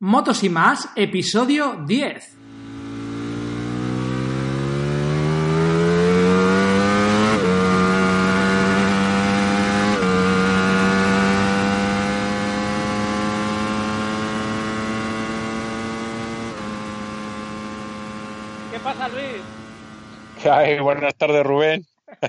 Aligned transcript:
Motos 0.00 0.44
y 0.44 0.48
más, 0.48 0.90
episodio 0.94 1.82
10. 1.84 2.36
¿Qué 18.70 18.78
pasa, 18.80 19.08
Luis? 19.08 19.42
Ay, 20.50 20.78
buenas 20.80 21.14
tardes, 21.14 21.44
Rubén. 21.44 21.84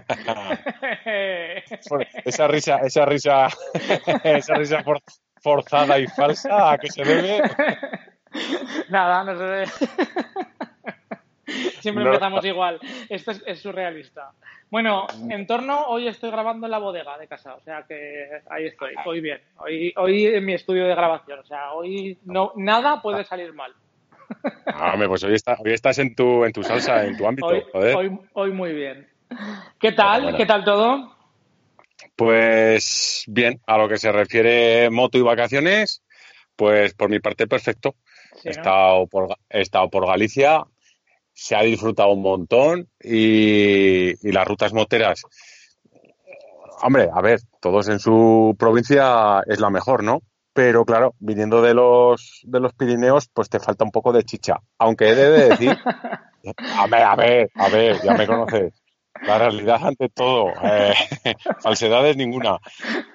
esa 2.25 2.47
risa, 2.47 2.77
esa 2.77 3.05
risa, 3.05 3.47
esa 4.23 4.53
risa 4.55 4.83
for- 4.83 5.01
forzada 5.41 5.97
y 5.99 6.07
falsa, 6.07 6.71
¿a 6.71 6.77
qué 6.77 6.89
se 6.89 7.03
debe? 7.03 7.41
Nada, 8.89 9.23
no 9.23 9.37
se 9.37 9.43
ve. 9.43 9.65
Siempre 11.81 12.03
No. 12.03 12.09
empezamos 12.11 12.45
igual. 12.45 12.79
Esto 13.09 13.31
es, 13.31 13.43
es 13.45 13.59
surrealista. 13.61 14.31
Bueno, 14.69 15.07
en 15.29 15.47
torno, 15.47 15.87
hoy 15.87 16.07
estoy 16.07 16.29
grabando 16.29 16.67
en 16.67 16.71
la 16.71 16.77
bodega 16.77 17.17
de 17.17 17.27
casa, 17.27 17.55
o 17.55 17.61
sea 17.61 17.83
que 17.87 18.27
ahí 18.51 18.67
estoy, 18.67 18.93
hoy 19.03 19.19
bien. 19.19 19.41
Hoy, 19.57 19.91
hoy 19.97 20.27
en 20.27 20.45
mi 20.45 20.53
estudio 20.53 20.85
de 20.85 20.93
grabación, 20.93 21.39
o 21.39 21.45
sea, 21.45 21.71
hoy 21.73 22.19
no 22.25 22.51
nada 22.55 23.01
puede 23.01 23.23
salir 23.23 23.51
mal. 23.53 23.73
Ah, 24.67 24.91
hombre, 24.93 25.07
pues 25.07 25.23
hoy, 25.23 25.33
está- 25.33 25.57
hoy 25.57 25.73
estás 25.73 25.97
en 25.97 26.13
tu, 26.13 26.45
en 26.45 26.51
tu 26.53 26.61
salsa, 26.61 27.03
en 27.03 27.17
tu 27.17 27.25
ámbito, 27.25 27.47
Hoy, 27.47 27.63
joder. 27.73 27.95
hoy, 27.95 28.19
hoy 28.33 28.51
muy 28.51 28.73
bien. 28.73 29.09
¿Qué 29.79 29.91
tal? 29.91 30.21
Bueno. 30.23 30.37
¿Qué 30.37 30.45
tal 30.45 30.63
todo? 30.63 31.15
Pues 32.19 33.23
bien, 33.27 33.61
a 33.65 33.77
lo 33.77 33.87
que 33.87 33.97
se 33.97 34.11
refiere 34.11 34.89
moto 34.89 35.17
y 35.17 35.21
vacaciones, 35.21 36.03
pues 36.57 36.93
por 36.93 37.09
mi 37.09 37.21
parte 37.21 37.47
perfecto. 37.47 37.95
Sí, 38.33 38.49
He 38.49 38.51
estado 38.51 39.07
por, 39.07 39.37
he 39.49 39.61
estado 39.61 39.89
por 39.89 40.05
Galicia, 40.05 40.65
se 41.31 41.55
ha 41.55 41.61
disfrutado 41.61 42.09
un 42.09 42.21
montón 42.21 42.89
y, 43.01 44.09
y 44.27 44.31
las 44.33 44.45
rutas 44.45 44.73
moteras. 44.73 45.21
Hombre, 46.81 47.09
a 47.09 47.21
ver, 47.21 47.39
todos 47.61 47.87
en 47.87 47.99
su 47.99 48.53
provincia 48.59 49.41
es 49.47 49.61
la 49.61 49.69
mejor, 49.69 50.03
¿no? 50.03 50.21
Pero 50.51 50.83
claro, 50.83 51.15
viniendo 51.19 51.61
de 51.61 51.73
los, 51.73 52.41
de 52.43 52.59
los 52.59 52.73
Pirineos, 52.73 53.29
pues 53.33 53.47
te 53.47 53.61
falta 53.61 53.85
un 53.85 53.91
poco 53.91 54.11
de 54.11 54.25
chicha. 54.25 54.57
Aunque 54.77 55.07
he 55.07 55.15
de 55.15 55.49
decir, 55.51 55.69
a 56.77 56.85
ver, 56.87 57.01
a 57.01 57.15
ver, 57.15 57.49
a 57.55 57.69
ver, 57.69 58.01
ya 58.03 58.13
me 58.13 58.27
conoces. 58.27 58.78
La 59.25 59.37
realidad 59.37 59.79
ante 59.85 60.09
todo, 60.09 60.53
eh, 60.63 60.93
falsedades 61.61 62.15
ninguna. 62.17 62.57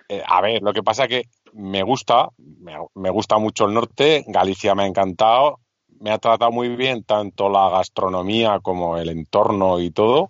Eh, 0.08 0.22
a 0.26 0.40
ver, 0.40 0.62
lo 0.62 0.72
que 0.72 0.82
pasa 0.82 1.08
que 1.08 1.24
me 1.54 1.82
gusta, 1.82 2.28
me, 2.38 2.74
me 2.94 3.10
gusta 3.10 3.38
mucho 3.38 3.64
el 3.66 3.74
norte, 3.74 4.24
Galicia 4.26 4.74
me 4.74 4.82
ha 4.82 4.86
encantado, 4.86 5.60
me 6.00 6.10
ha 6.10 6.18
tratado 6.18 6.50
muy 6.50 6.68
bien 6.76 7.04
tanto 7.04 7.48
la 7.48 7.70
gastronomía 7.70 8.60
como 8.60 8.98
el 8.98 9.08
entorno 9.08 9.80
y 9.80 9.90
todo. 9.90 10.28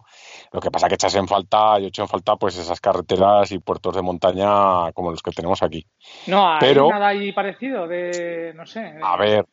Lo 0.53 0.61
que 0.61 0.71
pasa 0.71 0.87
que 0.89 0.95
echas 0.95 1.15
en 1.17 1.27
falta, 1.27 1.79
yo 1.81 1.89
echo 1.89 2.03
en 2.03 2.09
falta 2.09 2.37
pues 2.37 2.57
esas 2.57 2.81
carreteras 2.81 3.51
y 3.51 3.59
puertos 3.59 3.97
de 3.97 4.03
montaña 4.03 4.93
como 4.93 5.11
los 5.11 5.23
que 5.23 5.33
tenemos 5.33 5.63
aquí. 5.63 5.85
No, 6.29 6.49
hay 6.49 6.59
Pero- 6.61 6.91
nada 6.91 7.09
ahí 7.09 7.33
parecido 7.33 7.89
de, 7.89 8.53
no 8.55 8.65
sé. 8.67 8.95
A 9.03 9.17
ver, 9.17 9.45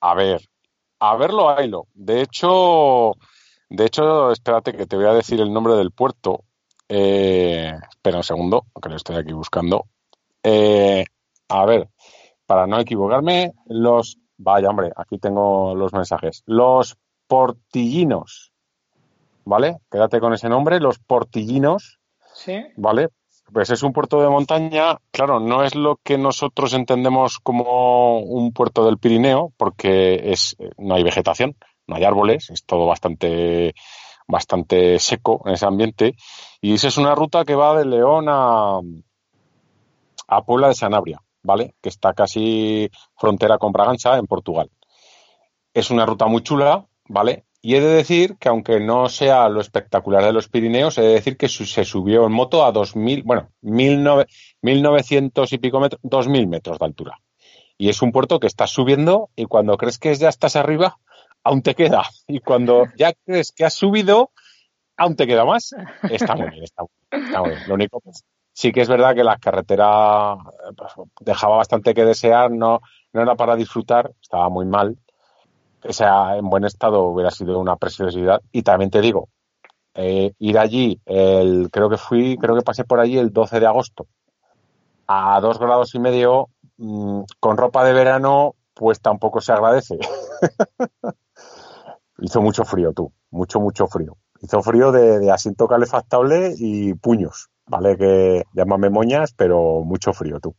a 0.00 0.14
ver, 0.14 0.40
a 1.00 1.16
verlo, 1.16 1.48
haylo. 1.48 1.86
De 1.94 2.20
hecho, 2.20 3.12
de 3.74 3.86
hecho, 3.86 4.30
espérate 4.30 4.74
que 4.74 4.86
te 4.86 4.96
voy 4.96 5.06
a 5.06 5.14
decir 5.14 5.40
el 5.40 5.52
nombre 5.52 5.74
del 5.74 5.92
puerto. 5.92 6.44
Eh, 6.88 7.72
espera 7.88 8.18
un 8.18 8.22
segundo, 8.22 8.66
que 8.82 8.90
lo 8.90 8.96
estoy 8.96 9.16
aquí 9.16 9.32
buscando. 9.32 9.86
Eh, 10.42 11.04
a 11.48 11.64
ver, 11.64 11.88
para 12.44 12.66
no 12.66 12.78
equivocarme, 12.78 13.54
los, 13.66 14.18
vaya 14.36 14.68
hombre, 14.68 14.92
aquí 14.94 15.18
tengo 15.18 15.74
los 15.74 15.94
mensajes. 15.94 16.42
Los 16.44 16.98
portillinos, 17.26 18.52
¿vale? 19.46 19.78
Quédate 19.90 20.20
con 20.20 20.34
ese 20.34 20.50
nombre, 20.50 20.78
los 20.78 20.98
portillinos. 20.98 21.98
Sí. 22.34 22.62
¿vale? 22.76 23.08
Pues 23.52 23.70
es 23.70 23.82
un 23.82 23.94
puerto 23.94 24.20
de 24.20 24.28
montaña, 24.28 24.98
claro, 25.10 25.40
no 25.40 25.62
es 25.62 25.74
lo 25.74 25.96
que 26.02 26.18
nosotros 26.18 26.74
entendemos 26.74 27.38
como 27.38 28.20
un 28.20 28.52
puerto 28.52 28.84
del 28.84 28.98
Pirineo, 28.98 29.52
porque 29.56 30.30
es, 30.30 30.56
eh, 30.58 30.70
no 30.78 30.94
hay 30.94 31.02
vegetación, 31.02 31.56
no 31.86 31.96
hay 31.96 32.04
árboles, 32.04 32.50
es 32.50 32.64
todo 32.64 32.86
bastante, 32.86 33.74
bastante 34.26 34.98
seco 34.98 35.42
en 35.46 35.54
ese 35.54 35.66
ambiente. 35.66 36.14
Y 36.60 36.74
esa 36.74 36.88
es 36.88 36.96
una 36.96 37.14
ruta 37.14 37.44
que 37.44 37.54
va 37.54 37.76
de 37.76 37.84
León 37.84 38.26
a, 38.28 38.80
a 40.28 40.44
Puebla 40.44 40.68
de 40.68 40.74
Sanabria, 40.74 41.20
¿vale? 41.42 41.74
Que 41.80 41.88
está 41.88 42.14
casi 42.14 42.90
frontera 43.16 43.58
con 43.58 43.72
Braganza, 43.72 44.16
en 44.16 44.26
Portugal. 44.26 44.70
Es 45.74 45.90
una 45.90 46.06
ruta 46.06 46.26
muy 46.26 46.42
chula, 46.42 46.86
¿vale? 47.08 47.44
Y 47.64 47.76
he 47.76 47.80
de 47.80 47.94
decir 47.94 48.36
que 48.38 48.48
aunque 48.48 48.80
no 48.80 49.08
sea 49.08 49.48
lo 49.48 49.60
espectacular 49.60 50.24
de 50.24 50.32
los 50.32 50.48
Pirineos, 50.48 50.98
he 50.98 51.02
de 51.02 51.14
decir 51.14 51.36
que 51.36 51.48
se 51.48 51.84
subió 51.84 52.26
en 52.26 52.32
moto 52.32 52.64
a 52.64 52.72
2000, 52.72 53.22
bueno, 53.22 53.50
1900 53.60 54.26
1900 54.62 55.52
y 55.52 55.58
pico 55.58 55.78
metros, 55.78 56.00
2000 56.02 56.48
metros 56.48 56.78
de 56.80 56.84
altura. 56.84 57.18
Y 57.78 57.88
es 57.88 58.02
un 58.02 58.10
puerto 58.10 58.40
que 58.40 58.48
estás 58.48 58.70
subiendo 58.70 59.30
y 59.36 59.44
cuando 59.44 59.76
crees 59.76 59.98
que 59.98 60.12
ya 60.14 60.28
estás 60.28 60.56
arriba, 60.56 60.98
aún 61.44 61.62
te 61.62 61.74
queda. 61.74 62.02
Y 62.26 62.40
cuando 62.40 62.86
ya 62.96 63.12
crees 63.24 63.52
que 63.52 63.64
has 63.64 63.74
subido, 63.74 64.30
aún 64.96 65.16
te 65.16 65.26
queda 65.26 65.44
más. 65.44 65.74
Está 66.10 66.34
muy 66.34 66.50
bien, 66.50 66.64
está 66.64 66.82
muy 66.82 67.50
bien. 67.50 67.68
Lo 67.68 67.74
único, 67.74 68.00
pues, 68.00 68.24
sí 68.52 68.72
que 68.72 68.82
es 68.82 68.88
verdad 68.88 69.14
que 69.14 69.24
la 69.24 69.38
carretera 69.38 70.36
pues, 70.76 70.92
dejaba 71.20 71.56
bastante 71.56 71.94
que 71.94 72.04
desear, 72.04 72.50
no, 72.50 72.80
no 73.12 73.22
era 73.22 73.34
para 73.34 73.56
disfrutar, 73.56 74.12
estaba 74.20 74.48
muy 74.48 74.66
mal. 74.66 74.96
O 75.84 75.92
sea, 75.92 76.36
en 76.36 76.48
buen 76.48 76.64
estado 76.64 77.02
hubiera 77.04 77.30
sido 77.30 77.58
una 77.58 77.76
preciosidad. 77.76 78.40
Y 78.52 78.62
también 78.62 78.90
te 78.90 79.00
digo, 79.00 79.28
eh, 79.94 80.32
ir 80.38 80.58
allí, 80.58 81.00
el, 81.04 81.68
creo 81.70 81.90
que 81.90 81.98
fui, 81.98 82.38
creo 82.38 82.54
que 82.54 82.62
pasé 82.62 82.84
por 82.84 83.00
allí 83.00 83.18
el 83.18 83.32
12 83.32 83.60
de 83.60 83.66
agosto, 83.66 84.06
a 85.06 85.40
dos 85.40 85.58
grados 85.58 85.94
y 85.94 85.98
medio, 85.98 86.48
mm, 86.78 87.22
con 87.40 87.56
ropa 87.56 87.84
de 87.84 87.92
verano, 87.92 88.54
pues 88.74 89.00
tampoco 89.00 89.40
se 89.40 89.52
agradece. 89.52 89.98
Hizo 92.22 92.40
mucho 92.40 92.64
frío, 92.64 92.92
tú, 92.92 93.12
mucho, 93.30 93.60
mucho 93.60 93.86
frío. 93.86 94.16
Hizo 94.40 94.62
frío 94.62 94.90
de, 94.92 95.18
de 95.18 95.30
asiento 95.30 95.66
calefactable 95.68 96.54
y 96.56 96.94
puños, 96.94 97.48
¿vale? 97.66 97.96
Que 97.96 98.42
llámame 98.54 98.90
moñas, 98.90 99.32
pero 99.36 99.82
mucho 99.84 100.12
frío, 100.12 100.40
tú. 100.40 100.54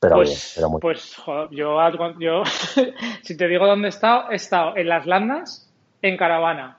Pero 0.00 0.16
bien, 0.16 0.26
Pues, 0.26 0.52
pero 0.56 0.70
muy 0.70 0.80
pues 0.80 1.16
joder, 1.16 1.48
yo, 1.50 1.78
yo 2.18 2.42
si 3.22 3.36
te 3.36 3.48
digo 3.48 3.66
dónde 3.66 3.88
he 3.88 3.90
estado, 3.90 4.30
he 4.30 4.36
estado 4.36 4.76
en 4.76 4.88
las 4.88 5.06
Landas, 5.06 5.72
en 6.02 6.16
caravana, 6.16 6.78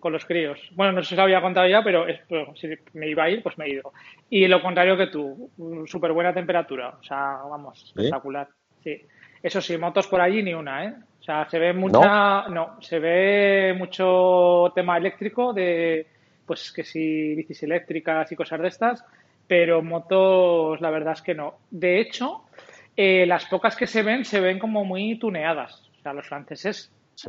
con 0.00 0.12
los 0.12 0.24
críos. 0.24 0.60
Bueno, 0.76 0.92
no 0.92 1.02
sé 1.02 1.10
si 1.10 1.16
lo 1.16 1.22
había 1.22 1.40
contado 1.40 1.66
ya, 1.66 1.82
pero, 1.82 2.06
es- 2.06 2.20
pero 2.28 2.54
si 2.56 2.68
me 2.92 3.08
iba 3.08 3.24
a 3.24 3.30
ir, 3.30 3.42
pues 3.42 3.56
me 3.58 3.66
he 3.66 3.70
ido. 3.74 3.92
Y 4.30 4.46
lo 4.46 4.60
contrario 4.62 4.96
que 4.96 5.06
tú, 5.08 5.50
súper 5.86 6.12
buena 6.12 6.34
temperatura, 6.34 6.96
o 7.00 7.02
sea, 7.02 7.38
vamos, 7.48 7.82
espectacular. 7.86 8.48
Sí. 8.84 9.00
Eso 9.42 9.60
sí, 9.60 9.78
motos 9.78 10.06
por 10.08 10.20
allí 10.20 10.42
ni 10.42 10.52
una, 10.54 10.84
¿eh? 10.84 10.94
O 11.28 11.30
sea, 11.30 11.46
se 11.50 11.58
ve 11.58 11.74
mucha, 11.74 12.48
no, 12.48 12.80
se 12.80 12.98
ve 12.98 13.74
mucho 13.76 14.72
tema 14.74 14.96
eléctrico 14.96 15.52
de, 15.52 16.06
pues 16.46 16.72
que 16.72 16.82
si 16.82 17.34
bicis 17.34 17.62
eléctricas 17.64 18.32
y 18.32 18.34
cosas 18.34 18.58
de 18.62 18.68
estas, 18.68 19.04
pero 19.46 19.82
motos, 19.82 20.80
la 20.80 20.88
verdad 20.88 21.12
es 21.12 21.20
que 21.20 21.34
no. 21.34 21.56
De 21.70 22.00
hecho, 22.00 22.44
eh, 22.96 23.26
las 23.26 23.44
pocas 23.44 23.76
que 23.76 23.86
se 23.86 24.02
ven, 24.02 24.24
se 24.24 24.40
ven 24.40 24.58
como 24.58 24.86
muy 24.86 25.18
tuneadas. 25.18 25.82
O 25.98 26.02
sea, 26.02 26.14
los 26.14 26.26
franceses, 26.26 26.90
Sí, 27.14 27.28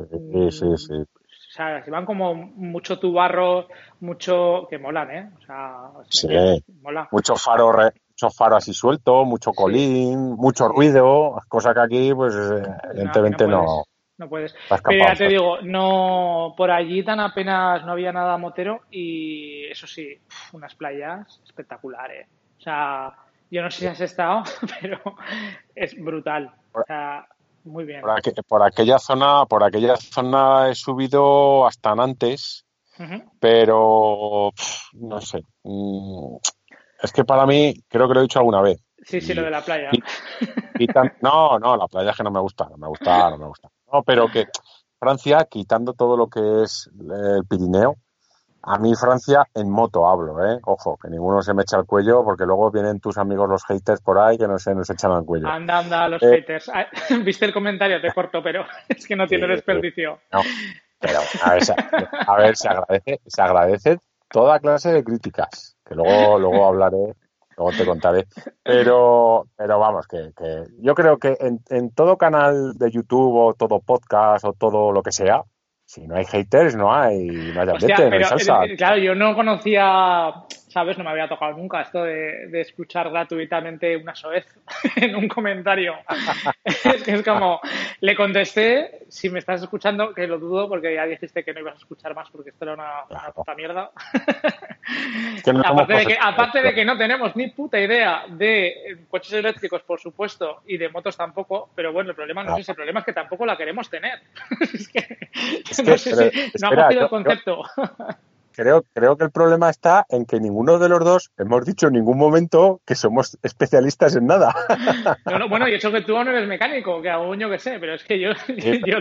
sí, 0.50 0.66
sí. 0.78 0.94
o 0.94 1.52
sea, 1.52 1.84
se 1.84 1.90
van 1.90 2.06
como 2.06 2.34
mucho 2.34 2.98
tubarro, 2.98 3.66
mucho, 4.00 4.66
que 4.70 4.78
molan, 4.78 5.10
¿eh? 5.10 5.30
O 5.36 5.44
sea, 5.44 5.76
Sí. 6.08 6.26
mola. 6.80 7.06
Mucho 7.12 7.34
faro, 7.36 7.70
re- 7.70 7.92
mucho 8.08 8.30
faro 8.30 8.56
así 8.56 8.72
suelto, 8.72 9.26
mucho 9.26 9.52
colín, 9.52 10.36
mucho 10.36 10.68
ruido, 10.68 11.38
cosa 11.48 11.74
que 11.74 11.80
aquí, 11.80 12.14
pues, 12.14 12.34
evidentemente 12.94 13.46
no. 13.46 13.82
No 14.20 14.28
puedes. 14.28 14.54
Pero 14.84 15.04
ya 15.04 15.14
te 15.16 15.28
digo, 15.28 15.60
no, 15.62 16.54
por 16.56 16.70
allí 16.70 17.02
tan 17.02 17.18
apenas 17.18 17.84
no 17.84 17.92
había 17.92 18.12
nada 18.12 18.36
motero 18.36 18.82
y 18.90 19.64
eso 19.66 19.86
sí, 19.88 20.16
unas 20.52 20.74
playas 20.76 21.40
espectaculares. 21.44 22.28
O 22.58 22.62
sea, 22.62 23.12
yo 23.50 23.62
no 23.62 23.70
sé 23.70 23.78
si 23.80 23.86
has 23.88 24.00
estado, 24.00 24.42
pero 24.80 25.00
es 25.74 25.98
brutal. 26.00 26.52
O 26.72 26.82
sea, 26.86 27.26
muy 27.64 27.84
bien. 27.84 28.02
Por, 28.02 28.10
aqu- 28.10 28.42
por 28.46 28.62
aquella 28.62 28.98
zona, 28.98 29.44
por 29.46 29.64
aquella 29.64 29.96
zona 29.96 30.68
he 30.70 30.74
subido 30.74 31.66
hasta 31.66 31.90
antes, 31.92 32.64
pero 33.40 34.50
no 34.92 35.20
sé. 35.20 35.42
mm, 35.64 36.36
Es 37.02 37.12
que 37.12 37.24
para 37.24 37.46
mí, 37.46 37.74
creo 37.88 38.06
que 38.08 38.14
lo 38.14 38.20
he 38.20 38.24
dicho 38.24 38.38
alguna 38.38 38.60
vez. 38.62 38.78
Sí, 39.02 39.20
sí, 39.20 39.34
lo 39.34 39.42
de 39.42 39.50
la 39.50 39.64
playa. 39.64 39.90
y- 39.92 40.86
no, 41.22 41.58
no, 41.58 41.76
la 41.76 41.86
playa 41.88 42.10
es 42.10 42.16
que 42.16 42.22
no 42.22 42.30
me 42.30 42.40
gusta, 42.40 42.68
no 42.68 42.76
me 42.76 42.88
gusta, 42.88 43.30
no 43.30 43.36
me 43.38 43.46
gusta. 43.46 43.68
No, 43.92 44.02
pero 44.02 44.28
que 44.28 44.46
Francia, 44.98 45.46
quitando 45.50 45.94
todo 45.94 46.16
lo 46.16 46.28
que 46.28 46.62
es 46.62 46.90
el 47.10 47.44
Pirineo, 47.46 47.96
A 48.62 48.78
mí 48.78 48.94
Francia 48.94 49.46
en 49.54 49.70
moto 49.70 50.06
hablo, 50.06 50.44
¿eh? 50.44 50.60
Ojo, 50.64 50.98
que 51.02 51.08
ninguno 51.08 51.40
se 51.40 51.54
me 51.54 51.62
echa 51.62 51.78
al 51.78 51.86
cuello 51.86 52.22
porque 52.22 52.44
luego 52.44 52.70
vienen 52.70 53.00
tus 53.00 53.16
amigos 53.16 53.48
los 53.48 53.64
haters 53.64 54.02
por 54.02 54.18
ahí 54.18 54.36
que 54.36 54.46
no 54.46 54.58
se 54.58 54.74
nos 54.74 54.90
echan 54.90 55.12
al 55.12 55.24
cuello. 55.24 55.48
Anda, 55.48 55.78
anda, 55.78 56.08
los 56.08 56.22
eh, 56.22 56.30
haters. 56.30 56.68
Ah, 56.68 56.86
viste 57.24 57.46
el 57.46 57.54
comentario, 57.54 58.02
te 58.02 58.12
corto, 58.12 58.42
pero 58.42 58.66
es 58.88 59.06
que 59.06 59.16
no 59.16 59.26
tiene 59.26 59.46
desperdicio. 59.46 60.20
No, 60.30 60.42
pero 60.98 61.20
a 61.42 61.54
ver, 61.54 61.62
a 62.26 62.36
ver, 62.36 62.56
se 62.56 62.68
agradece, 62.68 63.20
se 63.26 63.42
agradece 63.42 63.98
toda 64.28 64.60
clase 64.60 64.92
de 64.92 65.02
críticas, 65.04 65.74
que 65.86 65.94
luego, 65.94 66.38
luego 66.38 66.66
hablaré, 66.66 67.14
luego 67.60 67.76
te 67.76 67.86
contaré. 67.86 68.26
Pero, 68.62 69.46
pero 69.56 69.78
vamos, 69.78 70.06
que, 70.06 70.32
que 70.36 70.64
yo 70.78 70.94
creo 70.94 71.18
que 71.18 71.36
en, 71.40 71.60
en 71.68 71.92
todo 71.92 72.16
canal 72.16 72.72
de 72.78 72.90
YouTube 72.90 73.36
o 73.36 73.54
todo 73.54 73.80
podcast 73.80 74.44
o 74.44 74.52
todo 74.52 74.92
lo 74.92 75.02
que 75.02 75.12
sea, 75.12 75.42
si 75.84 76.06
no 76.06 76.16
hay 76.16 76.24
haters, 76.24 76.76
no 76.76 76.94
hay, 76.94 77.26
no 77.26 77.60
hay 77.60 77.68
ambiente, 77.68 78.10
no 78.10 78.16
hay 78.16 78.24
salsa. 78.24 78.64
Eh, 78.64 78.76
claro, 78.76 78.98
yo 78.98 79.14
no 79.14 79.34
conocía 79.34 80.32
¿sabes? 80.70 80.96
No 80.96 81.04
me 81.04 81.10
había 81.10 81.28
tocado 81.28 81.52
nunca 81.56 81.82
esto 81.82 82.04
de, 82.04 82.60
escuchar 82.60 83.10
gratuitamente 83.10 83.96
una 83.96 84.14
soez 84.14 84.46
en 84.96 85.16
un 85.16 85.28
comentario. 85.28 85.94
es 86.64 87.02
que 87.02 87.12
es 87.12 87.22
como, 87.22 87.60
le 88.00 88.14
contesté, 88.14 89.04
si 89.08 89.28
me 89.30 89.40
estás 89.40 89.62
escuchando, 89.62 90.14
que 90.14 90.26
lo 90.26 90.38
dudo 90.38 90.68
porque 90.68 90.94
ya 90.94 91.06
dijiste 91.06 91.42
que 91.44 91.52
no 91.52 91.60
ibas 91.60 91.74
a 91.74 91.78
escuchar 91.78 92.14
más 92.14 92.30
porque 92.30 92.50
esto 92.50 92.64
era 92.64 92.74
una, 92.74 93.32
puta 93.34 93.54
mierda. 93.54 93.90
aparte, 95.64 95.94
de 95.94 96.06
que, 96.06 96.18
aparte 96.20 96.62
de 96.62 96.74
que 96.74 96.84
no 96.84 96.96
tenemos 96.96 97.34
ni 97.34 97.50
puta 97.50 97.80
idea 97.80 98.24
de 98.28 98.98
coches 99.08 99.32
eléctricos, 99.32 99.82
por 99.82 100.00
supuesto, 100.00 100.62
y 100.66 100.78
de 100.78 100.88
motos 100.88 101.16
tampoco, 101.16 101.70
pero 101.74 101.92
bueno, 101.92 102.10
el 102.10 102.16
problema 102.16 102.44
no 102.44 102.54
es 102.54 102.60
ese, 102.60 102.72
el 102.72 102.76
problema 102.76 103.00
es 103.00 103.06
que 103.06 103.12
tampoco 103.12 103.44
la 103.44 103.56
queremos 103.56 103.90
tener. 103.90 104.20
es 104.72 104.88
que, 104.88 105.18
no 105.84 105.98
sé 105.98 106.30
si 106.30 106.62
no 106.62 106.68
ha 106.68 106.76
cogido 106.76 107.02
el 107.02 107.08
concepto 107.08 107.64
creo, 108.60 108.84
creo 108.92 109.16
que 109.16 109.24
el 109.24 109.30
problema 109.30 109.70
está 109.70 110.04
en 110.10 110.26
que 110.26 110.38
ninguno 110.38 110.78
de 110.78 110.90
los 110.90 111.02
dos 111.02 111.30
hemos 111.38 111.64
dicho 111.64 111.86
en 111.86 111.94
ningún 111.94 112.18
momento 112.18 112.82
que 112.84 112.94
somos 112.94 113.38
especialistas 113.42 114.14
en 114.16 114.26
nada. 114.26 114.54
bueno, 115.48 115.66
y 115.66 115.74
eso 115.74 115.90
que 115.90 116.02
tú 116.02 116.12
no 116.12 116.30
eres 116.30 116.46
mecánico, 116.46 117.00
que 117.00 117.08
aún 117.08 117.38
yo 117.38 117.48
que 117.48 117.58
sé, 117.58 117.78
pero 117.80 117.94
es 117.94 118.04
que 118.04 118.20
yo, 118.20 118.32
yo, 118.86 119.00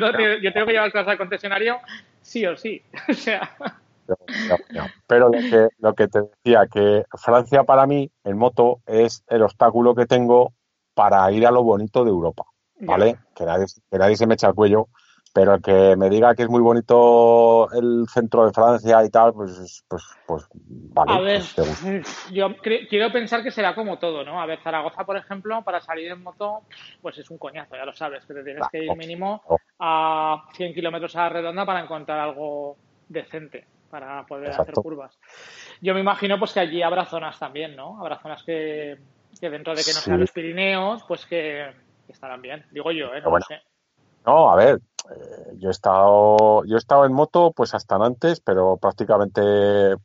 tengo 0.53 0.65
que 0.65 0.71
llevar 0.71 0.91
cosas 0.93 1.09
al 1.09 1.17
concesionario 1.17 1.79
sí 2.21 2.45
o 2.45 2.55
sí. 2.55 2.81
O 3.09 3.13
sea. 3.13 3.49
Pero 5.05 5.29
lo 5.29 5.39
que, 5.39 5.67
lo 5.77 5.93
que 5.93 6.07
te 6.07 6.21
decía, 6.21 6.65
que 6.65 7.03
Francia 7.15 7.63
para 7.63 7.85
mí 7.85 8.09
en 8.23 8.37
moto 8.37 8.81
es 8.87 9.23
el 9.27 9.43
obstáculo 9.43 9.93
que 9.93 10.07
tengo 10.07 10.53
para 10.95 11.31
ir 11.31 11.45
a 11.45 11.51
lo 11.51 11.63
bonito 11.63 12.03
de 12.03 12.09
Europa, 12.09 12.45
¿vale? 12.79 13.17
Que 13.35 13.45
nadie, 13.45 13.65
que 13.91 13.97
nadie 13.99 14.15
se 14.15 14.25
me 14.25 14.33
echa 14.33 14.47
el 14.47 14.55
cuello 14.55 14.87
pero 15.33 15.55
el 15.55 15.61
que 15.61 15.95
me 15.95 16.09
diga 16.09 16.35
que 16.35 16.43
es 16.43 16.49
muy 16.49 16.61
bonito 16.61 17.71
el 17.71 18.05
centro 18.09 18.45
de 18.45 18.53
Francia 18.53 19.03
y 19.03 19.09
tal, 19.09 19.33
pues, 19.33 19.83
pues, 19.87 20.03
pues 20.25 20.47
vale. 20.53 21.11
A 21.11 21.19
ver, 21.19 21.41
pues 21.55 22.27
yo 22.31 22.55
quiero 22.57 23.11
pensar 23.11 23.43
que 23.43 23.51
será 23.51 23.75
como 23.75 23.99
todo, 23.99 24.23
¿no? 24.23 24.41
A 24.41 24.45
ver, 24.45 24.59
Zaragoza, 24.61 25.05
por 25.05 25.17
ejemplo, 25.17 25.63
para 25.63 25.81
salir 25.81 26.11
en 26.11 26.23
moto, 26.23 26.61
pues 27.01 27.17
es 27.17 27.29
un 27.29 27.37
coñazo, 27.37 27.75
ya 27.75 27.85
lo 27.85 27.93
sabes, 27.93 28.25
que 28.25 28.33
te 28.33 28.43
tienes 28.43 28.67
que 28.71 28.83
ir 28.85 28.95
mínimo 28.95 29.43
a 29.79 30.45
100 30.53 30.73
kilómetros 30.73 31.15
a 31.15 31.23
la 31.23 31.29
redonda 31.29 31.65
para 31.65 31.81
encontrar 31.81 32.19
algo 32.19 32.77
decente 33.07 33.65
para 33.89 34.25
poder 34.25 34.51
hacer 34.51 34.73
curvas. 34.75 35.17
Yo 35.81 35.93
me 35.93 35.99
imagino 35.99 36.37
pues 36.37 36.53
que 36.53 36.59
allí 36.59 36.81
habrá 36.81 37.05
zonas 37.05 37.37
también, 37.39 37.75
¿no? 37.75 37.99
Habrá 37.99 38.19
zonas 38.19 38.43
que, 38.43 38.97
dentro 39.41 39.75
de 39.75 39.83
que 39.83 39.93
no 39.93 39.99
sean 39.99 40.19
los 40.19 40.31
Pirineos, 40.31 41.03
pues 41.07 41.25
que, 41.25 41.71
estarán 42.07 42.41
bien. 42.41 42.65
Digo 42.71 42.91
yo, 42.91 43.13
¿eh? 43.13 43.21
No 43.21 43.31
lo 43.31 43.41
sé. 43.41 43.61
No, 44.25 44.51
a 44.51 44.55
ver, 44.55 44.79
eh, 45.09 45.53
yo 45.57 45.69
he 45.69 45.71
estado, 45.71 46.63
yo 46.65 46.75
he 46.75 46.79
estado 46.79 47.05
en 47.05 47.13
moto 47.13 47.51
pues 47.55 47.73
hasta 47.73 47.95
antes, 47.95 48.39
pero 48.39 48.77
prácticamente 48.77 49.95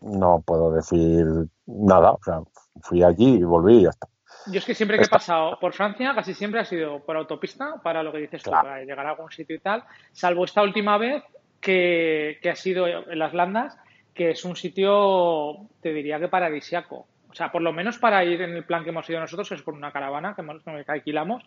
no 0.00 0.42
puedo 0.46 0.72
decir 0.72 1.26
nada. 1.66 2.12
O 2.12 2.20
sea, 2.22 2.40
fui 2.82 3.02
allí 3.02 3.36
y 3.36 3.42
volví 3.42 3.78
y 3.78 3.82
ya 3.84 3.90
está. 3.90 4.08
Yo 4.46 4.58
es 4.58 4.64
que 4.64 4.74
siempre 4.74 4.98
que 4.98 5.04
he 5.04 5.08
pasado 5.08 5.58
por 5.58 5.72
Francia, 5.72 6.14
casi 6.14 6.34
siempre 6.34 6.60
ha 6.60 6.64
sido 6.64 7.00
por 7.00 7.16
autopista, 7.16 7.80
para 7.82 8.02
lo 8.02 8.12
que 8.12 8.18
dices 8.18 8.42
tú, 8.42 8.50
para 8.50 8.80
llegar 8.80 9.06
a 9.06 9.10
algún 9.10 9.30
sitio 9.30 9.56
y 9.56 9.60
tal, 9.60 9.84
salvo 10.12 10.44
esta 10.44 10.62
última 10.62 10.98
vez 10.98 11.22
que, 11.60 12.38
ha 12.50 12.54
sido 12.54 12.86
en 12.86 13.18
las 13.18 13.32
Landas, 13.32 13.78
que 14.12 14.30
es 14.30 14.44
un 14.44 14.54
sitio, 14.54 15.66
te 15.80 15.94
diría 15.94 16.20
que 16.20 16.28
paradisiaco. 16.28 17.06
O 17.30 17.34
sea, 17.34 17.50
por 17.50 17.62
lo 17.62 17.72
menos 17.72 17.98
para 17.98 18.22
ir 18.24 18.42
en 18.42 18.52
el 18.52 18.64
plan 18.64 18.84
que 18.84 18.90
hemos 18.90 19.08
ido 19.08 19.18
nosotros, 19.18 19.50
es 19.52 19.62
con 19.62 19.76
una 19.76 19.90
caravana 19.90 20.36
que, 20.36 20.44
que 20.84 20.92
alquilamos, 20.92 21.42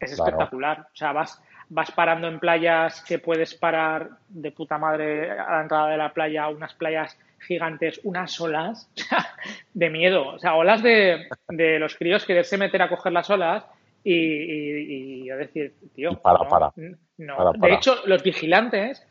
es 0.00 0.12
espectacular. 0.12 0.88
O 0.92 0.96
sea, 0.96 1.12
vas, 1.12 1.42
vas 1.68 1.90
parando 1.90 2.28
en 2.28 2.38
playas 2.38 3.02
que 3.02 3.18
puedes 3.18 3.54
parar 3.54 4.10
de 4.28 4.52
puta 4.52 4.78
madre 4.78 5.30
a 5.30 5.50
la 5.56 5.62
entrada 5.62 5.88
de 5.88 5.96
la 5.96 6.12
playa, 6.12 6.48
unas 6.48 6.74
playas 6.74 7.18
gigantes, 7.40 8.00
unas 8.04 8.40
olas 8.40 8.90
de 9.74 9.90
miedo. 9.90 10.28
O 10.28 10.38
sea, 10.38 10.54
olas 10.54 10.82
de, 10.82 11.28
de 11.48 11.78
los 11.78 11.96
críos 11.96 12.24
quererse 12.24 12.58
meter 12.58 12.82
a 12.82 12.88
coger 12.88 13.12
las 13.12 13.30
olas 13.30 13.64
y, 14.04 14.14
y, 14.14 15.24
yo 15.24 15.36
decir, 15.36 15.74
tío, 15.94 16.12
para, 16.20 16.38
para. 16.48 16.72
no. 17.18 17.52
De 17.54 17.74
hecho, 17.74 17.96
los 18.06 18.22
vigilantes, 18.22 19.04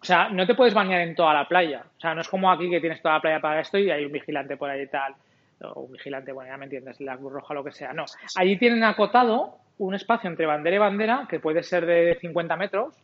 o 0.00 0.04
sea, 0.04 0.28
no 0.28 0.46
te 0.46 0.54
puedes 0.54 0.72
bañar 0.72 1.00
en 1.00 1.16
toda 1.16 1.34
la 1.34 1.48
playa. 1.48 1.84
O 1.96 2.00
sea, 2.00 2.14
no 2.14 2.20
es 2.20 2.28
como 2.28 2.50
aquí 2.50 2.70
que 2.70 2.80
tienes 2.80 3.02
toda 3.02 3.16
la 3.16 3.20
playa 3.20 3.40
para 3.40 3.60
esto 3.60 3.76
y 3.76 3.90
hay 3.90 4.04
un 4.04 4.12
vigilante 4.12 4.56
por 4.56 4.70
ahí 4.70 4.82
y 4.82 4.86
tal. 4.86 5.16
O 5.62 5.80
un 5.80 5.92
vigilante, 5.92 6.30
bueno, 6.30 6.50
ya 6.50 6.58
me 6.58 6.66
entiendes, 6.66 7.00
la 7.00 7.16
Cruz 7.16 7.32
Roja, 7.32 7.54
lo 7.54 7.64
que 7.64 7.72
sea. 7.72 7.92
No. 7.92 8.04
Allí 8.36 8.56
tienen 8.56 8.84
acotado 8.84 9.58
un 9.78 9.94
espacio 9.94 10.28
entre 10.30 10.46
bandera 10.46 10.76
y 10.76 10.78
bandera 10.78 11.26
que 11.28 11.40
puede 11.40 11.62
ser 11.62 11.86
de 11.86 12.16
50 12.20 12.56
metros 12.56 12.94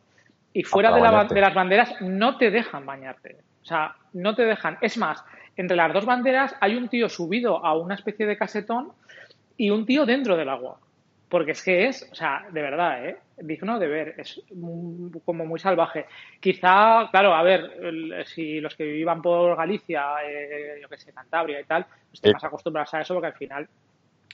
y 0.53 0.63
fuera 0.63 0.91
de, 0.91 1.33
de, 1.33 1.41
las 1.41 1.53
banderas 1.53 2.01
no 2.01 2.37
te 2.37 2.51
dejan 2.51 2.85
bañarte. 2.85 3.37
O 3.61 3.65
sea, 3.65 3.95
no 4.13 4.35
te 4.35 4.43
dejan. 4.43 4.77
Es 4.81 4.97
más, 4.97 5.23
entre 5.55 5.77
las 5.77 5.93
dos 5.93 6.05
banderas 6.05 6.55
hay 6.59 6.75
un 6.75 6.89
tío 6.89 7.09
subido 7.09 7.65
a 7.65 7.75
una 7.77 7.95
especie 7.95 8.25
de 8.25 8.37
casetón 8.37 8.91
y 9.57 9.69
un 9.69 9.85
tío 9.85 10.05
dentro 10.05 10.35
del 10.37 10.49
agua. 10.49 10.79
Porque 11.29 11.51
es 11.51 11.63
que 11.63 11.87
es, 11.87 12.07
o 12.11 12.15
sea, 12.15 12.45
de 12.51 12.61
verdad, 12.61 13.07
¿eh? 13.07 13.17
digno 13.37 13.79
de 13.79 13.87
ver, 13.87 14.15
es 14.17 14.39
como 15.25 15.45
muy 15.45 15.59
salvaje. 15.59 16.05
Quizá, 16.39 17.09
claro, 17.09 17.33
a 17.33 17.41
ver, 17.41 18.25
si 18.25 18.59
los 18.59 18.75
que 18.75 18.83
vivan 18.83 19.21
por 19.21 19.57
Galicia, 19.57 20.17
eh, 20.23 20.77
yo 20.79 20.87
que 20.87 20.97
sé, 20.97 21.11
Cantabria 21.11 21.59
y 21.59 21.63
tal, 21.63 21.87
estén 22.11 22.33
más 22.33 22.43
acostumbrados 22.43 22.93
a 22.93 23.01
eso 23.01 23.15
porque 23.15 23.27
al 23.27 23.33
final 23.33 23.67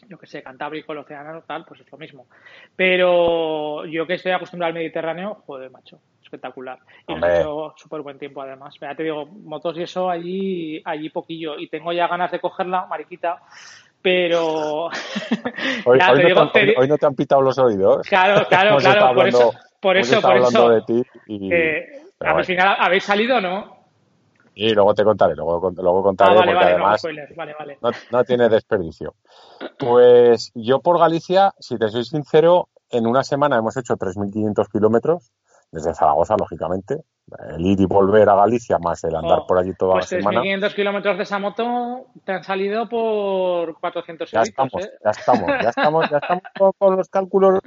yo 0.07 0.17
que 0.17 0.27
sé, 0.27 0.43
Cantábrico, 0.43 0.93
el 0.93 0.99
océano, 0.99 1.41
tal, 1.45 1.65
pues 1.65 1.81
es 1.81 1.91
lo 1.91 1.97
mismo. 1.97 2.27
Pero 2.75 3.85
yo 3.85 4.05
que 4.07 4.15
estoy 4.15 4.31
acostumbrado 4.31 4.69
al 4.69 4.75
Mediterráneo, 4.75 5.43
joder, 5.45 5.69
macho, 5.71 5.99
espectacular. 6.23 6.79
Y 7.07 7.15
me 7.15 7.27
ha 7.27 7.39
hecho 7.39 7.73
súper 7.75 8.01
buen 8.01 8.17
tiempo 8.17 8.41
además. 8.41 8.75
Ya 8.79 8.95
te 8.95 9.03
digo, 9.03 9.25
motos 9.25 9.77
y 9.77 9.83
eso 9.83 10.09
allí, 10.09 10.81
allí 10.85 11.09
poquillo. 11.09 11.57
Y 11.57 11.67
tengo 11.67 11.91
ya 11.91 12.07
ganas 12.07 12.31
de 12.31 12.39
cogerla, 12.39 12.85
mariquita, 12.85 13.41
pero... 14.01 14.85
hoy, 15.85 15.99
no 16.87 16.97
te, 16.97 17.05
han 17.05 17.15
pitado 17.15 17.41
los 17.41 17.57
oídos. 17.57 18.07
Claro, 18.07 18.45
claro, 18.49 18.77
claro, 18.77 19.13
por 19.13 19.27
eso, 19.27 19.53
por 19.81 19.97
eso, 19.97 20.21
por 20.21 20.37
eso. 20.37 20.69
De 20.69 20.81
ti 20.81 21.03
eh, 21.51 22.03
al 22.19 22.45
final, 22.45 22.75
¿habéis 22.79 23.03
salido 23.03 23.37
o 23.37 23.41
no? 23.41 23.78
Y 24.55 24.73
luego 24.73 24.93
te 24.93 25.03
contaré, 25.03 25.35
luego, 25.35 25.71
luego 25.71 26.03
contaré 26.03 26.37
ah, 26.37 26.43
porque 26.45 26.65
además 26.65 27.03
no, 28.11 28.23
tiene 28.23 28.49
desperdicio. 28.49 29.15
Pues 29.77 30.51
yo 30.53 30.79
por 30.81 30.99
Galicia, 30.99 31.53
si 31.59 31.77
te 31.77 31.87
soy 31.89 32.03
sincero, 32.03 32.69
en 32.89 33.07
una 33.07 33.23
semana 33.23 33.57
hemos 33.57 33.77
hecho 33.77 33.95
3.500 33.95 34.69
kilómetros, 34.71 35.31
desde 35.71 35.93
Zaragoza, 35.93 36.35
lógicamente. 36.37 37.03
El 37.49 37.63
ir 37.63 37.79
y 37.79 37.85
volver 37.85 38.27
a 38.27 38.35
Galicia, 38.35 38.79
más 38.79 39.03
el 39.03 39.15
andar 39.15 39.41
oh, 39.41 39.47
por 39.47 39.59
allí 39.59 39.73
toda 39.77 39.93
pues 39.93 40.11
la 40.11 40.19
semana. 40.19 40.41
3.500 40.41 40.75
kilómetros 40.75 41.17
de 41.17 41.23
esa 41.23 41.37
moto 41.37 42.07
te 42.25 42.31
han 42.31 42.43
salido 42.43 42.89
por 42.89 43.79
400 43.79 44.31
ya 44.31 44.41
estamos, 44.41 44.83
¿eh? 44.83 44.91
ya 45.03 45.11
estamos, 45.11 45.47
ya 45.61 45.69
estamos, 45.69 46.09
ya 46.09 46.17
estamos 46.17 46.43
con 46.77 46.95
los 46.95 47.07
cálculos 47.09 47.59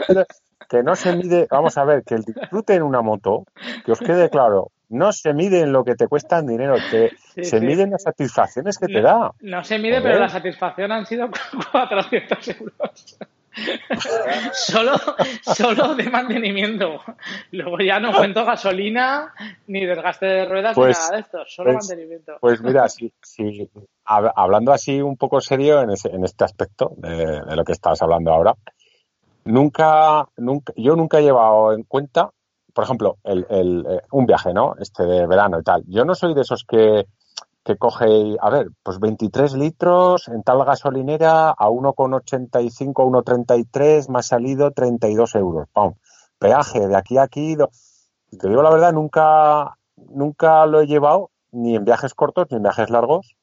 que 0.69 0.83
no 0.83 0.97
se 0.97 1.15
mide. 1.15 1.47
Vamos 1.49 1.79
a 1.79 1.85
ver, 1.85 2.03
que 2.03 2.17
el 2.17 2.25
disfrute 2.25 2.75
en 2.75 2.83
una 2.83 3.03
moto, 3.03 3.45
que 3.85 3.93
os 3.93 4.01
quede 4.01 4.31
claro, 4.31 4.73
no 4.93 5.13
se 5.13 5.33
mide 5.33 5.61
en 5.61 5.73
lo 5.73 5.85
que 5.85 5.95
te 5.95 6.07
cuesta 6.07 6.39
en 6.39 6.47
dinero, 6.47 6.77
te, 6.91 7.13
se 7.43 7.61
mide 7.61 7.83
en 7.83 7.91
las 7.91 8.03
satisfacciones 8.03 8.79
que 8.79 8.87
te 8.87 9.01
da. 9.01 9.33
No 9.41 9.65
se 9.65 9.79
mide, 9.79 10.01
pero 10.01 10.19
la 10.19 10.29
satisfacción 10.29 10.93
han 10.93 11.07
sido 11.07 11.29
400 11.73 12.49
euros. 12.61 13.19
solo, 14.53 14.93
solo 15.43 15.95
de 15.95 16.09
mantenimiento. 16.09 17.03
Luego 17.51 17.79
ya 17.79 18.01
no 18.01 18.13
cuento 18.13 18.45
gasolina, 18.45 19.35
ni 19.67 19.85
desgaste 19.85 20.27
de 20.27 20.45
ruedas, 20.47 20.77
ni 20.77 20.83
pues, 20.83 20.99
nada 20.99 21.17
de 21.17 21.21
esto, 21.21 21.39
solo 21.47 21.73
pues, 21.73 21.89
mantenimiento. 21.89 22.37
Pues 22.41 22.63
mira, 22.63 22.89
si, 22.89 23.13
hablando 24.05 24.73
así 24.73 25.01
un 25.01 25.17
poco 25.17 25.41
serio 25.41 25.83
en, 25.83 25.91
en 25.91 26.25
este 26.25 26.45
aspecto 26.45 26.93
de, 26.97 27.43
de, 27.43 27.57
lo 27.57 27.65
que 27.65 27.73
estás 27.73 28.01
hablando 28.01 28.33
ahora, 28.33 28.55
nunca, 29.45 30.27
nunca, 30.37 30.73
yo 30.77 30.97
nunca 30.97 31.19
he 31.19 31.23
llevado 31.23 31.75
en 31.75 31.83
cuenta 31.83 32.31
por 32.73 32.85
ejemplo, 32.85 33.19
el, 33.25 33.47
el, 33.51 33.87
eh, 33.89 34.03
un 34.13 34.27
viaje, 34.27 34.53
¿no? 34.53 34.75
Este 34.79 35.05
de 35.05 35.27
verano 35.27 35.59
y 35.61 35.63
tal. 35.63 35.85
Yo 35.87 36.05
no 36.05 36.15
soy 36.15 36.35
de 36.35 36.43
esos 36.43 36.65
que, 36.65 37.07
que 37.65 37.77
coge, 37.77 38.37
a 38.41 38.51
ver, 38.51 38.69
pues 38.83 38.99
23 38.99 39.55
litros 39.55 40.29
en 40.29 40.43
tal 40.43 40.65
gasolinera 40.65 41.51
a 41.51 41.69
1,85, 41.69 42.93
1,33, 42.95 44.09
más 44.09 44.27
salido 44.27 44.71
32 44.73 45.35
euros. 45.37 45.69
¡Pum! 45.73 45.95
Peaje 46.39 46.89
de 46.89 46.97
aquí 46.97 47.19
a 47.19 47.23
aquí. 47.23 47.57
Te 47.57 48.49
digo 48.49 48.63
la 48.63 48.71
verdad, 48.71 48.93
nunca, 48.93 49.77
nunca 49.97 50.67
lo 50.67 50.81
he 50.81 50.87
llevado 50.87 51.31
ni 51.53 51.77
en 51.77 51.85
viajes 51.85 52.15
cortos 52.15 52.47
ni 52.51 52.57
en 52.57 52.63
viajes 52.63 52.91
largos. 52.91 53.37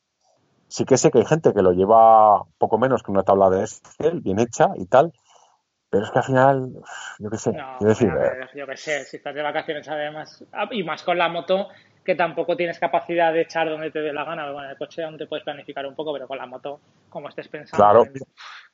Sí 0.67 0.85
que 0.85 0.97
sé 0.97 1.09
que 1.09 1.19
hay 1.19 1.25
gente 1.25 1.53
que 1.53 1.61
lo 1.61 1.71
lleva 1.71 2.43
poco 2.57 2.77
menos 2.77 3.03
que 3.03 3.11
una 3.11 3.23
tabla 3.23 3.49
de 3.49 3.61
Excel 3.61 4.21
bien 4.21 4.39
hecha 4.39 4.69
y 4.75 4.85
tal, 4.85 5.13
pero 5.89 6.03
es 6.03 6.11
que 6.11 6.19
al 6.19 6.25
final, 6.25 6.71
yo 7.19 7.29
qué 7.29 7.37
sé, 7.37 7.51
No, 7.53 7.77
quiero 7.79 7.89
decir, 7.89 8.11
ver, 8.11 8.49
yo 8.55 8.67
qué 8.67 8.77
sé, 8.77 9.05
si 9.05 9.17
estás 9.17 9.33
de 9.33 9.41
vacaciones 9.41 9.87
además, 9.87 10.43
ah, 10.53 10.67
y 10.71 10.83
más 10.83 11.03
con 11.03 11.17
la 11.17 11.29
moto, 11.29 11.69
que 12.09 12.15
tampoco 12.15 12.55
tienes 12.57 12.79
capacidad 12.79 13.31
de 13.31 13.41
echar 13.41 13.69
donde 13.69 13.91
te 13.91 13.99
dé 13.99 14.11
la 14.11 14.23
gana. 14.23 14.45
Bueno, 14.51 14.63
en 14.65 14.71
el 14.71 14.77
coche 14.77 15.03
aún 15.03 15.15
te 15.15 15.27
puedes 15.27 15.43
planificar 15.43 15.85
un 15.85 15.93
poco, 15.93 16.11
pero 16.11 16.27
con 16.27 16.39
la 16.39 16.47
moto, 16.47 16.79
como 17.07 17.29
estés 17.29 17.47
pensando. 17.47 17.83
Claro. 17.85 18.03
en- 18.05 18.13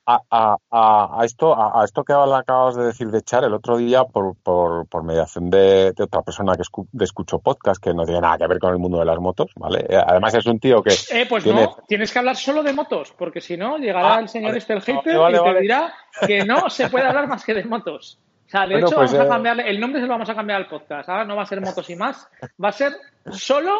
a, 0.08 0.56
a, 0.70 1.24
esto 1.24 1.52
a, 1.54 1.82
a 1.82 1.84
esto 1.84 2.04
que 2.04 2.12
acabas 2.12 2.76
de 2.76 2.84
decir 2.84 3.08
de 3.10 3.18
echar 3.18 3.42
el 3.44 3.52
otro 3.52 3.76
día 3.76 4.04
por, 4.04 4.36
por, 4.42 4.86
por 4.88 5.02
mediación 5.02 5.50
de, 5.50 5.92
de 5.92 6.04
otra 6.04 6.22
persona 6.22 6.54
que 6.54 6.62
escu- 6.62 6.86
de 6.92 7.04
escucho 7.04 7.40
podcast 7.40 7.82
que 7.82 7.92
no 7.92 8.04
tiene 8.04 8.20
nada 8.20 8.38
que 8.38 8.46
ver 8.46 8.58
con 8.60 8.70
el 8.72 8.78
mundo 8.78 9.00
de 9.00 9.04
las 9.04 9.18
motos, 9.18 9.50
¿vale? 9.56 9.84
Eh, 9.88 9.96
Además 10.06 10.32
es 10.34 10.46
un 10.46 10.58
tío 10.60 10.80
que 10.82 10.94
Eh, 11.10 11.26
pues 11.28 11.42
tiene- 11.44 11.64
no, 11.64 11.76
tienes 11.88 12.12
que 12.12 12.18
hablar 12.20 12.36
solo 12.36 12.62
de 12.62 12.72
motos, 12.72 13.12
porque 13.18 13.40
si 13.40 13.56
no, 13.56 13.78
llegará 13.78 14.14
Ah, 14.14 14.20
el 14.20 14.28
señor 14.28 14.50
vale. 14.52 14.58
este, 14.58 14.72
el 14.74 14.80
vale, 15.18 15.36
y 15.36 15.40
te 15.40 15.46
vale. 15.46 15.60
dirá 15.60 15.92
que 16.26 16.44
no 16.44 16.70
se 16.70 16.88
puede 16.88 17.04
hablar 17.06 17.26
más 17.26 17.44
que 17.44 17.52
de 17.54 17.64
motos. 17.64 18.18
O 18.46 18.48
sea, 18.48 18.60
de 18.62 18.74
Bueno, 18.74 18.86
hecho, 18.86 18.96
pues, 18.96 19.10
vamos 19.12 19.24
a 19.24 19.26
eh, 19.26 19.28
cambiarle, 19.28 19.68
el 19.70 19.80
nombre 19.80 20.00
se 20.00 20.06
lo 20.06 20.12
vamos 20.12 20.28
a 20.30 20.34
cambiar 20.34 20.60
al 20.62 20.68
podcast. 20.68 21.08
Ahora 21.08 21.24
no 21.24 21.34
va 21.36 21.42
a 21.42 21.46
ser 21.46 21.60
motos 21.60 21.90
y 21.90 21.96
más, 21.96 22.28
va 22.62 22.68
a 22.68 22.72
ser 22.72 22.92
solo 23.30 23.72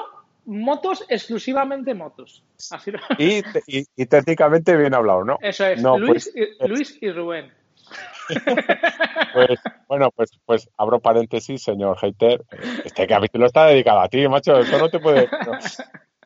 motos, 0.47 1.05
exclusivamente 1.09 1.95
motos. 1.95 2.43
Así 2.71 2.91
lo- 2.91 2.99
y, 3.19 3.43
y, 3.67 3.85
y 3.97 4.07
técnicamente 4.07 4.77
bien 4.77 4.95
hablado, 4.95 5.25
¿no? 5.25 5.39
Eso 5.41 5.67
es, 5.67 5.81
No, 5.83 5.99
Luis, 5.99 6.31
pues, 6.35 6.59
y, 6.61 6.69
Luis 6.69 6.99
y 7.01 7.11
Rubén. 7.13 7.53
Pues, 9.33 9.61
bueno, 9.89 10.11
pues, 10.11 10.31
pues 10.45 10.69
abro 10.77 10.99
paréntesis, 11.01 11.63
señor 11.63 11.99
hater. 11.99 12.43
Este 12.85 13.07
capítulo 13.07 13.47
está 13.47 13.67
dedicado 13.67 14.01
a 14.01 14.09
ti, 14.09 14.27
macho. 14.29 14.59
Esto 14.59 14.79
no 14.79 14.89
te 14.89 14.99
puede. 14.99 15.29
no. 15.47 15.53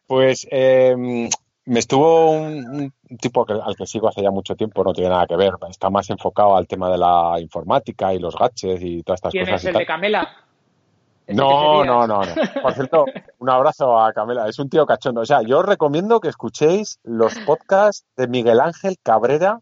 Pues 0.07 0.45
eh, 0.51 1.29
me 1.67 1.79
estuvo 1.79 2.31
un, 2.33 2.93
un 3.11 3.19
tipo 3.19 3.45
que- 3.45 3.53
al 3.53 3.77
que 3.77 3.87
sigo 3.87 4.09
hace 4.09 4.23
ya 4.23 4.31
mucho 4.31 4.55
tiempo, 4.57 4.83
no 4.83 4.93
tiene 4.93 5.11
nada 5.11 5.27
que 5.27 5.37
ver. 5.37 5.53
Está 5.69 5.91
más 5.91 6.09
enfocado 6.11 6.57
al 6.57 6.67
tema 6.67 6.91
de 6.91 6.99
la 6.99 7.37
informática 7.41 8.13
y 8.15 8.19
los 8.19 8.35
gadgets 8.37 8.83
y 8.83 9.03
todas 9.03 9.19
estas 9.19 9.33
¿Quién 9.33 9.45
cosas. 9.45 9.61
es 9.61 9.65
y 9.65 9.67
el 9.69 9.73
tal. 9.75 9.81
de 9.81 9.87
Camela? 9.87 10.29
¿Ese 11.27 11.37
No, 11.37 11.85
no, 11.85 12.07
no, 12.07 12.23
no. 12.25 12.35
Por 12.63 12.73
cierto, 12.75 13.05
un 13.39 13.51
abrazo 13.51 13.99
a 14.01 14.13
Camela. 14.13 14.49
Es 14.49 14.59
un 14.59 14.69
tío 14.69 14.85
cachondo. 14.87 15.21
O 15.21 15.27
sea, 15.27 15.43
yo 15.43 15.59
os 15.61 15.67
recomiendo 15.67 16.19
que 16.21 16.29
escuchéis 16.29 16.99
los 17.05 17.35
podcasts 17.41 18.05
de 18.17 18.27
Miguel 18.27 18.59
Ángel 18.61 18.97
Cabrera, 19.03 19.61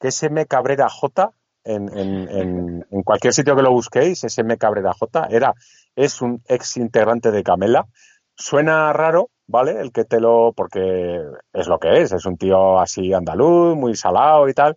que 0.00 0.08
es 0.08 0.22
M 0.22 0.46
Cabrera 0.46 0.88
J. 0.88 1.32
En, 1.62 1.90
en, 1.96 2.26
en, 2.30 2.86
en 2.90 3.02
cualquier 3.02 3.34
sitio 3.34 3.54
que 3.54 3.60
lo 3.62 3.70
busquéis, 3.70 4.24
es 4.24 4.38
M 4.38 4.56
Cabrera 4.56 4.94
J. 4.98 5.26
Era, 5.30 5.52
es 5.94 6.22
un 6.22 6.42
ex 6.48 6.78
integrante 6.78 7.30
de 7.32 7.42
Camela. 7.42 7.86
Suena 8.34 8.90
raro, 8.94 9.28
¿vale? 9.50 9.80
El 9.80 9.92
que 9.92 10.04
te 10.04 10.20
lo, 10.20 10.52
porque 10.56 11.20
es 11.52 11.66
lo 11.66 11.78
que 11.78 12.00
es. 12.00 12.12
Es 12.12 12.24
un 12.24 12.36
tío 12.38 12.78
así 12.78 13.12
andaluz, 13.12 13.76
muy 13.76 13.96
salado 13.96 14.48
y 14.48 14.54
tal. 14.54 14.76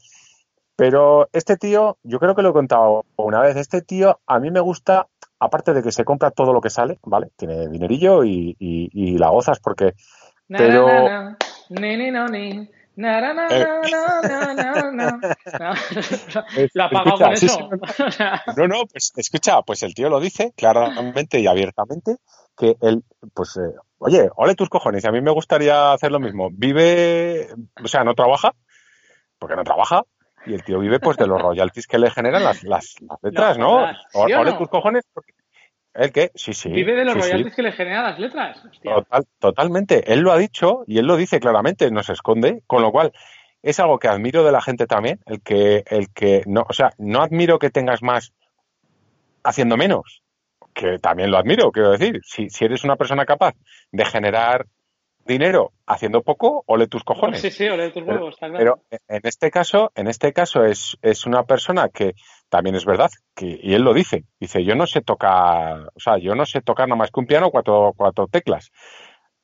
Pero 0.76 1.30
este 1.34 1.56
tío, 1.56 1.98
yo 2.04 2.20
creo 2.20 2.34
que 2.36 2.42
lo 2.42 2.50
he 2.50 2.54
contado 2.54 3.06
una 3.16 3.40
vez, 3.42 3.56
este 3.56 3.82
tío 3.84 4.20
a 4.26 4.40
mí 4.40 4.50
me 4.50 4.60
gusta, 4.60 5.08
aparte 5.40 5.74
de 5.74 5.84
que 5.84 5.92
se 5.92 6.04
compra 6.04 6.32
todo 6.32 6.52
lo 6.52 6.62
que 6.62 6.72
sale, 6.72 6.98
¿vale? 7.04 7.30
Tiene 7.38 7.68
dinerillo 7.70 8.24
y, 8.24 8.56
y, 8.60 8.90
y 8.92 9.18
la 9.20 9.30
gozas 9.30 9.60
porque... 9.60 9.94
Pero- 10.48 10.88
no, 13.92 14.22
na, 14.22 14.54
na, 14.54 14.92
na, 14.92 15.20
na. 15.60 15.74
Eh, 16.58 16.70
Lo 16.74 16.86
escucha, 16.86 17.26
con 17.26 17.38
sí, 17.38 17.46
eso. 17.46 17.70
sí, 17.96 18.04
sea, 18.18 18.42
No, 18.58 18.68
no, 18.68 18.86
pues 18.92 19.12
escucha, 19.16 19.62
pues 19.64 19.82
el 19.84 19.94
tío 19.96 20.10
lo 20.10 20.20
dice 20.20 20.54
claramente 20.56 21.40
y 21.40 21.48
abiertamente 21.48 22.18
que 22.58 22.76
él, 22.82 23.04
pues, 23.34 23.58
eh, 23.58 23.76
oye, 23.98 24.30
ole 24.36 24.56
tus 24.56 24.70
cojones, 24.70 25.04
y 25.04 25.08
a 25.08 25.12
mí 25.12 25.22
me 25.22 25.32
gustaría 25.32 25.94
hacer 25.94 26.12
lo 26.12 26.20
mismo. 26.20 26.50
Vive, 26.52 27.48
o 27.84 27.88
sea, 27.88 28.04
no 28.04 28.14
trabaja, 28.14 28.54
porque 29.40 29.56
no 29.56 29.64
trabaja, 29.64 30.04
y 30.46 30.54
el 30.54 30.64
tío 30.64 30.80
vive 30.80 31.00
pues 31.00 31.18
de 31.18 31.28
los 31.28 31.42
royalties 31.42 31.88
que 31.88 31.98
le 31.98 32.12
generan 32.12 32.44
las, 32.44 32.64
las, 32.64 32.96
las 33.02 33.18
letras, 33.22 33.58
No, 33.58 33.64
¿no? 33.64 33.72
jodas, 33.80 33.98
¿sí 34.10 34.18
o 34.18 34.40
ole 34.40 34.52
no? 34.52 34.58
tus 34.58 34.70
cojones, 34.70 35.04
porque... 35.14 35.34
¿El 35.94 36.12
qué? 36.12 36.32
Sí, 36.34 36.54
sí. 36.54 36.70
vive 36.70 36.96
de 36.96 37.06
los 37.06 37.14
sí, 37.14 37.22
sí. 37.22 37.30
royalties 37.30 37.56
que 37.56 37.62
le 37.62 37.72
generan 37.72 38.04
las 38.04 38.20
letras. 38.20 38.64
Total, 38.84 39.26
totalmente. 39.38 40.12
Él 40.12 40.22
lo 40.22 40.32
ha 40.32 40.38
dicho 40.40 40.84
y 40.88 40.98
él 40.98 41.06
lo 41.06 41.16
dice 41.18 41.40
claramente, 41.40 41.92
no 41.92 42.02
se 42.02 42.14
esconde, 42.14 42.64
con 42.66 42.82
lo 42.82 42.92
cual 42.92 43.12
es 43.62 43.80
algo 43.80 44.00
que 44.00 44.08
admiro 44.08 44.44
de 44.44 44.52
la 44.52 44.62
gente 44.62 44.88
también, 44.88 45.20
el 45.28 45.42
que, 45.44 45.84
el 45.86 46.12
que 46.12 46.42
no, 46.48 46.66
o 46.68 46.74
sea, 46.74 46.94
no 46.98 47.22
admiro 47.22 47.60
que 47.60 47.70
tengas 47.70 48.02
más 48.02 48.34
haciendo 49.44 49.78
menos, 49.78 50.23
que 50.74 51.00
también 51.00 51.32
lo 51.32 51.38
admiro, 51.38 51.72
quiero 51.72 51.92
decir, 51.92 52.20
si, 52.24 52.50
si 52.50 52.66
eres 52.66 52.84
una 52.84 52.96
persona 52.96 53.26
capaz 53.26 53.54
de 53.92 54.06
generar 54.06 54.66
dinero 55.26 55.72
haciendo 55.88 56.22
poco, 56.22 56.64
ole 56.68 56.88
tus 56.88 57.04
cojones. 57.04 57.40
Sí, 57.42 57.50
sí, 57.52 57.66
ole 57.68 57.92
tus 57.92 58.04
Pero- 58.04 58.16
huevos, 58.18 58.34
está 58.36 58.50
claro. 58.50 58.82
Pero 58.90 59.00
en 59.08 59.22
este 59.24 59.50
caso, 59.52 59.92
en 59.96 60.08
este 60.08 60.34
caso 60.34 60.66
es, 60.66 60.98
es 61.02 61.26
una 61.26 61.44
persona 61.44 61.88
que 61.90 62.14
también 62.50 62.76
es 62.76 62.86
verdad, 62.86 63.10
que, 63.36 63.58
y 63.64 63.74
él 63.74 63.84
lo 63.84 63.94
dice, 63.94 64.26
dice, 64.40 64.64
yo 64.66 64.76
no 64.76 64.86
sé 64.86 65.02
tocar, 65.02 65.88
o 65.96 66.00
sea, 66.00 66.18
yo 66.18 66.36
no 66.36 66.46
sé 66.46 66.62
tocar 66.62 66.88
nada 66.90 66.98
más 66.98 67.10
que 67.12 67.20
un 67.22 67.26
piano, 67.26 67.50
cuatro, 67.52 67.94
cuatro 67.96 68.28
teclas. 68.28 68.70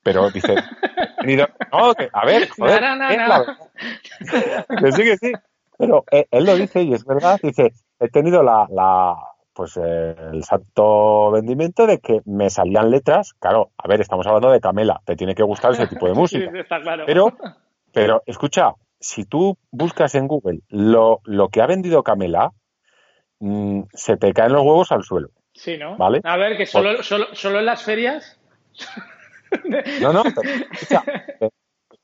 Pero 0.02 0.30
dice, 0.30 0.54
no, 1.72 1.94
que- 1.94 2.08
a 2.12 2.26
ver, 2.26 2.48
joder, 2.50 2.82
es 2.82 2.98
la 2.98 3.38
verdad. 3.38 3.56
que 4.80 4.92
sí, 4.92 5.02
que 5.02 5.16
sí. 5.16 5.32
Pero 5.78 6.04
eh, 6.10 6.26
él 6.30 6.44
lo 6.44 6.54
dice 6.56 6.82
y 6.82 6.92
es 6.92 7.04
verdad, 7.06 7.38
dice, 7.42 7.72
he 7.98 8.08
tenido 8.08 8.42
la, 8.42 8.66
la 8.70 9.14
pues 9.60 9.76
eh, 9.76 10.16
el 10.32 10.42
santo 10.42 11.32
vendimiento 11.32 11.86
de 11.86 11.98
que 11.98 12.22
me 12.24 12.48
salían 12.48 12.90
letras, 12.90 13.34
claro, 13.34 13.72
a 13.76 13.86
ver, 13.88 14.00
estamos 14.00 14.26
hablando 14.26 14.50
de 14.50 14.58
Camela, 14.58 15.02
te 15.04 15.16
tiene 15.16 15.34
que 15.34 15.42
gustar 15.42 15.72
ese 15.72 15.86
tipo 15.86 16.06
de 16.06 16.14
música. 16.18 16.50
Sí, 16.50 16.58
está 16.58 16.80
claro. 16.80 17.04
Pero, 17.04 17.36
pero 17.92 18.22
escucha, 18.24 18.72
si 18.98 19.26
tú 19.26 19.58
buscas 19.70 20.14
en 20.14 20.28
Google 20.28 20.60
lo, 20.70 21.20
lo 21.24 21.50
que 21.50 21.60
ha 21.60 21.66
vendido 21.66 22.02
Camela, 22.02 22.52
mm, 23.40 23.82
se 23.92 24.16
te 24.16 24.32
caen 24.32 24.54
los 24.54 24.62
huevos 24.62 24.92
al 24.92 25.02
suelo. 25.02 25.28
Sí, 25.52 25.76
¿no? 25.76 25.98
Vale. 25.98 26.22
A 26.24 26.38
ver, 26.38 26.56
que 26.56 26.64
solo, 26.64 27.02
solo, 27.02 27.26
solo 27.34 27.58
en 27.58 27.66
las 27.66 27.82
ferias. 27.82 28.40
No, 30.00 30.14
no, 30.14 30.22
pero, 30.34 30.48
escucha, 30.72 31.04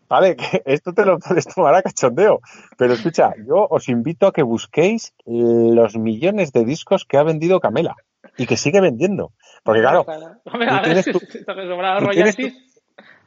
Vale, 0.08 0.36
que 0.36 0.62
esto 0.66 0.92
te 0.92 1.04
lo 1.04 1.18
puedes 1.26 1.46
tomar 1.46 1.74
a 1.74 1.82
cachondeo. 1.82 2.40
Pero 2.76 2.94
escucha, 2.94 3.32
yo 3.46 3.66
os 3.68 3.88
invito 3.88 4.26
a 4.26 4.32
que 4.32 4.42
busquéis 4.42 5.14
los 5.24 5.96
millones 5.96 6.52
de 6.52 6.64
discos 6.64 7.04
que 7.04 7.16
ha 7.16 7.22
vendido 7.22 7.60
Camela 7.60 7.96
y 8.36 8.46
que 8.46 8.56
sigue 8.56 8.80
vendiendo. 8.80 9.32
Porque 9.62 9.80
claro, 9.80 10.06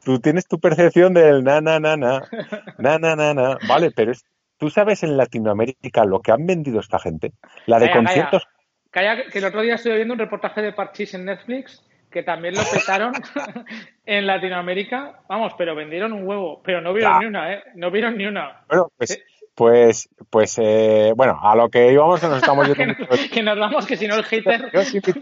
tú 0.04 0.18
tienes 0.20 0.46
tu, 0.46 0.58
percepción 0.58 1.12
del 1.12 1.44
na, 1.44 1.60
na, 1.60 1.78
na, 1.78 1.96
na, 1.96 2.22
na, 2.78 2.98
na, 2.98 3.16
na, 3.16 3.34
na. 3.34 3.58
Vale, 3.68 3.90
pero 3.90 4.12
es, 4.12 4.24
tú 4.56 4.70
sabes 4.70 5.02
en 5.02 5.16
Latinoamérica 5.16 6.04
lo 6.04 6.20
que 6.20 6.32
han 6.32 6.46
vendido 6.46 6.80
esta 6.80 6.98
gente. 6.98 7.32
La 7.66 7.78
de 7.78 7.90
conciertos. 7.90 8.46
Que 8.92 9.38
el 9.38 9.44
otro 9.44 9.62
día 9.62 9.76
estuve 9.76 9.96
viendo 9.96 10.14
un 10.14 10.20
reportaje 10.20 10.62
de 10.62 10.72
Parchís 10.72 11.14
en 11.14 11.24
Netflix 11.24 11.84
que 12.10 12.22
también 12.22 12.54
lo 12.54 12.62
petaron 12.72 13.12
en 14.06 14.26
Latinoamérica. 14.26 15.20
Vamos, 15.28 15.52
pero 15.56 15.74
vendieron 15.74 16.12
un 16.12 16.26
huevo. 16.26 16.60
Pero 16.64 16.80
no 16.80 16.92
vieron 16.92 17.12
Ya. 17.14 17.18
ni 17.20 17.26
una, 17.26 17.52
¿eh? 17.54 17.62
No 17.74 17.90
vieron 17.90 18.16
ni 18.16 18.26
una. 18.26 18.64
Bueno, 18.68 18.90
pues, 18.96 19.10
Sí. 19.10 19.18
pues, 19.54 20.08
pues, 20.30 20.58
eh, 20.60 21.12
bueno, 21.16 21.38
a 21.42 21.54
lo 21.54 21.68
que 21.68 21.92
íbamos 21.92 22.20
que 22.20 22.26
nos 22.28 22.38
estamos 22.38 22.66
Que 22.74 22.74
yendo 22.74 22.94
nos, 23.08 23.20
que 23.28 23.42
nos 23.42 23.58
vamos, 23.58 23.86
que 23.86 23.96
si 23.96 24.06
no 24.08 24.14
el 24.16 24.24
hater. 24.24 24.70
Yo 24.72 24.82
sí 24.82 24.98
invito 25.04 25.20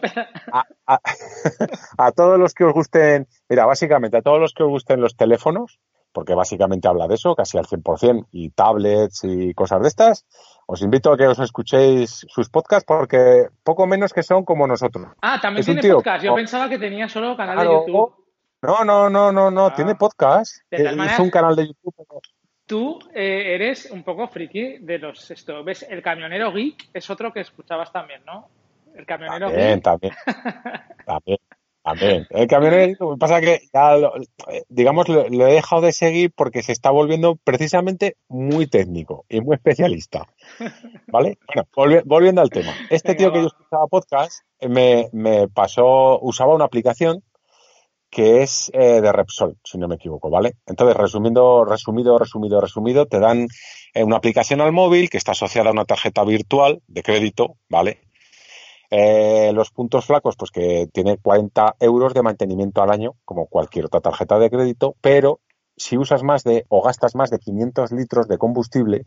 a, 0.52 0.64
a- 0.86 1.00
a 1.98 2.12
todos 2.12 2.38
los 2.38 2.54
que 2.54 2.64
os 2.64 2.72
gusten, 2.72 3.26
mira, 3.48 3.66
básicamente 3.66 4.16
a 4.16 4.22
todos 4.22 4.40
los 4.40 4.52
que 4.54 4.62
os 4.62 4.68
gusten 4.68 5.00
los 5.00 5.16
teléfonos, 5.16 5.78
porque 6.12 6.34
básicamente 6.34 6.88
habla 6.88 7.06
de 7.06 7.14
eso, 7.14 7.34
casi 7.34 7.58
al 7.58 7.66
100%, 7.66 8.26
y 8.32 8.50
tablets 8.50 9.22
y 9.24 9.54
cosas 9.54 9.82
de 9.82 9.88
estas, 9.88 10.26
os 10.66 10.82
invito 10.82 11.12
a 11.12 11.16
que 11.16 11.26
os 11.26 11.38
escuchéis 11.38 12.24
sus 12.28 12.48
podcasts 12.50 12.84
porque 12.86 13.46
poco 13.62 13.86
menos 13.86 14.12
que 14.12 14.22
son 14.22 14.44
como 14.44 14.66
nosotros. 14.66 15.06
Ah, 15.22 15.38
también 15.40 15.60
Es 15.60 15.66
tiene 15.66 15.80
tío. 15.82 15.96
podcast. 15.96 16.24
Yo 16.24 16.32
Oh. 16.32 16.36
pensaba 16.36 16.68
que 16.68 16.78
tenía 16.78 17.08
solo 17.08 17.36
canal 17.36 17.54
Claro. 17.56 17.70
de 17.70 17.76
YouTube. 17.92 18.14
No, 18.62 18.84
no, 18.84 19.08
no, 19.08 19.30
no, 19.32 19.50
no, 19.50 19.66
Ah. 19.66 19.74
tiene 19.74 19.94
podcast. 19.94 20.56
De 20.70 20.78
todas 20.78 21.18
Eh, 21.18 21.22
un 21.22 21.30
canal 21.30 21.54
de 21.56 21.66
YouTube. 21.68 21.94
Tú 22.66 22.98
eh, 23.14 23.54
eres 23.54 23.90
un 23.90 24.02
poco 24.02 24.26
friki 24.28 24.78
de 24.78 24.98
los 24.98 25.30
esto. 25.30 25.64
¿Ves? 25.64 25.86
El 25.88 26.02
camionero 26.02 26.52
geek 26.52 26.90
es 26.92 27.08
otro 27.08 27.32
que 27.32 27.40
escuchabas 27.40 27.90
también, 27.92 28.22
¿no? 28.26 28.48
El 28.94 29.06
camionero 29.06 29.46
También, 29.46 29.74
geek. 29.74 29.82
también. 29.84 30.14
También, 31.06 31.38
también. 31.88 32.26
El 32.30 32.46
camionero, 32.46 33.16
pasa 33.18 33.40
que 33.40 33.60
ya, 33.72 33.96
lo- 33.96 34.16
eh, 34.16 34.64
digamos, 34.68 35.08
lo, 35.08 35.28
lo 35.28 35.46
he 35.46 35.52
dejado 35.54 35.82
de 35.82 35.92
seguir 35.92 36.32
porque 36.34 36.62
se 36.62 36.72
está 36.72 36.90
volviendo 36.90 37.36
precisamente 37.36 38.16
muy 38.28 38.66
técnico 38.66 39.24
y 39.28 39.40
muy 39.40 39.54
especialista. 39.56 40.26
¿Vale? 41.08 41.38
Bueno, 41.54 41.68
volvi- 41.74 42.02
volviendo 42.04 42.40
al 42.40 42.50
tema. 42.50 42.72
Este 42.90 43.14
tío 43.14 43.32
que 43.32 43.40
yo 43.40 43.46
escuchaba 43.48 43.86
podcast 43.86 44.32
eh, 44.60 44.68
me, 44.68 45.08
me 45.12 45.48
pasó, 45.48 46.18
usaba 46.20 46.54
una 46.54 46.64
aplicación 46.64 47.22
que 48.10 48.42
es 48.42 48.70
eh, 48.72 49.02
de 49.02 49.12
Repsol, 49.12 49.58
si 49.62 49.76
no 49.76 49.86
me 49.86 49.96
equivoco, 49.96 50.30
¿vale? 50.30 50.54
Entonces, 50.66 50.96
resumiendo, 50.96 51.66
resumido, 51.66 52.18
resumido, 52.18 52.58
resumido, 52.58 53.04
te 53.06 53.18
dan 53.20 53.48
eh, 53.92 54.02
una 54.02 54.16
aplicación 54.16 54.62
al 54.62 54.72
móvil 54.72 55.10
que 55.10 55.18
está 55.18 55.32
asociada 55.32 55.68
a 55.68 55.72
una 55.72 55.84
tarjeta 55.84 56.24
virtual 56.24 56.80
de 56.86 57.02
crédito, 57.02 57.56
¿vale? 57.68 57.98
Eh, 58.90 59.52
los 59.54 59.70
puntos 59.70 60.06
flacos, 60.06 60.36
pues 60.36 60.50
que 60.50 60.88
tiene 60.92 61.18
40 61.18 61.76
euros 61.80 62.14
de 62.14 62.22
mantenimiento 62.22 62.82
al 62.82 62.90
año, 62.90 63.14
como 63.24 63.46
cualquier 63.46 63.86
otra 63.86 64.00
tarjeta 64.00 64.38
de 64.38 64.50
crédito, 64.50 64.96
pero 65.00 65.40
si 65.76 65.98
usas 65.98 66.22
más 66.22 66.42
de 66.42 66.64
o 66.68 66.82
gastas 66.82 67.14
más 67.14 67.30
de 67.30 67.38
500 67.38 67.92
litros 67.92 68.28
de 68.28 68.38
combustible, 68.38 69.06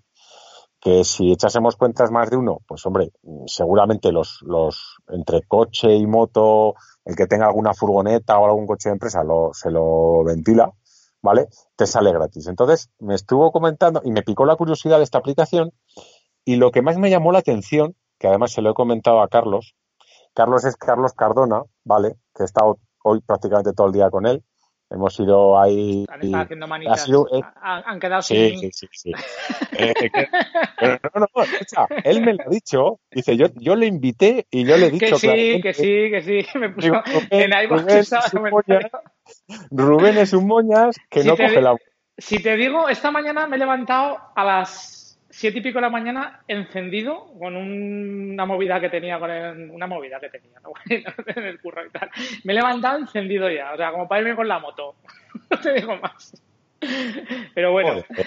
que 0.80 1.04
si 1.04 1.32
echásemos 1.32 1.76
cuentas 1.76 2.10
más 2.12 2.30
de 2.30 2.38
uno, 2.38 2.62
pues 2.68 2.86
hombre, 2.86 3.12
seguramente 3.46 4.12
los, 4.12 4.40
los 4.42 4.98
entre 5.10 5.44
coche 5.44 5.96
y 5.96 6.08
moto, 6.08 6.74
el 7.06 7.16
que 7.16 7.28
tenga 7.28 7.46
alguna 7.46 7.74
furgoneta 7.74 8.40
o 8.40 8.46
algún 8.46 8.66
coche 8.66 8.90
de 8.90 8.94
empresa 8.94 9.24
lo, 9.24 9.52
se 9.54 9.70
lo 9.70 10.24
ventila, 10.24 10.72
¿vale? 11.22 11.50
Te 11.76 11.86
sale 11.86 12.12
gratis. 12.12 12.48
Entonces, 12.48 12.90
me 13.00 13.14
estuvo 13.14 13.52
comentando 13.52 14.02
y 14.04 14.12
me 14.12 14.24
picó 14.24 14.46
la 14.46 14.56
curiosidad 14.56 14.98
de 14.98 15.04
esta 15.04 15.20
aplicación 15.20 15.72
y 16.46 16.56
lo 16.56 16.72
que 16.72 16.82
más 16.82 16.98
me 16.98 17.12
llamó 17.12 17.32
la 17.32 17.40
atención, 17.40 17.96
que 18.22 18.28
además 18.28 18.52
se 18.52 18.62
lo 18.62 18.70
he 18.70 18.74
comentado 18.76 19.20
a 19.24 19.28
Carlos, 19.28 19.74
Carlos 20.36 20.64
es 20.64 20.76
Carlos 20.76 21.14
Cardona, 21.14 21.64
¿vale? 21.84 22.18
Que 22.36 22.44
he 22.44 22.46
estado 22.46 22.78
hoy 23.04 23.20
prácticamente 23.22 23.74
todo 23.74 23.88
el 23.88 23.94
día 23.94 24.12
con 24.12 24.28
él. 24.28 24.44
Hemos 24.92 25.20
ido 25.20 25.60
ahí. 25.60 26.06
Han 26.08 26.22
estado 26.22 26.44
haciendo 26.44 26.68
manitas. 26.68 27.10
Eh, 27.10 27.42
han, 27.62 28.00
quedado 28.00 28.22
sí, 28.22 28.52
sin. 28.52 28.72
Sí, 28.72 28.72
sí, 28.74 28.88
sí. 28.92 29.12
eh, 29.72 29.96
pero 30.80 31.00
no, 31.16 31.28
no, 31.34 31.44
escucha, 31.44 31.88
él 32.04 32.22
me 32.22 32.34
lo 32.34 32.44
ha 32.44 32.50
dicho. 32.50 33.00
Dice, 33.10 33.36
yo, 33.36 33.48
yo 33.56 33.76
le 33.76 33.88
invité 33.88 34.46
y 34.52 34.66
yo 34.66 34.78
le 34.78 34.88
he 34.88 34.92
dicho. 34.92 35.16
Que 35.16 35.18
sí, 35.18 35.62
que 35.62 35.74
sí, 35.74 36.12
que 36.12 36.22
sí. 36.22 36.60
Me 36.60 36.70
puso 36.70 36.88
Digo, 36.88 37.02
en 37.32 37.52
Rubén, 37.70 37.98
es 37.98 38.12
un 38.34 38.50
moñas, 38.52 38.92
Rubén 39.72 40.18
es 40.20 40.34
un 40.34 40.46
moñas 40.46 40.96
que 41.10 41.24
Si 41.24 41.28
no 41.28 41.36
te 41.36 41.48
coge 41.48 41.62
la. 41.62 41.76
Si 42.20 42.38
te 42.38 42.56
digo, 42.56 42.88
esta 42.88 43.10
mañana 43.10 43.48
me 43.48 43.56
he 43.56 43.60
levantado 43.60 44.20
a 44.36 44.44
las 44.44 45.01
siete 45.42 45.60
y 45.60 45.62
pico 45.62 45.80
de 45.80 45.82
la 45.82 45.90
mañana 45.90 46.44
encendido 46.48 47.34
con 47.40 47.56
un- 47.58 48.32
una 48.34 48.46
movida 48.46 48.80
que 48.80 48.90
tenía, 48.90 49.20
con 49.20 49.32
el- 49.32 49.72
una 49.72 49.88
movida 49.88 50.20
que 50.20 50.30
tenía 50.30 50.60
¿no? 50.62 50.72
en 51.36 51.44
el 51.44 51.60
curro 51.60 51.86
y 51.86 51.90
tal. 51.90 52.10
Me 52.44 52.54
he 52.54 52.56
levantado 52.56 53.00
encendido 53.00 53.50
ya, 53.50 53.74
o 53.74 53.78
sea, 53.78 53.92
como 53.92 54.08
para 54.08 54.22
irme 54.22 54.36
con 54.36 54.48
la 54.48 54.60
moto. 54.60 54.96
No 55.50 55.60
te 55.60 55.74
digo 55.74 55.98
más. 55.98 56.34
Pero 57.54 57.72
bueno, 57.72 57.90
Joder. 58.08 58.26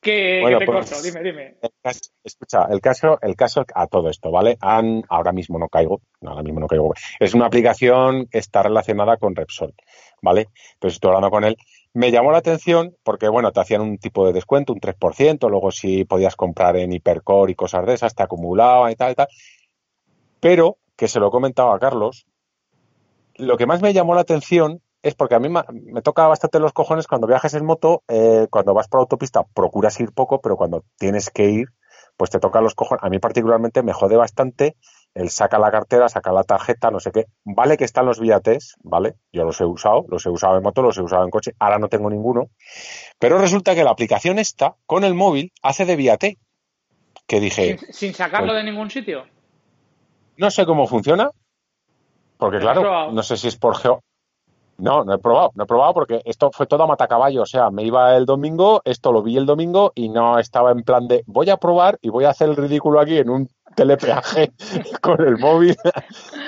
que, 0.00 0.40
Bueno, 0.42 0.58
que 0.58 0.64
te 0.66 0.72
pues- 0.72 0.90
corto, 0.90 1.02
dime, 1.04 1.22
dime. 1.22 1.54
El 1.62 1.70
caso- 1.82 2.00
escucha, 2.24 2.66
el 2.70 2.80
caso, 2.80 3.18
el 3.22 3.36
caso 3.36 3.64
a 3.74 3.86
todo 3.86 4.08
esto, 4.10 4.30
¿vale? 4.30 4.56
Han, 4.60 5.02
ahora 5.08 5.32
mismo 5.32 5.58
no 5.58 5.68
caigo, 5.68 6.00
ahora 6.24 6.42
mismo 6.42 6.60
no 6.60 6.66
caigo. 6.66 6.92
Es 7.20 7.34
una 7.34 7.46
aplicación 7.46 8.26
que 8.26 8.38
está 8.38 8.62
relacionada 8.62 9.16
con 9.18 9.34
Repsol, 9.36 9.74
¿vale? 10.22 10.48
Entonces 10.74 10.94
estoy 10.96 11.08
hablando 11.08 11.30
con 11.30 11.44
él. 11.44 11.56
Me 11.94 12.10
llamó 12.10 12.32
la 12.32 12.38
atención 12.38 12.96
porque, 13.02 13.28
bueno, 13.28 13.52
te 13.52 13.60
hacían 13.60 13.82
un 13.82 13.98
tipo 13.98 14.26
de 14.26 14.32
descuento, 14.32 14.72
un 14.72 14.80
3%, 14.80 15.48
luego 15.50 15.70
si 15.70 16.04
podías 16.04 16.36
comprar 16.36 16.76
en 16.76 16.92
Hipercore 16.92 17.52
y 17.52 17.54
cosas 17.54 17.86
de 17.86 17.94
esas, 17.94 18.14
te 18.14 18.22
acumulaban 18.22 18.90
y 18.90 18.96
tal 18.96 19.12
y 19.12 19.14
tal. 19.14 19.28
Pero, 20.40 20.78
que 20.96 21.08
se 21.08 21.20
lo 21.20 21.28
he 21.28 21.30
comentado 21.30 21.72
a 21.72 21.78
Carlos, 21.78 22.26
lo 23.36 23.56
que 23.56 23.66
más 23.66 23.82
me 23.82 23.92
llamó 23.92 24.14
la 24.14 24.22
atención 24.22 24.80
es 25.02 25.14
porque 25.14 25.34
a 25.34 25.40
mí 25.40 25.48
me 25.48 26.02
toca 26.02 26.26
bastante 26.26 26.60
los 26.60 26.72
cojones 26.72 27.06
cuando 27.06 27.26
viajes 27.26 27.54
en 27.54 27.64
moto, 27.64 28.02
eh, 28.08 28.46
cuando 28.50 28.72
vas 28.72 28.88
por 28.88 29.00
autopista 29.00 29.42
procuras 29.54 29.98
ir 30.00 30.12
poco, 30.12 30.40
pero 30.40 30.56
cuando 30.56 30.84
tienes 30.96 31.28
que 31.30 31.50
ir, 31.50 31.68
pues 32.16 32.30
te 32.30 32.38
toca 32.38 32.60
los 32.60 32.74
cojones. 32.74 33.02
A 33.02 33.10
mí 33.10 33.18
particularmente 33.18 33.82
me 33.82 33.92
jode 33.92 34.16
bastante 34.16 34.76
el 35.14 35.30
saca 35.30 35.58
la 35.58 35.70
cartera, 35.70 36.08
saca 36.08 36.32
la 36.32 36.42
tarjeta, 36.42 36.90
no 36.90 37.00
sé 37.00 37.12
qué. 37.12 37.26
Vale 37.44 37.76
que 37.76 37.84
están 37.84 38.06
los 38.06 38.18
viates, 38.18 38.76
¿vale? 38.82 39.14
Yo 39.32 39.44
los 39.44 39.60
he 39.60 39.64
usado, 39.64 40.04
los 40.08 40.24
he 40.24 40.30
usado 40.30 40.56
en 40.56 40.62
moto, 40.62 40.82
los 40.82 40.96
he 40.96 41.02
usado 41.02 41.24
en 41.24 41.30
coche, 41.30 41.52
ahora 41.58 41.78
no 41.78 41.88
tengo 41.88 42.08
ninguno. 42.10 42.48
Pero 43.18 43.38
resulta 43.38 43.74
que 43.74 43.84
la 43.84 43.90
aplicación 43.90 44.38
esta, 44.38 44.74
con 44.86 45.04
el 45.04 45.14
móvil, 45.14 45.52
hace 45.62 45.84
de 45.84 45.96
viate. 45.96 46.38
Que 47.26 47.40
dije, 47.40 47.78
Sin, 47.78 47.92
sin 47.92 48.14
sacarlo 48.14 48.52
de 48.52 48.64
ningún 48.64 48.90
sitio. 48.90 49.24
no 50.36 50.50
sé 50.50 50.66
cómo 50.66 50.86
funciona, 50.86 51.30
porque 52.36 52.58
¿Lo 52.58 52.70
has 52.70 52.78
claro, 52.78 53.12
no 53.12 53.22
sé 53.22 53.36
si 53.36 53.48
es 53.48 53.56
por 53.56 53.76
geo. 53.76 54.02
No, 54.78 55.04
no 55.04 55.14
he 55.14 55.18
probado, 55.18 55.52
no 55.54 55.62
he 55.62 55.66
probado 55.66 55.94
porque 55.94 56.22
esto 56.24 56.50
fue 56.50 56.66
todo 56.66 56.82
a 56.82 56.86
matacaballo. 56.88 57.42
O 57.42 57.46
sea, 57.46 57.70
me 57.70 57.84
iba 57.84 58.16
el 58.16 58.26
domingo, 58.26 58.82
esto 58.84 59.12
lo 59.12 59.22
vi 59.22 59.36
el 59.36 59.46
domingo 59.46 59.92
y 59.94 60.08
no 60.08 60.40
estaba 60.40 60.72
en 60.72 60.82
plan 60.82 61.06
de 61.06 61.22
voy 61.26 61.50
a 61.50 61.58
probar 61.58 61.98
y 62.02 62.08
voy 62.08 62.24
a 62.24 62.30
hacer 62.30 62.48
el 62.48 62.56
ridículo 62.56 62.98
aquí 62.98 63.18
en 63.18 63.30
un 63.30 63.48
telepeaje 63.74 64.52
con 65.00 65.20
el 65.26 65.38
móvil. 65.38 65.76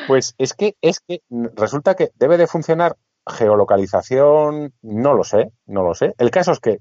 Pues 0.06 0.34
es 0.38 0.54
que, 0.54 0.76
es 0.80 1.00
que 1.00 1.22
resulta 1.56 1.94
que 1.94 2.10
debe 2.16 2.36
de 2.36 2.46
funcionar 2.46 2.96
geolocalización, 3.26 4.72
no 4.82 5.14
lo 5.14 5.24
sé, 5.24 5.50
no 5.66 5.82
lo 5.82 5.94
sé. 5.94 6.14
El 6.18 6.30
caso 6.30 6.52
es 6.52 6.60
que 6.60 6.78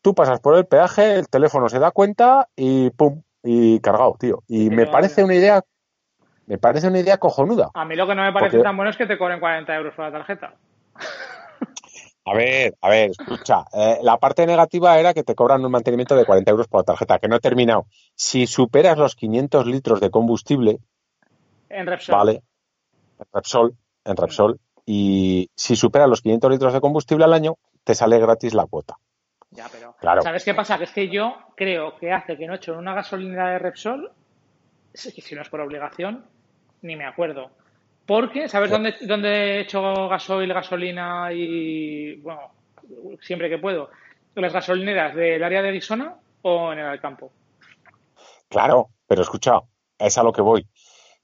tú 0.00 0.14
pasas 0.14 0.40
por 0.40 0.56
el 0.56 0.66
peaje, 0.66 1.14
el 1.16 1.28
teléfono 1.28 1.68
se 1.68 1.78
da 1.78 1.90
cuenta 1.90 2.48
y 2.56 2.90
pum, 2.90 3.22
y 3.42 3.80
cargado, 3.80 4.16
tío. 4.18 4.42
Y 4.48 4.70
me 4.70 4.86
parece 4.86 5.24
una 5.24 5.34
idea, 5.34 5.62
me 6.46 6.58
parece 6.58 6.88
una 6.88 7.00
idea 7.00 7.18
cojonuda. 7.18 7.70
A 7.74 7.84
mí 7.84 7.96
lo 7.96 8.06
que 8.06 8.14
no 8.14 8.22
me 8.22 8.32
parece 8.32 8.56
Porque- 8.58 8.64
tan 8.64 8.76
bueno 8.76 8.90
es 8.90 8.96
que 8.96 9.06
te 9.06 9.18
cobren 9.18 9.40
40 9.40 9.74
euros 9.74 9.94
por 9.94 10.04
la 10.04 10.12
tarjeta. 10.12 10.54
A 12.24 12.34
ver, 12.34 12.76
a 12.80 12.88
ver, 12.88 13.10
escucha. 13.10 13.64
eh, 13.72 13.98
la 14.02 14.16
parte 14.18 14.46
negativa 14.46 14.98
era 14.98 15.12
que 15.12 15.24
te 15.24 15.34
cobran 15.34 15.64
un 15.64 15.72
mantenimiento 15.72 16.14
de 16.14 16.24
40 16.24 16.50
euros 16.52 16.68
por 16.68 16.80
la 16.80 16.84
tarjeta, 16.84 17.18
que 17.18 17.26
no 17.28 17.36
he 17.36 17.40
terminado. 17.40 17.86
Si 18.14 18.46
superas 18.46 18.96
los 18.96 19.16
500 19.16 19.66
litros 19.66 20.00
de 20.00 20.10
combustible, 20.10 20.78
En 21.68 21.86
Repsol. 21.86 22.14
vale, 22.14 22.42
en 23.18 23.26
Repsol, 23.32 23.76
en 24.04 24.16
Repsol, 24.16 24.60
y 24.86 25.50
si 25.56 25.74
superas 25.74 26.08
los 26.08 26.20
500 26.22 26.50
litros 26.50 26.72
de 26.72 26.80
combustible 26.80 27.24
al 27.24 27.32
año, 27.32 27.56
te 27.82 27.94
sale 27.94 28.18
gratis 28.20 28.54
la 28.54 28.66
cuota. 28.66 28.96
Ya, 29.50 29.66
pero 29.70 29.94
Claro. 29.98 30.22
¿sabes 30.22 30.44
qué 30.44 30.54
pasa? 30.54 30.78
Que 30.78 30.84
es 30.84 30.92
que 30.92 31.08
yo 31.08 31.34
creo 31.56 31.96
que 31.98 32.12
hace 32.12 32.36
que 32.36 32.46
no 32.46 32.54
he 32.54 32.56
hecho 32.56 32.72
en 32.72 32.78
una 32.78 32.94
gasolinera 32.94 33.50
de 33.50 33.58
Repsol, 33.58 34.12
si 34.94 35.34
no 35.34 35.42
es 35.42 35.48
por 35.48 35.60
obligación, 35.60 36.24
ni 36.82 36.96
me 36.96 37.04
acuerdo. 37.04 37.50
Porque, 38.06 38.48
¿sabes 38.48 38.70
dónde, 38.70 38.94
dónde 39.02 39.28
he 39.28 39.60
hecho 39.60 40.08
gasoil, 40.08 40.52
gasolina 40.52 41.32
y, 41.32 42.16
bueno, 42.16 42.50
siempre 43.20 43.48
que 43.48 43.58
puedo? 43.58 43.90
¿En 44.34 44.42
las 44.42 44.52
gasolineras 44.52 45.14
del 45.14 45.42
área 45.42 45.62
de 45.62 45.72
Guisona 45.72 46.16
o 46.42 46.72
en 46.72 46.80
el 46.80 46.86
Alcampo? 46.86 47.30
Claro, 48.48 48.88
pero 49.06 49.22
escucha, 49.22 49.60
es 49.98 50.18
a 50.18 50.22
lo 50.22 50.32
que 50.32 50.42
voy. 50.42 50.66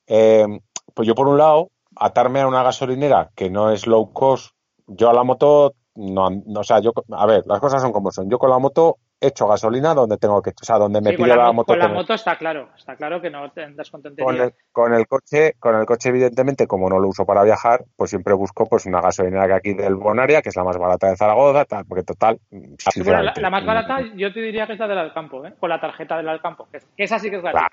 Eh, 0.07 0.47
pues 0.95 1.07
yo, 1.07 1.15
por 1.15 1.29
un 1.29 1.39
lado, 1.39 1.71
atarme 1.97 2.41
a 2.41 2.47
una 2.47 2.63
gasolinera 2.63 3.31
que 3.35 3.51
no 3.51 3.71
es 3.71 3.87
low 3.87 4.13
cost, 4.13 4.53
yo 4.87 5.11
a 5.11 5.15
la 5.15 5.25
moto, 5.25 5.75
no, 5.95 6.31
no, 6.31 6.61
o 6.61 6.65
sea, 6.65 6.81
yo, 6.81 6.93
a 7.11 7.27
ver, 7.27 7.45
las 7.47 7.61
cosas 7.61 7.83
son 7.83 7.93
como 7.93 8.11
son. 8.11 8.31
Yo 8.31 8.39
con 8.39 8.51
la 8.51 8.59
moto 8.59 8.99
echo 9.21 9.49
gasolina 9.49 9.95
donde 9.95 10.17
tengo 10.17 10.41
que, 10.43 10.51
o 10.51 10.65
sea, 10.65 10.77
donde 10.79 11.01
me 11.01 11.11
Sí, 11.11 11.17
la, 11.25 11.37
la 11.37 11.47
mo- 11.47 11.53
moto. 11.55 11.73
con 11.73 11.79
la 11.79 11.89
moto 11.89 12.15
está 12.15 12.37
claro, 12.37 12.69
está 12.77 12.95
claro 12.97 13.21
que 13.21 13.31
no 13.31 13.51
te 13.51 13.65
andas 13.65 13.91
con 13.91 14.03
el, 14.41 14.55
con 14.73 14.95
el 14.95 15.07
coche, 15.09 15.55
con 15.59 15.75
el 15.75 15.87
coche, 15.87 16.11
evidentemente, 16.11 16.67
como 16.67 16.89
no 16.89 16.99
lo 16.99 17.09
uso 17.09 17.27
para 17.27 17.43
viajar, 17.43 17.85
pues 17.97 18.11
siempre 18.11 18.35
busco 18.35 18.67
pues 18.67 18.87
una 18.87 19.01
gasolinera 19.01 19.47
que 19.49 19.53
aquí 19.55 19.75
del 19.75 19.97
Bonaria, 19.97 20.41
que 20.43 20.51
es 20.51 20.57
la 20.57 20.65
más 20.65 20.77
barata 20.79 21.09
de 21.11 21.17
Zaragoza, 21.17 21.65
tal, 21.65 21.85
porque 21.87 22.05
total, 22.05 22.39
Sí, 22.79 23.03
bueno, 23.03 23.23
la, 23.23 23.51
más 23.51 23.65
barata 23.67 24.01
yo 24.15 24.33
te 24.33 24.41
diría 24.41 24.67
que 24.67 24.75
es 24.75 24.79
la 24.79 24.87
del 24.89 24.99
Alcampo, 24.99 25.45
¿eh? 25.45 25.55
con 25.59 25.69
la 25.71 25.81
tarjeta 25.81 26.17
del 26.17 26.29
Alcampo, 26.29 26.69
que, 26.71 26.79
es- 26.79 26.87
que 26.97 27.05
esa 27.05 27.19
sí 27.19 27.29
que 27.31 27.37
es. 27.37 27.43
Claro, 27.43 27.69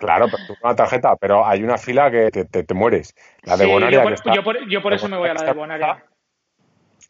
claro, 0.00 0.26
pero 0.30 0.46
tú 0.46 0.56
con 0.56 0.70
la 0.70 0.76
tarjeta, 0.76 1.16
pero 1.16 1.46
hay 1.46 1.62
una 1.62 1.76
fila 1.78 2.10
que 2.10 2.30
te, 2.30 2.44
te- 2.46 2.64
te 2.64 2.74
mueres. 2.74 3.14
La 3.44 3.56
de 3.56 3.64
Sí, 3.66 3.70
Bonaria 3.70 3.98
yo 3.98 4.02
por, 4.02 4.10
que 4.12 4.14
está, 4.14 4.34
yo 4.34 4.42
por- 4.44 4.68
yo 4.68 4.82
por 4.82 4.92
eso 4.94 5.08
me 5.08 5.18
voy 5.18 5.28
a 5.28 5.34
la 5.34 5.42
de 5.42 5.52
Bonaria 5.52 5.86
Bonaria. 5.86 6.04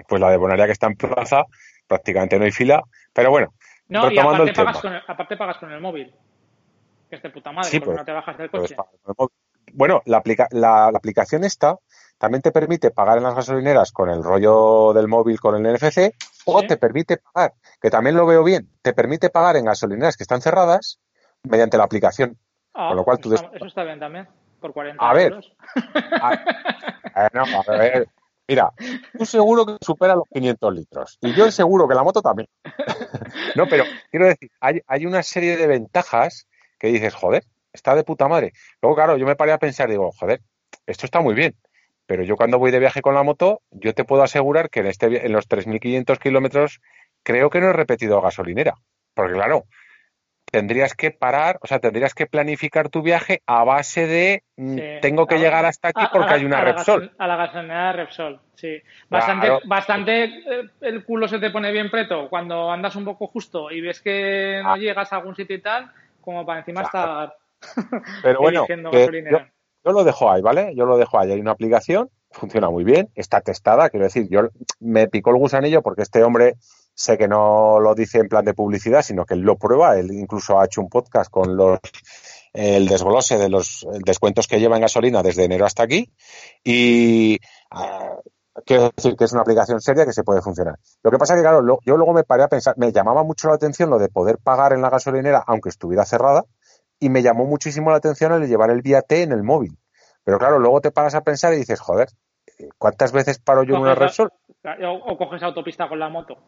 pues 0.08 0.20
la 0.20 0.30
de 0.30 0.36
Bonaria 0.36 0.66
que 0.66 0.72
está 0.72 0.86
en 0.88 0.94
plaza, 0.96 1.44
prácticamente 1.86 2.38
no 2.38 2.44
hay 2.44 2.52
fila, 2.52 2.82
pero 3.12 3.30
bueno, 3.30 3.52
No, 3.88 4.10
y 4.10 4.18
aparte 4.18 4.52
pagas, 4.52 4.80
con 4.80 4.92
el, 4.92 5.02
aparte 5.06 5.36
pagas 5.36 5.58
con 5.58 5.70
el 5.72 5.80
móvil. 5.80 6.14
Que 7.08 7.16
es 7.16 7.22
de 7.22 7.30
puta 7.30 7.52
madre, 7.52 7.70
Sí, 7.70 7.78
porque 7.78 7.90
pues, 7.94 7.98
no 7.98 8.04
te 8.04 8.12
bajas 8.12 8.36
del 8.38 8.50
coche. 8.50 8.76
Bueno, 9.72 10.02
la, 10.06 10.18
aplica- 10.18 10.48
la- 10.50 10.90
la 10.90 10.98
aplicación 10.98 11.44
esta 11.44 11.76
también 12.18 12.40
te 12.42 12.50
permite 12.52 12.90
pagar 12.90 13.18
en 13.18 13.24
las 13.24 13.34
gasolineras 13.34 13.92
con 13.92 14.08
el 14.10 14.22
rollo 14.24 14.92
del 14.94 15.06
móvil 15.06 15.38
con 15.38 15.54
el 15.54 15.62
NFC 15.74 16.12
o 16.46 16.60
Sí. 16.60 16.66
te 16.68 16.76
permite 16.76 17.18
pagar, 17.18 17.54
que 17.80 17.90
también 17.90 18.16
lo 18.16 18.26
veo 18.26 18.42
bien, 18.42 18.68
te 18.82 18.92
permite 18.94 19.28
pagar 19.30 19.56
en 19.56 19.66
gasolineras 19.66 20.16
que 20.16 20.22
están 20.24 20.40
cerradas 20.40 20.98
mediante 21.42 21.76
la 21.76 21.84
aplicación. 21.84 22.38
Ah, 22.74 22.88
con 22.88 22.96
lo 22.96 23.04
cual 23.04 23.18
tú 23.18 23.28
eso, 23.32 23.36
está, 23.36 23.48
des- 23.50 23.56
eso 23.56 23.66
está 23.66 23.84
bien 23.84 24.00
también, 24.00 24.28
por 24.60 24.72
40 24.72 25.08
A 25.08 25.12
ver. 25.14 25.32
euros. 25.32 25.52
Eh, 27.16 27.28
no, 27.32 27.42
a 27.44 27.76
ver, 27.78 28.08
mira, 28.48 28.72
tú 29.16 29.26
seguro 29.26 29.66
que 29.66 29.76
supera 29.80 30.14
los 30.14 30.24
500 30.32 30.74
litros 30.74 31.18
y 31.20 31.34
yo 31.34 31.50
seguro 31.50 31.88
que 31.88 31.94
la 31.94 32.02
moto 32.02 32.22
también. 32.22 32.48
no, 33.56 33.66
pero 33.68 33.84
quiero 34.10 34.26
decir, 34.26 34.50
hay, 34.60 34.80
hay 34.86 35.06
una 35.06 35.22
serie 35.22 35.56
de 35.56 35.66
ventajas 35.66 36.46
que 36.78 36.88
dices, 36.88 37.14
joder, 37.14 37.44
está 37.72 37.94
de 37.94 38.04
puta 38.04 38.28
madre. 38.28 38.52
Luego, 38.82 38.96
claro, 38.96 39.16
yo 39.16 39.26
me 39.26 39.36
paré 39.36 39.52
a 39.52 39.58
pensar, 39.58 39.88
digo, 39.88 40.10
joder, 40.12 40.40
esto 40.86 41.06
está 41.06 41.20
muy 41.20 41.34
bien. 41.34 41.54
Pero 42.06 42.22
yo 42.22 42.36
cuando 42.36 42.58
voy 42.58 42.70
de 42.70 42.78
viaje 42.78 43.02
con 43.02 43.14
la 43.14 43.22
moto, 43.22 43.62
yo 43.70 43.92
te 43.92 44.04
puedo 44.04 44.22
asegurar 44.22 44.70
que 44.70 44.80
en, 44.80 44.86
este, 44.86 45.26
en 45.26 45.32
los 45.32 45.48
3.500 45.48 46.18
kilómetros 46.18 46.80
creo 47.22 47.50
que 47.50 47.60
no 47.60 47.70
he 47.70 47.72
repetido 47.72 48.20
gasolinera. 48.20 48.74
Porque 49.14 49.34
claro, 49.34 49.66
tendrías 50.56 50.94
que 50.94 51.10
parar, 51.10 51.58
o 51.60 51.66
sea, 51.66 51.80
tendrías 51.80 52.14
que 52.14 52.26
planificar 52.26 52.88
tu 52.88 53.02
viaje 53.02 53.42
a 53.46 53.62
base 53.62 54.06
de 54.06 54.42
mm, 54.56 54.74
Sí. 54.78 54.82
tengo 55.02 55.26
que 55.26 55.34
A- 55.34 55.38
llegar 55.38 55.66
hasta 55.66 55.88
aquí 55.88 56.00
a- 56.02 56.10
porque 56.10 56.32
hay 56.32 56.44
una 56.46 56.58
la 56.64 56.72
Repsol. 56.72 57.12
A 57.18 57.26
la 57.26 57.36
gasolinera 57.36 57.86
de 57.88 57.92
Repsol, 57.92 58.40
sí. 58.54 58.82
Bastante, 59.10 59.46
Claro. 59.48 59.60
bastante 59.66 60.24
eh, 60.24 60.70
el 60.80 61.04
culo 61.04 61.28
se 61.28 61.38
te 61.38 61.50
pone 61.50 61.70
bien 61.72 61.90
preto 61.90 62.30
cuando 62.30 62.70
andas 62.72 62.96
un 62.96 63.04
poco 63.04 63.26
justo 63.26 63.70
y 63.70 63.82
ves 63.82 64.00
que 64.00 64.60
no 64.62 64.72
Ah. 64.72 64.78
llegas 64.78 65.12
a 65.12 65.16
algún 65.16 65.36
sitio 65.36 65.56
y 65.56 65.60
tal, 65.60 65.90
como 66.22 66.46
para 66.46 66.60
encima 66.60 66.82
Claro. 66.88 67.32
estar 67.34 67.36
Pero 68.22 68.40
bueno, 68.40 68.64
que 68.66 68.76
yo, 69.30 69.38
yo 69.84 69.92
lo 69.92 70.04
dejo 70.04 70.30
ahí, 70.32 70.40
¿vale? 70.40 70.74
Yo 70.74 70.86
lo 70.86 70.96
dejo 70.96 71.18
ahí. 71.18 71.32
Hay 71.32 71.40
una 71.40 71.50
aplicación, 71.52 72.08
funciona 72.30 72.70
muy 72.70 72.84
bien, 72.84 73.08
está 73.14 73.42
testada, 73.42 73.90
quiero 73.90 74.04
decir, 74.04 74.26
yo 74.30 74.48
me 74.80 75.06
picó 75.08 75.30
el 75.30 75.36
gusanillo 75.36 75.82
porque 75.82 76.00
este 76.02 76.22
hombre 76.22 76.54
sé 76.96 77.18
que 77.18 77.28
no 77.28 77.78
lo 77.78 77.94
dice 77.94 78.18
en 78.18 78.28
plan 78.28 78.44
de 78.44 78.54
publicidad, 78.54 79.02
sino 79.02 79.26
que 79.26 79.34
él 79.34 79.40
lo 79.40 79.56
prueba, 79.56 79.98
él 79.98 80.10
incluso 80.12 80.58
ha 80.58 80.64
hecho 80.64 80.80
un 80.80 80.88
podcast 80.88 81.30
con 81.30 81.56
los 81.56 81.78
el 82.54 82.88
desglose 82.88 83.36
de 83.36 83.50
los 83.50 83.86
descuentos 84.02 84.46
que 84.46 84.58
lleva 84.58 84.76
en 84.76 84.82
gasolina 84.82 85.22
desde 85.22 85.44
enero 85.44 85.66
hasta 85.66 85.82
aquí 85.82 86.10
y 86.64 87.38
ah, 87.70 88.16
quiero 88.64 88.90
decir 88.96 89.14
que 89.14 89.24
es 89.24 89.32
una 89.32 89.42
aplicación 89.42 89.78
seria 89.82 90.06
que 90.06 90.14
se 90.14 90.24
puede 90.24 90.40
funcionar. 90.40 90.78
Lo 91.02 91.10
que 91.10 91.18
pasa 91.18 91.34
es 91.34 91.40
que, 91.40 91.42
claro, 91.42 91.60
yo 91.84 91.96
luego 91.98 92.14
me 92.14 92.24
paré 92.24 92.44
a 92.44 92.48
pensar, 92.48 92.78
me 92.78 92.92
llamaba 92.92 93.24
mucho 93.24 93.48
la 93.48 93.56
atención 93.56 93.90
lo 93.90 93.98
de 93.98 94.08
poder 94.08 94.38
pagar 94.38 94.72
en 94.72 94.80
la 94.80 94.88
gasolinera 94.88 95.44
aunque 95.46 95.68
estuviera 95.68 96.06
cerrada 96.06 96.44
y 96.98 97.10
me 97.10 97.22
llamó 97.22 97.44
muchísimo 97.44 97.90
la 97.90 97.98
atención 97.98 98.32
el 98.32 98.40
de 98.40 98.48
llevar 98.48 98.70
el 98.70 98.80
vía 98.80 99.02
T 99.02 99.22
en 99.22 99.32
el 99.32 99.42
móvil. 99.42 99.76
Pero 100.24 100.38
claro, 100.38 100.58
luego 100.58 100.80
te 100.80 100.90
paras 100.90 101.14
a 101.14 101.20
pensar 101.20 101.52
y 101.52 101.58
dices, 101.58 101.78
joder, 101.78 102.08
¿cuántas 102.78 103.12
veces 103.12 103.38
paro 103.38 103.64
yo 103.64 103.76
en 103.76 103.82
una 103.82 103.94
Repsol? 103.94 104.32
O, 104.82 105.18
coges 105.18 105.42
autopista 105.42 105.88
con 105.88 105.98
la 105.98 106.08
moto. 106.08 106.38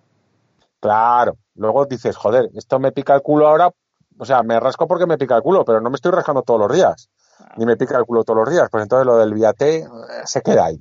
Claro, 0.81 1.37
luego 1.55 1.87
dices, 1.87 2.17
joder, 2.17 2.49
esto 2.55 2.79
me 2.79 2.93
pica 2.93 3.15
el 3.15 3.23
culo 3.23 3.49
ahora, 3.49 3.71
o 4.19 4.25
sea, 4.25 4.43
me 4.43 4.59
rasco 4.61 4.87
porque 4.87 5.07
me 5.07 5.19
pica 5.19 5.37
el 5.37 5.43
culo, 5.43 5.65
pero 5.65 5.81
no 5.81 5.91
me 5.91 5.97
estoy 5.97 6.13
rascando 6.13 6.43
todos 6.43 6.61
los 6.61 6.73
días, 6.73 7.11
ni 7.57 7.67
me 7.67 7.77
pica 7.77 7.99
el 7.99 8.05
culo 8.05 8.25
todos 8.25 8.41
los 8.41 8.51
días, 8.51 8.69
pues 8.71 8.83
entonces 8.83 9.07
lo 9.07 9.17
del 9.17 9.35
vía 9.35 9.53
T 9.53 9.79
eh, 9.79 9.87
se 10.25 10.43
queda 10.43 10.67
ahí. 10.67 10.81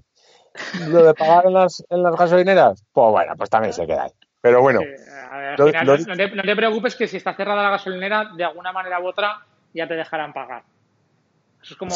Lo 0.87 1.03
de 1.03 1.13
pagar 1.13 1.45
en 1.45 1.53
las, 1.53 1.83
en 1.89 2.03
las 2.03 2.15
gasolineras, 2.15 2.83
pues 2.91 3.11
bueno, 3.11 3.33
pues 3.37 3.49
también 3.49 3.73
se 3.73 3.85
queda 3.85 4.03
ahí. 4.03 4.11
Pero 4.41 4.61
bueno. 4.61 4.81
no, 5.57 6.15
te, 6.15 6.55
preocupes 6.55 6.95
que 6.95 7.07
si 7.07 7.17
está 7.17 7.35
cerrada 7.35 7.63
la 7.63 7.71
gasolinera, 7.71 8.31
de 8.35 8.43
alguna 8.43 8.71
manera 8.71 8.99
u 8.99 9.07
otra, 9.07 9.45
ya 9.73 9.87
te 9.87 9.95
dejarán 9.95 10.33
pagar. 10.33 10.63
Eso 11.61 11.73
es 11.73 11.77
como 11.77 11.95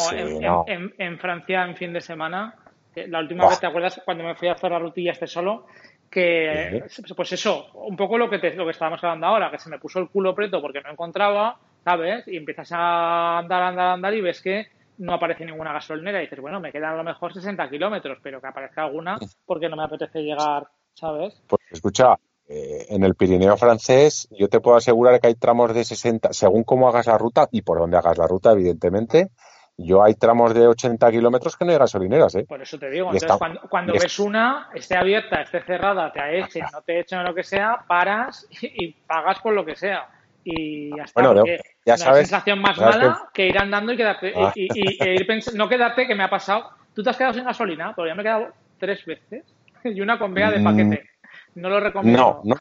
en, 0.66 1.18
Francia 1.18 1.64
en 1.64 1.76
fin 1.76 1.92
de 1.92 2.00
semana. 2.00 2.56
la 2.94 3.20
última 3.20 3.48
vez, 3.48 3.60
¿te 3.60 3.66
acuerdas 3.66 4.00
cuando 4.04 4.24
me 4.24 4.34
fui 4.34 4.48
a 4.48 4.52
hacer 4.52 4.70
la 4.70 4.78
rutilla 4.78 5.12
este 5.12 5.26
solo? 5.26 5.66
Que, 6.12 6.84
pues 7.16 7.32
eso, 7.32 7.68
un 7.72 7.96
poco 7.96 8.18
lo 8.18 8.28
que, 8.28 8.38
te, 8.38 8.54
lo 8.54 8.66
que 8.66 8.72
estábamos 8.72 9.02
hablando 9.02 9.26
ahora, 9.26 9.50
que 9.50 9.58
se 9.58 9.70
me 9.70 9.78
puso 9.78 9.98
el 9.98 10.10
culo 10.10 10.34
preto 10.34 10.60
porque 10.60 10.82
no 10.82 10.90
encontraba, 10.90 11.58
¿sabes? 11.82 12.28
Y 12.28 12.36
empiezas 12.36 12.70
a 12.72 13.38
andar, 13.38 13.62
andar, 13.62 13.94
andar 13.94 14.12
y 14.12 14.20
ves 14.20 14.42
que 14.42 14.66
no 14.98 15.14
aparece 15.14 15.46
ninguna 15.46 15.72
gasolinera 15.72 16.18
y 16.18 16.26
dices, 16.26 16.40
bueno, 16.40 16.60
me 16.60 16.70
quedan 16.70 16.92
a 16.92 16.96
lo 16.96 17.04
mejor 17.04 17.32
60 17.32 17.70
kilómetros, 17.70 18.18
pero 18.22 18.42
que 18.42 18.46
aparezca 18.46 18.84
alguna 18.84 19.18
porque 19.46 19.70
no 19.70 19.76
me 19.76 19.84
apetece 19.84 20.20
llegar, 20.20 20.68
¿sabes? 20.92 21.42
Pues 21.48 21.62
escucha, 21.70 22.18
eh, 22.46 22.86
en 22.90 23.04
el 23.04 23.14
Pirineo 23.14 23.56
francés 23.56 24.28
yo 24.30 24.48
te 24.48 24.60
puedo 24.60 24.76
asegurar 24.76 25.18
que 25.18 25.28
hay 25.28 25.34
tramos 25.34 25.72
de 25.72 25.82
60, 25.82 26.34
según 26.34 26.64
cómo 26.64 26.88
hagas 26.88 27.06
la 27.06 27.16
ruta 27.16 27.48
y 27.50 27.62
por 27.62 27.78
dónde 27.78 27.96
hagas 27.96 28.18
la 28.18 28.26
ruta, 28.26 28.52
evidentemente, 28.52 29.30
yo 29.76 30.02
hay 30.02 30.14
tramos 30.14 30.54
de 30.54 30.66
80 30.66 31.10
kilómetros 31.10 31.56
que 31.56 31.64
no 31.64 31.72
hay 31.72 31.78
gasolineras, 31.78 32.34
¿eh? 32.34 32.44
Por 32.46 32.62
eso 32.62 32.78
te 32.78 32.90
digo, 32.90 33.10
entonces 33.12 33.38
cuando, 33.68 33.92
ves 33.94 34.18
una, 34.18 34.68
esté 34.74 34.96
abierta, 34.96 35.42
esté 35.42 35.62
cerrada, 35.62 36.12
te 36.12 36.40
echen, 36.40 36.64
no 36.72 36.82
te 36.82 37.00
echen 37.00 37.24
lo 37.24 37.34
que 37.34 37.42
sea, 37.42 37.84
paras 37.86 38.46
y, 38.62 38.92
pagas 38.92 39.40
por 39.40 39.54
lo 39.54 39.64
que 39.64 39.74
sea. 39.74 40.08
Y 40.44 40.96
ya 40.96 41.04
está, 41.04 41.22
bueno, 41.22 41.44
ya 41.86 41.96
sabes, 41.96 42.28
sensación 42.28 42.60
más 42.60 42.76
mala 42.76 43.28
que... 43.32 43.46
ir 43.46 43.56
andando 43.56 43.92
y 43.92 43.96
quedarte, 43.96 44.32
ah. 44.36 44.52
y, 44.56 44.68
e 45.00 45.14
ir 45.14 45.28
no 45.54 45.68
quedarte, 45.68 46.06
que 46.06 46.16
me 46.16 46.24
ha 46.24 46.30
pasado, 46.30 46.70
tú 46.94 47.02
te 47.02 47.10
has 47.10 47.16
quedado 47.16 47.34
sin 47.34 47.44
gasolina, 47.44 47.92
pero 47.94 48.08
ya 48.08 48.14
me 48.14 48.22
he 48.22 48.24
quedado 48.24 48.48
tres 48.78 49.04
veces 49.06 49.44
y 49.84 50.00
una 50.00 50.18
con 50.18 50.34
vea 50.34 50.50
de 50.50 50.58
mm. 50.58 50.64
paquete. 50.64 51.08
No 51.54 51.68
lo 51.68 51.80
recomiendo. 51.80 52.40
No, 52.44 52.56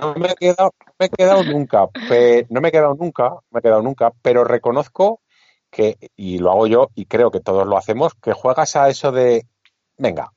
no, 0.00 0.14
me, 0.14 0.28
he 0.28 0.34
quedado, 0.36 0.72
me 0.98 1.06
he 1.06 1.08
quedado 1.08 1.42
nunca, 1.42 1.86
no 2.48 2.60
me 2.60 2.68
he 2.68 2.72
quedado 2.72 2.94
nunca, 2.94 3.34
me 3.50 3.58
he 3.58 3.62
quedado 3.62 3.82
nunca, 3.82 4.12
pero 4.22 4.44
reconozco 4.44 5.20
que, 5.70 5.96
y 6.16 6.38
lo 6.38 6.50
hago 6.50 6.66
yo, 6.66 6.88
y 6.94 7.06
creo 7.06 7.30
que 7.30 7.40
todos 7.40 7.66
lo 7.66 7.76
hacemos, 7.76 8.14
que 8.14 8.32
juegas 8.32 8.76
a 8.76 8.88
eso 8.88 9.12
de, 9.12 9.46
venga, 9.96 10.32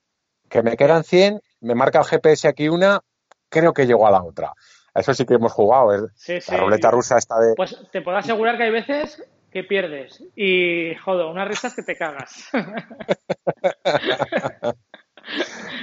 que 0.50 0.64
me 0.64 0.76
quedan 0.76 1.04
100, 1.04 1.42
me 1.62 1.76
marca 1.76 2.00
el 2.00 2.06
GPS 2.06 2.48
aquí 2.48 2.70
una, 2.70 3.02
creo 3.50 3.74
que 3.74 3.86
llego 3.86 4.08
a 4.08 4.12
la 4.12 4.24
otra. 4.24 4.54
A 4.94 5.00
eso 5.00 5.14
sí 5.14 5.26
que 5.26 5.36
hemos 5.36 5.52
jugado, 5.52 5.94
¿eh? 5.94 6.42
la 6.50 6.58
ruleta 6.58 6.92
rusa 6.92 7.18
está 7.18 7.40
de... 7.40 7.54
Pues 7.56 7.78
te 7.92 8.02
puedo 8.02 8.18
asegurar 8.18 8.58
que 8.58 8.64
hay 8.64 8.72
veces 8.72 9.24
que 9.52 9.64
pierdes 9.64 10.24
y, 10.36 10.96
joder, 10.96 11.28
unas 11.28 11.48
risas 11.48 11.76
que 11.76 11.84
te 11.84 11.96
cagas. 11.96 12.50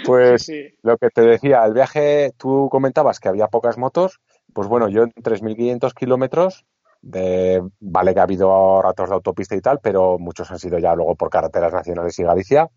Pues 0.05 0.51
lo 0.83 0.99
que 0.99 1.11
te 1.11 1.23
decía, 1.23 1.65
el 1.65 1.73
viaje, 1.73 2.33
tú 2.37 2.69
comentabas 2.71 3.21
que 3.21 3.29
había 3.29 3.49
pocas 3.49 3.79
motos, 3.79 4.21
pues 4.53 4.69
bueno, 4.69 4.89
yo 4.89 5.03
en 5.03 5.11
3.500 5.11 5.95
kilómetros, 5.95 6.65
de, 7.07 7.63
vale 7.79 8.15
que 8.15 8.21
ha 8.21 8.25
habido 8.25 8.83
ratos 8.83 9.09
de 9.09 9.15
autopista 9.15 9.55
y 9.55 9.61
tal, 9.61 9.79
pero 9.81 10.19
muchos 10.19 10.51
han 10.51 10.59
sido 10.59 10.79
ya 10.79 10.95
luego 10.95 11.15
por 11.15 11.31
carreteras 11.31 11.73
nacionales 11.73 12.19
y 12.19 12.25
Galicia. 12.25 12.69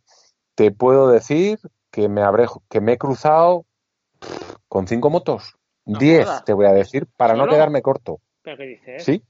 Te 0.56 0.72
puedo 0.72 1.10
decir 1.10 1.60
que 1.90 2.10
me 2.10 2.22
habré, 2.22 2.46
que 2.70 2.80
me 2.80 2.94
he 2.94 2.98
cruzado 2.98 3.66
con 4.68 4.88
cinco 4.88 5.10
motos. 5.10 5.56
diez, 5.86 6.28
te 6.46 6.54
voy 6.54 6.68
a 6.68 6.74
decir, 6.74 7.08
para 7.18 7.34
no 7.34 7.48
quedarme 7.48 7.82
corto. 7.82 8.20
¿Pero 8.44 8.58
qué 8.58 8.64
dices? 8.66 9.04
Sí, 9.04 9.24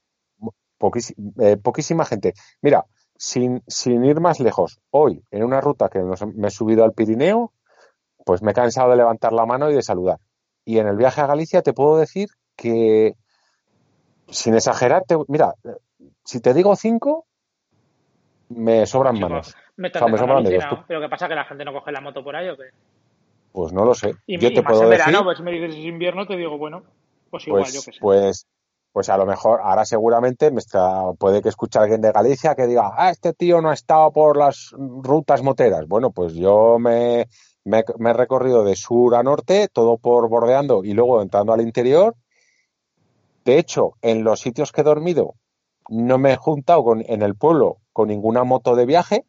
eh, 1.40 1.58
poquísima 1.58 2.04
gente. 2.04 2.34
Mira, 2.62 2.86
sin, 3.16 3.64
sin 3.68 4.04
ir 4.04 4.20
más 4.20 4.42
lejos, 4.42 4.82
hoy 4.92 5.24
en 5.32 5.44
una 5.44 5.62
ruta 5.62 5.88
que 5.88 6.00
me 6.02 6.48
he 6.48 6.52
subido 6.52 6.84
al 6.84 6.94
Pirineo, 6.94 7.54
pues 8.26 8.42
me 8.42 8.52
he 8.52 8.54
cansado 8.54 8.90
de 8.90 8.98
levantar 8.98 9.32
la 9.32 9.46
mano 9.46 9.72
y 9.72 9.76
de 9.76 9.82
saludar. 9.82 10.20
Y 10.66 10.80
en 10.80 10.88
el 10.88 10.98
viaje 10.98 11.22
a 11.22 11.28
Galicia 11.28 11.62
te 11.62 11.74
puedo 11.74 11.98
decir 11.98 12.28
que, 12.58 13.16
sin 14.30 14.56
exagerar, 14.56 15.04
mira, 15.28 15.54
si 16.24 16.40
te 16.42 16.54
digo 16.54 16.76
cinco, 16.76 17.26
me 18.50 18.86
sobran 18.86 19.20
manos. 19.20 19.56
Me, 19.76 19.92
o 20.02 20.08
me 20.10 20.18
sobran 20.18 20.44
dedos. 20.44 20.80
¿Pero 20.88 21.02
qué 21.02 21.10
pasa? 21.10 21.28
¿Que 21.28 21.36
la 21.36 21.46
gente 21.46 21.66
no 21.66 21.74
coge 21.74 21.92
la 21.92 22.02
moto 22.02 22.24
por 22.24 22.36
ahí 22.36 22.50
o 22.50 22.58
qué? 22.58 22.70
Pues 23.52 23.74
no 23.74 23.86
lo 23.86 23.94
sé. 23.94 24.16
Y, 24.28 24.38
yo 24.38 24.54
te 24.54 24.62
puedo 24.62 24.84
en 24.84 24.90
verano, 24.90 25.24
pues 25.24 25.40
me 25.42 25.52
dices 25.52 25.76
es 25.76 25.86
invierno, 25.86 26.26
te 26.26 26.36
digo, 26.36 26.58
bueno, 26.58 26.84
pues 27.30 27.48
igual, 27.48 27.64
pues, 27.64 27.74
yo 27.74 27.82
qué 27.84 27.92
sé. 27.94 28.00
Pues 28.00 28.48
pues 28.92 29.10
a 29.10 29.18
lo 29.18 29.26
mejor 29.26 29.62
ahora 29.64 29.86
seguramente 29.86 30.52
me 30.52 30.60
está, 30.60 31.14
puede 31.18 31.42
que 31.42 31.50
escuche 31.50 31.80
alguien 31.80 32.02
de 32.02 32.12
Galicia 32.12 32.56
que 32.56 32.68
diga, 32.68 32.92
ah, 32.96 33.12
este 33.12 33.34
tío 33.34 33.62
no 33.62 33.70
ha 33.70 33.74
estado 33.74 34.12
por 34.12 34.36
las 34.38 34.72
rutas 34.78 35.44
moteras. 35.44 35.88
Bueno, 35.88 36.12
pues 36.12 36.34
yo 36.34 36.80
me, 36.80 37.28
me, 37.66 37.80
he 37.80 38.14
recorrido 38.14 38.64
de 38.64 38.76
sur 38.76 39.16
a 39.16 39.24
norte, 39.24 39.68
todo 39.72 39.98
por 39.98 40.28
bordeando 40.28 40.84
y 40.84 40.94
luego 40.94 41.22
entrando 41.22 41.54
al 41.54 41.62
interior. 41.62 42.16
De 43.50 43.58
hecho, 43.58 43.94
en 44.04 44.24
los 44.24 44.42
sitios 44.42 44.72
que 44.72 44.82
he 44.82 44.84
dormido, 44.84 45.34
no 45.88 46.20
me 46.20 46.34
he 46.34 46.36
juntado 46.36 46.84
con, 46.84 47.04
en 47.08 47.24
el 47.24 47.34
pueblo 47.34 47.78
con 47.94 48.10
ninguna 48.10 48.44
moto 48.44 48.76
de 48.76 48.86
viaje. 48.86 49.26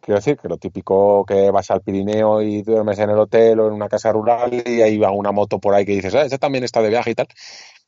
Quiero 0.00 0.20
decir 0.20 0.38
que 0.38 0.48
lo 0.48 0.56
típico 0.56 1.26
que 1.26 1.50
vas 1.50 1.70
al 1.70 1.82
Pirineo 1.82 2.40
y 2.40 2.62
duermes 2.62 2.98
en 2.98 3.10
el 3.10 3.18
hotel 3.18 3.60
o 3.60 3.66
en 3.66 3.74
una 3.74 3.90
casa 3.90 4.10
rural 4.10 4.54
y 4.66 4.80
ahí 4.80 4.96
va 4.96 5.10
una 5.10 5.32
moto 5.32 5.58
por 5.58 5.74
ahí 5.74 5.84
que 5.84 5.92
dices, 5.92 6.14
ah, 6.14 6.22
ese 6.22 6.38
también 6.38 6.64
está 6.64 6.80
de 6.80 6.88
viaje 6.88 7.10
y 7.10 7.14
tal. 7.14 7.28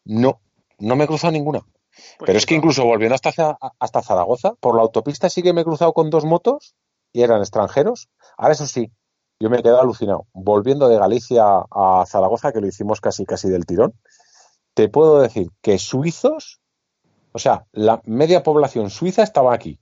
No, 0.04 0.42
no 0.78 0.96
me 0.96 1.04
he 1.04 1.06
cruzado 1.06 1.32
ninguna. 1.32 1.60
Pues 1.60 2.26
Pero 2.26 2.36
es 2.36 2.44
que 2.44 2.56
incluso 2.56 2.84
volviendo 2.84 3.14
hasta, 3.14 3.56
hasta 3.78 4.02
Zaragoza, 4.02 4.52
por 4.60 4.76
la 4.76 4.82
autopista 4.82 5.30
sí 5.30 5.42
que 5.42 5.54
me 5.54 5.62
he 5.62 5.64
cruzado 5.64 5.94
con 5.94 6.10
dos 6.10 6.26
motos 6.26 6.74
y 7.10 7.22
eran 7.22 7.40
extranjeros. 7.40 8.10
Ahora 8.36 8.52
eso 8.52 8.66
sí, 8.66 8.92
yo 9.40 9.48
me 9.48 9.60
he 9.60 9.62
quedado 9.62 9.80
alucinado. 9.80 10.26
Volviendo 10.34 10.90
de 10.90 10.98
Galicia 10.98 11.42
a 11.70 12.04
Zaragoza, 12.06 12.52
que 12.52 12.60
lo 12.60 12.66
hicimos 12.66 13.00
casi 13.00 13.24
casi 13.24 13.48
del 13.48 13.64
tirón, 13.64 13.94
te 14.74 14.88
puedo 14.88 15.20
decir 15.20 15.48
que 15.60 15.78
suizos, 15.78 16.60
o 17.32 17.38
sea, 17.38 17.64
la 17.72 18.00
media 18.04 18.42
población 18.42 18.90
suiza 18.90 19.22
estaba 19.22 19.54
aquí. 19.54 19.78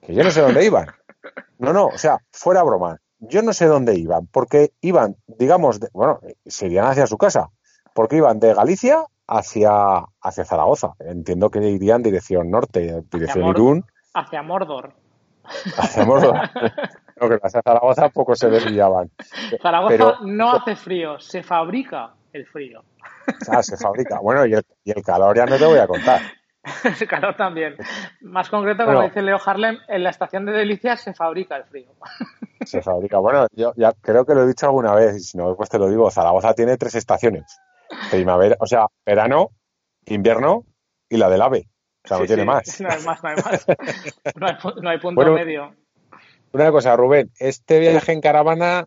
Que 0.00 0.14
yo 0.14 0.22
no 0.22 0.30
sé 0.30 0.40
dónde 0.40 0.64
iban. 0.64 0.86
No, 1.58 1.72
no, 1.72 1.86
o 1.86 1.98
sea, 1.98 2.18
fuera 2.30 2.62
broma. 2.62 2.98
Yo 3.18 3.42
no 3.42 3.52
sé 3.52 3.66
dónde 3.66 3.98
iban, 3.98 4.26
porque 4.26 4.72
iban, 4.82 5.16
digamos, 5.26 5.80
bueno, 5.92 6.20
serían 6.44 6.86
hacia 6.86 7.06
su 7.06 7.16
casa, 7.16 7.48
porque 7.94 8.16
iban 8.16 8.38
de 8.38 8.52
Galicia 8.52 9.04
hacia, 9.26 10.04
hacia 10.20 10.44
Zaragoza. 10.44 10.92
Entiendo 11.00 11.50
que 11.50 11.66
irían 11.66 12.02
dirección 12.02 12.50
norte, 12.50 13.02
dirección 13.10 13.48
Irún. 13.48 13.84
Hacia 14.12 14.42
Mordor. 14.42 14.94
Hacia 15.78 16.04
Mordor. 16.04 16.36
Lo 17.16 17.28
que 17.30 17.38
hacia 17.42 17.62
Zaragoza 17.62 18.10
poco 18.10 18.36
se 18.36 18.50
desviaban. 18.50 19.10
Zaragoza 19.62 20.18
no 20.22 20.52
hace 20.52 20.76
frío, 20.76 21.18
se 21.18 21.42
fabrica 21.42 22.12
el 22.36 22.46
frío. 22.46 22.84
Ah, 23.50 23.62
se 23.62 23.76
fabrica. 23.76 24.20
Bueno, 24.20 24.46
y 24.46 24.54
el, 24.54 25.02
calor 25.04 25.36
ya 25.36 25.46
no 25.46 25.56
te 25.56 25.66
voy 25.66 25.78
a 25.78 25.86
contar. 25.86 26.20
el 27.00 27.08
calor 27.08 27.36
también. 27.36 27.76
Más 28.20 28.48
concreto, 28.48 28.84
como 28.84 29.02
dice 29.02 29.22
Leo 29.22 29.38
Harlem, 29.44 29.78
en 29.88 30.02
la 30.02 30.10
estación 30.10 30.46
de 30.46 30.52
Delicias 30.52 31.00
se 31.00 31.14
fabrica 31.14 31.56
el 31.56 31.64
frío. 31.64 31.92
Se 32.64 32.82
fabrica. 32.82 33.18
Bueno, 33.18 33.46
yo 33.52 33.72
ya 33.76 33.92
creo 34.00 34.26
que 34.26 34.34
lo 34.34 34.42
he 34.42 34.46
dicho 34.48 34.66
alguna 34.66 34.92
vez, 34.92 35.14
y 35.16 35.20
si 35.20 35.38
no, 35.38 35.54
pues 35.54 35.68
te 35.68 35.78
lo 35.78 35.88
digo. 35.88 36.10
Zaragoza 36.10 36.52
tiene 36.52 36.76
tres 36.76 36.96
estaciones 36.96 37.60
primavera, 38.10 38.56
o 38.58 38.66
sea, 38.66 38.86
verano, 39.04 39.50
invierno 40.06 40.64
y 41.08 41.16
la 41.16 41.28
del 41.28 41.42
ave. 41.42 41.68
O 42.04 42.08
sea, 42.08 42.18
no 42.18 42.26
tiene 42.26 42.44
más. 42.44 42.80
No 42.80 42.88
hay 42.88 43.02
más, 43.02 43.22
no 43.22 43.28
hay 43.28 43.36
más. 43.36 43.66
No 44.80 44.90
hay, 44.90 44.98
punto 44.98 45.32
medio. 45.32 45.74
Una 46.52 46.70
cosa, 46.70 46.96
Rubén, 46.96 47.30
¿este 47.38 47.80
viaje 47.80 48.12
en 48.12 48.20
caravana 48.20 48.86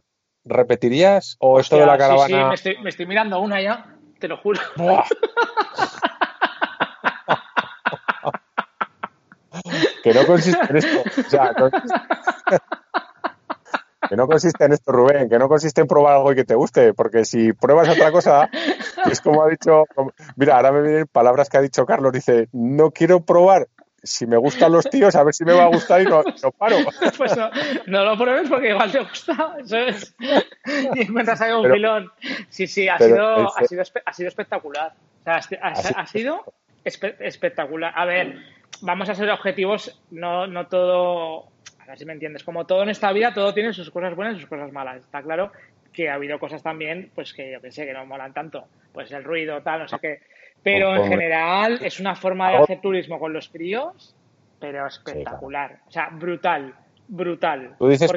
repetirías 0.49 1.38
o 1.39 1.59
esto 1.59 1.77
de 1.77 1.85
la 1.85 1.97
caravana? 1.97 2.57
Sí, 2.57 2.75
me 2.81 2.89
estoy, 2.89 3.05
mirando 3.05 3.39
una 3.39 3.62
ya, 3.62 3.95
te 4.19 4.27
lo 4.27 4.38
juro. 4.38 4.59
que 10.03 10.13
no 10.13 10.25
consiste 10.25 10.65
en 10.69 10.77
esto. 10.77 11.03
O 11.19 11.29
sea, 11.29 11.53
que 14.09 14.15
no 14.15 14.27
consiste 14.27 14.65
en 14.65 14.73
esto, 14.73 14.91
Rubén, 14.91 15.29
que 15.29 15.38
no 15.38 15.47
consiste 15.47 15.81
en 15.81 15.88
probar 15.88 16.15
algo 16.15 16.31
y 16.31 16.35
que 16.35 16.43
te 16.43 16.55
guste, 16.55 16.93
porque 16.93 17.25
si 17.25 17.53
pruebas 17.53 17.89
otra 17.89 18.12
cosa, 18.12 18.49
es 19.09 19.21
como 19.21 19.43
ha 19.43 19.49
dicho, 19.49 19.85
mira, 20.35 20.55
ahora 20.55 20.71
me 20.71 20.81
vienen 20.81 21.07
palabras 21.07 21.49
que 21.49 21.57
ha 21.57 21.62
dicho 21.62 21.85
Carlos, 21.85 22.12
dice, 22.12 22.49
no 22.51 22.91
quiero 22.91 23.23
probar 23.23 23.67
si 24.03 24.25
me 24.25 24.38
gustan 24.38 24.71
los 24.71 24.89
tíos, 24.89 25.15
a 25.15 25.23
ver 25.23 25.33
si 25.33 25.43
me 25.43 25.53
va 25.53 25.65
a 25.65 25.67
gustar 25.67 26.01
y 26.01 26.05
no, 26.05 26.23
paro. 26.57 26.77
Pues 27.17 27.35
no, 27.88 28.05
lo 28.05 28.17
pruebes 28.17 28.49
porque 28.49 28.69
igual 28.69 28.91
te 28.91 28.99
gusta, 28.99 29.57
¿sabes? 29.65 30.15
Y 30.95 31.01
encuentras 31.01 31.41
ahí 31.41 31.51
un 31.51 31.71
filón. 31.71 32.12
Sí, 32.49 32.67
sí, 32.67 32.88
ha 32.88 32.97
sido, 32.97 33.57
ha, 33.57 33.63
sido, 33.65 33.83
ha 34.05 34.13
sido 34.13 34.29
espectacular. 34.29 34.93
O 35.21 35.23
sea, 35.23 35.41
ha, 35.95 36.05
sido 36.05 36.43
espectacular. 36.83 37.93
A 37.95 38.05
ver, 38.05 38.38
vamos 38.81 39.09
a 39.09 39.15
ser 39.15 39.29
objetivos, 39.29 39.99
no, 40.12 40.47
no 40.47 40.67
todo, 40.67 41.47
a 41.79 41.85
ver 41.88 41.97
si 41.97 42.05
me 42.05 42.13
entiendes, 42.13 42.43
como 42.43 42.65
todo 42.65 42.83
en 42.83 42.89
esta 42.89 43.12
vida, 43.12 43.33
todo 43.33 43.53
tiene 43.53 43.73
sus 43.73 43.91
cosas 43.91 44.15
buenas 44.15 44.38
y 44.38 44.39
sus 44.39 44.49
cosas 44.49 44.71
malas. 44.71 44.97
Está 44.97 45.21
claro 45.21 45.51
que 45.91 46.09
ha 46.09 46.13
habido 46.13 46.39
cosas 46.39 46.63
también, 46.63 47.12
pues 47.15 47.33
que 47.33 47.51
yo 47.51 47.59
pensé 47.59 47.85
que 47.85 47.93
no 47.93 48.05
molan 48.05 48.33
tanto. 48.33 48.65
Pues 48.93 49.12
el 49.12 49.23
ruido, 49.23 49.62
tal, 49.62 49.81
no 49.81 49.88
sé 49.88 49.97
qué 49.99 50.21
pero 50.63 50.95
en 50.95 51.09
general 51.09 51.79
es 51.81 51.99
una 51.99 52.15
forma 52.15 52.51
de 52.51 52.57
hacer 52.57 52.81
turismo 52.81 53.19
con 53.19 53.33
los 53.33 53.49
críos, 53.49 54.15
pero 54.59 54.87
espectacular. 54.87 55.81
O 55.87 55.91
sea, 55.91 56.09
brutal, 56.09 56.75
brutal. 57.07 57.75
Tú 57.79 57.87
dices, 57.87 58.11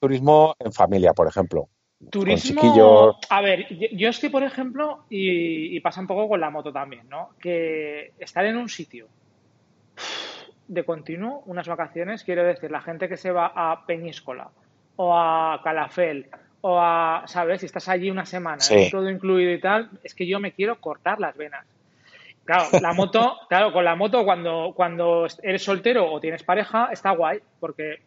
turismo 0.00 0.54
en 0.58 0.72
familia, 0.72 1.12
por 1.12 1.28
ejemplo. 1.28 1.68
Turismo. 2.10 3.18
A 3.28 3.40
ver, 3.40 3.66
yo 3.92 4.08
estoy, 4.08 4.28
por 4.28 4.42
ejemplo, 4.42 5.04
y, 5.08 5.78
pasa 5.80 6.00
un 6.00 6.06
poco 6.06 6.28
con 6.28 6.40
la 6.40 6.50
moto 6.50 6.72
también, 6.72 7.08
¿no? 7.08 7.30
Que 7.40 8.12
estar 8.18 8.44
en 8.44 8.56
un 8.56 8.68
sitio 8.68 9.08
de 10.68 10.84
continuo, 10.84 11.42
unas 11.46 11.66
vacaciones, 11.66 12.24
quiero 12.24 12.44
decir, 12.44 12.70
la 12.70 12.82
gente 12.82 13.08
que 13.08 13.16
se 13.16 13.32
va 13.32 13.52
a 13.54 13.86
Peñíscola 13.86 14.50
o 14.96 15.16
a 15.16 15.60
Calafel 15.64 16.28
o 16.60 16.80
a, 16.80 17.24
¿sabes? 17.26 17.60
Si 17.60 17.66
estás 17.66 17.88
allí 17.88 18.10
una 18.10 18.26
semana, 18.26 18.62
todo 18.90 19.08
incluido 19.08 19.52
y 19.52 19.60
tal, 19.60 19.90
es 20.02 20.14
que 20.14 20.26
yo 20.26 20.40
me 20.40 20.52
quiero 20.52 20.80
cortar 20.80 21.20
las 21.20 21.36
venas. 21.36 21.66
Claro, 22.44 22.68
la 22.80 22.92
moto, 22.94 23.36
claro, 23.48 23.72
con 23.72 23.84
la 23.84 23.94
moto 23.94 24.24
cuando, 24.24 24.72
cuando 24.74 25.26
eres 25.42 25.62
soltero 25.62 26.10
o 26.10 26.20
tienes 26.20 26.42
pareja, 26.42 26.88
está 26.90 27.10
guay, 27.10 27.40
porque 27.60 28.00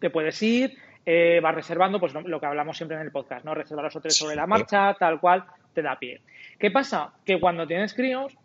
te 0.00 0.10
puedes 0.10 0.42
ir, 0.42 0.76
eh, 1.06 1.40
vas 1.42 1.54
reservando, 1.54 1.98
pues 2.00 2.12
lo, 2.12 2.40
que 2.40 2.46
hablamos 2.46 2.76
siempre 2.76 2.96
en 2.96 3.02
el 3.02 3.12
podcast, 3.12 3.44
¿no? 3.44 3.54
Reservar 3.54 3.84
los 3.84 3.96
hoteles 3.96 4.16
sobre 4.16 4.36
la 4.36 4.46
marcha, 4.46 4.94
tal 4.94 5.20
cual, 5.20 5.44
te 5.72 5.80
da 5.80 5.98
pie. 5.98 6.20
¿Qué 6.58 6.70
pasa? 6.70 7.12
Que 7.24 7.40
cuando 7.40 7.66
tienes 7.66 7.94
críos, 7.94 8.36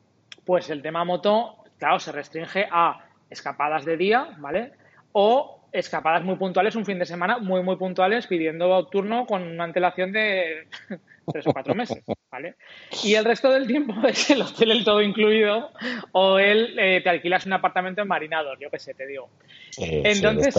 pues 0.46 0.70
el 0.70 0.82
tema 0.82 1.04
moto, 1.04 1.58
claro, 1.78 2.00
se 2.00 2.12
restringe 2.12 2.68
a 2.72 3.04
escapadas 3.30 3.86
de 3.86 3.98
día, 3.98 4.30
¿vale? 4.38 4.74
O 5.14 5.63
escapadas 5.74 6.24
muy 6.24 6.36
puntuales, 6.36 6.76
un 6.76 6.86
fin 6.86 7.00
de 7.00 7.06
semana 7.06 7.40
muy, 7.40 7.64
muy 7.64 7.76
puntuales, 7.76 8.28
pidiendo 8.28 8.86
turno 8.88 9.26
con 9.26 9.42
una 9.42 9.64
antelación 9.64 10.12
de 10.12 10.68
tres 11.32 11.48
o 11.48 11.52
cuatro 11.52 11.74
meses, 11.74 12.04
¿vale? 12.32 12.56
Y 13.04 13.16
el 13.16 13.26
resto 13.26 13.50
del 13.50 13.66
tiempo 13.66 13.94
es 14.08 14.30
el 14.30 14.44
hotel 14.44 14.72
el 14.72 14.86
todo 14.86 15.02
incluido 15.02 15.72
o 16.12 16.38
él 16.38 16.78
eh, 16.78 17.02
te 17.04 17.10
alquilas 17.10 17.48
un 17.48 17.54
apartamento 17.54 18.02
en 18.04 18.08
Marinados, 18.08 18.58
yo 18.60 18.70
qué 18.70 18.80
sé, 18.80 18.94
te 18.94 19.08
digo. 19.08 19.30
Entonces, 19.78 20.56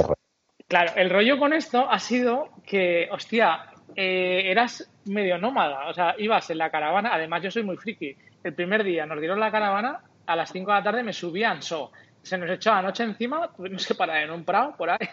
claro, 0.67 0.93
el 0.97 1.11
rollo 1.11 1.39
con 1.39 1.53
esto 1.53 1.89
ha 1.89 2.01
sido 2.01 2.51
que, 2.67 3.09
hostia, 3.13 3.67
eh, 3.95 4.51
eras 4.51 4.91
medio 5.05 5.39
nómada, 5.39 5.89
o 5.89 5.95
sea, 5.95 6.17
ibas 6.19 6.51
en 6.51 6.59
la 6.59 6.71
caravana, 6.71 7.15
además 7.15 7.43
yo 7.43 7.51
soy 7.53 7.63
muy 7.63 7.77
friki. 7.77 8.17
El 8.43 8.55
primer 8.55 8.83
día 8.83 9.07
nos 9.07 9.21
dieron 9.21 9.39
la 9.39 9.53
caravana, 9.53 10.01
a 10.27 10.37
las 10.37 10.51
5 10.51 10.71
de 10.71 10.77
la 10.79 10.83
tarde 10.83 11.03
me 11.03 11.13
subí 11.13 11.45
a 11.45 11.53
Anso 11.53 11.93
se 12.25 12.39
nos 12.39 12.51
echó 12.51 12.73
anoche 12.73 13.05
encima, 13.05 13.53
tuvimos 13.55 13.87
que 13.87 13.95
parar 13.95 14.23
en 14.23 14.31
un 14.31 14.45
prado 14.45 14.75
por 14.77 14.91
ahí 14.91 15.09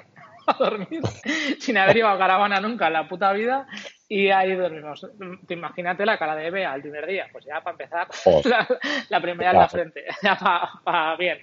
a 0.47 0.53
dormir, 0.53 1.01
sin 1.59 1.77
haber 1.77 1.97
ido 1.97 2.07
a 2.07 2.17
caravana 2.17 2.59
nunca 2.59 2.87
en 2.87 2.93
la 2.93 3.07
puta 3.07 3.31
vida, 3.33 3.67
y 4.07 4.29
ahí 4.29 4.55
dormimos. 4.55 5.07
Te 5.47 5.53
imagínate 5.53 6.05
la 6.05 6.17
cara 6.17 6.35
de 6.35 6.47
Eve 6.47 6.65
al 6.65 6.81
primer 6.81 7.07
día, 7.07 7.27
pues 7.31 7.45
ya 7.45 7.61
para 7.61 7.71
empezar, 7.71 8.07
la, 9.09 9.21
primera 9.21 9.51
en 9.51 9.57
la 9.57 9.69
frente, 9.69 10.03
ya 10.21 10.37
para 10.83 11.15
bien. 11.15 11.39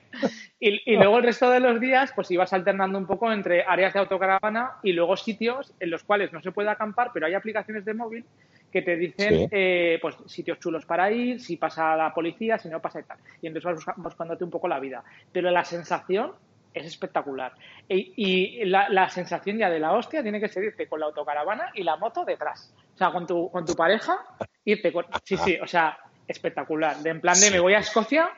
Y, 0.60 0.92
y, 0.92 0.96
luego 0.96 1.16
el 1.16 1.24
resto 1.24 1.48
de 1.48 1.60
los 1.60 1.80
días, 1.80 2.12
pues 2.14 2.30
ibas 2.30 2.52
alternando 2.52 2.98
un 2.98 3.06
poco 3.06 3.32
entre 3.32 3.62
áreas 3.62 3.94
de 3.94 4.00
autocaravana 4.00 4.72
y 4.82 4.92
luego 4.92 5.16
sitios 5.16 5.72
en 5.80 5.90
los 5.90 6.04
cuales 6.04 6.32
no 6.32 6.42
se 6.42 6.52
puede 6.52 6.68
acampar, 6.68 7.10
pero 7.14 7.26
hay 7.26 7.34
aplicaciones 7.34 7.86
de 7.86 7.94
móvil 7.94 8.24
que 8.70 8.82
te 8.82 8.96
dicen 8.96 9.48
eh, 9.50 9.98
pues 10.02 10.16
sitios 10.26 10.58
chulos 10.58 10.84
para 10.84 11.10
ir, 11.10 11.40
si 11.40 11.56
pasa 11.56 11.96
la 11.96 12.12
policía, 12.12 12.58
si 12.58 12.68
no 12.68 12.80
pasa 12.80 13.00
y 13.00 13.04
tal. 13.04 13.18
Y 13.40 13.46
entonces 13.46 13.84
vas 13.86 13.96
buscándote 13.96 14.44
un 14.44 14.50
poco 14.50 14.68
la 14.68 14.78
vida. 14.78 15.02
Pero 15.32 15.50
la 15.50 15.64
sensación 15.64 16.32
es 16.78 16.86
espectacular. 16.86 17.52
Y, 17.88 18.64
la, 18.64 19.08
sensación 19.10 19.58
ya 19.58 19.70
de 19.70 19.78
la 19.78 19.92
hostia 19.92 20.22
tiene 20.22 20.40
que 20.40 20.48
ser 20.48 20.64
irte 20.64 20.88
con 20.88 21.00
la 21.00 21.06
autocaravana 21.06 21.70
y 21.74 21.82
la 21.82 21.96
moto 21.96 22.24
detrás. 22.24 22.74
O 22.94 22.98
sea, 22.98 23.10
con 23.10 23.26
tu, 23.26 23.50
con 23.50 23.64
tu 23.64 23.74
pareja, 23.74 24.18
irte 24.64 24.92
con... 24.92 25.06
Sí, 25.24 25.36
sí, 25.36 25.58
o 25.60 25.66
sea, 25.66 25.98
espectacular. 26.26 26.96
De 26.98 27.10
en 27.10 27.20
plan 27.20 27.38
de 27.40 27.50
me 27.50 27.60
voy 27.60 27.74
a 27.74 27.78
Escocia 27.78 28.30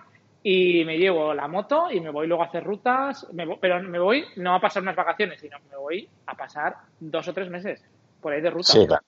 y 0.42 0.85
me 0.85 0.98
llevo 0.98 1.35
la 1.35 1.48
moto 1.48 1.90
y 1.90 2.00
me 2.00 2.11
voy 2.11 2.26
luego 2.26 2.42
a 2.42 2.46
hacer 2.46 2.64
rutas, 2.64 3.26
pero 3.61 3.83
me 3.83 3.98
voy 3.98 4.24
no 4.37 4.55
a 4.55 4.61
pasar 4.61 4.83
unas 4.83 4.96
vacaciones, 4.96 5.40
sino 5.40 5.59
me 5.70 5.76
voy 5.76 6.09
a 6.26 6.35
pasar 6.35 6.76
dos 6.98 7.29
o 7.29 7.35
tres 7.35 7.50
meses 7.50 7.85
por 8.20 8.33
ahí 8.33 8.40
de 8.40 8.50
ruta. 8.50 8.72
Sí, 8.72 8.87
claro. 8.87 9.05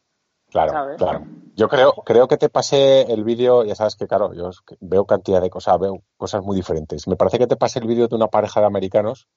Claro, 0.52 0.96
claro. 0.96 1.22
Yo 1.54 1.68
creo, 1.68 1.92
creo 2.04 2.28
que 2.28 2.36
te 2.36 2.48
pasé 2.48 3.02
el 3.12 3.24
vídeo, 3.24 3.64
ya 3.64 3.74
sabes 3.74 3.96
que, 3.96 4.06
claro, 4.06 4.32
yo 4.34 4.50
veo 4.80 5.06
cantidad 5.06 5.40
de 5.40 5.50
cosas, 5.50 5.78
veo 5.78 6.02
cosas 6.16 6.42
muy 6.42 6.56
diferentes. 6.56 7.08
Me 7.08 7.16
parece 7.16 7.38
que 7.38 7.46
te 7.46 7.56
pasé 7.56 7.78
el 7.78 7.86
vídeo 7.86 8.08
de 8.08 8.16
una 8.16 8.28
pareja 8.28 8.60
de 8.60 8.66
americanos 8.66 9.28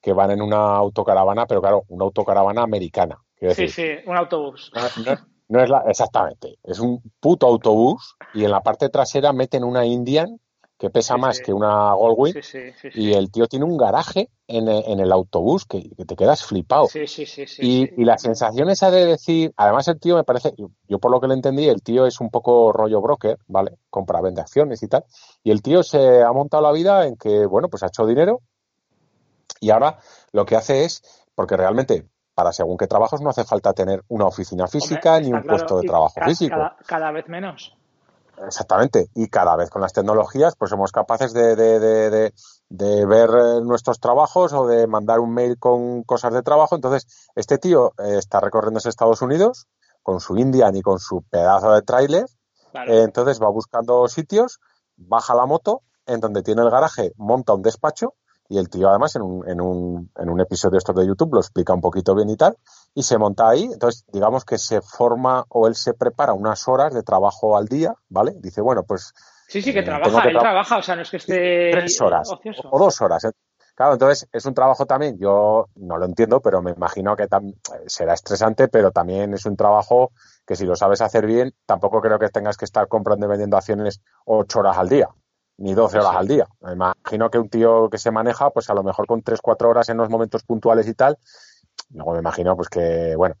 que 0.00 0.12
van 0.12 0.30
en 0.30 0.42
una 0.42 0.76
autocaravana, 0.76 1.46
pero 1.46 1.60
claro, 1.60 1.84
una 1.88 2.04
autocaravana 2.04 2.62
americana. 2.62 3.18
sí, 3.54 3.68
sí, 3.68 3.88
un 4.06 4.16
autobús. 4.16 4.72
No, 5.48 5.60
es 5.60 5.68
la, 5.68 5.82
exactamente, 5.88 6.58
es 6.62 6.78
un 6.78 7.02
puto 7.18 7.48
autobús 7.48 8.16
y 8.32 8.44
en 8.44 8.52
la 8.52 8.60
parte 8.60 8.88
trasera 8.88 9.32
meten 9.32 9.64
una 9.64 9.84
Indian 9.84 10.38
que 10.80 10.88
pesa 10.88 11.18
más 11.18 11.40
que 11.40 11.52
una 11.52 11.92
Goldwing 11.92 12.34
y 12.94 13.12
el 13.12 13.30
tío 13.30 13.46
tiene 13.46 13.66
un 13.66 13.76
garaje 13.76 14.30
en, 14.48 14.66
el 14.66 15.12
autobús 15.12 15.66
que, 15.66 15.90
te 16.06 16.16
quedas 16.16 16.42
flipado. 16.42 16.88
Y, 17.58 18.00
y, 18.00 18.04
la 18.06 18.16
sensación 18.16 18.70
esa 18.70 18.90
de 18.90 19.04
decir, 19.04 19.52
además 19.58 19.88
el 19.88 20.00
tío 20.00 20.16
me 20.16 20.24
parece, 20.24 20.54
yo 20.56 20.98
por 20.98 21.10
lo 21.10 21.20
que 21.20 21.28
le 21.28 21.34
entendí, 21.34 21.68
el 21.68 21.82
tío 21.82 22.06
es 22.06 22.18
un 22.20 22.30
poco 22.30 22.72
rollo 22.72 23.02
broker, 23.02 23.38
¿vale? 23.46 23.76
Compra, 23.90 24.22
vende 24.22 24.40
acciones 24.40 24.82
y 24.82 24.88
tal. 24.88 25.04
Y 25.44 25.50
el 25.50 25.60
tío 25.60 25.82
se 25.82 26.22
ha 26.22 26.32
montado 26.32 26.62
la 26.62 26.72
vida 26.72 27.06
en 27.06 27.16
que, 27.16 27.44
bueno, 27.44 27.68
pues 27.68 27.82
ha 27.82 27.88
hecho 27.88 28.06
dinero 28.06 28.40
y 29.60 29.68
ahora 29.68 29.98
lo 30.32 30.46
que 30.46 30.56
hace 30.56 30.84
es, 30.84 31.02
porque 31.34 31.58
realmente 31.58 32.06
para 32.34 32.54
según 32.54 32.78
qué 32.78 32.86
trabajos 32.86 33.20
no 33.20 33.28
hace 33.28 33.44
falta 33.44 33.74
tener 33.74 34.02
una 34.08 34.24
oficina 34.24 34.66
física 34.66 35.20
ni 35.20 35.30
un 35.30 35.42
puesto 35.42 35.78
de 35.78 35.86
trabajo 35.86 36.18
físico. 36.24 36.56
cada 36.86 37.12
vez 37.12 37.28
menos. 37.28 37.76
Exactamente. 38.46 39.08
Y 39.14 39.28
cada 39.28 39.56
vez 39.56 39.70
con 39.70 39.82
las 39.82 39.92
tecnologías, 39.92 40.56
pues 40.56 40.70
somos 40.70 40.92
capaces 40.92 41.32
de, 41.32 41.56
de, 41.56 42.32
de, 42.68 43.06
ver 43.06 43.30
eh, 43.30 43.60
nuestros 43.62 44.00
trabajos 44.00 44.52
o 44.52 44.66
de 44.66 44.86
mandar 44.86 45.20
un 45.20 45.34
mail 45.34 45.58
con 45.58 46.02
cosas 46.04 46.32
de 46.32 46.42
trabajo. 46.42 46.74
Entonces, 46.74 47.06
este 47.34 47.58
tío 47.58 47.92
eh, 47.98 48.16
está 48.18 48.40
recorriendo 48.40 48.78
Estados 48.78 49.22
Unidos 49.22 49.66
con 50.02 50.20
su 50.20 50.36
Indian 50.36 50.74
y 50.76 50.82
con 50.82 50.98
su 50.98 51.22
pedazo 51.28 51.72
de 51.72 51.82
tráiler. 51.82 52.24
Eh, 52.86 53.02
entonces 53.02 53.40
va 53.42 53.50
buscando 53.50 54.06
sitios, 54.08 54.60
baja 54.96 55.34
la 55.34 55.46
moto, 55.46 55.82
en 56.06 56.20
donde 56.20 56.42
tiene 56.42 56.62
el 56.62 56.70
garaje, 56.70 57.12
monta 57.16 57.52
un 57.52 57.62
despacho 57.62 58.14
y 58.48 58.58
el 58.58 58.68
tío 58.68 58.88
además 58.88 59.14
en 59.14 59.22
un, 59.22 59.48
en 59.48 59.60
un, 59.60 60.10
en 60.16 60.28
un 60.28 60.40
episodio 60.40 60.78
estos 60.78 60.96
de 60.96 61.06
YouTube 61.06 61.34
lo 61.34 61.40
explica 61.40 61.72
un 61.72 61.80
poquito 61.80 62.14
bien 62.16 62.28
y 62.30 62.36
tal, 62.36 62.56
y 62.94 63.02
se 63.02 63.18
monta 63.18 63.48
ahí, 63.48 63.64
entonces 63.64 64.04
digamos 64.12 64.44
que 64.44 64.58
se 64.58 64.80
forma 64.80 65.44
o 65.48 65.68
él 65.68 65.74
se 65.74 65.94
prepara 65.94 66.32
unas 66.32 66.66
horas 66.68 66.92
de 66.92 67.02
trabajo 67.02 67.56
al 67.56 67.66
día, 67.66 67.94
¿vale? 68.08 68.32
Dice, 68.36 68.60
bueno, 68.60 68.82
pues... 68.82 69.12
Sí, 69.48 69.62
sí, 69.62 69.72
que 69.72 69.80
eh, 69.80 69.84
trabaja, 69.84 70.28
él 70.28 70.38
trabaja, 70.38 70.78
o 70.78 70.82
sea, 70.82 70.96
no 70.96 71.02
es 71.02 71.10
que 71.10 71.16
esté... 71.18 71.70
Tres 71.70 72.00
horas 72.00 72.30
o, 72.70 72.78
dos 72.78 73.00
horas. 73.00 73.24
¿eh? 73.24 73.32
Claro, 73.74 73.94
entonces 73.94 74.28
es 74.32 74.44
un 74.44 74.54
trabajo 74.54 74.86
también, 74.86 75.18
yo 75.18 75.68
no 75.76 75.98
lo 75.98 76.04
entiendo, 76.04 76.40
pero 76.40 76.62
me 76.62 76.72
imagino 76.72 77.16
que 77.16 77.26
será 77.86 78.14
estresante, 78.14 78.68
pero 78.68 78.90
también 78.90 79.34
es 79.34 79.46
un 79.46 79.56
trabajo 79.56 80.12
que 80.46 80.56
si 80.56 80.66
lo 80.66 80.74
sabes 80.76 81.00
hacer 81.00 81.26
bien, 81.26 81.54
tampoco 81.66 82.00
creo 82.00 82.18
que 82.18 82.28
tengas 82.28 82.56
que 82.56 82.64
estar 82.64 82.88
comprando 82.88 83.26
y 83.26 83.28
vendiendo 83.28 83.56
acciones 83.56 84.02
ocho 84.24 84.60
horas 84.60 84.78
al 84.78 84.88
día 84.88 85.08
ni 85.60 85.74
12 85.74 85.98
horas 85.98 86.16
al 86.16 86.26
día. 86.26 86.46
Me 86.60 86.72
imagino 86.72 87.30
que 87.30 87.38
un 87.38 87.50
tío 87.50 87.90
que 87.90 87.98
se 87.98 88.10
maneja, 88.10 88.50
pues 88.50 88.70
a 88.70 88.74
lo 88.74 88.82
mejor 88.82 89.06
con 89.06 89.22
3, 89.22 89.40
4 89.42 89.68
horas 89.68 89.90
en 89.90 89.98
los 89.98 90.08
momentos 90.08 90.42
puntuales 90.42 90.88
y 90.88 90.94
tal, 90.94 91.18
luego 91.90 92.12
me 92.12 92.20
imagino 92.20 92.56
pues 92.56 92.68
que, 92.68 93.14
bueno. 93.16 93.36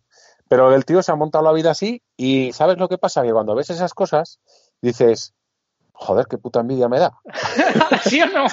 Pero 0.48 0.74
el 0.74 0.84
tío 0.84 1.02
se 1.02 1.12
ha 1.12 1.16
montado 1.16 1.44
la 1.44 1.52
vida 1.52 1.70
así 1.70 2.02
y 2.16 2.52
¿sabes 2.52 2.78
lo 2.78 2.88
que 2.88 2.98
pasa? 2.98 3.22
Que 3.22 3.32
cuando 3.32 3.54
ves 3.54 3.70
esas 3.70 3.94
cosas, 3.94 4.40
dices, 4.82 5.34
joder, 5.92 6.26
qué 6.28 6.38
puta 6.38 6.60
envidia 6.60 6.88
me 6.88 6.98
da. 6.98 7.12
¿Sí 8.04 8.20
o 8.20 8.26
no? 8.26 8.46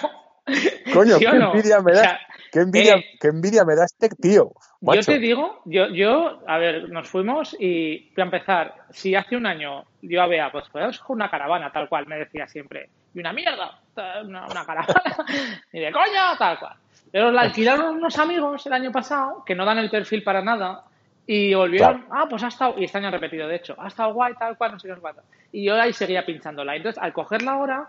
Coño, 0.93 1.17
qué 1.19 1.25
envidia 1.25 1.81
me 1.81 1.93
da. 1.93 2.19
qué, 2.51 2.59
envidia, 2.59 2.95
eh, 2.95 3.05
qué 3.19 3.27
envidia 3.27 3.65
me 3.65 3.75
da 3.75 3.85
este 3.85 4.09
tío. 4.09 4.51
Yo 4.79 5.01
te 5.01 5.19
digo, 5.19 5.61
yo, 5.65 5.87
yo, 5.87 6.39
a 6.47 6.57
ver, 6.57 6.89
nos 6.89 7.09
fuimos 7.09 7.55
y 7.59 8.11
para 8.15 8.25
empezar, 8.25 8.75
si 8.91 9.15
hace 9.15 9.35
un 9.35 9.45
año 9.45 9.85
yo 10.01 10.21
a 10.21 10.51
pues 10.51 10.69
podemos 10.69 10.99
coger 10.99 11.15
una 11.15 11.29
caravana, 11.29 11.71
tal 11.71 11.89
cual, 11.89 12.07
me 12.07 12.17
decía 12.17 12.47
siempre, 12.47 12.89
y 13.13 13.19
una 13.19 13.33
mierda, 13.33 13.81
una, 14.23 14.65
caravana, 14.65 15.01
y 15.73 15.79
de 15.79 15.91
coña, 15.91 16.37
tal 16.37 16.59
cual. 16.59 16.75
Pero 17.17 17.31
la 17.31 17.41
alquilaron 17.41 17.95
unos 17.95 18.19
amigos 18.19 18.63
el 18.67 18.73
año 18.73 18.91
pasado 18.91 19.43
que 19.43 19.55
no 19.55 19.65
dan 19.65 19.79
el 19.79 19.89
perfil 19.89 20.21
para 20.21 20.43
nada 20.43 20.83
y 21.25 21.51
volvieron, 21.55 22.05
ah, 22.11 22.27
pues 22.29 22.43
ha 22.43 22.49
estado, 22.49 22.75
y 22.77 22.83
este 22.83 22.99
año 22.99 23.09
repetido, 23.09 23.47
de 23.47 23.55
hecho, 23.55 23.75
ha 23.79 23.87
estado 23.87 24.13
guay, 24.13 24.35
tal 24.35 24.55
cual, 24.55 24.73
no 24.73 24.79
sé 24.79 24.87
qué 24.87 24.93
cuánto. 24.97 25.23
Y 25.51 25.65
yo 25.65 25.81
ahí 25.81 25.93
seguía 25.93 26.23
pinchándola. 26.23 26.75
Entonces, 26.75 27.01
al 27.01 27.13
cogerla 27.13 27.53
ahora 27.53 27.87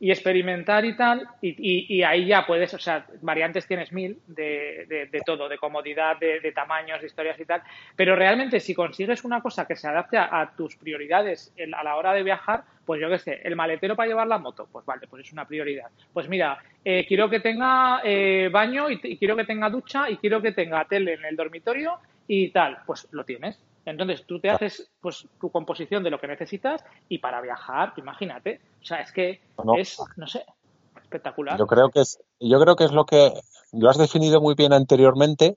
y 0.00 0.10
experimentar 0.10 0.84
y 0.84 0.96
tal, 0.96 1.26
y, 1.42 1.96
y, 1.96 2.02
ahí 2.02 2.26
ya 2.26 2.46
puedes, 2.46 2.72
o 2.72 2.78
sea, 2.78 3.04
variantes 3.20 3.66
tienes 3.66 3.92
mil 3.92 4.18
de, 4.28 5.08
de, 5.10 5.20
todo, 5.26 5.48
de 5.48 5.58
comodidad, 5.58 6.18
de, 6.18 6.38
de, 6.40 6.52
tamaños, 6.52 7.00
de 7.00 7.06
historias 7.06 7.38
y 7.40 7.44
tal, 7.44 7.62
pero 7.96 8.14
realmente 8.14 8.60
si 8.60 8.74
consigues 8.74 9.24
una 9.24 9.42
cosa 9.42 9.66
que 9.66 9.74
se 9.74 9.88
adapte 9.88 10.16
a, 10.16 10.52
tus 10.56 10.76
prioridades 10.76 11.52
a 11.76 11.82
la 11.82 11.96
hora 11.96 12.12
de 12.12 12.22
viajar, 12.22 12.62
pues 12.86 13.00
yo 13.00 13.08
qué 13.08 13.18
sé, 13.18 13.40
el 13.42 13.56
maletero 13.56 13.96
para 13.96 14.08
llevar 14.08 14.28
la 14.28 14.38
moto, 14.38 14.68
pues 14.70 14.86
vale, 14.86 15.06
pues 15.08 15.26
es 15.26 15.32
una 15.32 15.46
prioridad. 15.46 15.90
Pues 16.12 16.28
mira, 16.28 16.58
eh, 16.84 17.04
quiero 17.06 17.28
que 17.28 17.40
tenga 17.40 18.00
eh, 18.04 18.48
baño 18.52 18.88
y, 18.90 19.00
y 19.02 19.18
quiero 19.18 19.36
que 19.36 19.44
tenga 19.44 19.68
ducha 19.68 20.08
y 20.08 20.16
quiero 20.16 20.40
que 20.40 20.52
tenga 20.52 20.84
tele 20.84 21.14
en 21.14 21.24
el 21.24 21.36
dormitorio 21.36 21.98
y 22.28 22.50
tal, 22.50 22.78
pues 22.86 23.08
lo 23.10 23.24
tienes. 23.24 23.58
Entonces 23.90 24.24
tú 24.26 24.40
te 24.40 24.50
haces 24.50 24.90
pues 25.00 25.26
tu 25.40 25.50
composición 25.50 26.02
de 26.02 26.10
lo 26.10 26.20
que 26.20 26.26
necesitas 26.26 26.84
y 27.08 27.18
para 27.18 27.40
viajar, 27.40 27.94
imagínate. 27.96 28.60
O 28.82 28.84
sea, 28.84 29.00
es 29.00 29.12
que 29.12 29.40
es, 29.76 29.98
no 30.16 30.26
sé, 30.26 30.44
espectacular. 31.00 31.58
Yo 31.58 31.66
creo 31.66 31.90
que 31.90 32.00
es, 32.00 32.20
yo 32.38 32.60
creo 32.60 32.76
que 32.76 32.84
es 32.84 32.92
lo 32.92 33.06
que 33.06 33.32
lo 33.72 33.88
has 33.88 33.98
definido 33.98 34.40
muy 34.40 34.54
bien 34.54 34.72
anteriormente. 34.72 35.56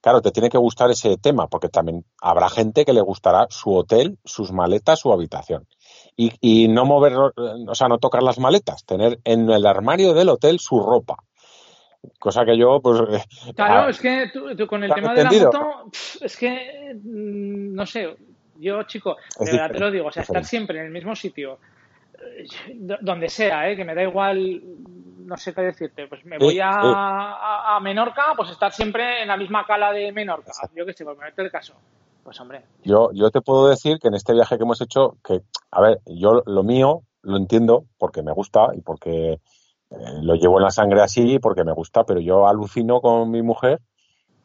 Claro, 0.00 0.20
te 0.20 0.32
tiene 0.32 0.50
que 0.50 0.58
gustar 0.58 0.90
ese 0.90 1.16
tema, 1.16 1.46
porque 1.46 1.68
también 1.68 2.04
habrá 2.20 2.48
gente 2.48 2.84
que 2.84 2.92
le 2.92 3.00
gustará 3.00 3.46
su 3.50 3.72
hotel, 3.72 4.18
sus 4.24 4.50
maletas, 4.50 4.98
su 4.98 5.12
habitación. 5.12 5.68
Y, 6.16 6.32
y 6.40 6.68
no 6.68 6.84
mover, 6.84 7.14
o 7.14 7.74
sea, 7.74 7.88
no 7.88 7.98
tocar 7.98 8.22
las 8.22 8.38
maletas, 8.38 8.84
tener 8.84 9.20
en 9.24 9.48
el 9.48 9.64
armario 9.64 10.12
del 10.12 10.28
hotel 10.28 10.58
su 10.58 10.80
ropa 10.80 11.18
Cosa 12.18 12.44
que 12.44 12.56
yo, 12.56 12.80
pues. 12.80 13.00
Eh, 13.00 13.52
claro, 13.54 13.88
es 13.88 14.00
que 14.00 14.30
tú, 14.32 14.66
con 14.66 14.82
el 14.82 14.92
tema 14.92 15.14
de 15.14 15.24
la 15.24 15.30
moto, 15.30 15.90
es 16.20 16.36
que. 16.36 16.94
Mm, 17.02 17.74
no 17.74 17.86
sé, 17.86 18.16
yo, 18.58 18.82
chico, 18.84 19.16
de 19.38 19.52
verdad 19.52 19.70
te 19.72 19.78
lo 19.78 19.90
digo, 19.90 20.06
o 20.06 20.12
sea, 20.12 20.22
estar 20.22 20.44
siempre 20.44 20.78
en 20.78 20.86
el 20.86 20.92
mismo 20.92 21.14
sitio, 21.14 21.58
eh, 22.18 22.46
donde 23.00 23.28
sea, 23.28 23.68
¿eh? 23.70 23.76
que 23.76 23.84
me 23.84 23.94
da 23.94 24.02
igual, 24.02 24.62
no 25.24 25.36
sé 25.36 25.54
qué 25.54 25.62
decirte, 25.62 26.06
pues 26.06 26.24
me 26.24 26.38
voy 26.38 26.60
a, 26.60 27.76
a, 27.76 27.80
Menorca, 27.80 28.34
pues 28.36 28.50
estar 28.50 28.72
siempre 28.72 29.22
en 29.22 29.28
la 29.28 29.36
misma 29.36 29.66
cala 29.66 29.92
de 29.92 30.12
Menorca, 30.12 30.52
yo 30.74 30.86
qué 30.86 30.92
sé, 30.92 31.04
por 31.04 31.16
ponerte 31.16 31.42
el 31.42 31.50
caso. 31.50 31.74
Pues 32.22 32.40
hombre. 32.40 32.62
Yo, 32.84 33.10
yo 33.12 33.32
te 33.32 33.40
puedo 33.40 33.68
decir 33.68 33.98
que 33.98 34.06
en 34.06 34.14
este 34.14 34.32
viaje 34.32 34.56
que 34.56 34.62
hemos 34.62 34.80
hecho, 34.80 35.16
que, 35.24 35.42
a 35.72 35.80
ver, 35.80 36.00
yo 36.06 36.44
lo 36.46 36.62
mío 36.62 37.02
lo 37.22 37.36
entiendo 37.36 37.84
porque 37.98 38.22
me 38.22 38.32
gusta 38.32 38.68
y 38.74 38.80
porque 38.80 39.40
eh, 39.92 40.22
lo 40.22 40.34
llevo 40.34 40.58
en 40.58 40.64
la 40.64 40.70
sangre 40.70 41.02
así 41.02 41.38
porque 41.38 41.64
me 41.64 41.72
gusta, 41.72 42.04
pero 42.04 42.20
yo 42.20 42.46
alucino 42.46 43.00
con 43.00 43.30
mi 43.30 43.42
mujer 43.42 43.80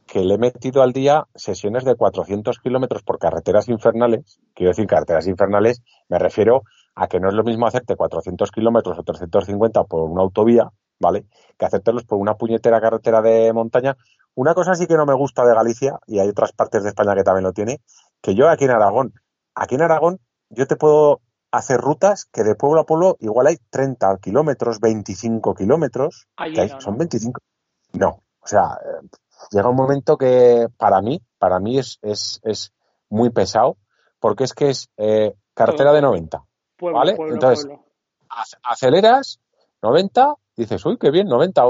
que 0.07 0.23
le 0.23 0.35
he 0.35 0.37
metido 0.37 0.81
al 0.81 0.93
día 0.93 1.27
sesiones 1.35 1.83
de 1.83 1.95
400 1.95 2.59
kilómetros 2.59 3.03
por 3.03 3.19
carreteras 3.19 3.67
infernales. 3.67 4.39
Quiero 4.53 4.69
decir, 4.69 4.87
carreteras 4.87 5.27
infernales, 5.27 5.83
me 6.07 6.17
refiero 6.17 6.63
a 6.95 7.07
que 7.07 7.19
no 7.19 7.27
es 7.27 7.33
lo 7.33 7.43
mismo 7.43 7.67
hacerte 7.67 7.95
400 7.95 8.49
kilómetros 8.51 8.97
o 8.97 9.03
350 9.03 9.83
por 9.83 10.09
una 10.09 10.21
autovía, 10.21 10.69
¿vale? 10.99 11.25
Que 11.57 11.65
hacértelos 11.65 12.05
por 12.05 12.17
una 12.17 12.35
puñetera 12.35 12.79
carretera 12.79 13.21
de 13.21 13.51
montaña. 13.53 13.97
Una 14.33 14.53
cosa 14.53 14.75
sí 14.75 14.87
que 14.87 14.95
no 14.95 15.05
me 15.05 15.13
gusta 15.13 15.45
de 15.45 15.53
Galicia, 15.53 15.99
y 16.07 16.19
hay 16.19 16.29
otras 16.29 16.53
partes 16.53 16.83
de 16.83 16.89
España 16.89 17.13
que 17.13 17.23
también 17.23 17.43
lo 17.43 17.53
tiene, 17.53 17.81
que 18.21 18.33
yo 18.33 18.49
aquí 18.49 18.63
en 18.63 18.71
Aragón, 18.71 19.13
aquí 19.55 19.75
en 19.75 19.81
Aragón, 19.81 20.19
yo 20.49 20.65
te 20.67 20.77
puedo 20.77 21.21
hacer 21.51 21.79
rutas 21.79 22.25
que 22.25 22.43
de 22.43 22.55
pueblo 22.55 22.81
a 22.81 22.85
pueblo 22.85 23.17
igual 23.19 23.47
hay 23.47 23.57
30 23.69 24.17
kilómetros, 24.17 24.79
25 24.79 25.55
kilómetros. 25.55 26.27
son 26.79 26.97
25. 26.97 27.41
No, 27.93 28.23
o 28.39 28.47
sea, 28.47 28.79
eh, 28.83 29.07
llega 29.51 29.69
un 29.69 29.75
momento 29.75 30.17
que 30.17 30.67
para 30.77 31.01
mí, 31.01 31.21
para 31.37 31.59
mí 31.59 31.77
es, 31.79 31.99
es, 32.01 32.39
es 32.43 32.73
muy 33.09 33.29
pesado, 33.29 33.77
porque 34.19 34.43
es 34.43 34.53
que 34.53 34.69
es 34.69 34.89
eh, 34.97 35.35
cartera 35.53 35.93
de 35.93 36.01
90. 36.01 36.43
¿Vale? 36.79 37.15
Entonces, 37.17 37.67
aceleras 38.63 39.39
90, 39.81 40.35
dices, 40.55 40.85
uy, 40.85 40.97
qué 40.97 41.11
bien, 41.11 41.27
90, 41.27 41.61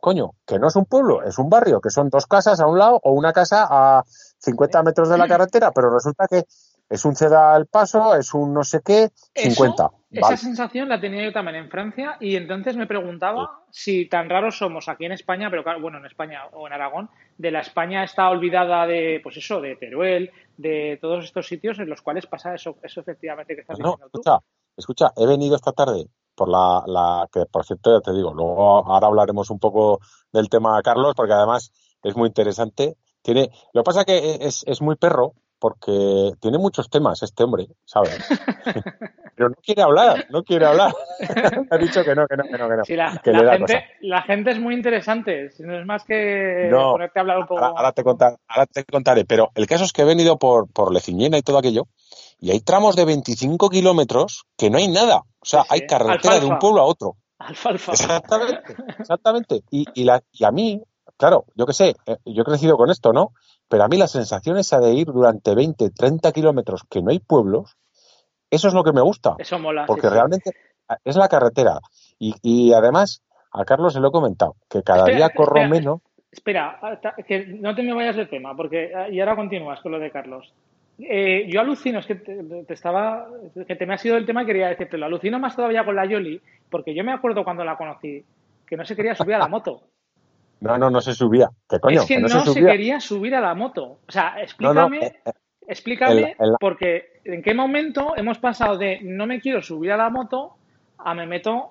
coño, 0.00 0.32
que 0.46 0.58
no 0.58 0.68
es 0.68 0.76
un 0.76 0.84
pueblo, 0.84 1.22
es 1.22 1.38
un 1.38 1.48
barrio, 1.48 1.80
que 1.80 1.90
son 1.90 2.08
dos 2.08 2.26
casas 2.26 2.60
a 2.60 2.66
un 2.66 2.78
lado 2.78 3.00
o 3.02 3.12
una 3.12 3.32
casa 3.32 3.66
a 3.68 4.04
50 4.38 4.82
metros 4.82 5.08
de 5.08 5.18
la 5.18 5.26
carretera, 5.26 5.72
pero 5.72 5.92
resulta 5.92 6.26
que 6.28 6.44
es 6.90 7.04
un 7.04 7.14
ceda 7.14 7.54
al 7.54 7.66
paso, 7.66 8.16
es 8.16 8.34
un 8.34 8.52
no 8.52 8.64
sé 8.64 8.80
qué, 8.84 9.10
50. 9.34 9.90
esa 10.10 10.36
sensación 10.36 10.88
la 10.88 11.00
tenía 11.00 11.24
yo 11.24 11.32
también 11.32 11.56
en 11.56 11.70
Francia 11.70 12.16
y 12.18 12.34
entonces 12.34 12.76
me 12.76 12.88
preguntaba 12.88 13.62
si 13.70 14.08
tan 14.08 14.28
raros 14.28 14.58
somos 14.58 14.88
aquí 14.88 15.04
en 15.04 15.12
España, 15.12 15.48
pero 15.50 15.62
claro, 15.62 15.80
bueno, 15.80 15.98
en 15.98 16.06
España 16.06 16.40
o 16.52 16.66
en 16.66 16.72
Aragón, 16.72 17.08
de 17.38 17.52
la 17.52 17.60
España 17.60 18.02
está 18.02 18.28
olvidada 18.28 18.88
de, 18.88 19.20
pues 19.22 19.36
eso, 19.36 19.60
de 19.60 19.76
Teruel, 19.76 20.32
de 20.56 20.98
todos 21.00 21.24
estos 21.24 21.46
sitios 21.46 21.78
en 21.78 21.88
los 21.88 22.02
cuales 22.02 22.26
pasa 22.26 22.54
eso, 22.54 22.76
eso 22.82 23.00
efectivamente 23.00 23.54
que 23.54 23.60
estás 23.60 23.78
no, 23.78 23.92
diciendo 23.92 24.06
escucha, 24.06 24.38
Escucha, 24.76 25.12
he 25.16 25.26
venido 25.26 25.54
esta 25.54 25.72
tarde 25.72 26.06
por 26.34 26.48
la, 26.48 26.82
la, 26.86 27.28
que 27.32 27.46
por 27.46 27.64
cierto 27.64 27.94
ya 27.94 28.00
te 28.00 28.16
digo, 28.16 28.34
luego 28.34 28.90
ahora 28.90 29.06
hablaremos 29.06 29.50
un 29.50 29.60
poco 29.60 30.00
del 30.32 30.48
tema 30.48 30.80
Carlos, 30.82 31.14
porque 31.14 31.34
además 31.34 31.72
es 32.02 32.16
muy 32.16 32.28
interesante. 32.28 32.96
Tiene, 33.22 33.50
lo 33.74 33.82
que 33.82 33.84
pasa 33.84 34.04
que 34.04 34.38
es, 34.40 34.64
es 34.66 34.80
muy 34.80 34.96
perro, 34.96 35.34
porque 35.60 36.32
tiene 36.40 36.58
muchos 36.58 36.88
temas 36.88 37.22
este 37.22 37.44
hombre, 37.44 37.68
¿sabes? 37.84 38.18
Pero 39.36 39.50
no 39.50 39.56
quiere 39.62 39.82
hablar, 39.82 40.26
no 40.30 40.42
quiere 40.42 40.66
hablar. 40.66 40.92
ha 41.70 41.78
dicho 41.78 42.02
que 42.02 42.14
no, 42.14 42.26
que 42.26 42.36
no, 42.36 42.44
que 42.44 42.58
no, 42.58 42.68
que 42.68 42.76
no. 42.76 42.84
Sí, 42.84 42.96
la, 42.96 43.10
gente, 43.10 43.84
la, 44.00 44.22
gente, 44.22 44.50
es 44.50 44.58
muy 44.58 44.74
interesante, 44.74 45.50
no 45.60 45.78
es 45.78 45.86
más 45.86 46.04
que 46.04 46.68
ponerte 46.70 47.18
a 47.18 47.22
hablar 47.22 47.38
un 47.38 47.46
poco. 47.46 47.64
Ahora, 47.64 47.92
te 47.92 48.02
contaré, 48.02 48.36
ahora 48.48 48.66
te 48.66 48.84
contaré, 48.84 49.24
pero 49.24 49.50
el 49.54 49.66
caso 49.66 49.84
es 49.84 49.92
que 49.92 50.02
he 50.02 50.04
venido 50.04 50.38
por, 50.38 50.70
por 50.70 50.92
Leciñena 50.92 51.38
y 51.38 51.42
todo 51.42 51.58
aquello, 51.58 51.84
y 52.38 52.50
hay 52.50 52.60
tramos 52.60 52.96
de 52.96 53.04
25 53.04 53.70
kilómetros 53.70 54.44
que 54.56 54.70
no 54.70 54.78
hay 54.78 54.88
nada. 54.88 55.22
O 55.40 55.46
sea, 55.46 55.64
hay 55.68 55.86
carretera 55.86 56.40
de 56.40 56.46
un 56.46 56.58
pueblo 56.58 56.80
a 56.80 56.84
otro. 56.84 57.16
Alfalfa. 57.38 57.92
Exactamente, 57.92 58.76
exactamente. 58.98 59.62
Y, 59.70 59.86
y, 59.94 60.04
la, 60.04 60.22
y 60.32 60.44
a 60.44 60.50
mí, 60.50 60.82
claro, 61.16 61.46
yo 61.54 61.64
qué 61.64 61.72
sé, 61.72 61.96
eh, 62.06 62.16
yo 62.26 62.42
he 62.42 62.44
crecido 62.44 62.76
con 62.76 62.90
esto, 62.90 63.12
¿no? 63.14 63.32
Pero 63.70 63.84
a 63.84 63.88
mí 63.88 63.96
la 63.96 64.08
sensación 64.08 64.58
esa 64.58 64.80
de 64.80 64.92
ir 64.92 65.06
durante 65.06 65.54
20, 65.54 65.90
30 65.90 66.32
kilómetros 66.32 66.82
que 66.90 67.02
no 67.02 67.10
hay 67.10 67.20
pueblos, 67.20 67.76
eso 68.50 68.66
es 68.66 68.74
lo 68.74 68.82
que 68.82 68.92
me 68.92 69.00
gusta. 69.00 69.36
Eso 69.38 69.60
mola. 69.60 69.86
Porque 69.86 70.10
realmente 70.10 70.50
es 71.04 71.14
la 71.14 71.28
carretera. 71.28 71.78
Y, 72.18 72.72
además, 72.72 73.22
a 73.52 73.64
Carlos 73.64 73.92
se 73.92 74.00
lo 74.00 74.08
he 74.08 74.10
comentado, 74.10 74.56
que 74.68 74.82
cada 74.82 75.04
día 75.04 75.30
corro 75.30 75.68
menos. 75.68 76.00
Espera, 76.32 76.80
que 77.26 77.46
no 77.46 77.74
te 77.76 77.82
me 77.82 77.94
vayas 77.94 78.16
del 78.16 78.28
tema, 78.28 78.56
porque 78.56 78.92
y 79.10 79.20
ahora 79.20 79.36
continúas 79.36 79.80
con 79.80 79.92
lo 79.92 80.00
de 80.00 80.10
Carlos. 80.10 80.52
Eh, 80.98 81.46
yo 81.48 81.60
alucino, 81.60 82.00
es 82.00 82.06
que 82.06 82.16
te, 82.16 82.74
estaba, 82.74 83.28
que 83.66 83.76
te 83.76 83.86
me 83.86 83.94
ha 83.94 83.98
sido 83.98 84.16
el 84.16 84.26
tema 84.26 84.42
y 84.42 84.46
quería 84.46 84.68
decirte, 84.68 84.98
lo 84.98 85.06
alucino 85.06 85.38
más 85.38 85.54
todavía 85.54 85.84
con 85.84 85.96
la 85.96 86.06
Yoli, 86.06 86.40
porque 86.68 86.94
yo 86.94 87.04
me 87.04 87.12
acuerdo 87.12 87.44
cuando 87.44 87.64
la 87.64 87.76
conocí, 87.76 88.24
que 88.66 88.76
no 88.76 88.84
se 88.84 88.96
quería 88.96 89.14
subir 89.14 89.36
a 89.36 89.38
la 89.38 89.48
moto. 89.48 89.82
No, 90.60 90.76
no, 90.76 90.90
no 90.90 91.00
se 91.00 91.14
subía. 91.14 91.50
¿Qué 91.68 91.80
coño? 91.80 92.02
Es 92.02 92.06
que, 92.06 92.20
no, 92.20 92.28
se, 92.28 92.60
quería 92.60 93.00
subir 93.00 93.34
a 93.34 93.40
la 93.40 93.54
moto. 93.54 93.98
O 94.06 94.12
sea, 94.12 94.40
explícame, 94.40 95.06
eh, 95.06 95.20
eh, 95.24 95.32
explícame, 95.66 96.36
porque 96.60 97.20
en 97.24 97.42
qué 97.42 97.54
momento 97.54 98.14
hemos 98.16 98.38
pasado 98.38 98.76
de 98.76 99.00
no 99.02 99.26
me 99.26 99.40
quiero 99.40 99.62
subir 99.62 99.92
a 99.92 99.96
la 99.96 100.10
moto 100.10 100.56
a 100.98 101.14
me 101.14 101.26
meto 101.26 101.70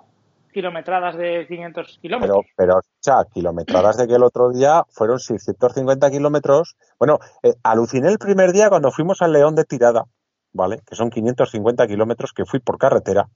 kilometradas 0.52 1.15
de 1.15 1.45
500 1.47 1.99
kilómetros. 2.02 2.45
Pero, 2.56 2.71
pero, 2.71 2.78
o 2.80 2.82
sea, 2.99 3.25
kilometradas 3.32 3.97
de 3.97 4.08
que 4.08 4.15
el 4.15 4.23
otro 4.23 4.49
día 4.49 4.84
fueron 4.89 5.19
650 5.19 6.10
kilómetros. 6.10 6.75
Bueno, 6.97 7.19
eh, 7.43 7.54
aluciné 7.63 8.10
el 8.10 8.17
primer 8.17 8.52
día 8.52 8.69
cuando 8.69 8.91
fuimos 8.91 9.21
al 9.21 9.34
León 9.34 9.56
de 9.56 9.65
Tirada, 9.65 10.06
¿vale? 10.52 10.82
Que 10.86 10.95
son 10.95 11.12
550 11.12 11.88
kilómetros 11.88 12.34
que 12.34 12.45
fui 12.45 12.60
por 12.60 12.78
carretera. 12.78 13.30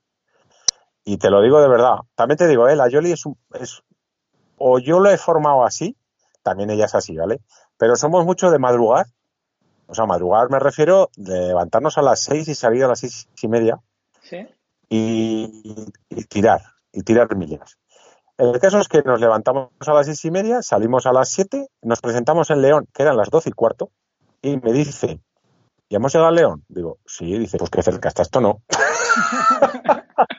Y 1.06 1.18
te 1.18 1.30
lo 1.30 1.42
digo 1.42 1.62
de 1.62 1.68
verdad. 1.68 1.98
También 2.16 2.38
te 2.38 2.48
digo, 2.48 2.68
eh, 2.68 2.76
la 2.76 2.90
Yoli 2.90 3.12
es, 3.12 3.26
un, 3.26 3.38
es 3.54 3.84
o 4.58 4.80
yo 4.80 5.00
lo 5.00 5.10
he 5.10 5.18
formado 5.18 5.66
así, 5.66 5.96
también 6.44 6.70
ella 6.70 6.86
es 6.86 6.96
así, 6.96 7.16
¿vale? 7.16 7.42
Pero 7.78 7.96
somos 7.96 8.26
mucho 8.26 8.52
de 8.52 8.60
madrugar. 8.60 9.08
O 9.88 9.96
sea, 9.96 10.06
madrugar 10.06 10.50
me 10.50 10.60
refiero 10.60 11.10
de 11.16 11.48
levantarnos 11.48 11.98
a 11.98 12.02
las 12.02 12.20
seis 12.22 12.48
y 12.48 12.56
salir 12.56 12.84
a 12.84 12.88
las 12.88 13.00
seis 13.00 13.28
y 13.42 13.48
media. 13.48 13.80
¿Sí? 14.22 14.48
Y, 14.90 15.92
tirar, 16.30 16.62
y 16.92 17.02
tirar 17.02 17.36
millas. 17.36 17.78
El 18.38 18.60
caso 18.60 18.80
es 18.80 18.88
que 18.88 19.02
nos 19.04 19.20
levantamos 19.20 19.70
a 19.80 19.94
las 19.94 20.06
seis 20.06 20.24
y 20.26 20.32
media, 20.32 20.62
salimos 20.62 21.06
a 21.06 21.14
las 21.14 21.30
siete, 21.30 21.68
nos 21.82 22.02
presentamos 22.02 22.50
en 22.50 22.62
León, 22.62 22.88
que 22.94 23.04
eran 23.04 23.18
las 23.18 23.30
doce 23.30 23.50
y 23.50 23.54
cuarto, 23.54 23.92
y 24.42 24.58
me 24.58 24.74
dice, 24.74 25.20
¿ya 25.90 25.98
hemos 25.98 26.14
llegado 26.14 26.30
a 26.30 26.32
León? 26.32 26.64
Digo, 26.68 26.98
sí, 27.06 27.38
dice, 27.38 27.58
pues 27.58 27.70
que 27.70 27.84
cerca 27.84 28.10
está 28.10 28.22
esto, 28.22 28.42
no. 28.42 28.62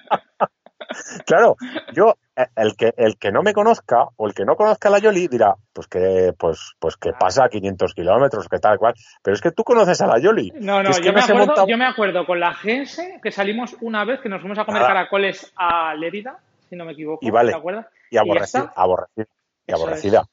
claro, 1.27 1.57
yo, 1.93 2.15
eh, 2.37 2.47
el 2.57 2.77
que, 2.77 2.93
el 2.97 3.17
que 3.17 3.31
no 3.31 3.43
me 3.43 3.53
conozca 3.53 4.09
o 4.17 4.27
el 4.27 4.35
que 4.35 4.45
no 4.45 4.57
conozca 4.57 4.91
la 4.91 4.99
Yoli 4.99 5.29
dirá, 5.29 5.55
pues 5.73 5.87
que, 5.87 6.33
pues, 6.39 6.75
pues 6.79 6.97
que 6.97 7.13
pasa 7.13 7.45
a 7.45 7.49
500 7.49 7.95
kilómetros, 7.95 8.49
que 8.49 8.59
tal 8.59 8.79
cual. 8.79 8.95
Pero 9.23 9.35
es 9.35 9.41
que 9.41 9.53
tú 9.53 9.65
conoces 9.65 10.01
a 10.01 10.07
la 10.07 10.19
Yoli. 10.19 10.53
No, 10.61 10.83
no, 10.83 10.91
yo, 10.91 11.13
me 11.13 11.21
acuerdo, 11.21 11.67
yo 11.67 11.77
me 11.77 11.87
acuerdo 11.87 12.27
con 12.27 12.41
la 12.41 12.53
GS 12.53 13.21
que 13.23 13.31
salimos 13.31 13.77
una 13.81 14.05
vez 14.05 14.21
que 14.21 14.29
nos 14.29 14.41
fuimos 14.41 14.59
a 14.59 14.65
comer 14.65 14.83
caracoles 14.83 15.53
a 15.57 15.95
Lérida, 15.95 16.39
si 16.69 16.77
no 16.77 16.85
me 16.85 16.93
equivoco. 16.93 17.25
Y 17.27 17.31
vale. 17.31 17.53
¿te 17.53 17.59
acuerdas? 17.59 17.87
Y 18.11 18.17
aborrecida. 18.17 18.73
Y, 18.77 18.81
aborrecida. 18.81 19.29
Y 19.67 19.73
aborrecida. 19.73 20.29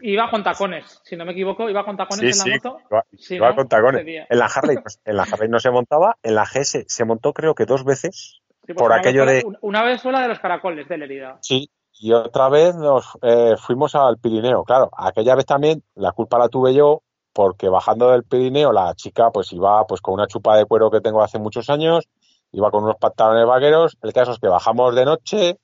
Iba 0.00 0.30
con 0.30 0.42
tacones, 0.42 1.00
si 1.04 1.14
no 1.14 1.26
me 1.26 1.32
equivoco, 1.32 1.68
iba 1.68 1.84
con 1.84 1.96
tacones 1.96 2.40
en 2.40 2.50
la 2.50 2.56
moto. 2.56 2.80
Iba, 2.90 3.04
Sí, 3.18 3.34
iba 3.34 3.50
¿no? 3.50 3.56
con 3.56 3.68
tacones. 3.68 4.06
En 4.06 4.38
la 4.38 4.46
Harley, 4.46 4.78
en 5.04 5.16
la 5.16 5.24
Harley 5.24 5.48
no 5.50 5.58
se 5.58 5.70
montaba, 5.70 6.16
en 6.22 6.34
la 6.34 6.44
GS 6.44 6.84
se 6.86 7.04
montó 7.04 7.34
creo 7.34 7.54
que 7.54 7.66
dos 7.66 7.84
veces. 7.84 8.40
Sí, 8.68 8.74
por 8.74 8.86
una 8.86 8.96
vez 8.96 9.00
aquello 9.06 9.24
fue 9.24 9.32
la- 9.32 9.38
de- 9.40 9.46
un- 9.46 9.58
Una 9.62 9.82
vez 9.82 10.02
fue 10.02 10.12
la 10.12 10.20
de 10.20 10.28
los 10.28 10.38
caracoles 10.38 10.86
de 10.88 10.98
Lerida. 10.98 11.38
Sí. 11.40 11.70
Y 12.00 12.12
otra 12.12 12.48
vez 12.50 12.76
nos 12.76 13.18
eh, 13.22 13.56
fuimos 13.58 13.94
al 13.94 14.18
Pirineo. 14.18 14.62
Claro, 14.64 14.90
aquella 14.96 15.34
vez 15.34 15.46
también 15.46 15.82
la 15.94 16.12
culpa 16.12 16.38
la 16.38 16.48
tuve 16.48 16.74
yo 16.74 17.00
porque 17.32 17.68
bajando 17.68 18.10
del 18.10 18.24
Pirineo 18.24 18.72
la 18.72 18.94
chica 18.94 19.30
pues 19.30 19.52
iba 19.52 19.84
pues 19.86 20.00
con 20.00 20.14
una 20.14 20.26
chupa 20.26 20.56
de 20.56 20.66
cuero 20.66 20.90
que 20.90 21.00
tengo 21.00 21.22
hace 21.22 21.38
muchos 21.38 21.70
años, 21.70 22.04
iba 22.52 22.70
con 22.70 22.84
unos 22.84 22.96
pantalones 23.00 23.46
vaqueros. 23.46 23.96
El 24.02 24.12
caso 24.12 24.32
es 24.32 24.38
que 24.38 24.48
bajamos 24.48 24.94
de 24.94 25.04
noche, 25.06 25.58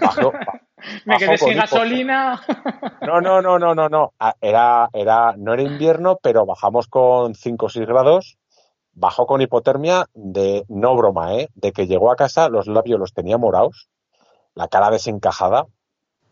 bajó, 0.00 0.32
Me 1.04 1.16
quedé 1.18 1.36
sin 1.36 1.56
gasolina. 1.56 2.40
No, 3.02 3.20
no, 3.20 3.42
no, 3.42 3.58
no, 3.58 3.74
no, 3.74 3.88
no. 3.88 4.12
Ah, 4.20 4.34
Era, 4.40 4.88
era, 4.92 5.34
no 5.36 5.52
era 5.52 5.62
invierno, 5.62 6.18
pero 6.22 6.46
bajamos 6.46 6.86
con 6.86 7.34
5 7.34 7.66
o 7.66 7.68
6 7.68 7.84
grados. 7.86 8.38
Bajó 9.00 9.26
con 9.26 9.40
hipotermia 9.40 10.06
de, 10.12 10.64
no 10.68 10.96
broma, 10.96 11.34
¿eh? 11.36 11.48
De 11.54 11.70
que 11.72 11.86
llegó 11.86 12.10
a 12.10 12.16
casa, 12.16 12.48
los 12.48 12.66
labios 12.66 12.98
los 12.98 13.12
tenía 13.12 13.38
morados, 13.38 13.88
la 14.54 14.66
cara 14.66 14.90
desencajada. 14.90 15.66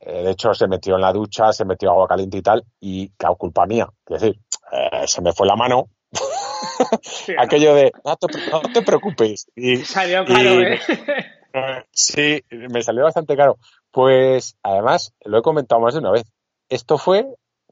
Eh, 0.00 0.24
de 0.24 0.30
hecho, 0.32 0.52
se 0.52 0.66
metió 0.66 0.96
en 0.96 1.00
la 1.02 1.12
ducha, 1.12 1.52
se 1.52 1.64
metió 1.64 1.90
agua 1.90 2.08
caliente 2.08 2.38
y 2.38 2.42
tal, 2.42 2.64
y 2.80 3.10
claro, 3.10 3.36
culpa 3.36 3.66
mía. 3.66 3.88
Es 4.08 4.20
decir, 4.20 4.40
eh, 4.72 5.06
se 5.06 5.22
me 5.22 5.32
fue 5.32 5.46
la 5.46 5.54
mano. 5.54 5.84
Aquello 7.38 7.74
de, 7.74 7.92
no 8.04 8.16
te, 8.16 8.26
no 8.50 8.62
te 8.72 8.82
preocupes. 8.82 9.46
Y, 9.54 9.76
Salió 9.84 10.24
caro, 10.24 10.60
y- 10.60 10.64
¿eh? 10.64 10.78
eh, 11.54 11.84
Sí, 11.92 12.42
me 12.50 12.82
salió 12.82 13.04
bastante 13.04 13.36
caro. 13.36 13.58
Pues 13.92 14.56
además, 14.62 15.14
lo 15.24 15.38
he 15.38 15.42
comentado 15.42 15.80
más 15.80 15.94
de 15.94 16.00
una 16.00 16.10
vez. 16.10 16.24
Esto 16.68 16.98
fue 16.98 17.26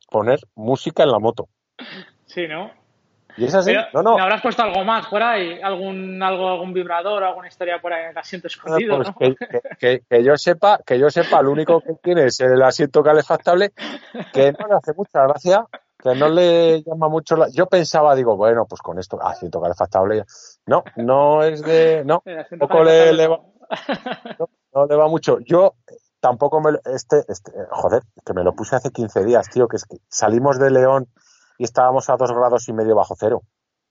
poner 0.08 0.38
música 0.54 1.02
en 1.02 1.10
la 1.10 1.18
moto. 1.18 1.48
Sí, 2.26 2.46
¿no? 2.46 2.70
Y 3.36 3.44
es 3.46 3.54
así. 3.54 3.72
Pero, 3.72 3.86
no, 3.94 4.02
no. 4.02 4.16
¿Me 4.16 4.22
habrás 4.22 4.42
puesto 4.42 4.62
algo 4.62 4.84
más 4.84 5.06
por 5.08 5.22
ahí? 5.22 5.60
¿Algún, 5.62 6.22
algo, 6.22 6.48
algún 6.50 6.72
vibrador, 6.72 7.24
alguna 7.24 7.48
historia 7.48 7.80
por 7.80 7.92
ahí 7.92 8.04
en 8.04 8.10
el 8.10 8.18
asiento 8.18 8.46
Ah, 8.46 8.50
escondido, 8.52 8.96
pues 8.96 9.08
no? 9.08 9.14
que, 9.78 10.02
que- 10.08 10.22
yo 10.24 10.36
sepa, 10.36 10.78
que 10.86 10.98
yo 10.98 11.10
sepa, 11.10 11.42
lo 11.42 11.50
único 11.50 11.80
que 11.80 11.94
tiene 12.02 12.26
es 12.26 12.38
el 12.40 12.62
asiento 12.62 13.02
calefactable, 13.02 13.72
que 14.32 14.52
no 14.52 14.66
le 14.68 14.74
hace 14.74 14.92
mucha 14.96 15.22
gracia, 15.26 15.64
que 15.98 16.14
no 16.14 16.28
le 16.28 16.82
llama 16.82 17.08
mucho 17.08 17.34
la... 17.36 17.48
Yo 17.50 17.66
pensaba, 17.66 18.14
digo, 18.14 18.36
bueno, 18.36 18.66
pues 18.68 18.80
con 18.82 18.98
esto, 18.98 19.18
asiento 19.20 19.60
calefactable. 19.60 20.24
No, 20.66 20.84
no 20.96 21.42
es 21.42 21.62
de. 21.62 22.02
No, 22.04 22.22
poco 22.60 22.84
le- 22.84 23.12
le 23.14 23.26
no. 23.28 23.54
no 24.74 24.86
le 24.86 24.96
va 24.96 25.08
mucho. 25.08 25.38
Yo 25.40 25.74
eh, 25.88 25.96
tampoco 26.20 26.60
me. 26.60 26.72
lo- 26.72 26.80
Este, 26.84 27.24
este, 27.28 27.52
joder, 27.70 28.02
que 28.24 28.32
me 28.32 28.44
lo 28.44 28.52
puse 28.54 28.76
hace 28.76 28.90
15 28.90 29.24
días, 29.24 29.48
tío, 29.50 29.66
que 29.68 29.76
es 29.76 29.84
que 29.84 29.96
salimos 30.08 30.58
de 30.58 30.70
León 30.70 31.08
y 31.58 31.64
estábamos 31.64 32.08
a 32.10 32.16
dos 32.16 32.32
grados 32.32 32.68
y 32.68 32.72
medio 32.72 32.94
bajo 32.96 33.14
cero. 33.18 33.42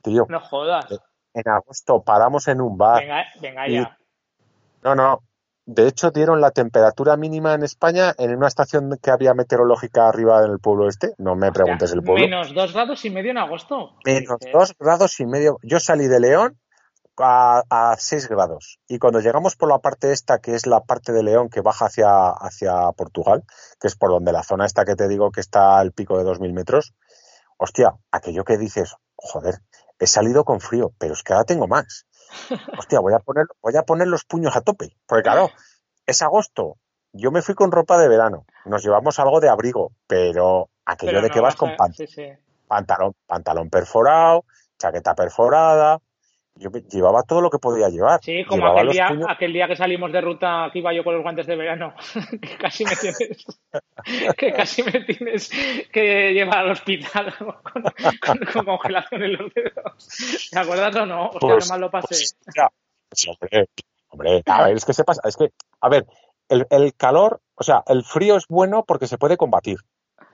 Tío, 0.01 0.25
No 0.29 0.39
jodas. 0.41 0.85
en 1.33 1.47
agosto 1.49 2.01
paramos 2.03 2.47
en 2.47 2.61
un 2.61 2.77
bar. 2.77 3.01
Venga, 3.01 3.23
venga 3.41 3.67
y- 3.67 3.73
ya. 3.75 3.97
No, 4.83 4.95
no. 4.95 5.19
De 5.65 5.87
hecho, 5.87 6.11
dieron 6.11 6.41
la 6.41 6.51
temperatura 6.51 7.15
mínima 7.15 7.53
en 7.53 7.63
España 7.63 8.13
en 8.17 8.35
una 8.35 8.49
estación 8.49 8.99
que 9.01 9.11
había 9.11 9.33
meteorológica 9.33 10.09
arriba 10.09 10.43
en 10.43 10.51
el 10.51 10.59
pueblo 10.59 10.89
este. 10.89 11.13
No 11.17 11.35
me 11.37 11.53
preguntes 11.53 11.93
el 11.93 12.03
pueblo. 12.03 12.21
Menos 12.25 12.53
dos 12.53 12.73
grados 12.73 13.05
y 13.05 13.09
medio 13.09 13.31
en 13.31 13.37
agosto. 13.37 13.91
Menos 14.05 14.37
¿Qué? 14.41 14.51
dos 14.51 14.75
grados 14.77 15.17
y 15.21 15.25
medio. 15.25 15.59
Yo 15.63 15.79
salí 15.79 16.07
de 16.07 16.19
León 16.19 16.59
a, 17.17 17.63
a 17.69 17.95
seis 17.97 18.27
grados. 18.27 18.79
Y 18.89 18.99
cuando 18.99 19.21
llegamos 19.21 19.55
por 19.55 19.69
la 19.69 19.79
parte 19.79 20.11
esta, 20.11 20.39
que 20.39 20.53
es 20.53 20.67
la 20.67 20.81
parte 20.81 21.13
de 21.13 21.23
León 21.23 21.47
que 21.49 21.61
baja 21.61 21.85
hacia, 21.85 22.27
hacia 22.31 22.91
Portugal, 22.91 23.43
que 23.79 23.87
es 23.87 23.95
por 23.95 24.09
donde 24.09 24.33
la 24.33 24.43
zona 24.43 24.65
esta 24.65 24.83
que 24.83 24.95
te 24.95 25.07
digo 25.07 25.31
que 25.31 25.39
está 25.39 25.77
al 25.79 25.93
pico 25.93 26.17
de 26.17 26.25
2.000 26.25 26.51
metros, 26.51 26.93
hostia, 27.63 27.95
aquello 28.11 28.43
que 28.43 28.57
dices, 28.57 28.95
joder, 29.15 29.55
he 29.99 30.07
salido 30.07 30.43
con 30.43 30.59
frío, 30.59 30.91
pero 30.97 31.13
es 31.13 31.23
que 31.23 31.31
ahora 31.33 31.45
tengo 31.45 31.67
más. 31.67 32.05
Hostia, 32.77 32.99
voy 32.99 33.13
a 33.13 33.19
poner, 33.19 33.45
voy 33.61 33.75
a 33.77 33.83
poner 33.83 34.07
los 34.07 34.25
puños 34.25 34.55
a 34.55 34.61
tope. 34.61 34.97
Porque 35.05 35.23
claro, 35.23 35.49
es 36.05 36.21
agosto. 36.21 36.77
Yo 37.13 37.31
me 37.31 37.41
fui 37.41 37.55
con 37.55 37.71
ropa 37.71 37.97
de 37.97 38.07
verano. 38.09 38.45
Nos 38.65 38.83
llevamos 38.83 39.17
algo 39.19 39.39
de 39.39 39.47
abrigo, 39.49 39.91
pero 40.07 40.69
aquello 40.85 41.11
Pero 41.11 41.21
de 41.21 41.27
no 41.29 41.33
que 41.33 41.39
vas 41.39 41.55
con 41.55 41.69
a- 41.69 41.93
Sí, 41.93 42.07
sí. 42.07 42.27
pantalón, 42.67 43.13
pantalón 43.27 43.69
perforado, 43.69 44.45
chaqueta 44.77 45.15
perforada. 45.15 45.99
Yo 46.55 46.69
me- 46.69 46.81
llevaba 46.81 47.23
todo 47.23 47.41
lo 47.41 47.49
que 47.49 47.57
podía 47.57 47.89
llevar. 47.89 48.19
Sí, 48.23 48.43
como 48.45 48.67
aquel 48.67 48.89
día, 48.89 49.07
puños- 49.09 49.25
aquel 49.29 49.53
día 49.53 49.67
que 49.67 49.75
salimos 49.75 50.11
de 50.11 50.21
ruta 50.21 50.69
que 50.71 50.79
iba 50.79 50.93
yo 50.93 51.03
con 51.03 51.13
los 51.15 51.23
guantes 51.23 51.47
de 51.47 51.55
verano, 51.55 51.95
que 52.41 52.57
casi 52.57 52.85
me 52.85 52.95
tienes, 52.95 53.45
que 54.37 54.53
casi 54.53 54.83
me 54.83 54.91
tienes 55.03 55.49
que 55.91 56.31
llevar 56.33 56.59
al 56.59 56.71
hospital 56.71 57.33
con, 57.39 57.83
con- 58.21 58.53
con 58.53 58.65
congelación 58.65 59.23
en 59.23 59.33
los 59.33 59.53
dedos. 59.53 60.49
¿Te 60.51 60.59
acuerdas 60.59 60.95
o 60.95 61.05
no? 61.05 61.29
Hostia, 61.29 61.39
Pues- 61.39 61.65
qué 61.65 61.69
mal 61.71 61.81
lo 61.81 61.89
pasé. 61.91 62.07
pues, 62.09 62.37
ya. 62.55 62.69
Sí, 63.11 63.29
hombre, 63.29 63.69
hombre, 64.09 64.43
a 64.45 64.63
ver, 64.65 64.75
es 64.77 64.85
que 64.85 64.93
se 64.93 65.03
pasa, 65.03 65.21
es 65.27 65.35
que, 65.37 65.49
a 65.81 65.89
ver, 65.89 66.05
el, 66.49 66.65
el 66.69 66.93
calor, 66.95 67.41
o 67.55 67.63
sea, 67.63 67.83
el 67.87 68.03
frío 68.03 68.37
es 68.37 68.47
bueno 68.47 68.83
porque 68.85 69.07
se 69.07 69.17
puede 69.17 69.37
combatir. 69.37 69.77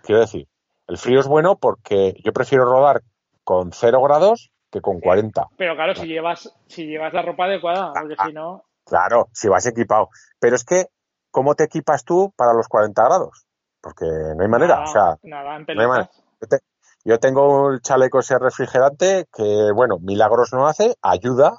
Quiero 0.04 0.20
decir, 0.22 0.48
el 0.88 0.98
frío 0.98 1.20
es 1.22 1.28
bueno 1.28 1.58
porque 1.58 2.14
yo 2.24 2.34
prefiero 2.34 2.66
rodar 2.66 3.02
con 3.44 3.72
cero 3.74 4.02
grados 4.02 4.50
que 4.72 4.82
con 4.82 5.00
40. 5.00 5.48
Pero 5.58 5.76
claro, 5.76 5.96
si 5.96 6.08
llevas, 6.08 6.54
si 6.68 6.86
llevas 6.86 7.14
la 7.14 7.22
ropa 7.22 7.46
adecuada, 7.46 7.94
porque 7.94 8.16
si 8.26 8.34
no, 8.34 8.64
Claro, 8.86 9.28
si 9.34 9.48
vas 9.48 9.66
equipado. 9.68 10.10
Pero 10.40 10.56
es 10.56 10.64
que, 10.66 10.88
¿cómo 11.30 11.54
te 11.56 11.64
equipas 11.66 12.04
tú 12.04 12.34
para 12.36 12.54
los 12.54 12.68
40 12.68 13.04
grados? 13.04 13.46
Porque 13.82 14.06
no 14.06 14.42
hay 14.42 14.48
manera. 14.48 14.76
nada, 14.78 14.90
o 14.90 14.92
sea, 14.92 15.18
nada, 15.24 15.56
en 15.58 15.66
no 15.76 15.82
hay 15.82 15.88
manera. 15.88 16.10
Yo, 16.42 16.48
te- 16.48 16.60
yo 17.06 17.20
tengo 17.20 17.70
el 17.72 17.82
chaleco 17.82 18.20
ese 18.20 18.40
refrigerante 18.40 19.28
que, 19.32 19.72
bueno, 19.76 20.00
milagros 20.00 20.54
no 20.54 20.66
hace, 20.68 20.96
ayuda, 21.04 21.54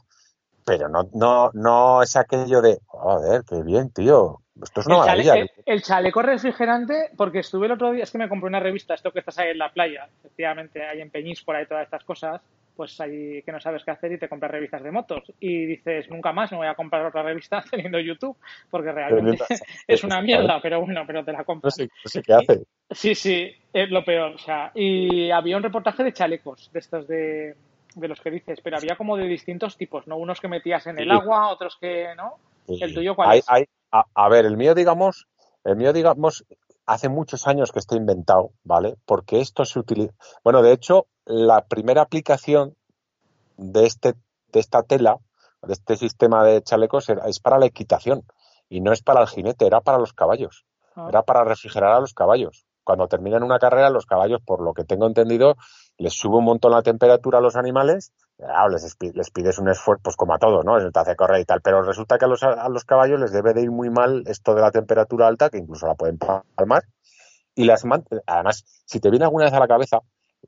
pero 0.65 0.89
no, 0.89 1.09
no, 1.15 1.51
no 1.55 2.03
es 2.03 2.17
aquello 2.17 2.61
de, 2.63 2.79
joder, 2.87 3.43
qué 3.49 3.63
bien, 3.63 3.91
tío. 3.93 4.41
Esto 4.61 4.81
es 4.81 4.87
una 4.89 4.97
El, 4.97 5.01
chale- 5.03 5.25
maravilla. 5.25 5.35
el- 5.37 5.51
el 5.67 5.83
chaleco 5.83 6.23
refrigerante, 6.23 7.11
porque 7.17 7.39
estuve 7.39 7.67
el 7.67 7.73
otro 7.73 7.93
día, 7.93 8.03
es 8.05 8.11
que 8.11 8.19
me 8.19 8.29
compré 8.29 8.49
una 8.49 8.61
revista, 8.61 8.95
esto 8.95 9.13
que 9.13 9.21
estás 9.21 9.39
ahí 9.39 9.51
en 9.51 9.59
la 9.59 9.73
playa, 9.73 10.09
efectivamente, 10.19 10.85
hay 10.85 11.01
en 11.01 11.11
Peñíscola 11.11 11.63
y 11.63 11.67
todas 11.67 11.85
estas 11.85 12.03
cosas, 12.05 12.43
pues 12.75 13.01
ahí 13.01 13.43
que 13.43 13.53
no 13.53 13.61
sabes 13.61 13.85
qué 13.85 13.91
hacer 13.91 14.13
y 14.13 14.19
te 14.19 14.29
compras 14.29 14.51
revistas 14.53 14.83
de 14.83 14.91
motos. 14.91 15.33
Y 15.39 15.67
dices, 15.67 16.09
nunca 16.11 16.33
más 16.33 16.51
me 16.53 16.59
voy 16.59 16.67
a 16.67 16.75
comprar 16.75 17.05
otra 17.07 17.23
revista 17.23 17.63
teniendo 17.71 17.99
YouTube, 18.01 18.37
porque 18.71 18.93
realmente 18.93 19.45
es 19.89 20.05
una 20.05 20.21
mierda, 20.23 20.61
pero 20.63 20.81
bueno, 20.81 21.05
pero 21.07 21.25
te 21.25 21.33
la 21.33 21.39
No 21.39 21.45
compras. 21.45 21.75
sé, 21.75 21.85
no 21.85 22.11
sé 22.11 22.23
qué 22.23 22.33
hace. 22.33 22.65
Sí, 22.91 23.15
sí, 23.15 23.53
es 23.73 23.91
lo 23.91 24.05
peor. 24.05 24.35
O 24.35 24.39
sea, 24.39 24.73
y 24.75 25.31
había 25.31 25.57
un 25.57 25.63
reportaje 25.63 26.03
de 26.03 26.13
chalecos, 26.13 26.71
de 26.73 26.79
estos 26.81 27.07
de, 27.07 27.55
de 27.95 28.09
los 28.09 28.21
que 28.21 28.31
dices, 28.31 28.61
pero 28.63 28.77
había 28.79 28.97
como 28.97 29.17
de 29.17 29.27
distintos 29.27 29.77
tipos, 29.77 30.07
¿no? 30.07 30.17
Unos 30.17 30.41
que 30.41 30.49
metías 30.49 30.87
en 30.87 30.99
el 30.99 31.11
agua, 31.11 31.49
otros 31.53 31.77
que 31.81 32.09
no. 32.17 32.35
¿El 32.69 32.95
tuyo 32.95 33.15
cuál 33.15 33.31
Hay- 33.33 33.39
es? 33.41 33.45
hay- 33.49 33.65
a, 33.93 34.05
a 34.15 34.29
ver, 34.29 34.45
el 34.47 34.57
mío, 34.57 34.75
digamos, 34.75 35.27
el 35.65 35.77
mío, 35.77 35.93
digamos, 35.93 36.45
hace 36.91 37.09
muchos 37.09 37.47
años 37.47 37.71
que 37.71 37.79
está 37.79 37.95
inventado, 37.95 38.51
¿vale? 38.65 38.97
Porque 39.07 39.41
esto 39.41 39.65
se 39.65 39.79
utiliza. 39.79 40.13
Bueno, 40.43 40.61
de 40.61 40.73
hecho, 40.73 41.07
la 41.25 41.65
primera 41.67 42.03
aplicación 42.03 42.75
de 43.57 43.87
este, 43.87 44.15
de 44.53 44.59
esta 44.59 44.83
tela, 44.83 45.19
de 45.63 45.73
este 45.73 45.97
sistema 45.97 46.43
de 46.43 46.63
chalecos, 46.63 47.09
es 47.09 47.39
para 47.39 47.59
la 47.59 47.67
equitación 47.67 48.25
y 48.69 48.81
no 48.81 48.93
es 48.93 49.03
para 49.03 49.21
el 49.21 49.29
jinete, 49.29 49.67
era 49.67 49.81
para 49.81 49.99
los 49.99 50.13
caballos. 50.13 50.65
Ah. 50.97 51.07
Era 51.09 51.23
para 51.23 51.45
refrigerar 51.45 51.93
a 51.93 52.01
los 52.01 52.13
caballos. 52.13 52.67
Cuando 52.83 53.07
terminan 53.07 53.45
una 53.45 53.61
carrera, 53.61 53.89
los 53.89 54.07
caballos, 54.07 54.41
por 54.45 54.61
lo 54.61 54.75
que 54.75 54.83
tengo 54.83 55.07
entendido, 55.07 55.55
les 55.97 56.15
sube 56.15 56.39
un 56.39 56.45
montón 56.45 56.73
la 56.73 56.83
temperatura 56.83 57.39
a 57.39 57.41
los 57.41 57.55
animales. 57.55 58.13
Claro, 58.41 58.71
les, 58.71 58.85
espi- 58.85 59.13
les 59.15 59.31
pides 59.31 59.59
un 59.59 59.69
esfuerzo, 59.69 60.01
pues 60.03 60.17
como 60.17 60.33
a 60.35 60.39
todo, 60.39 60.63
¿no? 60.63 60.79
Te 60.91 60.99
hace 60.99 61.15
correr 61.15 61.41
y 61.41 61.45
tal. 61.45 61.61
Pero 61.61 61.83
resulta 61.83 62.17
que 62.19 62.25
a 62.25 62.29
los, 62.29 62.43
a 62.43 62.69
los 62.71 62.85
caballos 62.87 63.21
les 63.21 63.33
debe 63.33 63.53
de 63.53 63.61
ir 63.63 63.71
muy 63.71 63.91
mal 63.91 64.23
esto 64.27 64.55
de 64.55 64.63
la 64.63 64.71
temperatura 64.71 65.27
alta, 65.27 65.51
que 65.51 65.59
incluso 65.59 65.87
la 65.87 65.95
pueden 65.95 66.17
palmar. 66.19 66.85
Y 67.55 67.65
las 67.65 67.85
man- 67.85 68.05
además, 68.27 68.65
si 68.87 68.99
te 68.99 69.11
viene 69.11 69.27
alguna 69.27 69.45
vez 69.45 69.53
a 69.53 69.59
la 69.61 69.69
cabeza, 69.69 69.99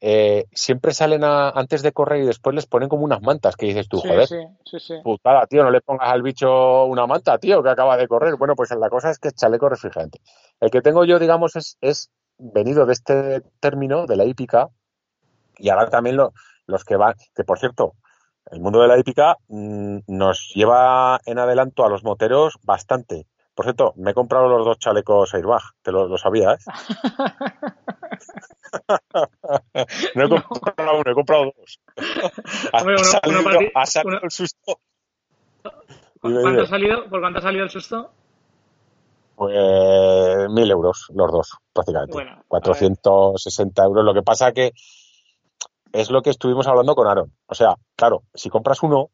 eh, 0.00 0.46
siempre 0.52 0.94
salen 0.94 1.22
a- 1.22 1.50
antes 1.50 1.82
de 1.82 1.92
correr 1.92 2.22
y 2.22 2.26
después 2.26 2.54
les 2.56 2.64
ponen 2.66 2.88
como 2.88 3.04
unas 3.04 3.20
mantas 3.20 3.56
que 3.56 3.66
dices 3.66 3.88
tú, 3.88 3.98
sí, 3.98 4.08
joder, 4.08 4.26
sí, 4.26 4.36
sí, 4.64 4.78
sí. 4.80 4.94
putada, 5.04 5.46
tío, 5.46 5.62
no 5.62 5.70
le 5.70 5.82
pongas 5.82 6.08
al 6.10 6.22
bicho 6.22 6.86
una 6.86 7.06
manta, 7.06 7.36
tío, 7.36 7.62
que 7.62 7.68
acaba 7.68 7.98
de 7.98 8.08
correr. 8.08 8.36
Bueno, 8.36 8.54
pues 8.56 8.70
la 8.70 8.88
cosa 8.88 9.10
es 9.10 9.18
que 9.18 9.28
es 9.28 9.34
chaleco 9.34 9.68
refrigerante. 9.68 10.20
El 10.60 10.70
que 10.70 10.80
tengo 10.80 11.04
yo, 11.04 11.18
digamos, 11.18 11.56
es, 11.56 11.76
es 11.82 12.10
venido 12.38 12.86
de 12.86 12.94
este 12.94 13.42
término, 13.60 14.06
de 14.06 14.16
la 14.16 14.24
hípica, 14.24 14.68
y 15.58 15.68
ahora 15.68 15.90
también 15.90 16.16
lo- 16.16 16.32
los 16.66 16.84
que 16.84 16.96
van, 16.96 17.14
que 17.34 17.44
por 17.44 17.58
cierto, 17.58 17.94
el 18.50 18.60
mundo 18.60 18.80
de 18.80 18.88
la 18.88 18.98
hípica 18.98 19.36
mm, 19.48 19.98
nos 20.08 20.52
lleva 20.54 21.20
en 21.26 21.38
adelanto 21.38 21.84
a 21.84 21.88
los 21.88 22.02
moteros 22.04 22.58
bastante. 22.62 23.26
Por 23.54 23.66
cierto, 23.66 23.92
me 23.96 24.12
he 24.12 24.14
comprado 24.14 24.48
los 24.48 24.64
dos 24.64 24.78
chalecos 24.78 25.34
airbag, 25.34 25.62
te 25.82 25.92
lo, 25.92 26.06
lo 26.08 26.16
sabías. 26.18 26.64
no 30.14 30.24
he 30.24 30.28
comprado 30.42 30.98
uno, 31.00 31.10
he 31.10 31.14
comprado 31.14 31.44
dos. 31.56 31.80
Ha 32.72 32.82
uno- 32.82 32.92
uno 32.94 33.04
salido, 33.04 33.44
para 33.44 33.58
ti, 33.58 33.66
ha 33.74 33.86
salido 33.86 34.08
uno- 34.16 34.20
el 34.22 34.30
susto. 34.30 34.78
¿Por 36.20 36.40
cuánto, 36.40 36.62
ha 36.62 36.66
salido, 36.66 37.08
¿Por 37.10 37.20
cuánto 37.20 37.38
ha 37.38 37.42
salido 37.42 37.64
el 37.64 37.70
susto? 37.70 38.10
Pues 39.34 39.54
mil 40.50 40.70
euros 40.70 41.06
los 41.14 41.32
dos, 41.32 41.56
prácticamente. 41.72 42.12
Bueno, 42.14 42.32
a 42.32 42.42
460 42.46 43.84
euros. 43.84 44.04
Lo 44.04 44.14
que 44.14 44.22
pasa 44.22 44.52
que 44.52 44.72
es 45.92 46.10
lo 46.10 46.22
que 46.22 46.30
estuvimos 46.30 46.66
hablando 46.66 46.94
con 46.94 47.06
Aaron. 47.06 47.32
O 47.46 47.54
sea, 47.54 47.74
claro, 47.96 48.22
si 48.34 48.48
compras 48.50 48.82
uno, 48.82 49.10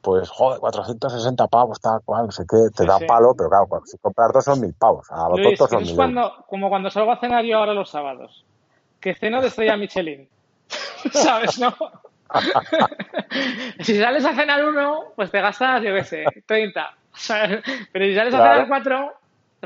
pues 0.00 0.30
joder, 0.30 0.60
460 0.60 1.46
pavos, 1.48 1.80
tal 1.80 2.00
cual, 2.04 2.26
no 2.26 2.32
sé 2.32 2.44
qué, 2.48 2.56
te 2.74 2.84
Sí, 2.84 2.88
da 2.88 2.98
sí. 2.98 3.04
palo, 3.06 3.34
pero 3.36 3.50
claro, 3.50 3.66
si 3.84 3.98
compras 3.98 4.32
dos 4.32 4.44
son 4.44 4.60
mil 4.60 4.74
pavos. 4.74 5.10
A 5.10 5.28
los 5.28 5.38
Luis, 5.40 5.58
son 5.58 5.66
es 5.66 5.72
mil 5.72 5.80
euros. 5.82 5.96
cuando, 5.96 6.44
como 6.48 6.68
cuando 6.68 6.90
salgo 6.90 7.12
a 7.12 7.20
cenar 7.20 7.44
yo 7.44 7.58
ahora 7.58 7.74
los 7.74 7.90
sábados. 7.90 8.44
Que 9.00 9.14
ceno 9.14 9.40
de 9.40 9.48
estrella 9.48 9.76
Michelin. 9.76 10.28
¿Sabes, 11.12 11.58
no? 11.58 11.74
si 13.80 13.98
sales 13.98 14.24
a 14.24 14.34
cenar 14.34 14.64
uno, 14.64 15.04
pues 15.16 15.30
te 15.30 15.40
gastas, 15.40 15.82
yo 15.82 15.94
qué 15.94 16.04
sé, 16.04 16.24
30. 16.46 16.94
¿sabes? 17.14 17.62
Pero 17.92 18.04
si 18.04 18.14
sales 18.14 18.34
a 18.34 18.38
cenar 18.38 18.68
cuatro, 18.68 19.12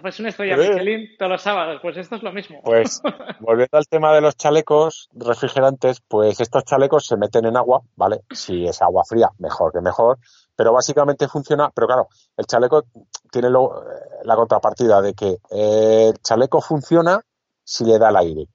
pues 0.03 0.19
una 0.21 0.29
estrella. 0.31 0.57
Michelin 0.57 1.09
todos 1.19 1.33
los 1.33 1.43
sábados. 1.43 1.79
Pues 1.83 1.97
esto 1.97 2.17
es 2.17 2.23
lo 2.23 2.33
mismo. 2.33 2.61
Pues 2.65 3.01
volviendo 3.41 3.77
al 3.79 3.87
tema 3.89 4.13
de 4.15 4.21
los 4.21 4.37
chalecos 4.37 5.09
refrigerantes, 5.15 6.01
pues 6.07 6.41
estos 6.41 6.65
chalecos 6.65 7.07
se 7.07 7.17
meten 7.17 7.45
en 7.47 7.57
agua, 7.57 7.83
¿vale? 7.97 8.23
Si 8.31 8.67
es 8.67 8.81
agua 8.83 9.05
fría, 9.05 9.31
mejor 9.39 9.73
que 9.73 9.81
mejor, 9.81 10.19
pero 10.57 10.73
básicamente 10.73 11.29
funciona, 11.29 11.71
pero 11.75 11.87
claro, 11.87 12.09
el 12.37 12.47
chaleco 12.47 12.85
tiene 13.31 13.51
lo- 13.51 13.83
eh, 13.83 13.95
la 14.25 14.37
contrapartida 14.37 15.01
de 15.03 15.15
que 15.15 15.39
eh, 15.51 16.09
el 16.11 16.19
chaleco 16.23 16.61
funciona 16.61 17.21
si 17.65 17.85
le 17.85 17.99
da 17.99 18.11
el 18.11 18.17
aire. 18.17 18.47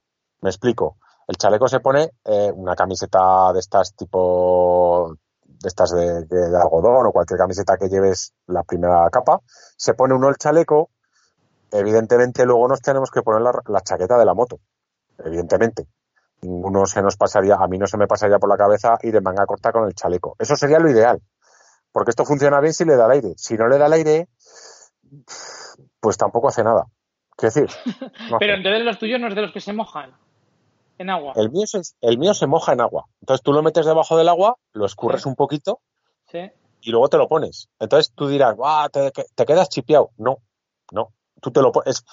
Me 0.42 0.50
explico. 0.50 0.98
El 1.28 1.36
chaleco 1.38 1.68
se 1.68 1.80
pone 1.80 2.10
eh, 2.26 2.52
una 2.56 2.76
camiseta 2.76 3.54
de 3.54 3.60
estas 3.60 3.96
tipo 3.96 5.16
de 5.44 5.68
estas 5.68 5.92
de, 5.92 6.24
de- 6.26 6.50
de 6.50 6.58
algodón 6.58 7.06
o 7.08 7.12
cualquier 7.12 7.38
camiseta 7.38 7.78
que 7.78 7.90
lleves 7.90 8.34
la 8.48 8.64
primera 8.64 9.10
capa, 9.10 9.40
se 9.78 9.94
pone 9.94 10.14
uno 10.14 10.30
el 10.30 10.38
chaleco, 10.38 10.90
evidentemente 11.72 12.46
luego 12.46 12.68
nos 12.68 12.82
tenemos 12.82 13.10
que 13.12 13.22
poner 13.22 13.42
la, 13.42 13.52
la 13.68 13.82
chaqueta 13.82 14.18
de 14.18 14.26
la 14.26 14.34
moto, 14.34 14.60
evidentemente. 15.24 15.86
Ninguno 16.42 16.86
se 16.86 17.02
nos 17.02 17.18
pasaría, 17.18 17.56
a 17.56 17.68
mí 17.68 17.78
no 17.78 17.86
se 17.88 17.98
me 17.98 18.08
pasaría 18.08 18.40
por 18.40 18.50
la 18.50 18.56
cabeza 18.58 18.98
ir 19.04 19.16
en 19.16 19.24
manga 19.24 19.46
corta 19.46 19.72
con 19.74 19.86
el 19.86 19.94
chaleco. 19.94 20.36
Eso 20.40 20.56
sería 20.56 20.80
lo 20.80 20.90
ideal, 20.90 21.22
porque 21.92 22.12
esto 22.12 22.24
funciona 22.26 22.60
bien 22.62 22.74
si 22.74 22.86
le 22.86 22.96
da 22.96 23.06
el 23.08 23.12
aire. 23.12 23.34
Si 23.36 23.56
no 23.58 23.68
le 23.68 23.78
da 23.78 23.88
el 23.88 23.94
aire, 23.94 24.30
pues 26.00 26.18
tampoco 26.18 26.48
hace 26.48 26.64
nada. 26.64 26.86
Quiero 27.36 27.54
decir, 27.54 27.70
no 28.32 28.38
Pero 28.40 28.54
hace. 28.54 28.58
entonces 28.58 28.84
los 28.86 29.00
tuyos 29.00 29.20
no 29.20 29.28
es 29.28 29.36
de 29.36 29.42
los 29.42 29.52
que 29.52 29.62
se 29.62 29.74
mojan 29.74 30.14
en 30.98 31.10
agua. 31.10 31.34
el 31.36 31.50
mío, 31.52 31.66
se, 31.68 31.82
el 32.02 32.18
mío 32.18 32.34
se 32.34 32.48
moja 32.48 32.74
en 32.74 32.82
agua. 32.82 33.06
Entonces 33.22 33.44
tú 33.44 33.54
lo 33.54 33.62
metes 33.64 33.86
debajo 33.86 34.18
del 34.18 34.30
agua, 34.30 34.56
lo 34.74 34.86
escurres 34.86 35.24
Sí. 35.24 35.30
un 35.30 35.36
poquito 35.36 35.82
Sí. 36.32 36.52
y 36.82 36.92
luego 36.92 37.10
te 37.10 37.18
lo 37.18 37.28
pones. 37.28 37.70
Entonces 37.80 38.12
tú 38.14 38.28
dirás, 38.28 38.56
"Buah, 38.56 38.90
te, 38.90 39.12
te 39.12 39.46
quedas 39.46 39.70
chipeado. 39.70 40.12
No, 40.18 40.38
no. 40.92 41.10
Tú 41.42 41.52
te 41.52 41.62
lo 41.62 41.72
pones. 41.72 42.04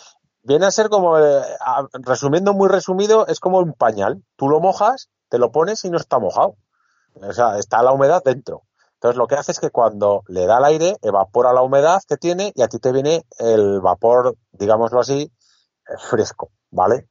Viene 0.43 0.66
a 0.66 0.70
ser 0.70 0.89
como, 0.89 1.18
eh, 1.18 1.43
a- 1.61 1.87
resumiendo 1.93 2.53
muy 2.55 2.68
resumido, 2.68 3.27
es 3.27 3.41
como 3.41 3.59
un 3.59 3.72
pañal. 3.72 4.22
Tú 4.37 4.49
lo 4.49 4.61
mojas, 4.61 5.09
te 5.29 5.39
lo 5.39 5.51
pones 5.51 5.85
y 5.85 5.91
no 5.91 5.97
está 5.97 6.18
mojado. 6.18 6.57
O 7.14 7.33
sea, 7.33 7.59
está 7.59 7.83
la 7.83 7.93
humedad 7.93 8.22
dentro. 8.24 8.62
Entonces 8.95 9.16
lo 9.18 9.27
que 9.27 9.35
hace 9.35 9.53
es 9.53 9.61
que 9.61 9.70
cuando 9.70 10.22
le 10.29 10.47
da 10.47 10.59
el 10.59 10.64
aire, 10.64 10.97
evapora 11.03 11.53
la 11.53 11.62
humedad 11.62 12.01
que 12.09 12.16
tiene 12.16 12.53
y 12.55 12.62
a 12.62 12.68
ti 12.68 12.79
te 12.79 12.93
viene 12.93 13.24
el 13.39 13.81
vapor, 13.81 14.37
digámoslo 14.53 15.01
así, 15.01 15.22
eh, 15.89 15.93
fresco, 15.99 16.51
¿vale? 16.70 17.09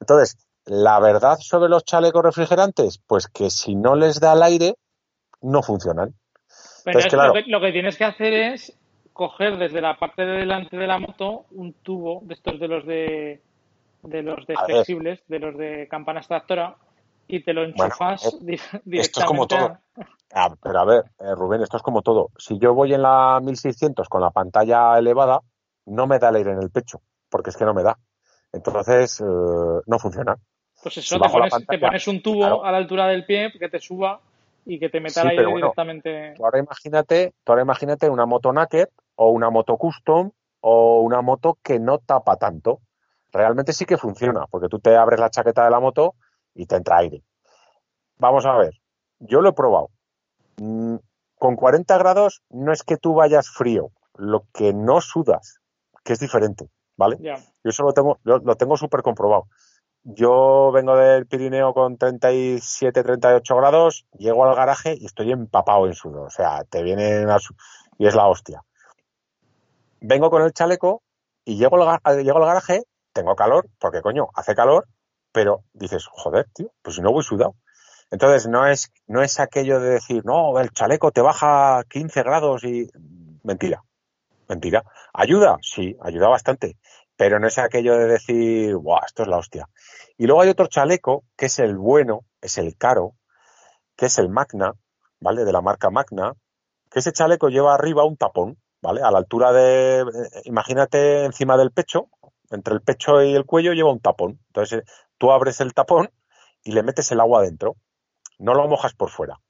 Entonces, 0.00 0.36
la 0.64 0.98
verdad 1.00 1.36
sobre 1.40 1.68
los 1.68 1.84
chalecos 1.84 2.22
refrigerantes, 2.22 2.98
pues 3.06 3.28
que 3.28 3.50
si 3.50 3.74
no 3.74 3.94
les 3.94 4.18
da 4.20 4.32
el 4.32 4.42
aire, 4.42 4.76
no 5.42 5.62
funcionan. 5.62 6.14
Pero 6.84 6.98
Entonces, 6.98 7.06
es- 7.06 7.12
claro. 7.12 7.28
lo, 7.28 7.34
que, 7.34 7.50
lo 7.50 7.60
que 7.60 7.72
tienes 7.72 7.96
que 7.96 8.04
hacer 8.04 8.32
es 8.32 8.72
coger 9.14 9.56
desde 9.56 9.80
la 9.80 9.96
parte 9.96 10.26
de 10.26 10.38
delante 10.40 10.76
de 10.76 10.86
la 10.86 10.98
moto 10.98 11.46
un 11.52 11.72
tubo 11.72 12.20
de 12.24 12.34
estos 12.34 12.60
de 12.60 12.68
los 12.68 12.84
de, 12.84 13.42
de 14.02 14.22
los 14.22 14.46
de 14.46 14.56
flexibles, 14.66 15.20
de 15.28 15.38
los 15.38 15.56
de 15.56 15.88
campana 15.88 16.20
extractora, 16.20 16.76
y 17.26 17.40
te 17.40 17.54
lo 17.54 17.64
enchufas 17.64 18.34
eh, 18.34 18.38
di- 18.42 18.54
esto 19.00 19.20
es 19.20 19.24
como 19.26 19.46
directamente 19.46 19.56
a- 19.56 19.80
Ah, 20.36 20.52
pero 20.60 20.80
a 20.80 20.84
ver, 20.84 21.04
eh, 21.20 21.32
Rubén, 21.36 21.62
esto 21.62 21.76
es 21.76 21.82
como 21.84 22.02
todo. 22.02 22.30
Si 22.36 22.58
yo 22.58 22.74
voy 22.74 22.92
en 22.92 23.02
la 23.02 23.38
1600 23.40 24.08
con 24.08 24.20
la 24.20 24.30
pantalla 24.32 24.98
elevada, 24.98 25.40
no 25.86 26.08
me 26.08 26.18
da 26.18 26.30
el 26.30 26.36
aire 26.36 26.50
en 26.50 26.60
el 26.60 26.70
pecho, 26.70 27.00
porque 27.30 27.50
es 27.50 27.56
que 27.56 27.64
no 27.64 27.72
me 27.72 27.84
da. 27.84 27.96
Entonces, 28.52 29.20
eh, 29.20 29.24
no 29.86 29.98
funciona. 30.00 30.36
Pues 30.82 30.96
eso, 30.98 31.14
Si 31.16 31.20
te 31.22 31.28
pones, 31.28 31.66
te 31.68 31.78
pones 31.78 32.08
un 32.08 32.20
tubo 32.20 32.40
claro. 32.40 32.64
a 32.64 32.72
la 32.72 32.78
altura 32.78 33.06
del 33.06 33.24
pie 33.24 33.52
que 33.56 33.68
te 33.68 33.78
suba 33.78 34.20
y 34.66 34.80
que 34.80 34.88
te 34.88 34.98
meta 34.98 35.20
Sí, 35.20 35.26
el 35.26 35.28
aire 35.28 35.42
bueno, 35.44 35.56
directamente. 35.58 36.34
Tú 36.36 36.44
ahora 36.44 36.58
imagínate, 36.58 37.32
tú 37.44 37.52
ahora 37.52 37.62
imagínate 37.62 38.10
una 38.10 38.26
moto 38.26 38.52
naked 38.52 38.88
o 39.16 39.30
una 39.30 39.50
moto 39.50 39.76
custom 39.76 40.30
o 40.60 41.00
una 41.02 41.22
moto 41.22 41.58
que 41.62 41.78
no 41.78 41.98
tapa 41.98 42.36
tanto. 42.36 42.80
Realmente 43.32 43.72
sí 43.72 43.84
que 43.86 43.98
funciona, 43.98 44.46
porque 44.48 44.68
tú 44.68 44.78
te 44.80 44.96
abres 44.96 45.20
la 45.20 45.30
chaqueta 45.30 45.64
de 45.64 45.70
la 45.70 45.80
moto 45.80 46.14
y 46.54 46.66
te 46.66 46.76
entra 46.76 46.98
aire. 46.98 47.22
Vamos 48.18 48.46
a 48.46 48.56
ver, 48.56 48.74
yo 49.18 49.40
lo 49.40 49.50
he 49.50 49.52
probado. 49.52 49.90
Mm, 50.58 50.96
Con 51.38 51.56
40 51.56 51.98
grados 51.98 52.42
no 52.50 52.72
es 52.72 52.82
que 52.84 52.96
tú 52.96 53.14
vayas 53.14 53.48
frío, 53.50 53.90
lo 54.16 54.46
que 54.54 54.72
no 54.72 55.00
sudas, 55.00 55.58
que 56.04 56.12
es 56.14 56.20
diferente, 56.20 56.70
¿vale? 56.96 57.18
Yo 57.64 57.70
eso 57.70 57.82
lo 57.82 57.92
tengo, 57.92 58.18
lo, 58.24 58.38
lo 58.38 58.56
tengo 58.56 58.76
súper 58.76 59.02
comprobado. 59.02 59.48
Yo 60.04 60.70
vengo 60.72 60.96
del 60.96 61.26
Pirineo 61.26 61.74
con 61.74 61.96
37, 61.98 63.02
38 63.02 63.56
grados, 63.56 64.06
llego 64.18 64.44
al 64.44 64.54
garaje 64.56 64.96
y 64.98 65.06
estoy 65.06 65.32
empapado 65.32 65.86
en 65.86 65.94
sudor. 65.94 66.26
O 66.26 66.30
sea, 66.30 66.64
te 66.64 66.82
vienen 66.82 67.30
a 67.30 67.38
su- 67.38 67.54
y 67.98 68.06
es 68.06 68.14
la 68.14 68.26
hostia. 68.28 68.62
Vengo 70.10 70.30
con 70.30 70.42
el 70.42 70.52
chaleco 70.52 71.02
y 71.44 71.56
llego 71.58 71.76
al, 71.82 72.00
ga- 72.02 72.22
llego 72.22 72.38
al 72.38 72.46
garaje, 72.46 72.82
tengo 73.12 73.34
calor, 73.36 73.68
porque 73.78 74.02
coño, 74.02 74.28
hace 74.34 74.54
calor, 74.54 74.86
pero 75.32 75.64
dices, 75.72 76.06
joder, 76.10 76.46
tío, 76.54 76.70
pues 76.82 76.98
no 77.00 77.12
voy 77.12 77.22
sudado. 77.24 77.54
Entonces 78.10 78.48
no 78.48 78.66
es, 78.66 78.92
no 79.06 79.22
es 79.22 79.40
aquello 79.40 79.80
de 79.80 79.90
decir, 79.90 80.24
no, 80.24 80.58
el 80.60 80.70
chaleco 80.70 81.10
te 81.12 81.20
baja 81.22 81.82
15 81.88 82.22
grados 82.22 82.64
y 82.64 82.88
mentira, 83.42 83.82
mentira. 84.48 84.84
¿Ayuda? 85.12 85.58
Sí, 85.62 85.96
ayuda 86.02 86.28
bastante. 86.28 86.78
Pero 87.16 87.38
no 87.40 87.46
es 87.48 87.58
aquello 87.58 87.96
de 87.98 88.06
decir, 88.08 88.76
guau, 88.76 89.00
esto 89.06 89.22
es 89.24 89.28
la 89.28 89.38
hostia. 89.38 89.68
Y 90.18 90.26
luego 90.26 90.42
hay 90.42 90.50
otro 90.50 90.66
chaleco, 90.68 91.24
que 91.36 91.46
es 91.46 91.58
el 91.60 91.76
bueno, 91.78 92.22
es 92.42 92.58
el 92.58 92.76
caro, 92.76 93.14
que 93.96 94.06
es 94.06 94.18
el 94.18 94.28
Magna, 94.28 94.72
¿vale? 95.20 95.44
De 95.44 95.52
la 95.52 95.60
marca 95.60 95.90
Magna, 95.90 96.32
que 96.90 97.00
ese 97.00 97.12
chaleco 97.12 97.48
lleva 97.48 97.74
arriba 97.74 98.04
un 98.04 98.16
tapón, 98.16 98.58
¿vale? 98.84 99.00
A 99.02 99.10
la 99.10 99.18
altura 99.18 99.52
de, 99.52 100.00
eh, 100.02 100.04
imagínate 100.44 101.24
encima 101.24 101.56
del 101.56 101.72
pecho, 101.72 102.08
entre 102.50 102.74
el 102.74 102.82
pecho 102.82 103.22
y 103.22 103.34
el 103.34 103.46
cuello 103.46 103.72
lleva 103.72 103.90
un 103.90 104.00
tapón. 104.00 104.38
Entonces 104.48 104.80
eh, 104.80 104.84
tú 105.16 105.32
abres 105.32 105.60
el 105.60 105.72
tapón 105.72 106.10
y 106.62 106.72
le 106.72 106.82
metes 106.82 107.10
el 107.10 107.20
agua 107.20 107.40
dentro. 107.42 107.76
No 108.38 108.52
lo 108.52 108.68
mojas 108.68 108.92
por 108.92 109.08
fuera. 109.08 109.40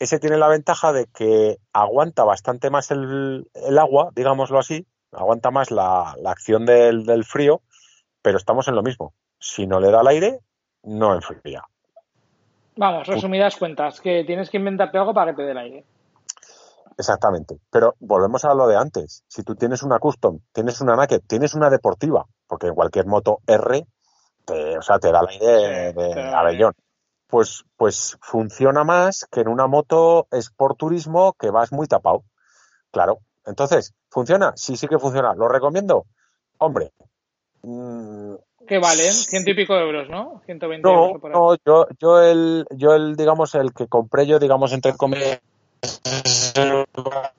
Ese 0.00 0.18
tiene 0.18 0.36
la 0.36 0.48
ventaja 0.48 0.92
de 0.92 1.06
que 1.06 1.58
aguanta 1.72 2.24
bastante 2.24 2.70
más 2.70 2.90
el, 2.90 3.48
el 3.54 3.78
agua, 3.78 4.10
digámoslo 4.16 4.58
así, 4.58 4.86
aguanta 5.12 5.50
más 5.50 5.70
la, 5.70 6.16
la 6.20 6.32
acción 6.32 6.66
del, 6.66 7.04
del 7.04 7.24
frío, 7.24 7.62
pero 8.22 8.36
estamos 8.36 8.66
en 8.66 8.74
lo 8.74 8.82
mismo. 8.82 9.14
Si 9.38 9.66
no 9.66 9.78
le 9.78 9.90
da 9.90 10.00
el 10.00 10.08
aire, 10.08 10.40
no 10.82 11.14
enfría. 11.14 11.62
Vamos, 12.76 13.06
resumidas 13.06 13.56
cuentas, 13.56 14.00
que 14.00 14.24
tienes 14.24 14.50
que 14.50 14.56
inventarte 14.56 14.98
algo 14.98 15.12
para 15.12 15.32
que 15.32 15.36
te 15.36 15.42
dé 15.42 15.50
el 15.52 15.58
aire. 15.58 15.84
Exactamente. 17.00 17.58
Pero 17.70 17.94
volvemos 17.98 18.44
a 18.44 18.52
lo 18.54 18.68
de 18.68 18.76
antes. 18.76 19.24
Si 19.26 19.42
tú 19.42 19.54
tienes 19.56 19.82
una 19.82 19.98
custom, 19.98 20.38
tienes 20.52 20.80
una 20.82 20.96
naked, 20.96 21.22
tienes 21.26 21.54
una 21.54 21.70
deportiva, 21.70 22.26
porque 22.46 22.66
en 22.66 22.74
cualquier 22.74 23.06
moto 23.06 23.38
R, 23.46 23.86
te, 24.44 24.76
o 24.78 24.82
sea, 24.82 24.98
te 24.98 25.10
da 25.10 25.20
el 25.20 25.28
aire 25.28 25.92
Sí, 25.92 25.96
de 25.98 26.10
el 26.12 26.34
abellón. 26.34 26.74
Pues, 27.26 27.64
pues 27.76 28.18
funciona 28.20 28.84
más 28.84 29.24
que 29.30 29.40
en 29.40 29.48
una 29.48 29.66
moto 29.66 30.26
Sport 30.30 30.76
Turismo 30.78 31.32
que 31.38 31.50
vas 31.50 31.72
muy 31.72 31.86
tapado. 31.86 32.22
Claro. 32.90 33.20
Entonces, 33.46 33.94
¿funciona? 34.10 34.52
Sí, 34.56 34.76
sí 34.76 34.86
que 34.86 34.98
funciona. 34.98 35.32
¿Lo 35.34 35.48
recomiendo? 35.48 36.04
Hombre. 36.58 36.92
mm, 37.62 38.34
Que 38.66 38.78
valen 38.78 39.12
ciento 39.12 39.50
y 39.50 39.54
pico 39.54 39.74
de 39.74 39.82
euros, 39.82 40.08
¿no? 40.10 40.42
120 40.44 40.82
no, 40.86 41.06
euros 41.06 41.20
por 41.22 41.30
ahí. 41.32 41.38
no, 41.38 41.56
yo, 41.64 41.86
yo 41.98 42.20
el, 42.20 42.66
yo 42.76 42.94
el, 42.94 43.16
digamos, 43.16 43.54
el 43.54 43.72
que 43.72 43.86
compré 43.86 44.26
yo, 44.26 44.38
digamos, 44.38 44.72
entre 44.72 44.94
comillas, 44.96 45.40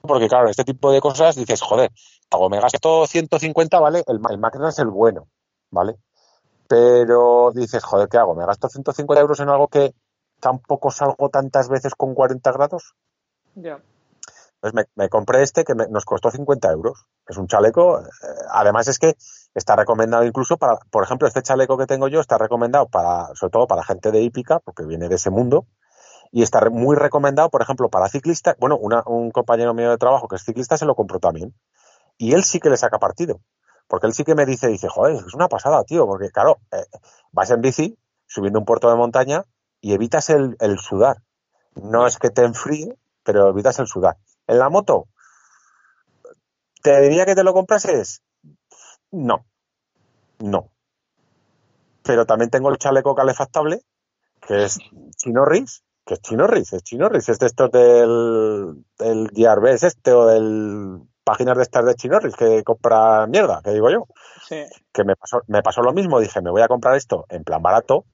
porque 0.02 0.28
claro, 0.28 0.50
este 0.50 0.64
tipo 0.64 0.92
de 0.92 1.02
cosas 1.02 1.36
dices, 1.36 1.62
joder, 1.62 1.92
hago, 2.30 2.50
me 2.50 2.60
gasto 2.60 3.06
150, 3.08 3.80
¿vale? 3.80 4.04
El, 4.08 4.20
el 4.30 4.38
Magna 4.38 4.70
es 4.70 4.80
el 4.80 4.88
bueno, 4.88 5.28
¿vale? 5.70 5.98
Pero 6.68 7.52
dices, 7.54 7.84
joder, 7.84 8.08
¿qué 8.10 8.18
hago? 8.18 8.36
¿Me 8.36 8.46
gasto 8.46 8.70
150 8.70 9.22
euros 9.22 9.40
en 9.40 9.50
algo 9.50 9.68
que 9.68 9.94
tampoco 10.40 10.90
salgo 10.92 11.30
tantas 11.30 11.70
veces 11.70 11.94
con 11.96 12.14
40 12.16 12.52
grados? 12.52 12.96
Ya. 13.56 13.80
Pues 14.62 14.74
me, 14.74 14.84
me 14.96 15.10
compré 15.10 15.42
este 15.42 15.64
que 15.64 15.74
me- 15.76 15.88
nos 15.88 16.06
costó 16.06 16.30
50 16.32 16.72
euros. 16.72 17.06
Es 17.28 17.38
un 17.38 17.48
chaleco. 17.48 18.00
eh, 18.00 18.04
además 18.52 18.88
es 18.88 19.00
que 19.00 19.16
está 19.54 19.76
recomendado 19.76 20.24
incluso 20.24 20.58
para, 20.58 20.78
por 20.92 21.04
ejemplo, 21.04 21.28
este 21.28 21.42
chaleco 21.42 21.78
que 21.78 21.88
tengo 21.88 22.08
yo 22.08 22.20
está 22.22 22.38
recomendado 22.38 22.88
para, 22.88 23.34
sobre 23.36 23.52
todo 23.52 23.68
para 23.68 23.84
gente 23.84 24.12
de 24.12 24.22
hípica, 24.22 24.60
porque 24.60 24.86
viene 24.86 25.10
de 25.10 25.16
ese 25.16 25.30
mundo. 25.32 25.66
Y 26.32 26.44
está 26.44 26.70
muy 26.70 26.96
recomendado, 26.96 27.50
por 27.50 27.62
ejemplo, 27.62 27.90
para 27.90 28.08
ciclistas. 28.08 28.56
Bueno, 28.58 28.78
un 28.78 29.32
compañero 29.32 29.74
mío 29.74 29.90
de 29.90 29.98
trabajo 29.98 30.28
que 30.28 30.38
es 30.38 30.44
ciclista 30.44 30.78
se 30.78 30.86
lo 30.86 30.96
compró 30.96 31.20
también. 31.20 31.54
Y 32.18 32.34
él 32.34 32.44
sí 32.44 32.60
que 32.60 32.70
le 32.70 32.78
saca 32.78 33.00
partido. 33.00 33.42
Porque 33.88 34.08
él 34.08 34.14
sí 34.14 34.24
que 34.24 34.36
me 34.36 34.46
dice, 34.46 34.68
dice, 34.68 34.88
joder, 34.88 35.16
es 35.16 35.34
una 35.34 35.50
pasada, 35.50 35.84
tío, 35.84 36.08
porque 36.08 36.30
claro, 36.30 36.60
eh, 36.72 36.86
vas 37.34 37.52
en 37.52 37.60
bici, 37.60 37.98
subiendo 38.26 38.60
un 38.60 38.66
puerto 38.66 38.90
de 38.90 38.96
montaña 38.96 39.44
y 39.82 39.94
evitas 39.94 40.30
el, 40.30 40.56
el 40.62 40.80
sudar. 40.80 41.18
No 41.76 42.08
es 42.08 42.18
que 42.18 42.30
te 42.30 42.44
enfríe, 42.44 42.98
pero 43.24 43.50
evitas 43.50 43.80
el 43.80 43.88
sudar. 43.88 44.18
En 44.48 44.60
la 44.60 44.70
moto, 44.70 45.08
¿te 46.82 47.02
diría 47.02 47.26
que 47.26 47.36
te 47.36 47.44
lo 47.44 47.54
comprases? 47.54 48.22
No, 49.12 49.46
no. 50.40 50.72
Pero 52.04 52.26
también 52.26 52.50
tengo 52.50 52.70
el 52.70 52.78
chaleco 52.78 53.14
calefactable, 53.14 53.82
que 54.48 54.64
es 54.64 54.80
Chinorris, 55.18 55.84
que 56.06 56.16
es 56.16 56.22
Chinorris, 56.22 56.74
es 56.74 56.84
Chinorris, 56.84 57.30
es 57.30 57.40
de 57.40 57.46
estos 57.48 57.72
del, 57.72 58.84
del 58.98 59.28
GRB, 59.34 59.68
este 59.68 60.12
o 60.12 60.26
del 60.26 61.02
páginas 61.24 61.56
de 61.58 61.64
estas 61.64 61.86
de 61.86 61.96
Chinorris 61.96 62.36
que 62.36 62.64
compra 62.64 63.28
mierda, 63.28 63.62
que 63.64 63.72
digo 63.72 63.90
yo. 63.90 64.08
Sí. 64.48 64.64
Que 64.92 65.04
me 65.04 65.16
pasó, 65.16 65.42
me 65.48 65.62
pasó 65.62 65.82
lo 65.82 65.94
mismo, 65.94 66.20
dije, 66.20 66.42
me 66.42 66.52
voy 66.52 66.62
a 66.62 66.68
comprar 66.68 66.96
esto 66.96 67.26
en 67.30 67.44
plan 67.44 67.62
barato, 67.62 68.06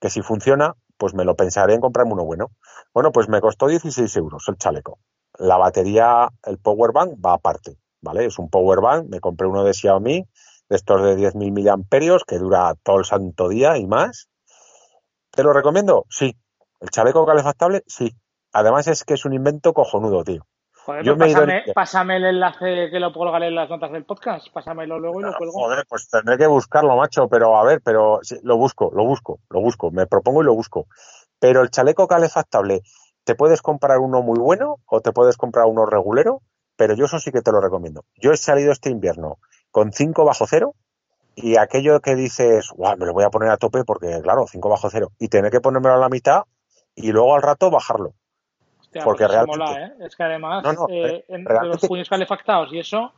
que 0.00 0.10
si 0.10 0.22
funciona, 0.22 0.74
pues 0.98 1.14
me 1.14 1.24
lo 1.24 1.36
pensaré 1.36 1.74
en 1.74 1.80
comprarme 1.80 2.12
uno 2.12 2.24
bueno. 2.24 2.50
Bueno, 2.92 3.12
pues 3.12 3.28
me 3.28 3.40
costó 3.40 3.68
16 3.68 4.14
euros 4.16 4.44
el 4.48 4.56
chaleco. 4.56 4.98
La 5.38 5.56
batería, 5.56 6.28
el 6.44 6.58
power 6.58 6.92
bank 6.92 7.14
va 7.24 7.34
aparte, 7.34 7.78
¿vale? 8.00 8.26
Es 8.26 8.38
un 8.38 8.50
power 8.50 8.80
bank, 8.80 9.06
me 9.08 9.20
compré 9.20 9.46
uno 9.46 9.64
de 9.64 9.74
Xiaomi, 9.74 10.26
de 10.68 10.76
estos 10.76 11.02
de 11.02 11.16
10.000 11.16 11.52
miliamperios, 11.52 12.24
que 12.24 12.38
dura 12.38 12.74
todo 12.82 12.98
el 12.98 13.04
santo 13.04 13.48
día 13.48 13.76
y 13.78 13.86
más. 13.86 14.28
¿Te 15.30 15.42
lo 15.42 15.52
recomiendo? 15.52 16.06
Sí. 16.08 16.36
¿El 16.86 16.90
chaleco 16.90 17.26
calefactable? 17.26 17.82
Sí. 17.88 18.14
Además 18.52 18.86
es 18.86 19.02
que 19.02 19.14
es 19.14 19.24
un 19.24 19.32
invento 19.32 19.72
cojonudo, 19.72 20.22
tío. 20.22 20.46
Joder, 20.84 21.04
Yo 21.04 21.16
pues 21.16 21.34
me 21.34 21.60
ido 21.60 21.74
pásame, 21.74 22.16
el 22.16 22.26
enlace 22.26 22.90
que 22.92 23.00
lo 23.00 23.12
colgaré 23.12 23.48
en 23.48 23.56
las 23.56 23.68
notas 23.68 23.90
del 23.90 24.04
podcast. 24.04 24.46
Pásamelo 24.52 25.00
luego 25.00 25.20
y 25.20 25.24
lo 25.24 25.36
cuelgo. 25.36 25.52
Joder, 25.52 25.84
pues 25.88 26.08
tendré 26.08 26.38
que 26.38 26.46
buscarlo, 26.46 26.96
macho, 26.96 27.26
pero 27.28 27.56
a 27.56 27.64
ver, 27.64 27.80
pero 27.84 28.20
sí, 28.22 28.38
lo 28.44 28.56
busco, 28.56 28.92
lo 28.94 29.04
busco, 29.04 29.40
lo 29.50 29.60
busco, 29.60 29.90
me 29.90 30.06
propongo 30.06 30.42
y 30.42 30.44
lo 30.44 30.54
busco. 30.54 30.86
Pero 31.40 31.60
el 31.62 31.70
chaleco 31.70 32.06
calefactable, 32.06 32.82
te 33.24 33.34
puedes 33.34 33.62
comprar 33.62 33.98
uno 33.98 34.22
muy 34.22 34.38
bueno 34.38 34.76
o 34.86 35.00
te 35.00 35.10
puedes 35.10 35.36
comprar 35.36 35.66
uno 35.66 35.86
regulero, 35.86 36.40
pero 36.76 36.94
yo 36.94 37.06
eso 37.06 37.18
sí 37.18 37.32
que 37.32 37.42
te 37.42 37.50
lo 37.50 37.60
recomiendo. 37.60 38.04
Yo 38.14 38.30
he 38.30 38.36
salido 38.36 38.70
este 38.70 38.90
invierno 38.90 39.38
con 39.72 39.92
5 39.92 40.24
bajo 40.24 40.46
cero 40.46 40.76
y 41.34 41.56
aquello 41.56 41.98
que 41.98 42.14
dices, 42.14 42.70
guau, 42.70 42.96
me 42.96 43.06
lo 43.06 43.12
voy 43.12 43.24
a 43.24 43.30
poner 43.30 43.50
a 43.50 43.56
tope 43.56 43.82
porque, 43.82 44.20
claro, 44.22 44.46
5 44.48 44.68
bajo 44.68 44.88
cero 44.88 45.10
y 45.18 45.26
tener 45.26 45.50
que 45.50 45.60
ponérmelo 45.60 45.96
a 45.96 45.98
la 45.98 46.08
mitad 46.08 46.44
y 46.96 47.12
luego 47.12 47.36
al 47.36 47.42
rato 47.42 47.70
bajarlo. 47.70 48.14
Hostia, 48.80 49.04
porque 49.04 49.24
pues 49.24 49.32
realmente- 49.32 49.58
mola, 49.58 49.86
¿eh? 49.86 49.92
Es 50.00 50.16
que 50.16 50.22
además, 50.24 50.64
No, 50.64 50.72
no, 50.72 50.86
eh, 50.90 51.24
en- 51.28 51.44
realmente- 51.44 51.78
los 51.82 51.88
puños 51.88 52.08
calefactados 52.08 52.72
y 52.72 52.80
eso, 52.80 53.12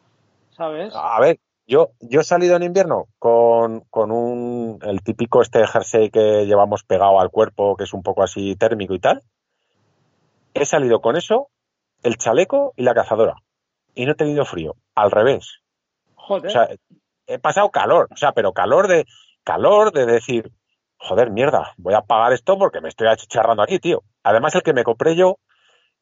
¿sabes? 0.51 0.93
A 0.95 1.19
ver, 1.21 1.39
yo, 1.67 1.91
yo 2.01 2.21
he 2.21 2.25
salido 2.25 2.57
en 2.57 2.63
invierno 2.65 3.07
con, 3.19 3.81
con 3.91 4.11
un, 4.11 4.79
el 4.83 5.03
típico 5.03 5.41
este 5.43 5.67
jersey 5.67 6.11
que 6.11 6.45
llevamos 6.47 6.83
pegado 6.85 7.21
al 7.21 7.31
cuerpo, 7.31 7.77
que 7.77 7.85
es 7.85 7.93
un 7.95 8.03
poco 8.03 8.23
así 8.23 8.57
térmico 8.57 8.95
y 8.95 8.99
tal. 9.01 9.23
He 10.55 10.65
salido 10.65 11.01
con 11.01 11.17
eso, 11.17 11.49
el 12.03 12.17
chaleco 12.17 12.73
y 12.77 12.83
la 12.83 12.95
cazadora. 12.95 13.37
Y 13.95 14.07
no 14.07 14.13
he 14.13 14.17
tenido 14.17 14.45
frío. 14.45 14.75
Al 14.95 15.11
revés. 15.11 15.59
Joder. 16.15 16.47
O 16.49 16.51
sea, 16.51 16.69
he 17.27 17.39
pasado 17.39 17.71
calor. 17.71 18.09
O 18.13 18.17
sea, 18.17 18.33
pero 18.33 18.53
calor 18.53 18.89
de, 18.89 19.05
calor 19.45 19.93
de 19.93 20.07
decir, 20.07 20.51
joder, 20.99 21.31
mierda, 21.31 21.73
voy 21.77 21.95
a 21.95 22.03
pagar 22.03 22.33
esto 22.33 22.59
porque 22.59 22.81
me 22.81 22.89
estoy 22.89 23.09
achicharrando 23.09 23.63
aquí, 23.63 23.79
tío. 23.79 24.03
Además, 24.23 24.55
el 24.55 24.63
que 24.63 24.73
me 24.73 24.85
compré 24.85 25.17
yo, 25.17 25.39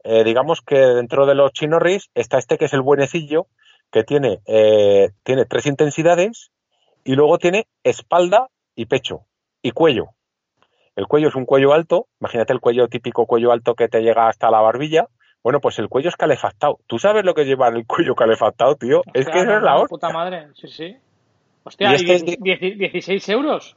eh, 0.04 0.24
digamos 0.24 0.60
que 0.62 0.76
dentro 0.78 1.26
de 1.26 1.34
los 1.34 1.52
chinorris 1.52 2.10
está 2.14 2.38
este 2.38 2.58
que 2.58 2.66
es 2.66 2.72
el 2.72 2.82
buenecillo, 2.82 3.46
que 3.90 4.04
tiene, 4.04 4.40
eh, 4.46 5.10
tiene 5.22 5.44
tres 5.44 5.66
intensidades 5.66 6.50
y 7.04 7.14
luego 7.14 7.38
tiene 7.38 7.66
espalda 7.84 8.48
y 8.74 8.86
pecho 8.86 9.20
y 9.62 9.70
cuello. 9.72 10.10
El 10.96 11.06
cuello 11.06 11.28
es 11.28 11.34
un 11.34 11.44
cuello 11.44 11.72
alto, 11.72 12.08
imagínate 12.20 12.52
el 12.52 12.60
cuello 12.60 12.88
típico 12.88 13.26
cuello 13.26 13.52
alto 13.52 13.74
que 13.74 13.88
te 13.88 14.00
llega 14.02 14.28
hasta 14.28 14.50
la 14.50 14.60
barbilla. 14.60 15.06
Bueno, 15.42 15.60
pues 15.60 15.78
el 15.78 15.88
cuello 15.88 16.08
es 16.08 16.16
calefactado. 16.16 16.80
¿Tú 16.86 16.98
sabes 16.98 17.24
lo 17.24 17.34
que 17.34 17.44
lleva 17.44 17.68
el 17.68 17.86
cuello 17.86 18.14
calefactado, 18.16 18.74
tío? 18.76 19.02
es 19.14 19.26
que 19.28 19.44
no, 19.44 19.56
es 19.58 19.62
la 19.62 19.74
hostia. 19.76 19.88
Puta 19.88 20.08
madre, 20.10 20.48
sí, 20.54 20.66
sí. 20.68 20.96
Hostia, 21.62 21.90
Y 21.90 21.92
y, 21.92 21.94
este 21.96 22.14
es 22.14 22.24
dieci- 22.24 22.38
dieci- 22.40 22.76
16 22.76 23.28
euros. 23.28 23.76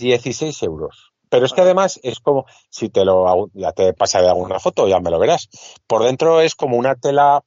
16 0.00 0.62
euros. 0.64 1.12
Pero 1.28 1.46
es 1.46 1.52
que 1.52 1.60
además 1.60 2.00
es 2.02 2.18
como, 2.20 2.46
si 2.70 2.88
te 2.88 3.04
lo, 3.04 3.28
hago- 3.28 3.50
ya 3.54 3.72
te 3.72 3.94
pasaré 3.94 4.28
alguna 4.28 4.58
foto, 4.58 4.88
ya 4.88 4.98
me 5.00 5.10
lo 5.10 5.20
verás. 5.20 5.48
Por 5.86 6.02
dentro 6.02 6.40
es 6.40 6.56
como 6.56 6.76
una 6.76 6.96
tela, 6.96 7.42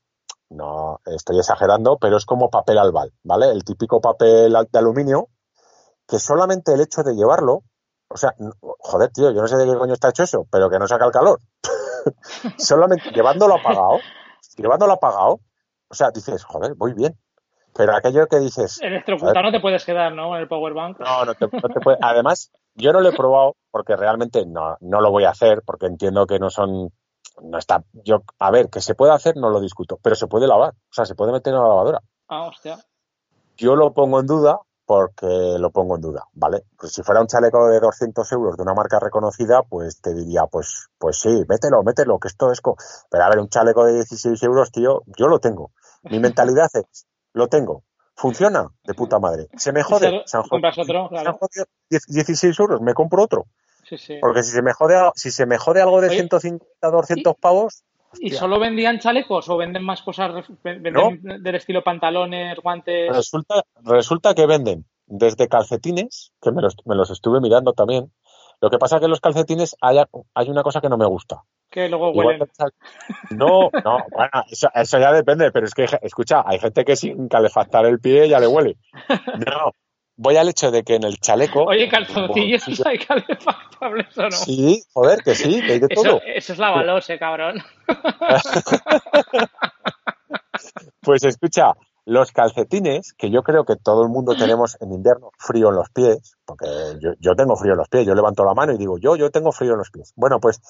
no 0.49 0.99
estoy 1.05 1.39
exagerando, 1.39 1.97
pero 1.99 2.17
es 2.17 2.25
como 2.25 2.49
papel 2.49 2.77
albal, 2.77 3.11
¿vale? 3.23 3.47
El 3.51 3.65
típico 3.65 3.99
papel 4.01 4.55
de 4.71 4.79
aluminio, 4.79 5.27
que 6.07 6.19
solamente 6.19 6.73
el 6.73 6.81
hecho 6.81 7.03
de 7.03 7.15
llevarlo, 7.15 7.63
o 8.09 8.17
sea, 8.17 8.35
joder, 8.79 9.09
tío, 9.11 9.31
yo 9.31 9.41
no 9.41 9.47
sé 9.47 9.57
de 9.57 9.65
qué 9.65 9.77
coño 9.77 9.93
está 9.93 10.09
hecho 10.09 10.23
eso, 10.23 10.47
pero 10.51 10.69
que 10.69 10.79
no 10.79 10.87
saca 10.87 11.05
el 11.05 11.11
calor. 11.11 11.39
solamente 12.57 13.09
llevándolo 13.11 13.55
apagado, 13.55 13.99
llevándolo 14.57 14.93
apagado, 14.93 15.39
o 15.89 15.93
sea, 15.95 16.11
dices, 16.11 16.43
joder, 16.43 16.73
voy 16.75 16.93
bien. 16.93 17.17
Pero 17.75 17.95
aquello 17.95 18.27
que 18.27 18.39
dices, 18.39 18.79
Electrocutado 18.81 19.41
no 19.43 19.51
te 19.51 19.59
puedes 19.59 19.83
quedar, 19.85 20.13
¿no? 20.13 20.35
En 20.35 20.41
el 20.41 20.47
powerbank. 20.47 20.99
no, 20.99 21.25
no 21.25 21.33
te, 21.35 21.45
no 21.51 21.69
te 21.69 21.79
puede. 21.81 21.97
Además, 22.01 22.51
yo 22.75 22.93
no 22.93 23.01
lo 23.01 23.09
he 23.09 23.13
probado 23.13 23.55
porque 23.71 23.95
realmente 23.95 24.45
no, 24.45 24.77
no 24.81 25.01
lo 25.01 25.11
voy 25.11 25.23
a 25.25 25.29
hacer 25.31 25.61
porque 25.65 25.87
entiendo 25.87 26.25
que 26.27 26.39
no 26.39 26.49
son. 26.49 26.91
No 27.41 27.57
está. 27.57 27.83
Yo, 28.03 28.23
a 28.39 28.51
ver, 28.51 28.69
que 28.69 28.79
se 28.81 28.93
puede 28.93 29.11
hacer, 29.13 29.35
no 29.37 29.49
lo 29.49 29.59
discuto, 29.59 29.97
pero 30.01 30.15
se 30.15 30.27
puede 30.27 30.47
lavar. 30.47 30.73
O 30.73 30.93
sea, 30.93 31.05
se 31.05 31.15
puede 31.15 31.31
meter 31.31 31.51
en 31.53 31.59
la 31.61 31.67
lavadora. 31.67 31.99
Ah, 32.27 32.43
hostia. 32.47 32.77
Yo 33.57 33.75
lo 33.75 33.93
pongo 33.93 34.19
en 34.19 34.27
duda 34.27 34.59
porque 34.85 35.55
lo 35.59 35.71
pongo 35.71 35.95
en 35.95 36.01
duda, 36.01 36.25
¿vale? 36.33 36.63
Pues 36.77 36.91
si 36.91 37.01
fuera 37.03 37.21
un 37.21 37.27
chaleco 37.27 37.67
de 37.69 37.79
200 37.79 38.29
euros 38.33 38.57
de 38.57 38.63
una 38.63 38.73
marca 38.73 38.99
reconocida, 38.99 39.63
pues 39.63 40.01
te 40.01 40.13
diría, 40.13 40.45
pues, 40.51 40.87
pues 40.97 41.19
sí, 41.19 41.43
mételo, 41.47 41.81
mételo, 41.83 42.19
que 42.19 42.27
esto 42.27 42.51
es. 42.51 42.59
co- 42.61 42.75
Pero 43.09 43.23
a 43.23 43.29
ver, 43.29 43.39
un 43.39 43.47
chaleco 43.49 43.85
de 43.85 43.93
16 43.93 44.43
euros, 44.43 44.71
tío, 44.71 45.01
yo 45.17 45.27
lo 45.27 45.39
tengo. 45.39 45.71
Mi 46.03 46.19
mentalidad 46.19 46.67
es, 46.73 47.07
lo 47.33 47.47
tengo. 47.47 47.83
Funciona 48.15 48.67
de 48.83 48.93
puta 48.93 49.19
madre. 49.19 49.47
Se 49.57 49.71
me 49.73 49.81
jode. 49.83 50.21
se- 50.25 50.37
han 50.37 50.43
jodido- 50.43 50.69
otro, 50.69 50.83
se 51.09 51.15
han 51.17 51.23
claro. 51.23 51.37
jodido 51.39 51.65
10 51.89 52.05
16 52.07 52.59
euros, 52.59 52.79
me 52.81 52.93
compro 52.93 53.23
otro. 53.23 53.45
Sí, 53.89 53.97
sí. 53.97 54.17
Porque 54.21 54.43
si 54.43 54.51
se 54.51 54.61
me 54.61 54.71
jode, 54.73 54.95
si 55.15 55.31
se 55.31 55.45
me 55.45 55.57
jode 55.57 55.81
algo 55.81 55.99
de 55.99 56.07
Oye, 56.07 56.15
150, 56.17 56.89
200 56.89 57.35
pavos, 57.35 57.83
¿Y 58.19 58.29
solo 58.29 58.59
vendían 58.59 58.99
chalecos 58.99 59.49
o 59.49 59.57
venden 59.57 59.83
más 59.83 60.03
cosas? 60.03 60.45
¿Venden 60.63 60.93
del 61.41 61.55
estilo 61.55 61.83
pantalones, 61.83 62.59
guantes? 62.61 63.09
resulta, 63.15 63.63
resulta 63.83 64.35
que 64.35 64.45
venden 64.45 64.85
desde 65.07 65.47
calcetines, 65.47 66.31
que 66.39 66.51
me 66.51 66.61
los, 66.61 66.75
me 66.85 66.93
los 66.95 67.09
estuve 67.09 67.41
mirando 67.41 67.73
también. 67.73 68.13
Lo 68.61 68.69
que 68.69 68.77
pasa 68.77 68.99
que 68.99 69.05
en 69.05 69.11
los 69.11 69.19
calcetines 69.19 69.75
hay, 69.81 69.97
hay 70.35 70.49
una 70.49 70.61
cosa 70.61 70.79
que 70.79 70.89
no 70.89 70.97
me 70.97 71.07
gusta. 71.07 71.41
Que 71.73 71.89
luego 71.89 72.11
huelen. 72.11 72.47
No, 73.31 73.71
no, 73.83 73.97
bueno, 74.11 74.43
eso, 74.47 74.69
eso 74.75 74.99
ya 74.99 75.11
depende, 75.11 75.51
pero 75.51 75.65
es 75.65 75.73
que, 75.73 75.87
escucha, 76.03 76.43
hay 76.45 76.59
gente 76.59 76.85
que 76.85 76.95
sin 76.95 77.27
calefactar 77.27 77.87
el 77.87 77.99
pie 77.99 78.29
ya 78.29 78.39
le 78.39 78.45
huele. 78.45 78.77
No, 79.09 79.71
voy 80.15 80.37
al 80.37 80.49
hecho 80.49 80.69
de 80.69 80.83
que 80.83 80.93
en 80.93 81.03
el 81.03 81.17
chaleco. 81.17 81.63
Oye, 81.67 81.89
calzoncillos 81.89 82.63
Bueno, 82.67 82.83
hay 82.85 82.99
calefactables 82.99 84.17
o 84.19 84.21
no. 84.21 84.31
Sí, 84.31 84.83
joder, 84.93 85.23
que 85.23 85.33
sí, 85.33 85.63
que 85.65 85.71
hay 85.71 85.79
de 85.79 85.87
todo. 85.87 86.17
Eso, 86.17 86.21
eso 86.27 86.53
es 86.53 86.59
la 86.59 86.69
balose, 86.69 87.17
cabrón. 87.17 87.63
Pues 91.01 91.25
escucha, 91.25 91.73
los 92.05 92.31
calcetines, 92.31 93.13
que 93.13 93.29
yo 93.29 93.43
creo 93.43 93.65
que 93.65 93.75
todo 93.75 94.03
el 94.03 94.09
mundo 94.09 94.35
tenemos 94.35 94.77
en 94.79 94.93
invierno 94.93 95.31
frío 95.37 95.69
en 95.69 95.75
los 95.75 95.89
pies, 95.89 96.37
porque 96.45 96.65
yo, 97.01 97.11
yo 97.19 97.35
tengo 97.35 97.57
frío 97.57 97.73
en 97.73 97.79
los 97.79 97.89
pies, 97.89 98.05
yo 98.05 98.15
levanto 98.15 98.45
la 98.45 98.53
mano 98.53 98.71
y 98.71 98.77
digo, 98.77 98.97
yo, 98.97 99.15
yo 99.17 99.29
tengo 99.29 99.51
frío 99.51 99.73
en 99.73 99.79
los 99.79 99.91
pies. 99.91 100.13
Bueno, 100.15 100.39
pues 100.39 100.61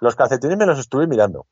los 0.00 0.16
calcetines 0.16 0.56
me 0.56 0.66
los 0.66 0.78
estuve 0.78 1.06
mirando, 1.06 1.46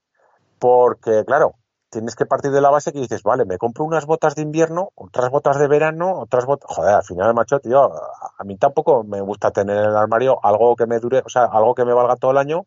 porque 0.59 1.25
claro, 1.27 1.55
tienes 1.91 2.17
que 2.17 2.27
partir 2.27 2.51
de 2.53 2.61
la 2.61 2.71
base 2.71 2.93
que 2.93 3.01
dices, 3.01 3.23
vale, 3.23 3.45
me 3.45 3.59
compro 3.59 3.85
unas 3.85 4.07
botas 4.07 4.35
de 4.35 4.43
invierno, 4.43 4.91
otras 4.95 5.31
botas 5.31 5.59
de 5.59 5.69
verano, 5.69 6.21
otras 6.21 6.47
botas, 6.47 6.75
joder, 6.75 6.95
al 6.95 7.05
final, 7.05 7.35
macho, 7.35 7.61
tío, 7.61 7.83
a- 7.85 8.45
mí 8.45 8.57
tampoco 8.57 9.05
me 9.05 9.21
gusta 9.21 9.51
tener 9.51 9.77
en 9.77 9.85
el 9.91 9.97
armario 9.97 10.39
algo 10.45 10.77
que 10.77 10.87
me 10.87 10.99
dure, 10.99 11.23
o 11.25 11.29
sea, 11.29 11.45
algo 11.45 11.75
que 11.75 11.85
me 11.85 11.93
valga 11.93 12.17
todo 12.17 12.31
el 12.33 12.39
año. 12.39 12.67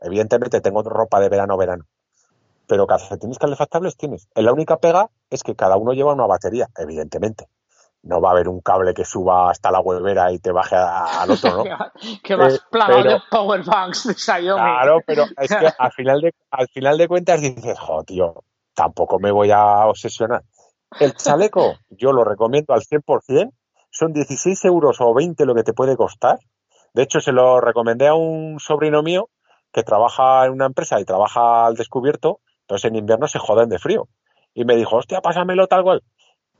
Evidentemente 0.00 0.60
tengo 0.60 0.82
ropa 0.82 1.20
de 1.20 1.28
verano, 1.28 1.56
verano 1.56 1.84
pero 2.66 2.86
calcetines 2.86 3.38
calefactables 3.38 3.96
tienes. 3.96 4.28
La 4.34 4.52
única 4.52 4.76
pega 4.76 5.10
es 5.30 5.42
que 5.42 5.56
cada 5.56 5.76
uno 5.76 5.92
lleva 5.94 6.12
una 6.12 6.26
batería, 6.26 6.68
evidentemente. 6.76 7.48
No 8.08 8.20
va 8.22 8.30
a 8.30 8.32
haber 8.32 8.48
un 8.48 8.60
cable 8.62 8.94
que 8.94 9.04
suba 9.04 9.50
hasta 9.50 9.70
la 9.70 9.80
huevera 9.80 10.32
y 10.32 10.38
te 10.38 10.50
baje 10.50 10.74
al 10.76 11.30
otro, 11.30 11.58
¿no? 11.58 11.64
que 12.24 12.34
vas 12.34 12.54
Eh, 12.54 12.58
plagado 12.70 13.02
pero- 13.02 13.10
de 13.14 13.20
powerbanks 13.30 14.06
de 14.08 14.14
Xiaomi. 14.14 14.60
Claro, 14.62 15.00
pero 15.06 15.24
es 15.36 15.48
que 15.50 15.68
al 15.78 15.92
final 15.92 16.20
de, 16.22 16.34
al 16.50 16.68
final 16.68 16.96
de 16.96 17.06
cuentas 17.06 17.40
dices, 17.42 17.78
jo, 17.78 18.02
tío, 18.04 18.44
tampoco 18.74 19.18
me 19.18 19.30
voy 19.30 19.50
a 19.50 19.86
obsesionar. 19.86 20.42
El 20.98 21.12
chaleco, 21.14 21.74
yo 21.90 22.12
lo 22.12 22.24
recomiendo 22.24 22.72
al 22.72 22.80
100%, 22.80 23.52
son 23.90 24.12
16 24.14 24.64
euros 24.64 24.96
o 25.00 25.12
20 25.12 25.44
lo 25.44 25.54
que 25.54 25.62
te 25.62 25.74
puede 25.74 25.96
costar. 25.96 26.38
De 26.94 27.02
hecho, 27.02 27.20
se 27.20 27.32
lo 27.32 27.60
recomendé 27.60 28.08
a 28.08 28.14
un 28.14 28.58
sobrino 28.58 29.02
mío 29.02 29.28
que 29.70 29.82
trabaja 29.82 30.46
en 30.46 30.52
una 30.52 30.64
empresa 30.64 30.98
y 30.98 31.04
trabaja 31.04 31.66
al 31.66 31.74
descubierto, 31.74 32.40
entonces 32.62 32.90
en 32.90 32.96
invierno 32.96 33.28
se 33.28 33.38
joden 33.38 33.68
de 33.68 33.78
frío. 33.78 34.08
Y 34.54 34.64
me 34.64 34.76
dijo, 34.76 34.96
hostia, 34.96 35.20
pásamelo 35.20 35.66
tal 35.66 35.82
cual. 35.82 36.02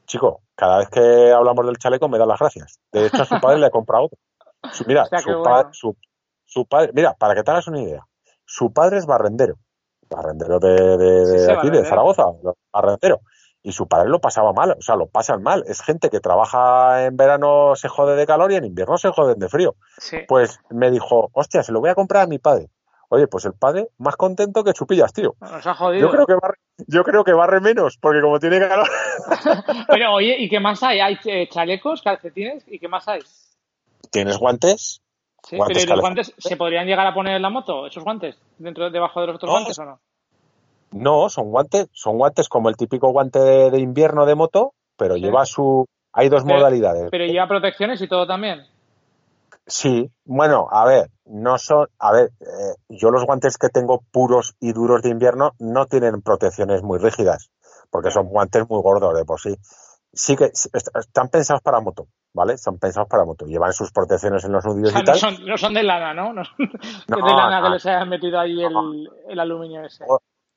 Chico, 0.08 0.42
cada 0.56 0.78
vez 0.78 0.88
que 0.88 1.32
hablamos 1.32 1.64
del 1.66 1.78
chaleco 1.78 2.08
me 2.08 2.18
da 2.18 2.26
las 2.26 2.40
gracias. 2.40 2.80
De 2.90 3.06
hecho, 3.06 3.22
a 3.22 3.26
su 3.26 3.40
padre 3.40 3.60
le 3.60 3.66
ha 3.66 3.70
comprado 3.70 4.06
otro. 4.06 4.18
mira, 4.86 5.04
su, 5.72 6.66
padre, 6.66 6.90
mira, 6.94 7.14
para 7.14 7.34
que 7.34 7.44
te 7.44 7.50
hagas 7.52 7.68
una 7.68 7.80
idea, 7.80 8.04
su 8.44 8.72
padre 8.72 8.98
es 8.98 9.06
barrendero, 9.06 9.54
barrendero 10.10 10.58
de, 10.58 11.52
aquí, 11.56 11.70
de 11.70 11.84
Zaragoza, 11.84 12.24
barrendero. 12.72 13.20
Y 13.60 13.72
su 13.72 13.86
padre 13.86 14.08
lo 14.08 14.20
pasaba 14.20 14.52
mal, 14.52 14.76
o 14.78 14.80
sea, 14.80 14.94
lo 14.94 15.08
pasan 15.08 15.42
mal. 15.42 15.64
Es 15.66 15.82
gente 15.82 16.10
que 16.10 16.20
trabaja 16.20 17.04
en 17.04 17.16
verano 17.16 17.74
se 17.74 17.88
jode 17.88 18.14
de 18.14 18.26
calor 18.26 18.52
y 18.52 18.54
en 18.54 18.64
invierno 18.64 18.96
se 18.96 19.10
joden 19.10 19.38
de 19.38 19.48
frío. 19.48 19.74
Pues 20.26 20.60
me 20.70 20.90
dijo, 20.90 21.28
hostia, 21.32 21.62
se 21.62 21.72
lo 21.72 21.80
voy 21.80 21.90
a 21.90 21.94
comprar 21.94 22.22
a 22.22 22.26
mi 22.28 22.38
padre. 22.38 22.70
Oye, 23.10 23.26
pues 23.26 23.46
el 23.46 23.54
padre 23.54 23.88
más 23.98 24.16
contento 24.16 24.62
que 24.62 24.72
chupillas, 24.72 25.12
tío. 25.12 25.34
Nos 25.40 25.66
ha 25.66 25.74
jodido. 25.74 26.06
Yo 26.06 26.12
creo 26.12 26.26
que 26.26 26.34
barre, 26.34 26.58
yo 26.86 27.02
creo 27.04 27.24
que 27.24 27.32
barre 27.32 27.60
menos, 27.60 27.96
porque 27.98 28.20
como 28.20 28.38
tiene 28.38 28.58
calor. 28.58 28.88
Pero 29.88 30.12
oye, 30.12 30.36
¿y 30.38 30.48
qué 30.48 30.60
más 30.60 30.82
hay? 30.82 31.00
¿Hay 31.00 31.18
eh, 31.24 31.48
chalecos, 31.48 32.02
calcetines? 32.02 32.64
¿Y 32.66 32.78
qué 32.78 32.88
más 32.88 33.08
hay? 33.08 33.20
¿Tienes 34.10 34.38
guantes? 34.38 35.00
Sí, 35.44 35.56
pero 35.66 35.80
los 35.86 36.00
guantes 36.00 36.34
se 36.36 36.56
podrían 36.56 36.86
llegar 36.86 37.06
a 37.06 37.14
poner 37.14 37.36
en 37.36 37.42
la 37.42 37.48
moto, 37.48 37.86
esos 37.86 38.02
guantes, 38.02 38.36
dentro 38.58 38.90
debajo 38.90 39.20
de 39.20 39.28
los 39.28 39.36
otros 39.36 39.50
guantes 39.50 39.78
o 39.78 39.84
no? 39.84 40.00
No, 40.90 41.28
son 41.28 41.50
guantes, 41.50 41.88
son 41.92 42.18
guantes 42.18 42.48
como 42.48 42.68
el 42.68 42.76
típico 42.76 43.10
guante 43.10 43.38
de, 43.38 43.78
invierno 43.78 44.26
de 44.26 44.34
moto, 44.34 44.74
pero 44.96 45.16
lleva 45.16 45.46
su 45.46 45.86
hay 46.12 46.28
dos 46.28 46.44
modalidades. 46.44 47.08
Pero 47.10 47.26
lleva 47.26 47.46
protecciones 47.46 48.00
y 48.02 48.08
todo 48.08 48.26
también. 48.26 48.66
Sí, 49.68 50.10
bueno, 50.24 50.66
a 50.70 50.86
ver, 50.86 51.10
no 51.26 51.58
son, 51.58 51.88
a 51.98 52.10
ver, 52.10 52.32
eh, 52.40 52.74
yo 52.88 53.10
los 53.10 53.26
guantes 53.26 53.58
que 53.58 53.68
tengo 53.68 54.02
puros 54.10 54.56
y 54.60 54.72
duros 54.72 55.02
de 55.02 55.10
invierno 55.10 55.52
no 55.58 55.84
tienen 55.84 56.22
protecciones 56.22 56.82
muy 56.82 56.98
rígidas, 56.98 57.50
porque 57.90 58.10
son 58.10 58.28
guantes 58.28 58.66
muy 58.66 58.80
gordos 58.80 59.14
de 59.14 59.26
por 59.26 59.38
sí. 59.38 59.54
Sí 60.10 60.36
que 60.36 60.50
están 60.54 61.28
pensados 61.28 61.60
para 61.60 61.80
moto, 61.80 62.08
¿vale? 62.32 62.54
Están 62.54 62.78
pensados 62.78 63.10
para 63.10 63.26
moto. 63.26 63.44
Llevan 63.44 63.74
sus 63.74 63.92
protecciones 63.92 64.42
en 64.42 64.52
los 64.52 64.64
nudillos 64.64 64.90
y 64.92 65.04
tal. 65.04 65.20
No 65.46 65.58
son, 65.58 65.74
de 65.74 65.82
lana, 65.82 66.14
¿no? 66.14 66.32
No, 66.32 66.42
de 66.56 67.34
lana 67.34 67.62
que 67.62 67.68
les 67.68 67.84
hayan 67.84 68.08
metido 68.08 68.40
ahí 68.40 68.58
el, 68.64 69.38
aluminio 69.38 69.84
ese. 69.84 70.06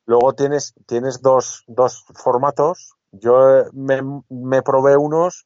Luego 0.06 0.34
tienes, 0.34 0.74
tienes 0.88 1.22
dos, 1.22 1.66
dos 1.68 2.06
formatos. 2.16 2.94
Yo 3.12 3.66
me, 3.74 4.02
me 4.30 4.62
probé 4.62 4.96
unos. 4.96 5.44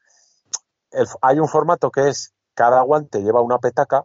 hay 1.24 1.40
un 1.40 1.48
formato 1.48 1.90
que 1.90 2.10
es 2.10 2.35
cada 2.56 2.82
guante 2.82 3.22
lleva 3.22 3.42
una 3.42 3.60
petaca 3.60 4.04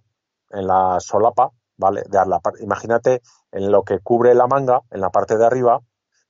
en 0.51 0.67
la 0.67 0.99
solapa, 1.01 1.51
¿vale? 1.77 2.03
De 2.09 2.19
la, 2.27 2.41
imagínate 2.61 3.23
en 3.53 3.73
lo 3.73 3.85
que 3.85 4.01
cubre 4.01 4.35
la 4.35 4.47
manga, 4.47 4.81
en 4.91 5.01
la 5.01 5.11
parte 5.11 5.39
de 5.39 5.47
arriba, 5.47 5.81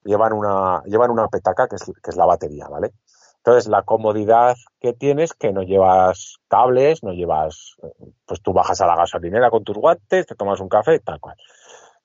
llevan 0.04 0.32
una, 0.32 0.82
llevan 0.84 1.10
una 1.10 1.28
petaca 1.28 1.66
que 1.66 1.76
es, 1.76 1.84
que 1.84 2.10
es 2.10 2.16
la 2.16 2.26
batería, 2.26 2.68
¿vale? 2.68 2.92
Entonces, 3.38 3.68
la 3.68 3.82
comodidad 3.82 4.54
que 4.80 4.92
tienes, 4.92 5.32
que 5.32 5.50
no 5.50 5.62
llevas 5.62 6.36
cables, 6.48 7.02
no 7.02 7.12
llevas, 7.12 7.76
pues 8.26 8.42
tú 8.42 8.52
bajas 8.52 8.82
a 8.82 8.86
la 8.86 8.96
gasolinera 8.96 9.50
con 9.50 9.64
tus 9.64 9.78
guantes, 9.78 10.26
te 10.26 10.34
tomas 10.34 10.60
un 10.60 10.68
café, 10.68 10.98
tal 10.98 11.20
cual. 11.20 11.36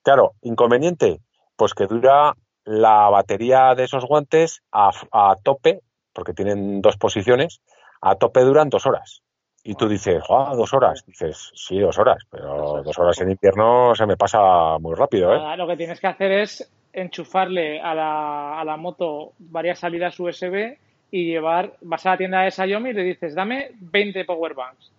Claro, 0.01 0.35
inconveniente, 0.41 1.21
pues 1.57 1.73
que 1.73 1.87
dura 1.87 2.35
la 2.63 3.09
batería 3.09 3.75
de 3.75 3.83
esos 3.83 4.05
guantes 4.05 4.61
a, 4.71 4.91
a 5.11 5.35
tope, 5.43 5.81
porque 6.13 6.33
tienen 6.33 6.81
dos 6.81 6.95
posiciones, 6.95 7.59
a 7.99 8.15
tope 8.15 8.41
duran 8.41 8.69
dos 8.69 8.85
horas. 8.85 9.24
Y 9.67 9.73
tú 9.73 9.89
dices, 9.89 10.23
dos 10.29 10.73
horas. 10.75 11.03
Dices, 11.07 11.51
sí, 11.55 11.79
dos 11.79 11.97
horas, 11.97 12.23
pero 12.29 12.83
dos 12.83 12.99
horas 12.99 13.19
en 13.21 13.31
invierno 13.31 13.95
se 13.95 14.05
me 14.05 14.15
pasa 14.15 14.77
muy 14.79 14.93
rápido, 14.93 15.33
¿eh? 15.33 15.57
lo 15.57 15.67
que 15.67 15.75
tienes 15.75 15.99
que 15.99 16.05
hacer 16.05 16.31
es 16.31 16.71
enchufarle 16.93 17.81
a 17.81 17.95
la, 17.95 18.61
a 18.61 18.63
la 18.63 18.77
moto 18.77 19.33
varias 19.39 19.79
salidas 19.79 20.19
USB 20.19 20.77
y 21.09 21.25
llevar, 21.25 21.73
vas 21.81 22.05
a 22.05 22.11
la 22.11 22.17
tienda 22.17 22.41
de 22.41 22.51
Xiaomi 22.51 22.91
y 22.91 22.93
le 22.93 23.03
dices, 23.03 23.33
dame 23.33 23.71
20 23.79 24.23
powerbanks. 24.25 24.91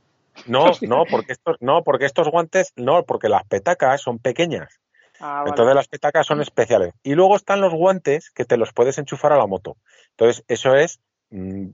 No, 0.47 0.65
no, 0.83 1.05
porque 1.09 1.33
estos, 1.33 1.57
no, 1.61 1.85
porque 1.85 2.07
estos 2.07 2.29
guantes, 2.29 2.73
no, 2.75 3.05
porque 3.05 3.29
las 3.29 3.45
petacas 3.45 4.03
son 4.03 4.19
pequeñas. 4.19 4.81
Ah, 5.21 5.45
Entonces 5.47 5.77
las 5.77 5.87
petacas 5.87 6.27
son 6.27 6.41
especiales. 6.41 6.93
Y 7.05 7.15
luego 7.15 7.37
están 7.37 7.61
los 7.61 7.73
guantes 7.73 8.31
que 8.31 8.45
te 8.45 8.57
los 8.57 8.73
puedes 8.73 8.99
enchufar 8.99 9.33
a 9.33 9.39
la 9.39 9.47
moto. 9.47 9.77
Entonces, 10.11 10.45
eso 10.49 10.75
es 10.75 10.99
mm, 11.31 11.69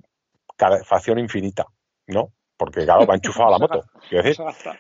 calefacción 0.59 1.19
infinita, 1.19 1.65
¿no? 2.07 2.31
Porque 2.63 2.85
claro, 2.85 3.07
va 3.07 3.17
enchufado 3.17 3.49
a 3.49 3.51
la 3.51 3.59
moto. 3.59 3.83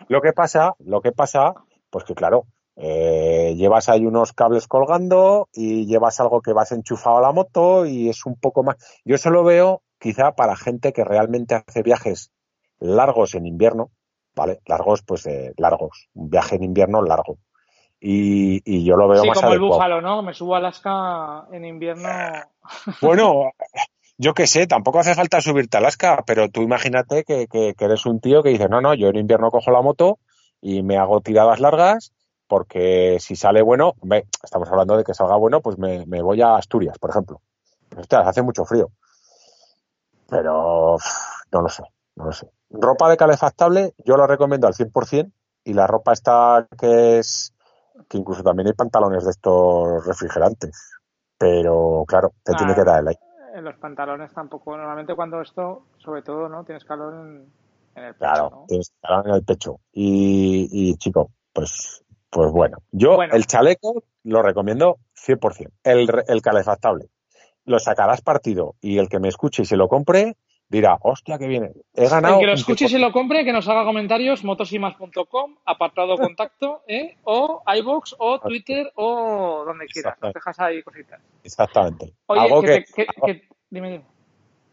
lo 0.06 0.20
que 0.20 0.32
pasa, 0.32 0.76
lo 0.78 1.00
que 1.00 1.10
pasa, 1.10 1.52
pues 1.90 2.04
que 2.04 2.14
claro, 2.14 2.46
eh, 2.76 3.54
llevas 3.56 3.88
ahí 3.88 4.06
unos 4.06 4.32
cables 4.32 4.68
colgando 4.68 5.48
y 5.52 5.84
llevas 5.86 6.20
algo 6.20 6.42
que 6.42 6.52
vas 6.52 6.70
enchufado 6.70 7.16
a 7.16 7.22
la 7.22 7.32
moto 7.32 7.84
y 7.84 8.08
es 8.08 8.24
un 8.24 8.36
poco 8.36 8.62
más. 8.62 8.76
Yo 9.04 9.16
eso 9.16 9.30
lo 9.30 9.42
veo 9.42 9.82
quizá 9.98 10.36
para 10.36 10.54
gente 10.54 10.92
que 10.92 11.02
realmente 11.02 11.56
hace 11.56 11.82
viajes 11.82 12.30
largos 12.78 13.34
en 13.34 13.46
invierno, 13.46 13.90
¿vale? 14.36 14.60
Largos, 14.66 15.02
pues 15.02 15.26
eh, 15.26 15.52
largos. 15.56 16.08
Un 16.14 16.30
viaje 16.30 16.54
en 16.54 16.62
invierno 16.62 17.02
largo. 17.02 17.38
Y, 17.98 18.62
y 18.64 18.84
yo 18.84 18.96
lo 18.96 19.08
veo 19.08 19.22
sí, 19.22 19.28
más 19.28 19.40
como 19.40 19.54
el 19.54 19.60
búfalo, 19.60 20.00
¿no? 20.00 20.22
Me 20.22 20.34
subo 20.34 20.54
a 20.54 20.58
Alaska 20.58 21.48
en 21.50 21.64
invierno. 21.64 22.08
Bueno, 23.00 23.50
yo 24.22 24.34
qué 24.34 24.46
sé, 24.46 24.68
tampoco 24.68 25.00
hace 25.00 25.16
falta 25.16 25.40
subirte 25.40 25.76
a 25.76 25.80
Alaska, 25.80 26.22
pero 26.24 26.48
tú 26.48 26.62
imagínate 26.62 27.24
que, 27.24 27.48
eres 27.76 28.06
un 28.06 28.20
tío 28.20 28.44
que 28.44 28.50
dice, 28.50 28.68
no, 28.68 28.80
no, 28.80 28.94
yo 28.94 29.08
en 29.08 29.16
invierno 29.16 29.50
cojo 29.50 29.72
la 29.72 29.82
moto 29.82 30.20
y 30.60 30.84
me 30.84 30.96
hago 30.96 31.20
tiradas 31.20 31.58
largas 31.58 32.12
porque 32.46 33.16
si 33.18 33.34
sale 33.34 33.62
bueno, 33.62 33.94
estamos 34.44 34.68
hablando 34.70 34.96
de 34.96 35.02
que 35.02 35.12
salga 35.12 35.34
bueno, 35.34 35.60
pues 35.60 35.76
me, 35.76 36.04
voy 36.22 36.40
a 36.40 36.54
Asturias, 36.54 36.98
por 37.00 37.10
ejemplo. 37.10 37.40
Ostras, 37.96 38.28
hace 38.28 38.42
mucho 38.42 38.64
frío. 38.64 38.90
Pero 40.28 40.98
no 41.50 41.60
lo 41.60 41.68
sé, 41.68 41.82
no 42.14 42.26
lo 42.26 42.32
sé. 42.32 42.48
Ropa 42.70 43.10
de 43.10 43.16
calefactable 43.16 43.92
yo 44.04 44.16
lo 44.16 44.28
recomiendo 44.28 44.68
al 44.68 44.74
100% 44.74 45.32
y 45.64 45.72
la 45.74 45.88
ropa 45.88 46.12
está 46.12 46.68
que 46.78 47.18
es 47.18 47.54
que 48.08 48.18
incluso 48.18 48.44
también 48.44 48.68
hay 48.68 48.74
pantalones 48.74 49.24
de 49.24 49.32
estos 49.32 50.06
refrigerantes. 50.06 51.00
Pero 51.36 52.04
claro, 52.06 52.34
te 52.44 52.54
tiene 52.54 52.76
que 52.76 52.84
dar 52.84 53.00
el 53.00 53.08
aire 53.08 53.31
en 53.54 53.64
los 53.64 53.76
pantalones 53.76 54.32
tampoco. 54.32 54.76
Normalmente 54.76 55.14
cuando 55.14 55.40
esto, 55.40 55.86
sobre 55.98 56.22
todo, 56.22 56.48
¿no? 56.48 56.64
Tienes 56.64 56.84
calor 56.84 57.14
en, 57.14 57.52
el 57.96 58.14
pecho. 58.14 58.18
Claro, 58.18 58.64
tienes 58.68 58.92
calor 59.00 59.28
en 59.28 59.34
el 59.34 59.44
pecho. 59.44 59.80
Y, 59.92 60.96
chico, 60.96 61.30
pues, 61.52 62.04
pues 62.30 62.50
bueno. 62.50 62.78
Yo 62.90 63.22
el 63.22 63.46
chaleco 63.46 64.04
lo 64.24 64.42
recomiendo 64.42 64.98
100%. 65.14 65.70
El, 65.84 66.08
el 66.26 66.42
calefactable. 66.42 67.08
Lo 67.64 67.78
sacarás 67.78 68.22
partido 68.22 68.74
y 68.80 68.98
el 68.98 69.08
que 69.08 69.20
me 69.20 69.28
escuche 69.28 69.62
y 69.62 69.66
se 69.66 69.76
lo 69.76 69.88
compre 69.88 70.36
dirá, 70.72 70.98
hostia, 71.02 71.38
que 71.38 71.46
viene. 71.46 71.70
He 71.94 72.08
ganado. 72.08 72.36
El 72.36 72.40
que 72.40 72.46
lo 72.46 72.52
escuche 72.54 72.86
y 72.86 72.88
se 72.88 72.98
lo 72.98 73.12
compre, 73.12 73.44
que 73.44 73.52
nos 73.52 73.68
haga 73.68 73.84
comentarios, 73.84 74.42
motosimas.com, 74.42 75.56
apartado 75.66 76.16
contacto, 76.18 76.82
¿eh? 76.88 77.16
o 77.24 77.62
iBox, 77.66 78.16
o 78.18 78.40
Twitter, 78.40 78.90
o 78.96 79.64
donde 79.66 79.86
quieras. 79.86 80.16
Nos 80.20 80.32
dejas 80.32 80.58
ahí 80.60 80.82
cositas. 80.82 81.20
Exactamente. 81.44 82.14
Oye, 82.26 82.84
que, 82.94 83.06
dime, 83.70 83.90
dime. 83.90 84.04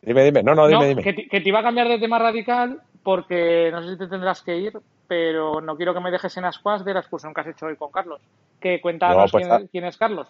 Dime, 0.02 0.24
dime. 0.24 0.42
No, 0.42 0.56
no, 0.56 0.68
dime, 0.68 0.88
dime. 0.88 1.04
Que, 1.04 1.14
te 1.14 1.50
iba 1.50 1.60
a 1.60 1.64
cambiar 1.64 1.90
de 1.90 2.00
tema 2.00 2.18
radical 2.18 2.82
porque 3.04 3.70
no 3.72 3.84
sé 3.84 3.92
si 3.92 3.98
te 3.98 4.08
tendrás 4.08 4.42
que 4.42 4.58
ir, 4.58 4.80
pero 5.08 5.60
no 5.60 5.76
quiero 5.76 5.94
que 5.94 6.00
me 6.00 6.12
dejes 6.12 6.38
en 6.38 6.46
ascuas 6.46 6.86
de 6.86 6.94
la 6.94 7.02
excursión 7.02 7.34
que 7.34 7.42
has 7.42 7.48
hecho 7.48 7.66
hoy 7.66 7.76
con 7.76 7.92
Carlos. 7.92 8.22
Que 8.62 8.80
cuéntanos 8.80 9.32
pues 9.32 9.48
quién, 9.70 9.84
es 9.84 9.98
Carlos. 9.98 10.30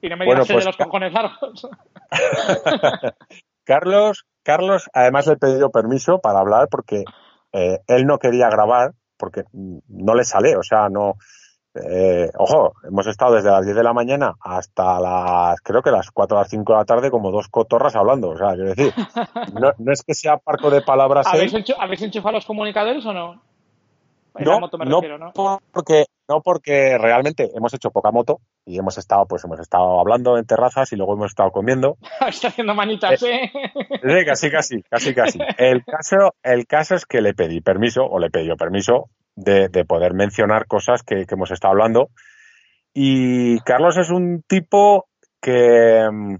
Y 0.00 0.08
no 0.08 0.16
me 0.16 0.26
digas 0.26 0.46
pues 0.46 0.60
de 0.60 0.64
los 0.64 0.76
cojones 0.76 1.12
largos. 1.12 1.68
Carlos, 3.68 4.24
Carlos, 4.48 4.88
además 4.94 5.26
le 5.26 5.34
he 5.34 5.36
pedido 5.36 5.70
permiso 5.70 6.20
para 6.20 6.38
hablar 6.38 6.68
porque 6.70 7.04
eh, 7.52 7.80
él 7.86 8.06
no 8.06 8.18
quería 8.18 8.48
grabar 8.48 8.92
porque 9.18 9.42
no 9.52 10.14
le 10.14 10.24
sale, 10.24 10.56
o 10.56 10.62
sea, 10.62 10.88
no. 10.88 11.16
Eh, 11.74 12.30
ojo, 12.38 12.72
hemos 12.82 13.06
estado 13.06 13.34
desde 13.34 13.50
las 13.50 13.66
10 13.66 13.76
de 13.76 13.82
la 13.82 13.92
mañana 13.92 14.36
hasta 14.40 14.98
las, 15.00 15.60
creo 15.60 15.82
que 15.82 15.90
las 15.90 16.10
4 16.10 16.34
o 16.34 16.40
las 16.40 16.48
5 16.48 16.72
de 16.72 16.78
la 16.78 16.86
tarde, 16.86 17.10
como 17.10 17.30
dos 17.30 17.48
cotorras 17.48 17.94
hablando. 17.94 18.30
O 18.30 18.38
sea, 18.38 18.54
quiero 18.54 18.74
decir, 18.74 18.94
no, 19.78 19.92
es 19.92 20.02
que 20.02 20.14
sea 20.14 20.38
parco 20.38 20.70
de 20.70 20.80
palabras. 20.80 21.26
¿Habéis, 21.26 21.52
¿Habéis 21.78 22.00
enchufado 22.00 22.36
los 22.36 22.46
comunicadores 22.46 23.04
o 23.04 23.12
no? 23.12 23.42
no, 24.38 24.60
no, 24.60 25.58
porque 25.72 26.06
no 26.26 26.40
porque 26.40 26.96
realmente 26.96 27.50
hemos 27.54 27.74
hecho 27.74 27.90
poca 27.90 28.12
moto 28.12 28.40
y 28.68 28.78
hemos 28.78 28.98
estado 28.98 29.24
pues 29.26 29.42
hemos 29.44 29.58
estado 29.60 29.98
hablando 29.98 30.36
en 30.36 30.44
terrazas 30.44 30.92
y 30.92 30.96
luego 30.96 31.14
hemos 31.14 31.30
estado 31.30 31.50
comiendo. 31.50 31.96
Está 32.28 32.48
haciendo 32.48 32.74
manitas, 32.74 33.22
¿eh? 33.22 33.50
Sí, 33.52 34.24
casi, 34.26 34.50
casi, 34.50 34.82
casi, 34.82 35.14
casi. 35.14 35.38
El 35.56 35.84
caso, 35.84 36.34
el 36.42 36.66
caso 36.66 36.94
es 36.94 37.06
que 37.06 37.22
le 37.22 37.32
pedí 37.32 37.62
permiso 37.62 38.04
o 38.04 38.18
le 38.18 38.30
pidió 38.30 38.56
permiso 38.56 39.08
de, 39.34 39.70
poder 39.86 40.12
mencionar 40.12 40.66
cosas 40.66 41.02
que, 41.02 41.24
hemos 41.30 41.50
estado 41.50 41.72
hablando. 41.72 42.10
Y 42.92 43.58
Carlos 43.60 43.96
es 43.96 44.10
un 44.10 44.42
tipo 44.46 45.08
que, 45.40 46.06
mm, 46.10 46.36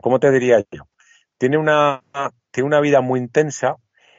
¿cómo 0.00 0.20
te 0.20 0.30
diría 0.30 0.64
yo? 0.70 0.84
Tiene 1.36 1.58
una, 1.58 2.02
tiene 2.50 2.66
una 2.66 2.80
vida 2.80 3.02
muy 3.02 3.20
intensa 3.20 3.76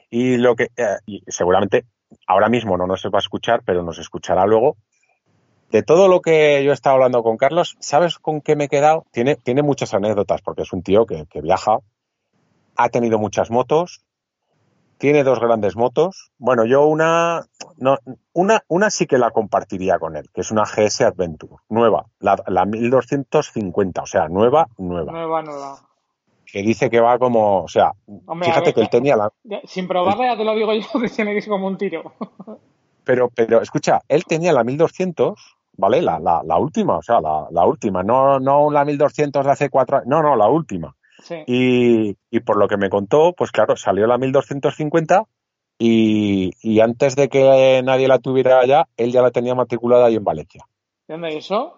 y 0.10 0.38
lo 0.38 0.56
que, 0.56 0.66
eh, 0.78 0.98
y 1.08 1.24
seguramente 1.28 1.86
ahora 2.28 2.50
mismo 2.50 2.78
no 2.78 2.86
nos 2.86 3.04
va 3.06 3.18
a 3.18 3.20
escuchar, 3.20 3.62
pero 3.66 3.82
nos 3.82 3.98
escuchará 3.98 4.46
luego. 4.46 4.78
De 5.72 5.84
todo 5.84 6.10
lo 6.10 6.22
que 6.22 6.62
yo 6.66 6.72
he 6.72 6.74
estado 6.74 6.96
hablando 6.96 7.24
con 7.24 7.38
Carlos, 7.38 7.78
¿sabes 7.80 8.20
con 8.20 8.42
qué 8.42 8.58
me 8.58 8.66
he 8.66 8.68
quedado? 8.68 9.06
Tiene, 9.12 9.38
tiene 9.38 9.64
muchas 9.64 9.94
anécdotas, 9.94 10.42
porque 10.42 10.64
es 10.64 10.74
un 10.74 10.84
tío 10.84 11.06
que, 11.06 11.26
viaja 11.42 11.80
ha 12.76 12.90
tenido 12.90 13.20
muchas 13.20 13.52
motos, 13.52 14.02
tiene 14.98 15.24
dos 15.24 15.40
grandes 15.40 15.78
motos. 15.78 16.32
Bueno, 16.38 16.66
yo 16.66 16.86
una, 16.86 17.46
no, 17.78 17.98
una, 18.34 18.64
una 18.68 18.90
sí 18.90 19.08
que 19.08 19.18
la 19.18 19.32
compartiría 19.32 19.98
con 19.98 20.18
él, 20.18 20.30
que 20.34 20.42
es 20.42 20.52
una 20.52 20.64
GS 20.64 21.02
Adventure, 21.02 21.56
nueva, 21.70 22.06
la, 22.20 22.44
la 22.48 22.66
1250, 22.66 24.02
o 24.02 24.06
sea, 24.06 24.28
nueva, 24.28 24.68
nueva. 24.78 25.12
Nueva, 25.12 25.42
nueva. 25.42 25.80
Que 26.46 26.64
dice 26.64 26.90
que 26.90 27.00
va 27.00 27.18
como, 27.18 27.64
o 27.64 27.68
sea, 27.70 27.94
Hombre, 28.26 28.50
fíjate 28.50 28.66
ver, 28.66 28.74
que 28.74 28.82
él 28.82 28.90
tenía 28.90 29.16
la, 29.16 29.32
Sin 29.64 29.88
probarla 29.88 30.34
ya 30.34 30.38
te 30.38 30.44
lo 30.44 30.54
digo 30.54 30.74
yo 30.74 31.00
que 31.02 31.08
tiene 31.08 31.32
que 31.32 31.38
ir 31.38 31.48
como 31.48 31.68
un 31.68 31.78
tiro. 31.78 32.14
pero, 33.06 33.30
pero 33.30 33.62
escucha, 33.62 34.02
él 34.10 34.26
tenía 34.26 34.52
la 34.52 34.66
1200, 34.66 35.61
¿vale? 35.78 36.02
La, 36.02 36.20
la, 36.20 36.42
la 36.44 36.58
última, 36.58 36.98
o 36.98 37.02
sea, 37.02 37.20
la, 37.22 37.48
la 37.52 37.66
última, 37.66 38.04
no, 38.04 38.40
no 38.40 38.70
la 38.72 38.86
1200 38.86 39.46
de 39.46 39.52
hace 39.52 39.70
cuatro 39.70 39.98
años, 39.98 40.08
no, 40.08 40.22
no, 40.22 40.36
la 40.36 40.48
última. 40.50 40.96
Sí. 41.24 41.36
Y, 41.48 42.18
y 42.30 42.40
por 42.42 42.58
lo 42.58 42.68
que 42.68 42.78
me 42.78 42.90
contó, 42.90 43.34
pues 43.34 43.52
claro, 43.52 43.76
salió 43.76 44.08
la 44.08 44.18
1250 44.18 45.24
y, 45.78 46.52
y 46.62 46.80
antes 46.80 47.16
de 47.16 47.30
que 47.30 47.82
nadie 47.84 48.08
la 48.08 48.20
tuviera 48.20 48.60
allá, 48.60 48.88
él 48.98 49.12
ya 49.12 49.22
la 49.22 49.32
tenía 49.32 49.56
matriculada 49.56 50.06
ahí 50.08 50.16
en 50.16 50.24
Valencia. 50.24 50.66
¿De 51.08 51.14
dónde 51.16 51.38
eso? 51.38 51.76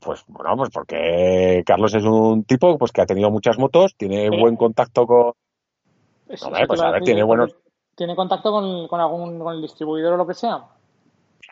Pues 0.00 0.24
bueno, 0.28 0.56
pues 0.56 0.70
porque 0.70 1.62
Carlos 1.66 1.94
es 1.94 2.04
un 2.04 2.44
tipo 2.44 2.78
pues 2.78 2.90
que 2.90 3.02
ha 3.02 3.06
tenido 3.06 3.30
muchas 3.30 3.58
motos, 3.58 3.94
tiene 3.96 4.28
Sí. 4.30 4.40
buen 4.40 4.56
contacto 4.56 5.06
con... 5.06 5.32
Eso 6.28 6.46
sí 6.54 6.62
pues 6.66 6.80
a 6.80 6.90
ver, 6.92 7.02
tiene 7.02 7.22
buenos- 7.22 7.54
¿Tiene 7.96 8.16
contacto 8.16 8.50
con, 8.50 8.88
con 8.88 8.98
algún 9.00 9.38
con 9.40 9.54
el 9.54 9.60
distribuidor 9.62 10.14
o 10.14 10.16
lo 10.16 10.26
que 10.26 10.32
sea? 10.34 10.64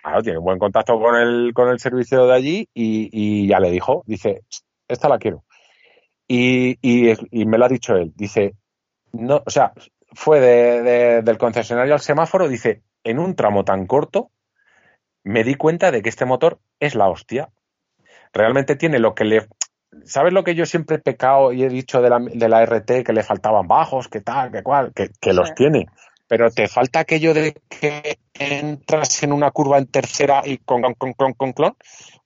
Claro, 0.03 0.23
tiene 0.23 0.39
buen 0.39 0.59
contacto 0.59 0.99
con 1.01 1.17
el, 1.17 1.53
con 1.55 1.69
el 1.69 1.79
servicio 1.79 2.27
de 2.27 2.35
allí 2.35 2.69
y, 2.75 3.09
y 3.13 3.49
ya 3.49 3.59
le 3.61 3.71
dijo, 3.71 4.03
dice, 4.07 4.43
esta 4.87 5.09
la 5.09 5.19
quiero. 5.19 5.45
Y, 6.27 6.79
y, 6.83 7.13
y 7.31 7.47
me 7.47 7.59
lo 7.59 7.65
ha 7.65 7.69
dicho 7.69 7.97
él, 7.97 8.13
dice, 8.15 8.55
no, 9.13 9.43
o 9.45 9.51
sea, 9.51 9.73
fue 10.13 10.41
de- 10.41 10.83
de- 10.83 11.23
del 11.23 11.39
concesionario 11.39 11.95
al 11.95 12.01
semáforo, 12.01 12.49
dice, 12.49 12.83
en 13.05 13.19
un 13.19 13.35
tramo 13.35 13.65
tan 13.65 13.87
corto, 13.87 14.31
me 15.25 15.45
di 15.45 15.55
cuenta 15.55 15.91
de 15.91 16.03
que 16.03 16.09
este 16.09 16.25
motor 16.25 16.59
es 16.81 16.95
la 16.95 17.09
hostia. 17.09 17.51
Realmente 18.33 18.77
tiene 18.77 18.99
lo 18.99 19.15
que 19.15 19.25
le... 19.25 19.47
¿Sabes 20.05 20.33
lo 20.33 20.45
que 20.45 20.55
yo 20.55 20.65
siempre 20.67 20.97
he 20.97 21.01
pecado 21.01 21.53
y 21.53 21.65
he 21.65 21.69
dicho 21.69 22.01
de 22.03 22.11
la, 22.11 22.19
de 22.21 22.49
la 22.49 22.63
RT 22.63 23.05
que 23.05 23.13
le 23.13 23.23
faltaban 23.23 23.67
bajos, 23.67 24.09
que 24.09 24.21
tal, 24.21 24.53
que 24.53 24.63
cual, 24.63 24.93
que, 24.95 25.11
que 25.21 25.33
los 25.33 25.55
tiene? 25.55 25.87
Pero 26.29 26.51
te 26.51 26.69
falta 26.69 27.01
aquello 27.01 27.33
de 27.35 27.55
que 27.69 28.19
entras 28.35 29.23
en 29.23 29.33
una 29.33 29.51
curva 29.51 29.79
en 29.79 29.87
tercera 29.87 30.43
y 30.45 30.59
con 30.59 30.83
con 30.95 31.13
con 31.15 31.33
con 31.33 31.53
clon. 31.53 31.75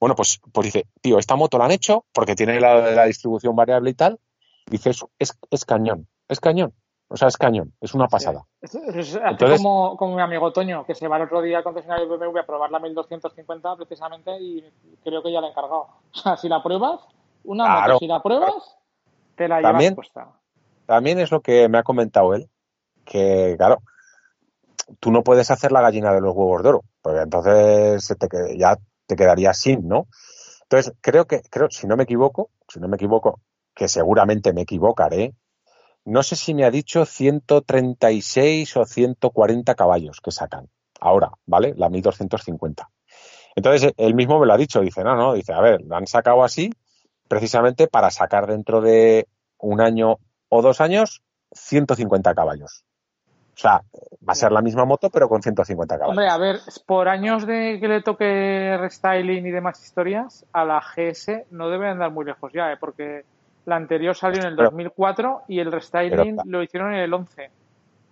Bueno, 0.01 0.17
pues, 0.17 0.41
pues 0.53 0.67
dice, 0.67 0.87
tío, 1.01 1.19
esta 1.19 1.37
moto 1.37 1.57
la 1.59 1.67
han 1.67 1.71
hecho 1.71 2.05
porque 2.13 2.35
tiene 2.35 2.61
la 2.61 2.81
de 2.81 2.97
la 2.97 3.05
distribución 3.05 3.55
variable 3.55 3.91
y 3.91 3.95
tal. 3.95 4.19
Dice, 4.67 4.91
es, 4.91 5.05
es, 5.19 5.39
es 5.51 5.65
cañón, 5.65 6.09
es 6.29 6.41
cañón. 6.41 6.73
O 7.09 7.17
sea, 7.17 7.29
es 7.29 7.37
cañón, 7.37 7.75
es 7.81 7.93
una 7.95 8.09
pasada. 8.09 8.43
Es, 8.63 8.75
es- 8.75 9.15
Entonces- 9.23 9.59
como, 9.59 9.97
como 9.99 10.17
mi 10.17 10.23
amigo 10.23 10.51
Toño, 10.53 10.85
que 10.87 10.95
se 10.95 11.07
va 11.09 11.19
el 11.19 11.25
otro 11.25 11.43
día 11.43 11.59
al 11.59 11.65
concesionario 11.65 12.09
BMW 12.09 12.39
a 12.39 12.47
probar 12.47 12.71
la 12.71 12.79
1250 12.79 13.77
precisamente 13.77 14.31
y 14.41 14.65
creo 15.05 15.23
que 15.23 15.31
ya 15.31 15.41
la 15.43 15.49
he 15.49 15.51
encargado. 15.51 15.89
O 16.15 16.19
sea, 16.19 16.37
si 16.39 16.49
la 16.49 16.63
pruebas, 16.63 17.01
una 17.45 17.65
Claro. 17.65 17.93
moto, 17.95 17.99
si 17.99 18.07
la 18.07 18.23
pruebas, 18.23 18.77
te 19.37 19.47
la 19.47 19.57
llevas 19.59 19.73
También- 19.73 19.95
puesta. 19.95 20.33
También 20.87 21.19
es 21.21 21.31
lo 21.31 21.41
que 21.43 21.69
me 21.69 21.79
ha 21.79 21.83
comentado 21.83 22.35
él, 22.35 22.49
que 23.05 23.55
claro, 23.59 23.83
tú 25.01 25.11
no 25.11 25.23
puedes 25.23 25.51
hacer 25.51 25.73
la 25.73 25.81
gallina 25.81 26.13
de 26.13 26.21
los 26.21 26.35
huevos 26.35 26.63
de 26.63 26.69
oro, 26.69 26.85
porque 27.01 27.21
entonces 27.21 28.15
ya 28.57 28.77
te 29.07 29.17
quedaría 29.17 29.55
sin, 29.55 29.89
¿no? 29.89 30.09
Entonces, 30.63 30.95
creo 31.01 31.27
que, 31.27 31.43
creo, 31.51 31.69
si 31.71 31.87
no 31.87 31.97
me 31.97 32.05
equivoco, 32.05 32.51
si 32.69 32.81
no 32.81 32.89
me 32.89 32.97
equivoco, 32.97 33.41
que 33.75 33.89
seguramente 33.89 34.53
me 34.53 34.63
equivocaré, 34.63 35.35
no 36.05 36.23
sé 36.23 36.37
si 36.37 36.55
me 36.55 36.65
ha 36.65 36.71
dicho 36.71 37.05
136 37.05 38.77
o 38.77 38.85
140 38.85 39.75
caballos 39.75 40.21
que 40.21 40.31
sacan 40.31 40.69
ahora, 41.01 41.33
¿vale? 41.47 41.75
La 41.77 41.89
1250. 41.89 42.89
Entonces, 43.55 43.93
él 43.97 44.15
mismo 44.15 44.41
me 44.41 44.47
lo 44.47 44.55
ha 44.55 44.57
dicho, 44.57 44.81
dice, 44.81 45.05
no, 45.05 45.15
no, 45.15 45.35
dice, 45.35 45.53
a 45.53 45.61
ver, 45.61 45.83
lo 45.83 45.97
han 45.97 46.07
sacado 46.07 46.43
así 46.43 46.71
precisamente 47.29 47.87
para 47.87 48.11
sacar 48.11 48.47
dentro 48.47 48.81
de 48.81 49.27
un 49.59 49.81
año 49.81 50.19
o 50.49 50.63
dos 50.63 50.81
años 50.81 51.23
150 51.53 52.35
caballos. 52.35 52.85
O 53.55 53.59
sea, 53.59 53.83
va 54.27 54.33
a 54.33 54.35
ser 54.35 54.51
la 54.51 54.63
misma 54.63 54.85
moto, 54.85 55.11
pero 55.11 55.29
con 55.29 55.43
150 55.43 55.97
caballos. 55.99 56.11
Hombre, 56.17 56.29
a 56.29 56.39
ver, 56.39 56.57
por 56.87 57.09
años 57.09 57.47
de 57.47 57.79
que 57.81 57.87
le 57.89 58.01
toque 58.03 58.77
restyling 58.79 59.47
y 59.47 59.51
demás 59.51 59.83
historias, 59.85 60.47
a 60.53 60.65
la 60.65 60.81
GS 60.81 61.45
no 61.51 61.69
debe 61.69 61.89
andar 61.89 62.11
muy 62.13 62.25
lejos 62.25 62.51
ya, 62.53 62.73
¿eh? 62.73 62.77
porque 62.81 63.25
la 63.67 63.77
anterior 63.77 64.15
salió 64.17 64.41
en 64.41 64.49
el 64.49 64.57
Pero- 64.57 64.71
2004 64.71 65.43
y 65.49 65.61
el 65.61 65.71
restyling 65.71 66.37
pero- 66.37 66.49
lo 66.49 66.63
hicieron 66.63 66.95
en 66.95 67.01
el 67.01 67.13
11. 67.13 67.51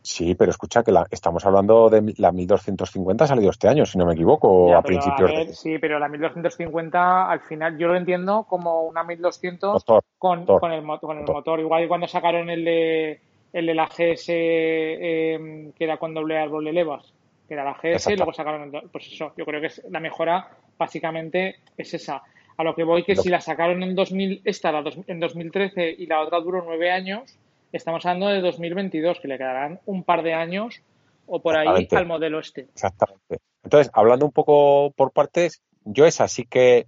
Sí, 0.02 0.34
pero 0.34 0.50
escucha 0.50 0.82
que 0.82 0.92
la, 0.92 1.06
estamos 1.10 1.44
hablando 1.44 1.90
de 1.90 2.14
la 2.18 2.32
1250 2.32 3.24
ha 3.24 3.26
salido 3.26 3.50
este 3.50 3.68
año, 3.68 3.84
si 3.84 3.98
no 3.98 4.06
me 4.06 4.14
equivoco, 4.14 4.68
Ya, 4.70 4.78
a 4.78 4.82
principios 4.82 5.30
ver, 5.30 5.46
de 5.48 5.52
Sí, 5.52 5.78
pero 5.78 5.98
la 5.98 6.08
1250 6.08 7.30
al 7.30 7.40
final 7.40 7.76
yo 7.78 7.86
lo 7.88 7.96
entiendo 7.96 8.44
como 8.44 8.82
una 8.82 9.04
1200 9.04 9.74
motor. 9.74 10.02
con, 10.18 10.40
motor, 10.40 10.60
con 10.60 10.72
el, 10.72 10.82
mo- 10.82 10.98
con 11.00 11.16
el 11.16 11.20
motor. 11.22 11.34
motor. 11.36 11.60
Igual 11.60 11.82
que 11.82 11.88
cuando 11.88 12.08
sacaron 12.08 12.48
el 12.48 12.64
de, 12.64 13.20
el 13.52 13.66
de 13.66 13.74
la 13.74 13.86
GS, 13.86 14.26
eh, 14.32 15.70
que 15.76 15.84
era 15.84 15.96
con 15.96 16.14
doble 16.14 16.38
árbol 16.38 16.64
de 16.64 16.72
levas, 16.72 17.12
que 17.48 17.54
era 17.54 17.64
la 17.64 17.74
GS, 17.74 17.84
y 17.84 17.92
Exacto. 17.92 18.16
luego 18.16 18.32
sacaron 18.32 18.72
Pues 18.92 19.06
eso, 19.12 19.32
yo 19.36 19.44
creo 19.44 19.60
que 19.60 19.68
es, 19.68 19.82
la 19.90 20.00
mejora 20.00 20.50
básicamente 20.78 21.56
es 21.76 21.94
esa. 21.94 22.22
A 22.56 22.64
lo 22.64 22.74
que 22.74 22.84
voy 22.84 23.04
que 23.04 23.16
si 23.16 23.28
la 23.30 23.40
sacaron 23.40 23.82
en 23.82 23.94
2000, 23.94 24.42
esta 24.44 24.70
la 24.70 24.82
dos- 24.82 24.98
en 25.06 25.18
2013 25.20 25.94
y 25.96 26.06
la 26.06 26.20
otra 26.20 26.40
duró 26.40 26.62
nueve 26.64 26.90
años, 26.90 27.38
estamos 27.72 28.04
hablando 28.04 28.28
de 28.28 28.40
2022, 28.40 29.18
que 29.20 29.28
le 29.28 29.38
quedarán 29.38 29.80
un 29.86 30.04
par 30.04 30.22
de 30.22 30.34
años 30.34 30.82
o 31.26 31.40
por 31.40 31.56
ahí 31.56 31.88
al 31.90 32.06
modelo 32.06 32.40
este. 32.40 32.62
Exactamente. 32.62 33.38
Entonces, 33.62 33.90
hablando 33.94 34.26
un 34.26 34.32
poco 34.32 34.90
por 34.96 35.12
partes, 35.12 35.62
yo 35.84 36.04
esa 36.04 36.28
sí 36.28 36.44
que 36.44 36.86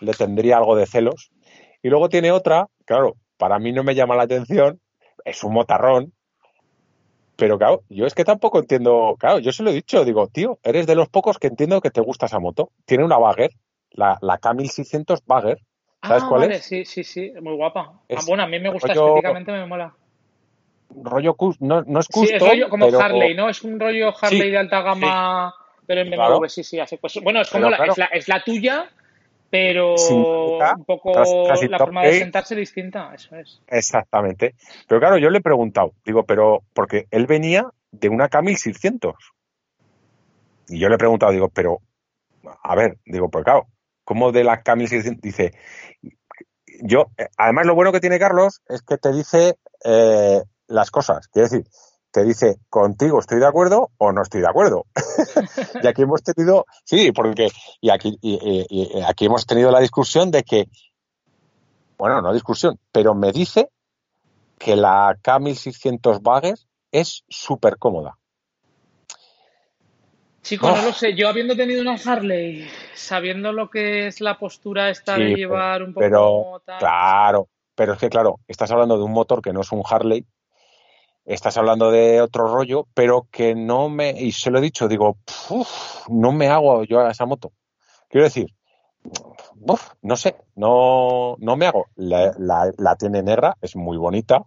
le 0.00 0.12
tendría 0.12 0.56
algo 0.56 0.76
de 0.76 0.86
celos. 0.86 1.30
Y 1.82 1.88
luego 1.88 2.08
tiene 2.08 2.30
otra, 2.30 2.68
claro, 2.84 3.16
para 3.36 3.58
mí 3.58 3.72
no 3.72 3.82
me 3.82 3.94
llama 3.94 4.14
la 4.16 4.22
atención, 4.22 4.80
es 5.24 5.42
un 5.44 5.52
motarrón, 5.54 6.12
pero 7.36 7.58
claro, 7.58 7.82
yo 7.88 8.06
es 8.06 8.14
que 8.14 8.24
tampoco 8.24 8.58
entiendo, 8.60 9.16
claro, 9.18 9.38
yo 9.38 9.52
se 9.52 9.62
lo 9.62 9.70
he 9.70 9.74
dicho, 9.74 10.04
digo, 10.04 10.28
tío, 10.28 10.58
eres 10.62 10.86
de 10.86 10.94
los 10.94 11.08
pocos 11.08 11.38
que 11.38 11.48
entiendo 11.48 11.80
que 11.80 11.90
te 11.90 12.00
gusta 12.00 12.26
esa 12.26 12.38
moto. 12.38 12.70
Tiene 12.84 13.04
una 13.04 13.18
Bagger, 13.18 13.50
la, 13.90 14.18
la 14.20 14.40
K1600 14.40 15.22
Bagger, 15.26 15.58
¿sabes 16.06 16.22
ah, 16.24 16.26
cuál 16.28 16.40
vale, 16.42 16.54
es? 16.56 16.64
sí, 16.64 16.84
sí, 16.84 17.02
sí, 17.04 17.32
muy 17.40 17.56
guapa. 17.56 18.00
Es 18.08 18.20
ah, 18.20 18.24
bueno, 18.28 18.42
a 18.44 18.46
mí 18.46 18.60
me 18.60 18.70
gusta 18.70 18.94
rollo- 18.94 19.08
estéticamente, 19.08 19.50
me 19.52 19.66
mola. 19.66 19.94
Rollo, 20.94 21.34
no, 21.60 21.82
no 21.82 22.00
es 22.00 22.06
Sí, 22.06 22.12
custom, 22.12 22.36
es 22.36 22.42
rollo 22.48 22.68
como 22.68 22.86
pero- 22.86 23.00
Harley, 23.00 23.34
¿no? 23.34 23.48
Es 23.48 23.62
un 23.62 23.80
rollo 23.80 24.12
Harley 24.20 24.42
Sí, 24.42 24.50
de 24.50 24.58
alta 24.58 24.82
gama, 24.82 25.54
pero 25.86 26.02
en 26.02 26.10
BMW, 26.10 26.16
Claro. 26.16 26.48
sí, 26.48 26.62
sí, 26.62 26.78
así. 26.78 26.98
Pues, 26.98 27.18
bueno, 27.22 27.40
es 27.40 27.48
como 27.50 27.62
Pero 27.64 27.70
la, 27.70 27.76
claro. 27.78 27.92
es, 27.92 27.98
la, 27.98 28.04
es 28.06 28.28
la 28.28 28.44
tuya, 28.44 28.90
pero 29.52 29.96
un 29.96 30.84
poco 30.86 31.12
la 31.12 31.78
forma 31.78 32.04
de 32.04 32.20
sentarse 32.20 32.56
distinta, 32.56 33.12
eso 33.14 33.36
es. 33.36 33.60
Exactamente. 33.66 34.54
Pero 34.88 34.98
claro, 34.98 35.18
yo 35.18 35.28
le 35.28 35.38
he 35.38 35.42
preguntado, 35.42 35.92
digo, 36.06 36.24
pero 36.24 36.62
porque 36.72 37.06
él 37.10 37.26
venía 37.26 37.68
de 37.90 38.08
una 38.08 38.30
K1600. 38.30 39.14
Y 40.68 40.78
yo 40.78 40.88
le 40.88 40.94
he 40.94 40.98
preguntado, 40.98 41.32
digo, 41.32 41.50
pero, 41.50 41.82
a 42.62 42.74
ver, 42.74 42.96
digo, 43.04 43.28
pues 43.28 43.44
claro, 43.44 43.66
¿cómo 44.04 44.32
de 44.32 44.42
la 44.42 44.64
K1600? 44.64 45.20
Dice, 45.20 45.52
yo, 46.80 47.10
eh, 47.18 47.28
además 47.36 47.66
lo 47.66 47.74
bueno 47.74 47.92
que 47.92 48.00
tiene 48.00 48.18
Carlos 48.18 48.62
es 48.70 48.80
que 48.80 48.96
te 48.96 49.12
dice 49.12 49.56
eh, 49.84 50.40
las 50.66 50.90
cosas. 50.90 51.28
Quiere 51.28 51.50
decir, 51.50 51.66
te 52.12 52.24
dice, 52.24 52.58
contigo 52.68 53.18
estoy 53.18 53.40
de 53.40 53.46
acuerdo 53.46 53.90
o 53.98 54.12
no 54.12 54.22
estoy 54.22 54.42
de 54.42 54.48
acuerdo. 54.48 54.84
y 55.82 55.86
aquí 55.86 56.02
hemos 56.02 56.22
tenido, 56.22 56.66
sí, 56.84 57.10
porque, 57.10 57.48
y 57.80 57.90
aquí, 57.90 58.18
y- 58.20 58.38
y- 58.70 58.98
y 58.98 59.02
aquí 59.02 59.26
hemos 59.26 59.46
tenido 59.46 59.70
la 59.70 59.80
discusión 59.80 60.30
de 60.30 60.42
que, 60.44 60.66
bueno, 61.98 62.20
no 62.20 62.32
discusión, 62.32 62.78
pero 62.92 63.14
me 63.14 63.32
dice 63.32 63.70
que 64.58 64.76
la 64.76 65.16
K1600 65.22 66.20
Bagger 66.22 66.56
es 66.92 67.24
súper 67.28 67.78
cómoda. 67.78 68.16
Chico, 70.42 70.68
no 70.68 70.74
Oh. 70.74 70.82
lo 70.86 70.92
sé, 70.92 71.14
yo 71.14 71.28
habiendo 71.28 71.54
tenido 71.56 71.80
una 71.82 71.94
Harley, 72.04 72.68
sabiendo 72.94 73.52
lo 73.52 73.70
que 73.70 74.08
es 74.08 74.20
la 74.20 74.38
postura 74.38 74.90
esta 74.90 75.16
Sí, 75.16 75.22
de 75.22 75.34
llevar 75.36 75.82
un 75.82 75.94
poco 75.94 76.00
pero, 76.00 76.62
tal. 76.66 76.78
Claro, 76.80 77.48
pero 77.76 77.92
es 77.92 77.98
que 78.00 78.08
claro, 78.10 78.40
estás 78.48 78.70
hablando 78.72 78.98
de 78.98 79.04
un 79.04 79.12
motor 79.12 79.40
que 79.40 79.52
no 79.52 79.60
es 79.60 79.70
un 79.70 79.82
Harley, 79.88 80.26
estás 81.24 81.56
hablando 81.56 81.90
de 81.90 82.20
otro 82.20 82.46
rollo, 82.52 82.86
pero 82.94 83.26
que 83.30 83.54
no 83.54 83.88
me, 83.88 84.10
y 84.10 84.32
se 84.32 84.50
lo 84.50 84.58
he 84.58 84.62
dicho, 84.62 84.88
digo, 84.88 85.16
"Uf, 85.50 86.08
no 86.08 86.32
me 86.32 86.48
hago 86.48 86.84
yo 86.84 87.00
a 87.00 87.10
esa 87.10 87.26
moto. 87.26 87.52
Quiero 88.08 88.24
decir, 88.24 88.52
uf, 89.60 89.92
no 90.02 90.16
sé, 90.16 90.36
no, 90.56 91.36
no 91.38 91.56
me 91.56 91.66
hago. 91.66 91.86
La, 91.96 92.34
la- 92.38 92.72
la 92.76 92.96
tiene 92.96 93.22
negra, 93.22 93.56
es 93.62 93.76
muy 93.76 93.96
bonita, 93.96 94.42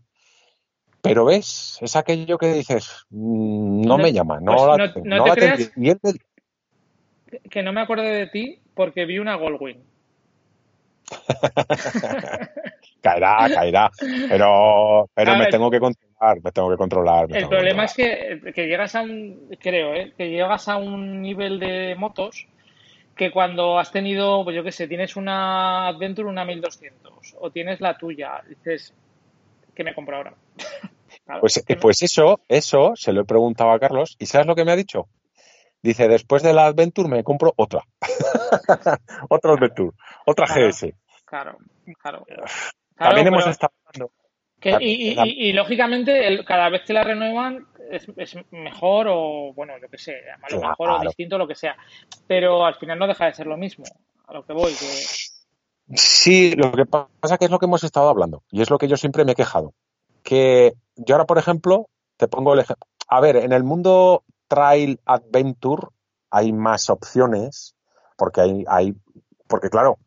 pero 1.01 1.26
ves, 1.26 1.78
es 1.82 1.95
aquello 1.95 2.38
que 2.38 2.53
dices, 2.53 3.05
mm, 3.09 3.82
no, 3.82 3.97
No, 3.97 4.03
me 4.03 4.11
llama, 4.13 4.39
no 4.39 4.53
pues 4.53 4.67
la, 4.67 4.78
no- 4.78 4.93
tengo, 4.93 5.07
no 5.07 5.17
no 5.17 5.23
te 5.23 5.30
la 5.30 5.36
creas- 5.36 5.57
tendría. 5.57 5.88
Y 5.88 5.89
él 5.91 5.99
me- 6.03 7.49
Que 7.49 7.63
no 7.63 7.73
me 7.73 7.82
acuerdo 7.82 8.03
de 8.03 8.28
ti 8.28 8.59
porque 8.76 9.05
vi 9.05 9.19
una 9.19 9.36
Goldwing. 9.36 9.84
caerá, 13.01 13.49
caerá. 13.53 13.91
Pero, 14.30 15.09
pero 15.13 15.36
me 15.38 15.47
tengo 15.47 15.69
que 15.69 15.80
me 16.43 16.51
tengo 16.51 16.69
que 16.69 16.78
controlar. 16.78 17.28
el 17.30 17.47
problema 17.47 17.86
es 17.86 17.93
que, 17.93 18.51
que, 18.53 18.67
llegas 18.67 18.95
a 18.95 19.01
un, 19.01 19.55
creo, 19.59 19.93
¿eh? 19.93 20.13
que 20.17 20.30
llegas 20.30 20.67
a 20.67 20.78
un 20.78 21.21
nivel 21.21 21.59
de 21.59 21.95
motos 21.95 22.47
que 23.15 23.32
cuando 23.32 23.80
has 23.80 23.91
tenido, 23.91 24.43
pues 24.43 24.55
yo 24.55 24.63
qué 24.63 24.71
sé, 24.71 24.88
tienes 24.88 25.15
una 25.15 25.88
Adventure, 25.88 26.28
una 26.28 26.43
1200, 26.43 27.36
o 27.39 27.49
tienes 27.49 27.80
la 27.80 27.97
tuya, 27.97 28.41
dices, 28.47 28.93
¿qué 29.73 29.84
me 29.84 29.93
compro 29.93 30.17
ahora? 30.17 30.34
pues, 31.39 31.63
pues 31.80 32.03
eso, 32.03 32.41
eso 32.49 32.93
se 32.95 33.13
lo 33.13 33.21
he 33.21 33.26
preguntado 33.26 33.71
a 33.71 33.80
Carlos, 33.80 34.15
¿y 34.19 34.26
sabes 34.26 34.47
lo 34.47 34.55
que 34.55 34.65
me 34.65 34.71
ha 34.71 34.76
dicho? 34.76 35.07
Dice, 35.82 36.07
después 36.07 36.43
de 36.43 36.53
la 36.53 36.65
Adventure 36.65 37.07
me 37.07 37.23
compro 37.23 37.53
otra. 37.55 37.84
otra 39.30 39.53
Adventure, 39.53 39.91
otra 40.26 40.47
GS. 40.47 40.93
Claro, 41.26 41.57
claro. 42.01 42.26
También 42.97 43.28
hemos 43.28 43.47
estado 43.47 43.73
hablando. 43.86 44.11
Y, 44.80 45.53
lógicamente, 45.53 46.43
cada 46.45 46.70
vez 46.70 46.84
que 46.86 46.93
la 46.93 47.03
renuevan 47.03 47.68
es, 47.91 48.07
mejor 48.51 49.07
o, 49.09 49.53
bueno, 49.53 49.78
lo 49.78 49.88
que 49.89 49.97
sé, 49.97 50.22
lo 50.49 50.59
mejor 50.59 50.89
o 50.89 50.99
distinto, 51.01 51.38
lo 51.38 51.47
que 51.47 51.55
sea. 51.55 51.76
Pero 52.28 52.66
al 52.66 52.76
final 52.76 52.97
no 52.99 53.07
deja 53.07 53.26
de 53.26 53.34
ser 53.34 53.47
lo 53.47 53.57
mismo, 53.57 53.86
a 54.28 54.34
lo 54.34 54.45
que 54.45 54.53
voy. 54.53 54.74
Sí, 55.93 56.55
lo 56.55 56.72
que 56.72 56.86
pasa 56.86 57.38
que 57.38 57.45
es 57.45 57.51
lo 57.51 57.59
que 57.59 57.66
hemos 57.66 57.84
estado 57.84 58.09
hablando 58.09 58.43
y 58.49 58.61
es 58.61 58.70
lo 58.70 58.80
que 58.80 58.88
yo 58.88 58.97
siempre 58.97 59.24
me 59.24 59.34
he 59.34 59.36
quejado. 59.36 59.74
Que 60.24 60.74
yo 60.95 61.16
ahora, 61.16 61.26
por 61.26 61.38
ejemplo, 61.38 61.89
te 62.18 62.28
pongo 62.28 62.53
el 62.53 62.61
ejemplo. 62.61 62.88
A 63.07 63.22
ver, 63.22 63.36
en 63.36 63.51
el 63.51 63.63
mundo 63.63 64.24
Trail 64.47 64.99
Adventure 65.05 65.88
hay 66.32 66.51
más 66.51 66.89
opciones, 66.89 67.76
porque 68.18 68.41
hay, 68.41 68.63
hay 68.68 68.95
porque 69.47 69.70
claro, 69.70 69.99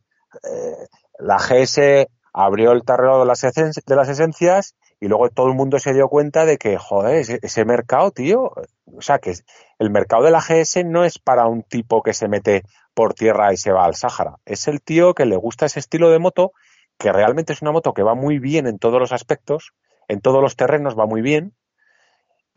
eh, 0.43 0.87
la 1.19 1.37
GS 1.37 2.09
abrió 2.33 2.71
el 2.71 2.83
terreno 2.83 3.19
de 3.19 3.25
las, 3.25 3.41
de 3.41 3.95
las 3.95 4.09
esencias 4.09 4.75
y 4.99 5.07
luego 5.07 5.29
todo 5.29 5.47
el 5.47 5.55
mundo 5.55 5.79
se 5.79 5.93
dio 5.93 6.09
cuenta 6.09 6.45
de 6.45 6.57
que, 6.57 6.77
joder, 6.77 7.25
ese, 7.41 7.65
mercado, 7.65 8.11
tío, 8.11 8.51
o 8.85 9.01
sea, 9.01 9.19
que 9.19 9.33
el 9.79 9.89
mercado 9.89 10.23
de 10.23 10.31
la 10.31 10.41
GS 10.41 10.83
no 10.85 11.05
es 11.05 11.19
para 11.19 11.47
un 11.47 11.63
tipo 11.63 12.03
que 12.03 12.13
se 12.13 12.27
mete 12.27 12.63
por 12.93 13.13
tierra 13.13 13.53
y 13.53 13.57
se 13.57 13.71
va 13.71 13.85
al 13.85 13.95
Sáhara. 13.95 14.35
Es 14.45 14.67
el 14.67 14.81
tío 14.81 15.13
que 15.13 15.25
le 15.25 15.37
gusta 15.37 15.65
ese 15.65 15.79
estilo 15.79 16.09
de 16.09 16.19
moto, 16.19 16.51
que 16.97 17.13
realmente 17.13 17.53
es 17.53 17.61
una 17.61 17.71
moto 17.71 17.93
que 17.93 18.03
va 18.03 18.13
muy 18.13 18.39
bien 18.39 18.67
en 18.67 18.77
todos 18.77 18.99
los 18.99 19.13
aspectos, 19.13 19.71
en 20.09 20.19
todos 20.19 20.41
los 20.41 20.55
terrenos 20.55 20.97
va 20.99 21.05
muy 21.05 21.21
bien. 21.21 21.53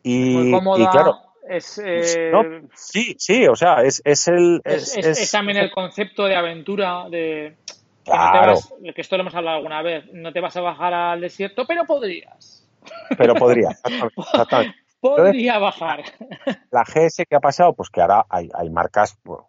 Y, 0.02 0.52
y 0.52 0.86
claro, 0.88 1.16
es, 1.48 1.80
eh, 1.84 2.32
sí, 2.74 3.14
sí, 3.18 3.46
o 3.46 3.54
sea, 3.54 3.82
es, 3.82 4.00
es 4.04 4.28
el. 4.28 4.60
Es, 4.64 5.30
también 5.30 5.58
el 5.58 5.70
concepto 5.70 6.24
de 6.24 6.34
aventura, 6.34 7.08
de. 7.08 7.56
Claro. 8.04 8.54
Que, 8.94 9.00
esto 9.00 9.16
lo 9.16 9.22
hemos 9.22 9.34
hablado 9.34 9.56
alguna 9.58 9.82
vez. 9.82 10.04
No 10.12 10.32
te 10.32 10.40
vas 10.40 10.56
a 10.56 10.60
bajar 10.60 10.92
al 10.94 11.20
desierto, 11.20 11.64
pero 11.66 11.84
podrías. 11.84 12.68
Pero 13.16 13.34
podría, 13.34 13.70
Podría 15.00 15.58
bajar. 15.58 16.04
La 16.70 16.84
GS 16.84 17.24
que 17.28 17.36
ha 17.36 17.40
pasado, 17.40 17.74
pues 17.74 17.90
que 17.90 18.00
ahora 18.00 18.24
hay, 18.28 18.48
hay 18.54 18.70
marcas, 18.70 19.18
pues, 19.24 19.40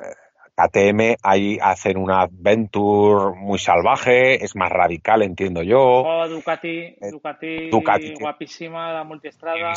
eh, 0.00 0.14
KTM 0.60 1.16
ahí 1.22 1.58
hacen 1.60 1.96
una 1.96 2.22
adventure 2.22 3.34
muy 3.34 3.58
salvaje, 3.58 4.44
es 4.44 4.54
más 4.54 4.70
radical, 4.70 5.22
entiendo 5.22 5.62
yo. 5.62 5.78
Oh, 5.80 6.28
Ducati, 6.28 6.96
eh, 7.00 7.10
Ducati, 7.10 7.70
Ducati 7.70 8.14
guapísima, 8.20 8.92
la 8.92 9.04
multiestrada. 9.04 9.72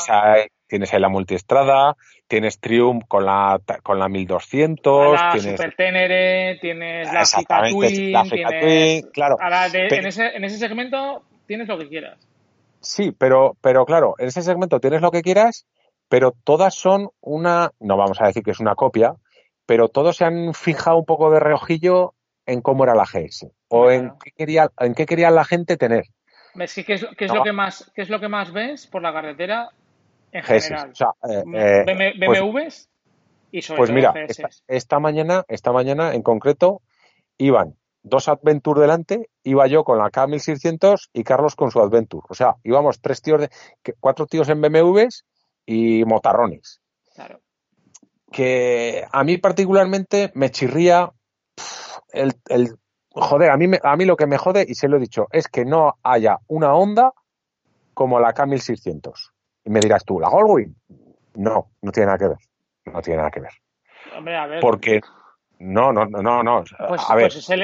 Tienes 0.73 0.91
ahí, 0.91 0.99
la 0.99 1.07
multiestrada, 1.07 1.95
tienes 2.27 2.59
Triumph 2.59 3.03
con 3.07 3.27
la, 3.27 3.61
con 3.83 3.99
la 3.99 4.09
1200. 4.09 5.13
La 5.13 5.33
tienes... 5.33 5.51
Super 5.51 5.75
Tenere, 5.75 6.57
tienes 6.59 7.13
la 7.13 7.25
Fika 7.27 7.69
Twin, 7.69 8.11
la 8.11 8.23
tienes... 8.23 9.05
claro. 9.13 9.37
en, 9.39 10.07
ese, 10.07 10.35
en 10.35 10.43
ese 10.43 10.57
segmento 10.57 11.21
tienes 11.45 11.67
lo 11.67 11.77
que 11.77 11.89
quieras. 11.89 12.17
Sí, 12.81 13.11
pero, 13.15 13.55
pero 13.61 13.85
claro, 13.85 14.15
en 14.17 14.29
ese 14.29 14.41
segmento 14.41 14.79
tienes 14.79 15.01
lo 15.01 15.11
que 15.11 15.21
quieras, 15.21 15.67
pero 16.09 16.33
todas 16.43 16.73
son 16.73 17.09
una, 17.21 17.69
no 17.79 17.95
vamos 17.95 18.19
a 18.19 18.25
decir 18.25 18.41
que 18.41 18.49
es 18.49 18.59
una 18.59 18.73
copia, 18.73 19.13
pero 19.67 19.89
todos 19.89 20.17
se 20.17 20.25
han 20.25 20.55
fijado 20.55 20.97
un 20.97 21.05
poco 21.05 21.29
de 21.29 21.39
reojillo 21.39 22.15
en 22.47 22.61
cómo 22.61 22.83
era 22.83 22.95
la 22.95 23.05
GS 23.05 23.45
o 23.67 23.91
en 23.91 24.09
qué 24.23 24.31
quería 24.31 24.71
en 24.79 24.95
qué 24.95 25.05
quería 25.05 25.29
la 25.29 25.45
gente 25.45 25.77
tener. 25.77 26.05
¿Qué 26.55 26.63
es, 26.63 27.05
qué 27.15 27.25
es 27.25 27.31
lo 27.31 27.43
que 27.43 27.51
más 27.51 27.91
qué 27.93 28.01
es 28.01 28.09
lo 28.09 28.19
que 28.19 28.27
más 28.27 28.51
ves 28.51 28.87
por 28.87 29.03
la 29.03 29.13
carretera 29.13 29.69
en 30.33 30.43
general? 30.43 30.91
O 30.91 30.95
sea, 30.95 31.09
eh, 31.29 31.43
eh, 31.53 32.13
BMWs 32.17 32.51
pues, 32.51 32.89
y 33.51 33.61
sobre 33.61 33.77
pues 33.77 33.89
todo 33.89 33.95
mira, 33.95 34.13
esta, 34.67 34.99
mañana, 34.99 35.45
esta 35.47 35.71
mañana 35.71 36.13
en 36.13 36.23
concreto 36.23 36.81
iban 37.37 37.75
dos 38.01 38.27
Adventure 38.27 38.81
delante, 38.81 39.29
iba 39.43 39.65
yo 39.67 39.83
con 39.83 39.97
la 39.97 40.11
K1600 40.11 41.09
y 41.13 41.23
Carlos 41.23 41.55
con 41.55 41.71
su 41.71 41.79
Adventure. 41.79 42.25
O 42.27 42.33
sea, 42.33 42.55
íbamos 42.63 42.99
tres 42.99 43.21
tíos 43.21 43.41
de, 43.41 43.49
cuatro 43.99 44.25
tíos 44.25 44.49
en 44.49 44.59
BMWs 44.59 45.25
y 45.65 46.03
motarrones. 46.03 46.81
Claro 47.15 47.39
que 48.33 49.05
a 49.09 49.23
mí 49.23 49.37
particularmente 49.37 50.31
me 50.33 50.51
chirría 50.51 51.13
el, 52.11 52.33
joder, 53.11 53.51
a 53.51 53.57
mí, 53.57 53.67
a 53.81 53.95
mí 53.95 54.05
lo 54.05 54.17
que 54.17 54.27
me 54.27 54.37
jode, 54.37 54.65
y 54.67 54.75
se 54.75 54.89
lo 54.89 54.97
he 54.97 54.99
dicho, 54.99 55.27
es 55.31 55.47
que 55.47 55.63
no 55.63 55.93
haya 56.03 56.39
una 56.47 56.73
onda 56.73 57.13
como 57.93 58.19
la 58.19 58.33
K1600. 58.33 59.31
Y 59.65 59.69
me 59.69 59.79
dirás 59.79 60.03
tú, 60.03 60.19
¿la 60.19 60.29
Goldwing? 60.29 60.75
No, 61.35 61.71
no 61.81 61.91
tiene 61.91 62.07
nada 62.07 62.17
que 62.17 62.27
ver. 62.27 62.37
No 62.85 63.01
tiene 63.01 63.17
nada 63.17 63.31
que 63.31 63.39
ver. 63.39 63.51
Hombre, 64.15 64.35
a 64.35 64.45
ver. 64.45 64.59
Porque 64.59 65.01
no, 65.59 65.93
no, 65.93 66.05
no, 66.05 66.43
no. 66.43 66.63
Pues, 66.87 67.01
a 67.09 67.15
ver, 67.15 67.25
pues 67.25 67.37
es, 67.37 67.49
el, 67.49 67.61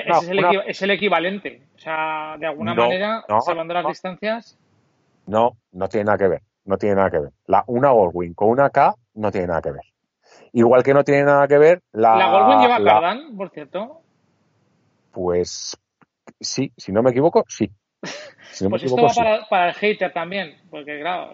es, 0.68 0.82
el 0.82 0.92
equivalente. 0.92 1.64
O 1.76 1.80
sea, 1.80 2.38
de 2.40 2.48
alguna 2.48 2.74
manera, 2.74 3.26
salvando 3.46 3.74
las 3.74 3.88
distancias. 3.88 4.58
No, 5.26 5.58
no 5.72 5.90
tiene 5.90 6.06
nada 6.06 6.18
que 6.18 6.28
ver. 6.28 6.42
No 6.66 6.78
tiene 6.78 6.96
nada 6.96 7.10
que 7.10 7.20
ver. 7.20 7.32
La, 7.46 7.64
una 7.68 7.92
Goldwing 7.92 8.34
con 8.34 8.50
una 8.50 8.70
K 8.70 8.96
no 9.16 9.32
tiene 9.32 9.48
nada 9.48 9.62
que 9.62 9.72
ver. 9.72 9.84
Igual 10.54 10.84
que 10.84 10.94
no 10.94 11.04
tiene 11.04 11.24
nada 11.24 11.48
que 11.48 11.58
ver 11.58 11.82
la. 11.92 12.16
¿La 12.16 12.32
Goldwing 12.32 12.60
lleva 12.60 12.80
la... 12.80 13.20
por 13.36 13.50
cierto? 13.50 14.02
Pues 15.12 15.78
sí, 16.40 16.72
si 16.78 16.92
no 16.92 17.04
me 17.04 17.12
equivoco, 17.12 17.44
sí. 17.48 17.70
Pues 18.02 18.84
esto 18.84 19.02
va 19.02 19.48
para, 19.50 19.70
el 19.70 19.76
hater 19.76 20.12
también, 20.14 20.56
porque 20.70 21.00
claro, 21.00 21.32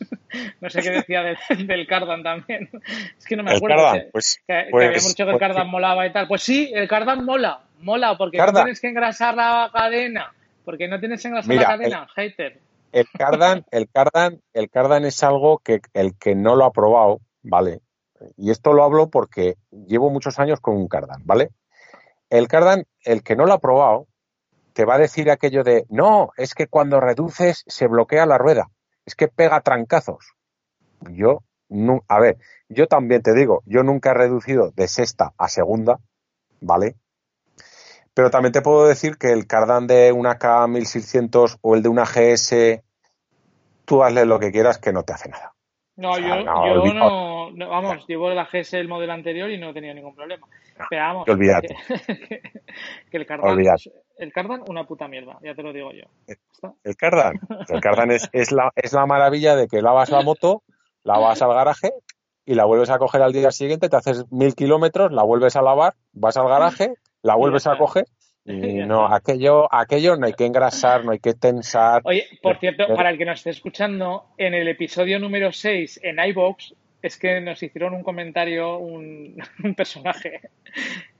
no 0.60 0.70
sé 0.70 0.82
qué 0.82 0.90
decía 0.90 1.22
del, 1.22 1.86
Cardan 1.86 2.22
también. 2.22 2.68
Es 3.18 3.24
que 3.26 3.36
no 3.36 3.42
me 3.42 3.54
acuerdo. 3.54 3.76
Cardan, 3.76 4.06
pues, 4.12 4.42
que, 4.46 4.52
había 4.52 4.70
pues, 4.70 5.04
mucho 5.04 5.24
que 5.24 5.30
el 5.30 5.38
pues 5.38 5.40
Cardan 5.40 5.68
molaba 5.68 6.06
y 6.06 6.12
tal. 6.12 6.28
Pues 6.28 6.42
sí, 6.42 6.70
el 6.74 6.88
Cardan 6.88 7.24
mola, 7.24 7.60
mola, 7.80 8.16
porque 8.16 8.38
no 8.38 8.52
tienes 8.52 8.80
que 8.80 8.88
engrasar 8.88 9.34
la 9.34 9.70
cadena. 9.72 10.32
Porque 10.64 10.88
no 10.88 10.98
tienes 10.98 11.22
que 11.22 11.28
engrasar 11.28 11.54
la 11.54 11.64
cadena, 11.64 12.08
hater. 12.14 12.60
El 12.92 13.06
Cardan, 13.10 13.64
el 13.70 13.88
Cardan, 13.88 14.40
el 14.52 14.70
Cardan 14.70 15.04
es 15.04 15.22
algo 15.22 15.58
que 15.58 15.80
el 15.94 16.16
que 16.18 16.34
no 16.34 16.56
lo 16.56 16.64
ha 16.64 16.72
probado, 16.72 17.20
¿vale? 17.42 17.80
y 18.36 18.50
esto 18.50 18.72
lo 18.72 18.84
hablo 18.84 19.10
porque 19.10 19.56
llevo 19.70 20.10
muchos 20.10 20.38
años 20.38 20.60
con 20.60 20.76
un 20.76 20.88
cardan, 20.88 21.22
¿vale? 21.24 21.50
El 22.30 22.48
cardan, 22.48 22.84
el 23.04 23.22
que 23.22 23.36
no 23.36 23.46
lo 23.46 23.52
ha 23.52 23.60
probado, 23.60 24.06
te 24.76 24.84
va 24.84 24.96
a 24.96 24.98
decir 24.98 25.30
aquello 25.30 25.64
de, 25.64 25.86
no, 25.88 26.32
es 26.36 26.54
que 26.54 26.66
cuando 26.66 27.00
reduces 27.00 27.64
se 27.66 27.86
bloquea 27.86 28.26
la 28.26 28.36
rueda, 28.36 28.68
es 29.06 29.14
que 29.14 29.26
pega 29.26 29.62
trancazos. 29.62 30.34
Yo, 31.12 31.38
no, 31.70 32.02
a 32.08 32.20
ver, 32.20 32.36
yo 32.68 32.86
también 32.86 33.22
te 33.22 33.32
digo, 33.32 33.62
yo 33.64 33.82
nunca 33.82 34.10
he 34.10 34.14
reducido 34.14 34.72
de 34.72 34.86
sexta 34.86 35.32
a 35.38 35.48
segunda, 35.48 35.98
¿vale? 36.60 36.94
Pero 38.12 38.28
también 38.28 38.52
te 38.52 38.60
puedo 38.60 38.86
decir 38.86 39.16
que 39.16 39.32
el 39.32 39.46
cardan 39.46 39.86
de 39.86 40.12
una 40.12 40.38
K1600 40.38 41.56
o 41.62 41.74
el 41.74 41.82
de 41.82 41.88
una 41.88 42.04
GS, 42.04 42.82
tú 43.86 44.02
hazle 44.02 44.26
lo 44.26 44.38
que 44.38 44.52
quieras 44.52 44.78
que 44.78 44.92
no 44.92 45.04
te 45.04 45.14
hace 45.14 45.30
nada. 45.30 45.54
No, 45.96 46.18
yo, 46.18 46.44
yo 46.84 46.92
no, 46.92 47.50
vamos, 47.70 48.06
llevo 48.06 48.28
la 48.28 48.44
GS 48.44 48.74
el 48.74 48.88
modelo 48.88 49.14
anterior 49.14 49.50
y 49.50 49.56
no 49.56 49.70
he 49.70 49.72
tenido 49.72 49.94
ningún 49.94 50.14
problema. 50.14 50.46
Pero 50.90 51.02
vamos, 51.02 51.28
olvídate. 51.30 51.74
Que, 51.86 52.42
que, 53.10 53.16
el 53.16 53.24
Cardan, 53.24 53.56
el 54.18 54.32
Cardan, 54.32 54.62
una 54.68 54.84
puta 54.84 55.08
mierda, 55.08 55.38
ya 55.42 55.54
te 55.54 55.62
lo 55.62 55.72
digo 55.72 55.92
yo. 55.92 56.04
El 56.84 56.96
Cardan, 56.96 57.38
el 57.68 57.80
Cardan 57.80 58.10
es, 58.10 58.28
es, 58.32 58.52
la, 58.52 58.72
es 58.74 58.92
la 58.92 59.06
maravilla 59.06 59.56
de 59.56 59.68
que 59.68 59.82
lavas 59.82 60.10
la 60.10 60.22
moto, 60.22 60.62
la 61.04 61.18
vas 61.18 61.42
al 61.42 61.54
garaje 61.54 61.90
y 62.44 62.54
la 62.54 62.64
vuelves 62.64 62.90
a 62.90 62.98
coger 62.98 63.22
al 63.22 63.32
día 63.32 63.50
siguiente, 63.50 63.88
te 63.88 63.96
haces 63.96 64.24
mil 64.30 64.54
kilómetros, 64.54 65.12
la 65.12 65.22
vuelves 65.22 65.56
a 65.56 65.62
lavar, 65.62 65.94
vas 66.12 66.36
al 66.36 66.48
garaje, 66.48 66.94
la 67.22 67.34
vuelves 67.34 67.66
a 67.66 67.76
coger 67.76 68.06
y 68.44 68.84
no, 68.84 69.12
aquello, 69.12 69.72
aquello 69.72 70.16
no 70.16 70.26
hay 70.26 70.32
que 70.32 70.46
engrasar, 70.46 71.04
no 71.04 71.12
hay 71.12 71.18
que 71.18 71.34
tensar. 71.34 72.02
Oye, 72.04 72.24
por 72.42 72.58
cierto, 72.58 72.86
para 72.94 73.10
el 73.10 73.18
que 73.18 73.24
nos 73.24 73.40
esté 73.40 73.50
escuchando, 73.50 74.26
en 74.38 74.54
el 74.54 74.68
episodio 74.68 75.18
número 75.18 75.52
6 75.52 76.00
en 76.02 76.18
iBox 76.18 76.74
es 77.06 77.16
que 77.16 77.40
nos 77.40 77.62
hicieron 77.62 77.94
un 77.94 78.02
comentario, 78.02 78.78
un, 78.78 79.36
personaje 79.76 80.40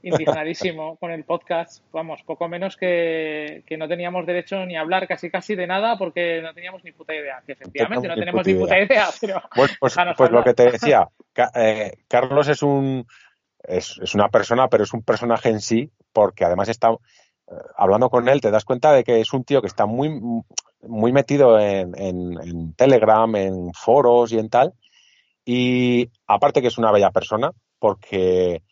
indignadísimo 0.02 0.96
con 0.96 1.10
el 1.10 1.24
podcast. 1.24 1.82
Vamos, 1.92 2.22
poco 2.24 2.48
menos 2.48 2.76
que, 2.76 3.64
no 3.78 3.88
teníamos 3.88 4.26
derecho 4.26 4.64
ni 4.66 4.76
a 4.76 4.80
hablar 4.80 5.06
casi 5.08 5.30
casi 5.30 5.54
de 5.54 5.66
nada 5.66 5.96
porque 5.96 6.40
no 6.42 6.52
teníamos 6.54 6.84
ni 6.84 6.92
puta 6.92 7.14
idea. 7.14 7.42
Que 7.46 7.52
efectivamente 7.52 8.08
no 8.08 8.14
tenemos 8.14 8.46
ni 8.46 8.54
puta 8.54 8.78
idea, 8.78 9.08
pero. 9.20 9.42
Pues, 9.54 9.76
pues, 9.78 9.96
pues 10.16 10.30
lo 10.30 10.42
que 10.44 10.54
te 10.54 10.64
decía, 10.72 11.08
eh, 11.54 11.92
Carlos 12.08 12.48
es 12.48 12.62
un. 12.62 13.06
Es, 13.62 13.98
es 14.00 14.14
una 14.14 14.28
persona, 14.28 14.68
pero 14.68 14.84
es 14.84 14.92
un 14.92 15.02
personaje 15.02 15.48
en 15.48 15.60
sí, 15.60 15.90
porque 16.12 16.44
además 16.44 16.68
está, 16.68 16.90
hablando 17.76 18.10
con 18.10 18.28
él, 18.28 18.40
te 18.40 18.50
das 18.50 18.64
cuenta 18.64 18.92
de 18.92 19.04
que 19.04 19.20
es 19.20 19.32
un 19.32 19.44
tío 19.44 19.60
que 19.60 19.66
está 19.66 19.86
muy, 19.86 20.20
muy 20.82 21.12
metido 21.12 21.58
en, 21.58 21.94
en, 21.96 22.74
Telegram, 22.74 23.34
en 23.36 23.72
foros 23.72 24.32
y 24.32 24.38
en 24.38 24.48
tal. 24.48 24.74
Y 25.48 26.10
aparte 26.26 26.60
que 26.60 26.66
es 26.66 26.76
una 26.76 26.90
bella 26.90 27.12
persona, 27.12 27.52
porque, 27.78 28.62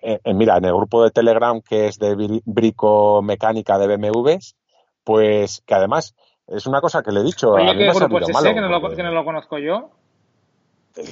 eh, 0.00 0.20
eh, 0.22 0.34
mira, 0.34 0.56
en 0.56 0.64
el 0.64 0.72
grupo 0.72 1.02
de 1.02 1.10
Telegram 1.10 1.60
que 1.60 1.88
es 1.88 1.98
de 1.98 2.40
bricomecánica 2.44 3.78
de 3.78 3.88
BMWs, 3.88 4.54
pues 5.02 5.62
que 5.66 5.74
además 5.74 6.14
es 6.46 6.66
una 6.66 6.80
cosa 6.80 7.02
que 7.02 7.10
le 7.10 7.20
he 7.20 7.24
dicho. 7.24 7.50
Oye, 7.50 7.68
a 7.68 7.76
¿qué 7.76 7.90
grupo 7.90 8.20
es 8.20 8.28
ese 8.28 8.54
que 8.54 8.60
no, 8.60 8.68
lo, 8.68 8.94
que 8.94 9.02
no 9.02 9.10
lo 9.10 9.24
conozco 9.24 9.58
yo? 9.58 9.90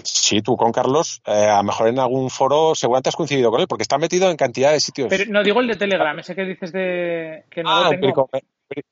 Sí, 0.04 0.40
tú 0.40 0.56
con 0.56 0.70
Carlos, 0.70 1.20
eh, 1.26 1.48
a 1.48 1.56
lo 1.56 1.64
mejor 1.64 1.88
en 1.88 1.98
algún 1.98 2.30
foro 2.30 2.76
seguramente 2.76 3.08
has 3.08 3.16
coincidido 3.16 3.50
con 3.50 3.60
él, 3.60 3.66
porque 3.66 3.82
está 3.82 3.98
metido 3.98 4.30
en 4.30 4.36
cantidad 4.36 4.70
de 4.70 4.78
sitios. 4.78 5.08
Pero 5.08 5.24
no 5.32 5.42
digo 5.42 5.60
el 5.60 5.66
de 5.66 5.74
Telegram, 5.74 6.16
ese 6.20 6.36
que 6.36 6.44
dices 6.44 6.72
de 6.72 7.44
que 7.50 7.64
no 7.64 7.70
ah, 7.70 7.90
lo 7.90 7.98
tengo. 7.98 8.30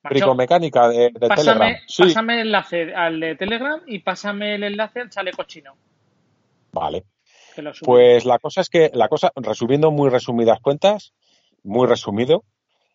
Bricomecánica 0.02 0.88
de, 0.88 1.10
de 1.10 1.28
Telegram. 1.28 1.76
Pásame 1.96 2.34
el 2.34 2.46
enlace 2.48 2.92
al 2.92 3.20
de 3.20 3.36
Telegram 3.36 3.80
y 3.86 4.00
pásame 4.00 4.56
el 4.56 4.64
enlace 4.64 5.00
al 5.00 5.10
chaleco 5.10 5.44
chino. 5.44 5.76
Vale. 6.72 7.04
Pues 7.84 8.24
la 8.24 8.38
cosa 8.38 8.60
es 8.60 8.68
que, 8.68 8.90
la 8.94 9.08
cosa, 9.08 9.32
resumiendo 9.34 9.90
muy 9.90 10.08
resumidas 10.08 10.60
cuentas, 10.60 11.12
muy 11.62 11.86
resumido, 11.86 12.44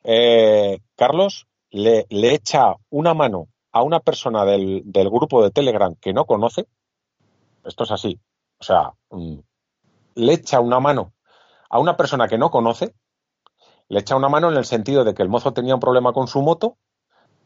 eh, 0.03 0.79
Carlos 0.95 1.47
le, 1.69 2.05
le, 2.09 2.33
echa 2.33 2.75
una 2.89 3.13
mano 3.13 3.47
a 3.71 3.83
una 3.83 3.99
persona 3.99 4.45
del, 4.45 4.81
del, 4.85 5.09
grupo 5.09 5.43
de 5.43 5.51
Telegram 5.51 5.93
que 5.99 6.13
no 6.13 6.25
conoce. 6.25 6.65
Esto 7.65 7.83
es 7.83 7.91
así. 7.91 8.19
O 8.59 8.63
sea, 8.63 8.93
mm, 9.11 9.39
le 10.15 10.33
echa 10.33 10.61
una 10.61 10.79
mano 10.79 11.13
a 11.69 11.79
una 11.79 11.97
persona 11.97 12.27
que 12.27 12.37
no 12.37 12.49
conoce 12.49 12.93
le 13.87 13.99
echa 13.99 14.15
una 14.15 14.29
mano 14.29 14.49
en 14.49 14.57
el 14.57 14.65
sentido 14.65 15.03
de 15.03 15.13
que 15.13 15.21
el 15.21 15.29
mozo 15.29 15.53
tenía 15.53 15.75
un 15.75 15.79
problema 15.79 16.11
con 16.11 16.27
su 16.27 16.41
moto. 16.41 16.77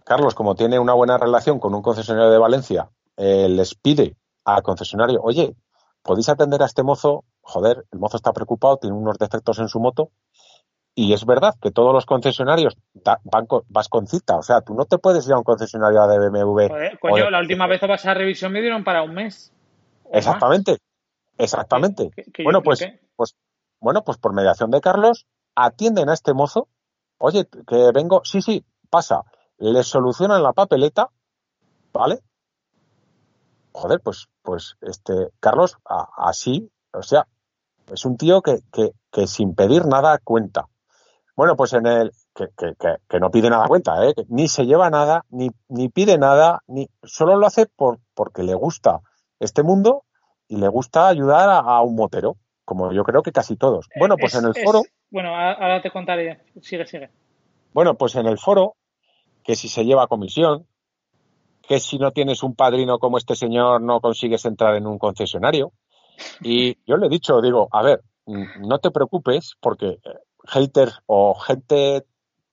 Carlos, 0.05 0.35
como 0.35 0.55
tiene 0.55 0.79
una 0.79 0.93
buena 0.93 1.17
relación 1.17 1.59
con 1.59 1.75
un 1.75 1.81
concesionario 1.81 2.31
de 2.31 2.37
Valencia, 2.37 2.89
eh, 3.17 3.49
les 3.49 3.75
pide 3.75 4.15
al 4.45 4.63
concesionario, 4.63 5.19
oye, 5.21 5.55
¿podéis 6.03 6.29
atender 6.29 6.61
a 6.61 6.65
este 6.65 6.83
mozo? 6.83 7.25
Joder, 7.41 7.85
el 7.91 7.99
mozo 7.99 8.17
está 8.17 8.33
preocupado, 8.33 8.77
tiene 8.77 8.95
unos 8.95 9.17
defectos 9.17 9.59
en 9.59 9.67
su 9.67 9.79
moto. 9.79 10.11
Y 10.95 11.13
es 11.13 11.25
verdad 11.25 11.55
que 11.61 11.71
todos 11.71 11.93
los 11.93 12.05
concesionarios 12.05 12.75
van 13.23 13.47
vas 13.69 13.87
con 13.87 14.07
cita. 14.07 14.35
O 14.35 14.43
sea, 14.43 14.61
tú 14.61 14.73
no 14.73 14.85
te 14.85 14.97
puedes 14.97 15.25
ir 15.27 15.33
a 15.33 15.37
un 15.37 15.43
concesionario 15.43 16.05
de 16.07 16.29
BMW. 16.29 16.97
coño, 16.99 17.29
la 17.29 17.39
última 17.39 17.67
vez 17.67 17.79
que 17.79 17.87
vas 17.87 18.05
a 18.05 18.13
revisión 18.13 18.51
me 18.51 18.61
dieron 18.61 18.83
para 18.83 19.03
un 19.03 19.13
mes. 19.13 19.53
Exactamente. 20.11 20.77
Exactamente. 21.37 22.11
bueno, 22.43 22.61
pues, 22.61 22.85
pues, 23.15 23.35
bueno, 23.79 24.03
pues 24.03 24.17
por 24.17 24.33
mediación 24.33 24.71
de 24.71 24.81
Carlos, 24.81 25.25
atienden 25.55 26.09
a 26.09 26.13
este 26.13 26.33
mozo, 26.33 26.67
oye, 27.17 27.47
que 27.65 27.91
vengo, 27.93 28.21
sí, 28.25 28.41
sí, 28.41 28.65
pasa, 28.89 29.21
le 29.57 29.83
solucionan 29.83 30.43
la 30.43 30.51
papeleta, 30.51 31.09
¿vale? 31.93 32.19
Joder, 33.79 34.01
pues, 34.03 34.27
pues, 34.41 34.75
este, 34.81 35.13
Carlos, 35.39 35.77
así, 36.17 36.69
o 36.91 37.01
sea, 37.01 37.27
es 37.89 38.03
un 38.03 38.17
tío 38.17 38.41
que, 38.41 38.59
que, 38.73 38.91
que, 39.09 39.25
sin 39.25 39.55
pedir 39.55 39.85
nada 39.85 40.19
cuenta. 40.21 40.67
Bueno, 41.33 41.55
pues 41.55 41.71
en 41.71 41.85
el, 41.87 42.11
que, 42.35 42.47
que, 42.57 42.73
que 43.07 43.19
no 43.21 43.31
pide 43.31 43.49
nada 43.49 43.67
cuenta, 43.69 44.05
¿eh? 44.05 44.13
ni 44.27 44.49
se 44.49 44.65
lleva 44.65 44.89
nada, 44.89 45.23
ni, 45.29 45.49
ni 45.69 45.87
pide 45.87 46.17
nada, 46.17 46.59
ni, 46.67 46.89
solo 47.03 47.37
lo 47.37 47.47
hace 47.47 47.67
por, 47.67 47.99
porque 48.13 48.43
le 48.43 48.53
gusta 48.53 48.99
este 49.39 49.63
mundo 49.63 50.03
y 50.49 50.57
le 50.57 50.67
gusta 50.67 51.07
ayudar 51.07 51.49
a, 51.49 51.81
un 51.81 51.95
motero, 51.95 52.35
como 52.65 52.91
yo 52.91 53.05
creo 53.05 53.23
que 53.23 53.31
casi 53.31 53.55
todos. 53.55 53.87
Bueno, 53.97 54.17
pues 54.17 54.35
en 54.35 54.43
el 54.43 54.55
foro. 54.55 54.81
Bueno, 55.09 55.29
ahora 55.33 55.81
te 55.81 55.89
contaré. 55.89 56.43
Sigue, 56.61 56.85
sigue. 56.85 57.09
Bueno, 57.71 57.95
pues 57.95 58.15
en 58.15 58.25
el 58.25 58.37
foro, 58.37 58.75
que 59.41 59.55
si 59.55 59.69
se 59.69 59.85
lleva 59.85 60.07
comisión, 60.07 60.67
que 61.69 61.79
si 61.79 61.99
no 61.99 62.09
tienes 62.09 62.41
un 62.41 62.55
padrino 62.55 62.97
como 62.97 63.19
este 63.19 63.35
señor 63.35 63.79
no 63.79 64.01
consigues 64.01 64.43
entrar 64.45 64.75
en 64.75 64.87
un 64.87 64.97
concesionario. 64.97 65.71
Y 66.41 66.75
yo 66.87 66.97
le 66.97 67.05
he 67.05 67.09
dicho, 67.09 67.39
digo, 67.41 67.69
a 67.71 67.83
ver, 67.83 68.01
no 68.25 68.79
te 68.79 68.89
preocupes 68.89 69.53
porque 69.61 69.85
eh, 69.85 69.99
haters 70.45 70.99
o 71.05 71.35
gente 71.35 72.05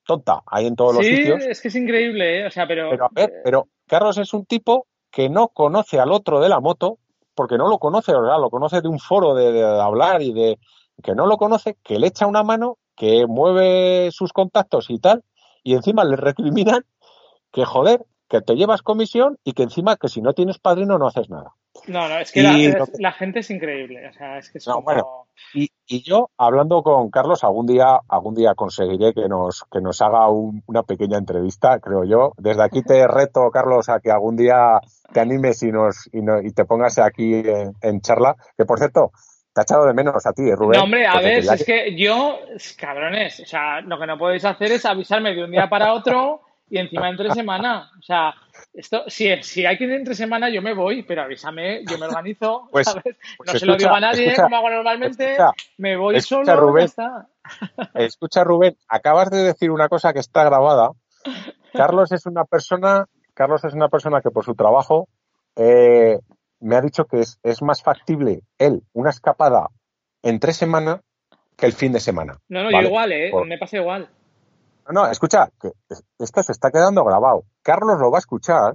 tonta 0.04 0.42
hay 0.46 0.66
en 0.66 0.76
todos 0.76 0.96
los 0.96 1.06
sitios. 1.06 1.42
Sí, 1.42 1.48
es 1.48 1.62
que 1.62 1.68
es 1.68 1.76
increíble, 1.76 2.40
¿eh? 2.40 2.46
O 2.46 2.50
sea, 2.50 2.68
pero... 2.68 2.90
Pero 2.90 3.06
a 3.06 3.08
ver, 3.10 3.32
pero 3.42 3.68
Carlos 3.86 4.18
es 4.18 4.34
un 4.34 4.44
tipo 4.44 4.86
que 5.10 5.30
no 5.30 5.48
conoce 5.48 5.98
al 5.98 6.12
otro 6.12 6.38
de 6.38 6.50
la 6.50 6.60
moto 6.60 6.98
porque 7.34 7.56
no 7.56 7.68
lo 7.68 7.78
conoce, 7.78 8.12
¿verdad? 8.12 8.38
Lo 8.38 8.50
conoce 8.50 8.82
de 8.82 8.88
un 8.88 8.98
foro 8.98 9.34
de 9.34 9.64
hablar 9.64 10.20
y 10.20 10.34
de, 10.34 10.58
que 11.02 11.14
no 11.14 11.24
lo 11.24 11.38
conoce, 11.38 11.78
que 11.82 11.98
le 11.98 12.08
echa 12.08 12.26
una 12.26 12.42
mano, 12.42 12.76
que 12.94 13.26
mueve 13.26 14.10
sus 14.10 14.34
contactos 14.34 14.90
y 14.90 14.98
tal, 14.98 15.24
y 15.62 15.72
encima 15.72 16.04
le 16.04 16.16
recriminan 16.16 16.84
que 17.50 17.64
joder, 17.64 18.04
que 18.28 18.40
te 18.40 18.54
llevas 18.54 18.82
comisión 18.82 19.38
y 19.44 19.52
que 19.52 19.62
encima 19.62 19.96
que 19.96 20.08
si 20.08 20.20
no 20.20 20.32
tienes 20.32 20.58
padrino 20.58 20.98
no 20.98 21.06
haces 21.06 21.30
nada. 21.30 21.54
No, 21.86 22.08
no, 22.08 22.18
es 22.18 22.32
que, 22.32 22.42
la, 22.98 23.12
gente 23.12 23.40
es 23.40 23.50
increíble. 23.50 24.08
O 24.08 24.12
sea, 24.12 24.38
es 24.38 24.50
que 24.50 24.58
es 24.58 24.66
bueno, 24.82 25.26
y, 25.54 25.70
yo, 26.02 26.30
hablando 26.36 26.82
con 26.82 27.10
Carlos, 27.10 27.44
algún 27.44 27.66
día, 27.66 28.00
algún 28.08 28.34
día 28.34 28.54
conseguiré 28.54 29.12
que 29.12 29.28
nos, 29.28 29.64
que 29.70 29.80
nos 29.80 30.00
haga 30.02 30.28
una 30.28 30.82
pequeña 30.82 31.18
entrevista, 31.18 31.78
creo 31.78 32.04
yo. 32.04 32.32
Desde 32.38 32.62
aquí 32.62 32.82
te 32.82 33.06
reto, 33.06 33.50
Carlos, 33.52 33.88
a 33.88 34.00
que 34.00 34.10
algún 34.10 34.36
día 34.36 34.80
te 35.12 35.20
animes 35.20 35.62
y 35.62 35.70
nos, 35.70 36.08
y, 36.12 36.50
te 36.52 36.64
pongas 36.64 36.98
aquí 36.98 37.34
en, 37.34 37.74
en 37.82 38.00
charla. 38.00 38.36
Que 38.56 38.64
por 38.64 38.78
cierto, 38.78 39.12
te 39.54 39.60
ha 39.60 39.62
echado 39.62 39.86
de 39.86 39.94
menos 39.94 40.26
a 40.26 40.32
ti, 40.32 40.42
Rubén. 40.52 40.78
No, 40.78 40.84
hombre, 40.84 41.06
a 41.06 41.20
ver, 41.20 41.38
es 41.38 41.64
que... 41.64 41.96
yo, 41.96 42.38
cabrones, 42.78 43.40
o 43.40 43.46
sea, 43.46 43.80
lo 43.80 43.98
que 43.98 44.06
no 44.06 44.18
podéis 44.18 44.44
hacer 44.44 44.72
es 44.72 44.84
avisarme 44.84 45.34
de 45.34 45.44
un 45.44 45.50
día 45.50 45.68
para 45.68 45.92
otro 45.92 46.42
y 46.68 46.78
encima 46.78 47.08
entre 47.08 47.30
semana. 47.30 47.90
O 47.98 48.02
sea, 48.02 48.34
esto, 48.72 49.04
si, 49.08 49.30
si 49.42 49.66
hay 49.66 49.78
que 49.78 49.84
ir 49.84 49.92
entre 49.92 50.14
semana, 50.14 50.48
yo 50.48 50.62
me 50.62 50.74
voy, 50.74 51.02
pero 51.02 51.22
avísame, 51.22 51.84
yo 51.84 51.98
me 51.98 52.06
organizo, 52.06 52.68
pues, 52.72 52.86
¿sabes? 52.86 53.16
Pues 53.36 53.52
no 53.52 53.58
se 53.58 53.66
lo 53.66 53.76
digo 53.76 53.94
a 53.94 54.00
nadie, 54.00 54.34
como 54.34 54.56
hago 54.56 54.70
normalmente, 54.70 55.36
me 55.78 55.96
voy 55.96 56.20
solo 56.20 56.56
Rubén, 56.56 56.84
está. 56.84 57.28
Escucha, 57.94 58.44
Rubén, 58.44 58.76
acabas 58.88 59.30
de 59.30 59.42
decir 59.42 59.70
una 59.70 59.88
cosa 59.88 60.12
que 60.12 60.20
está 60.20 60.44
grabada. 60.44 60.90
Carlos 61.72 62.12
es 62.12 62.26
una 62.26 62.44
persona, 62.44 63.06
Carlos 63.34 63.64
es 63.64 63.74
una 63.74 63.88
persona 63.88 64.20
que 64.20 64.30
por 64.30 64.44
su 64.44 64.54
trabajo 64.54 65.08
eh, 65.56 66.18
me 66.60 66.76
ha 66.76 66.80
dicho 66.80 67.04
que 67.04 67.20
es, 67.20 67.38
es 67.42 67.62
más 67.62 67.82
factible 67.82 68.42
él 68.58 68.82
una 68.92 69.10
escapada 69.10 69.68
en 70.22 70.40
tres 70.40 70.56
semanas 70.56 71.00
que 71.56 71.66
el 71.66 71.72
fin 71.72 71.92
de 71.92 72.00
semana. 72.00 72.38
No, 72.48 72.62
no, 72.62 72.70
yo 72.70 72.86
igual, 72.88 73.12
¿eh? 73.12 73.32
Me 73.46 73.58
pasa 73.58 73.78
igual. 73.78 74.08
No, 74.89 75.03
no, 75.03 75.11
escucha, 75.11 75.49
que 75.61 75.70
esto 76.18 76.43
se 76.43 76.53
está 76.53 76.70
quedando 76.70 77.05
grabado. 77.05 77.45
Carlos 77.62 77.99
lo 77.99 78.11
va 78.11 78.18
a 78.18 78.20
escuchar 78.20 78.74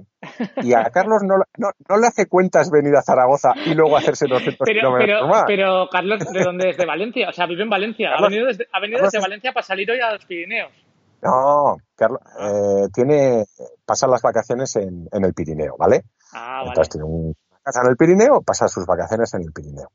y 0.62 0.74
a 0.74 0.84
Carlos 0.90 1.22
no, 1.22 1.36
no, 1.56 1.70
no 1.88 1.96
le 1.96 2.06
hace 2.06 2.26
cuentas 2.26 2.70
venir 2.70 2.94
a 2.96 3.02
Zaragoza 3.02 3.52
y 3.64 3.74
luego 3.74 3.96
hacerse 3.96 4.26
200 4.28 4.66
pero, 4.66 4.80
kilómetros 4.80 5.20
pero, 5.20 5.28
más. 5.28 5.44
Pero, 5.46 5.88
Carlos, 5.90 6.20
¿de 6.30 6.44
dónde 6.44 6.70
es? 6.70 6.76
¿De 6.76 6.86
Valencia? 6.86 7.28
O 7.28 7.32
sea, 7.32 7.46
vive 7.46 7.62
en 7.62 7.70
Valencia. 7.70 8.10
ha 8.16 8.22
venido 8.22 8.46
desde, 8.46 8.66
ha 8.72 8.80
venido 8.80 9.02
desde 9.02 9.20
Valencia 9.20 9.52
para 9.52 9.66
salir 9.66 9.90
hoy 9.90 10.00
a 10.00 10.12
los 10.12 10.24
Pirineos. 10.26 10.72
No, 11.22 11.76
Carlos, 11.94 12.20
eh, 12.40 12.88
tiene, 12.92 13.44
pasa 13.86 14.06
las 14.08 14.22
vacaciones 14.22 14.74
en, 14.76 15.08
en 15.10 15.24
el 15.24 15.32
Pirineo, 15.32 15.76
¿vale? 15.78 16.02
Ah, 16.32 16.58
vale. 16.58 16.68
Entonces 16.70 16.90
tiene 16.90 17.04
un, 17.06 17.34
casa 17.62 17.80
en 17.84 17.90
el 17.90 17.96
Pirineo, 17.96 18.42
pasa 18.42 18.68
sus 18.68 18.84
vacaciones 18.86 19.32
en 19.34 19.42
el 19.42 19.52
Pirineo. 19.52 19.90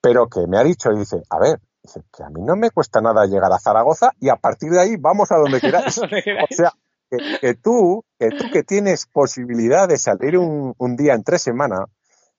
Pero 0.00 0.28
que 0.28 0.46
me 0.46 0.58
ha 0.58 0.62
dicho, 0.62 0.90
dice, 0.90 1.22
a 1.30 1.38
ver, 1.38 1.58
dice, 1.86 2.02
que 2.14 2.22
a 2.22 2.28
mí 2.28 2.42
no 2.42 2.56
me 2.56 2.70
cuesta 2.70 3.00
nada 3.00 3.26
llegar 3.26 3.52
a 3.52 3.58
Zaragoza 3.58 4.10
y 4.20 4.28
a 4.28 4.36
partir 4.36 4.70
de 4.70 4.80
ahí 4.80 4.96
vamos 4.98 5.30
a 5.32 5.36
donde 5.36 5.60
queráis. 5.60 5.98
o 5.98 6.54
sea, 6.54 6.72
que, 7.40 7.54
tú, 7.54 8.04
que 8.18 8.30
tú 8.30 8.50
que 8.52 8.62
tienes 8.62 9.06
posibilidad 9.06 9.88
de 9.88 9.96
salir 9.96 10.38
un, 10.38 10.96
día 10.96 11.14
en 11.14 11.22
tres 11.22 11.42
semanas, 11.42 11.80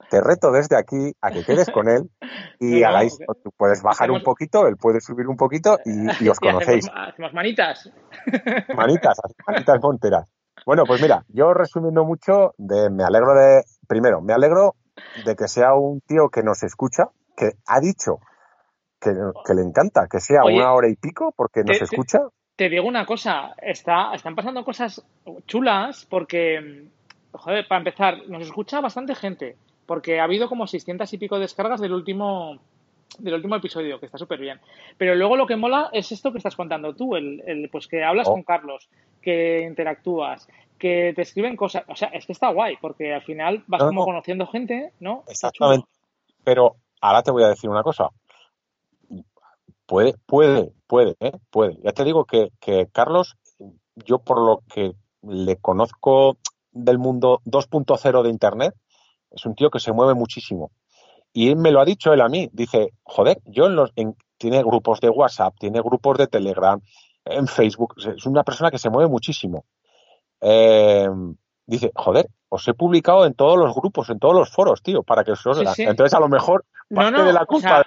te 0.09 0.21
reto 0.21 0.51
desde 0.51 0.77
aquí 0.77 1.13
a 1.21 1.31
que 1.31 1.43
quedes 1.43 1.69
con 1.69 1.89
él 1.89 2.09
y 2.59 2.83
hagáis, 2.83 3.17
tú 3.43 3.51
puedes 3.57 3.81
bajar 3.81 4.11
un 4.11 4.23
poquito, 4.23 4.67
él 4.67 4.77
puede 4.77 5.01
subir 5.01 5.27
un 5.27 5.37
poquito 5.37 5.79
y, 5.85 6.27
os 6.29 6.39
conocéis. 6.39 6.87
Hacemos, 6.93 7.33
manitas. 7.33 7.89
Manitas, 8.75 9.17
manitas 9.45 9.79
monteras. 9.81 10.29
Bueno, 10.65 10.83
pues 10.85 11.01
mira, 11.01 11.23
yo 11.29 11.53
resumiendo 11.53 12.03
mucho, 12.03 12.53
de, 12.57 12.89
me 12.89 13.03
alegro 13.03 13.33
de, 13.35 13.63
primero, 13.87 14.21
me 14.21 14.33
alegro 14.33 14.75
de 15.23 15.35
que 15.35 15.47
sea 15.47 15.75
un 15.75 16.01
tío 16.01 16.29
que 16.29 16.43
nos 16.43 16.63
escucha, 16.63 17.05
que 17.37 17.51
ha 17.67 17.79
dicho 17.79 18.19
que, 18.99 19.53
le 19.53 19.61
encanta 19.61 20.07
que 20.09 20.19
sea 20.19 20.43
una 20.43 20.73
hora 20.73 20.89
y 20.89 20.95
pico 20.95 21.33
porque 21.35 21.63
nos 21.63 21.81
escucha. 21.81 22.19
Te, 22.55 22.69
digo 22.69 22.87
una 22.87 23.05
cosa, 23.05 23.53
está, 23.61 24.13
están 24.13 24.35
pasando 24.35 24.63
cosas 24.63 25.05
chulas 25.45 26.05
porque, 26.09 26.87
joder, 27.31 27.67
para 27.67 27.79
empezar, 27.79 28.27
nos 28.27 28.43
escucha 28.43 28.81
bastante 28.81 29.13
gente, 29.13 29.55
porque 29.85 30.19
ha 30.19 30.23
habido 30.23 30.49
como 30.49 30.65
600 30.65 31.11
y 31.13 31.17
pico 31.17 31.39
descargas 31.39 31.79
del 31.79 31.93
último 31.93 32.59
del 33.19 33.35
último 33.35 33.55
episodio, 33.55 33.99
que 33.99 34.05
está 34.05 34.17
súper 34.17 34.39
bien. 34.39 34.59
Pero 34.97 35.15
luego 35.15 35.37
lo 35.37 35.47
que 35.47 35.55
mola 35.55 35.89
es 35.93 36.11
esto 36.11 36.31
que 36.31 36.37
estás 36.37 36.55
contando 36.55 36.93
tú, 36.93 37.15
el, 37.15 37.41
el 37.47 37.69
pues 37.69 37.87
que 37.87 38.03
hablas 38.03 38.27
oh. 38.27 38.33
con 38.33 38.43
Carlos, 38.43 38.89
que 39.21 39.61
interactúas, 39.61 40.47
que 40.77 41.13
te 41.15 41.21
escriben 41.21 41.55
cosas. 41.55 41.83
O 41.87 41.95
sea, 41.95 42.09
es 42.09 42.25
que 42.25 42.33
está 42.33 42.49
guay, 42.49 42.77
porque 42.81 43.13
al 43.13 43.23
final 43.23 43.63
vas 43.67 43.83
como 43.83 44.05
conociendo 44.05 44.45
gente, 44.47 44.91
¿no? 44.99 45.23
Exactamente. 45.27 45.87
Pero 46.43 46.75
ahora 47.01 47.23
te 47.23 47.31
voy 47.31 47.43
a 47.43 47.49
decir 47.49 47.69
una 47.69 47.83
cosa. 47.83 48.09
Puede, 49.87 50.15
puede, 50.25 50.73
puede, 50.85 51.15
¿eh? 51.19 51.31
puede. 51.49 51.79
Ya 51.83 51.93
te 51.93 52.03
digo 52.03 52.25
que, 52.25 52.51
que 52.59 52.87
Carlos 52.91 53.37
yo 54.05 54.19
por 54.19 54.39
lo 54.39 54.63
que 54.73 54.93
le 55.23 55.57
conozco 55.57 56.37
del 56.71 56.99
mundo 56.99 57.41
2.0 57.45 58.23
de 58.23 58.29
Internet, 58.29 58.75
es 59.31 59.45
un 59.45 59.55
tío 59.55 59.69
que 59.69 59.79
se 59.79 59.91
mueve 59.91 60.13
muchísimo. 60.13 60.71
Y 61.33 61.49
él 61.49 61.57
me 61.57 61.71
lo 61.71 61.81
ha 61.81 61.85
dicho 61.85 62.13
él 62.13 62.21
a 62.21 62.29
mí. 62.29 62.49
Dice, 62.53 62.93
joder, 63.03 63.41
yo 63.45 63.65
en 63.65 63.75
los, 63.75 63.91
en, 63.95 64.15
tiene 64.37 64.61
grupos 64.63 64.99
de 65.01 65.09
WhatsApp, 65.09 65.55
tiene 65.59 65.81
grupos 65.81 66.17
de 66.17 66.27
Telegram, 66.27 66.79
en 67.25 67.47
Facebook. 67.47 67.95
Es 67.97 68.25
una 68.25 68.43
persona 68.43 68.71
que 68.71 68.77
se 68.77 68.89
mueve 68.89 69.09
muchísimo. 69.09 69.65
Eh, 70.41 71.09
dice, 71.65 71.91
joder, 71.95 72.29
os 72.49 72.67
he 72.67 72.73
publicado 72.73 73.25
en 73.25 73.33
todos 73.33 73.57
los 73.57 73.75
grupos, 73.75 74.09
en 74.09 74.19
todos 74.19 74.35
los 74.35 74.49
foros, 74.49 74.81
tío, 74.81 75.03
para 75.03 75.23
que 75.23 75.31
os 75.31 75.41
sí, 75.41 75.65
sí. 75.75 75.83
Entonces, 75.83 76.13
a 76.13 76.19
lo 76.19 76.29
mejor, 76.29 76.65
parte 76.93 77.11
no, 77.11 77.17
no, 77.19 77.25
de 77.25 77.33
la 77.33 77.45
culpa, 77.45 77.67
o 77.67 77.81
sea, 77.81 77.85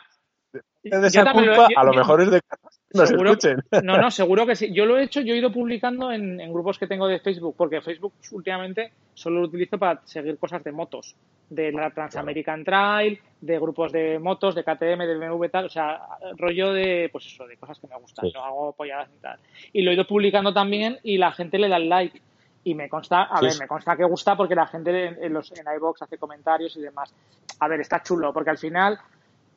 de 0.83 1.07
esa 1.07 1.33
culpa, 1.33 1.57
lo, 1.57 1.69
yo, 1.69 1.79
a 1.79 1.85
lo 1.85 1.93
mejor 1.93 2.23
es 2.23 2.31
de 2.31 2.41
que 2.41 2.57
nos 2.93 3.09
seguro, 3.09 3.31
escuchen. 3.33 3.63
No, 3.85 3.99
no, 3.99 4.11
seguro 4.11 4.47
que 4.47 4.57
sí. 4.57 4.73
Yo 4.73 4.85
lo 4.87 4.99
he 4.99 5.05
hecho, 5.05 5.21
yo 5.21 5.35
he 5.35 5.39
ido 5.39 5.53
publicando 5.53 6.11
en, 6.11 6.41
en, 6.41 6.53
grupos 6.53 6.79
que 6.79 6.87
tengo 6.87 7.07
de 7.07 7.21
Facebook, 7.21 7.55
porque 7.57 7.81
Facebook 7.81 8.15
últimamente 8.33 8.93
solo 9.15 9.41
lo 9.41 9.47
utilizo 9.47 9.79
para 9.79 10.01
seguir 10.05 10.39
cosas 10.39 10.65
de 10.65 10.73
motos, 10.73 11.15
de 11.49 11.71
la 11.73 11.91
Transamerican 11.91 12.65
Trail, 12.65 13.21
de 13.41 13.59
grupos 13.59 13.93
de 13.93 14.19
motos, 14.19 14.55
de 14.55 14.65
KTM, 14.65 15.07
de 15.07 15.19
BMW, 15.19 15.47
tal, 15.47 15.67
o 15.67 15.71
sea, 15.71 16.01
rollo 16.37 16.73
de, 16.73 17.09
pues 17.13 17.27
eso, 17.27 17.47
de 17.47 17.57
cosas 17.57 17.79
que 17.79 17.87
me 17.87 17.97
gustan, 17.97 18.27
sí. 18.27 18.33
no 18.35 18.45
hago 18.45 18.73
polladas 18.73 19.09
y 19.17 19.21
tal. 19.21 19.39
Y 19.73 19.83
lo 19.83 19.91
he 19.91 19.95
ido 19.95 20.07
publicando 20.07 20.53
también 20.53 20.99
y 21.03 21.19
la 21.19 21.33
gente 21.33 21.59
le 21.59 21.69
da 21.69 21.77
el 21.77 21.89
like 21.89 22.21
y 22.65 22.75
me 22.75 22.89
consta, 22.89 23.23
a 23.23 23.39
sí, 23.39 23.47
ver, 23.47 23.55
me 23.61 23.69
consta 23.69 23.97
que 23.97 24.05
gusta 24.05 24.37
porque 24.37 24.55
la 24.55 24.67
gente 24.67 25.07
en, 25.07 25.23
en 25.23 25.33
los 25.33 25.51
en 25.53 25.65
iBox 25.77 26.03
hace 26.03 26.19
comentarios 26.19 26.77
y 26.77 26.81
demás. 26.81 27.15
A 27.59 27.69
ver, 27.69 27.81
está 27.81 28.03
chulo 28.03 28.33
porque 28.33 28.51
al 28.51 28.59
final, 28.59 28.99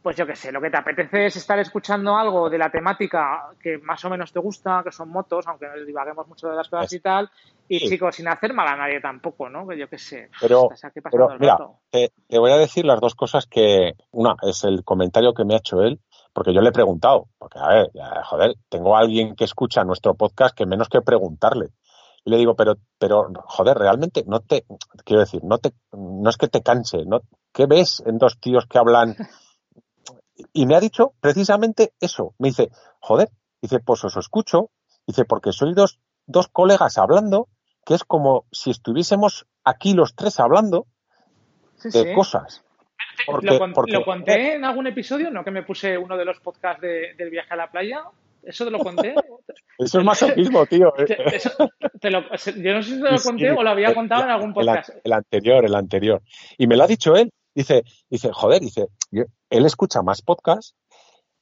pues 0.04 0.18
yo 0.18 0.28
qué 0.28 0.36
sé, 0.36 0.52
lo 0.52 0.60
que 0.60 0.70
te 0.70 0.76
apetece 0.76 1.28
es 1.28 1.38
estar 1.38 1.58
escuchando 1.60 2.18
algo 2.18 2.50
de 2.50 2.58
la 2.58 2.70
temática 2.70 3.50
que 3.62 3.78
más 3.78 4.04
o 4.04 4.10
menos 4.10 4.34
te 4.34 4.40
gusta, 4.40 4.82
que 4.84 4.92
son 4.92 5.10
motos, 5.10 5.48
aunque 5.48 5.66
nos 5.66 5.88
divaguemos 5.88 6.28
mucho 6.28 6.50
de 6.50 6.58
las 6.58 6.68
cosas 6.68 6.92
y 6.92 7.00
tal, 7.00 7.32
y 7.70 7.80
sí. 7.80 7.88
chicos, 7.88 8.18
sin 8.18 8.28
hacer 8.28 8.54
mal 8.54 8.68
a 8.68 8.76
nadie 8.76 9.00
tampoco, 9.00 9.50
¿no? 9.50 9.66
Que 9.66 9.78
yo 9.78 9.88
qué 9.88 9.98
sé. 9.98 10.30
Pero, 10.42 10.68
pero 11.10 11.30
mira, 11.40 11.58
te, 11.90 12.12
te, 12.28 12.38
voy 12.38 12.52
a 12.52 12.58
decir 12.58 12.84
las 12.84 13.00
dos 13.00 13.16
cosas 13.16 13.48
que, 13.48 13.94
una 14.12 14.36
es 14.42 14.66
el 14.66 14.84
comentario 14.84 15.34
que 15.34 15.46
me 15.46 15.54
ha 15.54 15.60
hecho 15.60 15.82
él, 15.82 16.02
porque 16.34 16.54
yo 16.54 16.60
le 16.60 16.70
he 16.70 16.74
preguntado, 16.74 17.30
porque 17.38 17.60
a 17.60 17.70
ver, 17.70 17.92
joder, 18.26 18.56
tengo 18.68 18.98
a 18.98 19.00
alguien 19.00 19.36
que 19.36 19.46
escucha 19.46 19.86
nuestro 19.86 20.16
podcast 20.16 20.54
que 20.54 20.66
menos 20.66 20.90
que 20.90 21.02
preguntarle. 21.02 21.70
Y 22.26 22.32
le 22.32 22.38
digo, 22.38 22.56
pero, 22.56 22.76
pero, 22.98 23.30
joder, 23.46 23.78
realmente 23.78 24.24
no 24.28 24.42
te, 24.42 24.66
quiero 25.06 25.22
decir, 25.22 25.42
no 25.44 25.60
te, 25.60 25.72
no 25.94 26.30
es 26.30 26.38
que 26.38 26.48
te 26.48 26.62
canse, 26.62 27.06
¿no? 27.06 27.22
¿Qué 27.54 27.68
ves 27.68 28.04
en 28.06 28.18
dos 28.18 28.40
tíos 28.40 28.66
que 28.66 28.78
hablan? 28.80 29.16
Y 30.54 30.66
me 30.66 30.76
ha 30.76 30.80
dicho 30.80 31.14
precisamente 31.20 31.94
eso. 32.00 32.34
Me 32.40 32.50
dice, 32.50 32.70
joder, 33.00 33.30
dice, 33.62 33.80
pues 33.80 34.04
os 34.04 34.18
escucho, 34.18 34.72
dice, 35.06 35.26
porque 35.26 35.52
soy 35.52 35.74
dos, 35.74 36.00
dos 36.26 36.48
colegas 36.48 36.98
hablando, 36.98 37.50
que 37.86 37.94
es 37.94 38.04
como 38.04 38.46
si 38.52 38.72
estuviésemos 38.72 39.46
aquí 39.64 39.94
los 39.94 40.16
tres 40.16 40.40
hablando 40.40 40.88
sí, 41.76 41.90
de 41.90 42.04
sí. 42.04 42.14
cosas. 42.14 42.64
Porque, 43.26 43.46
¿Lo, 43.48 43.74
porque, 43.74 43.92
¿Lo, 43.94 44.06
conté 44.06 44.56
en 44.56 44.66
algún 44.66 44.88
episodio? 44.88 45.30
¿No 45.30 45.44
que 45.44 45.52
me 45.52 45.64
puse 45.64 45.98
uno 45.98 46.18
de 46.18 46.26
los 46.26 46.40
podcasts 46.40 46.82
de, 46.82 47.14
del 47.18 47.30
viaje 47.30 47.54
a 47.54 47.58
la 47.58 47.70
playa? 47.70 48.04
¿Eso 48.42 48.66
te 48.66 48.72
lo 48.72 48.80
conté? 48.80 49.14
Eso 49.78 50.00
es 50.00 50.06
masoquismo, 50.06 50.66
tío. 50.66 50.94
Eso, 50.98 51.52
te 52.00 52.12
lo, 52.12 52.22
yo 52.22 52.74
no 52.74 52.82
sé 52.84 52.92
si 52.92 53.02
te 53.02 53.12
lo 53.12 53.18
conté 53.18 53.50
sí, 53.50 53.56
o 53.58 53.64
lo 53.64 53.70
había 53.70 53.94
contado 53.94 54.22
el, 54.22 54.28
en 54.28 54.34
algún 54.34 54.54
podcast. 54.54 54.90
El, 54.90 55.02
el, 55.06 55.14
anterior, 55.14 55.66
el 55.66 55.76
anterior. 55.76 56.22
Y 56.58 56.68
me 56.68 56.76
lo 56.76 56.84
ha 56.84 56.88
dicho 56.88 57.16
él. 57.16 57.32
Dice, 57.56 57.84
dice, 58.10 58.32
joder, 58.32 58.62
dice, 58.62 58.88
él 59.12 59.66
escucha 59.66 60.02
más 60.02 60.22
podcasts 60.22 60.76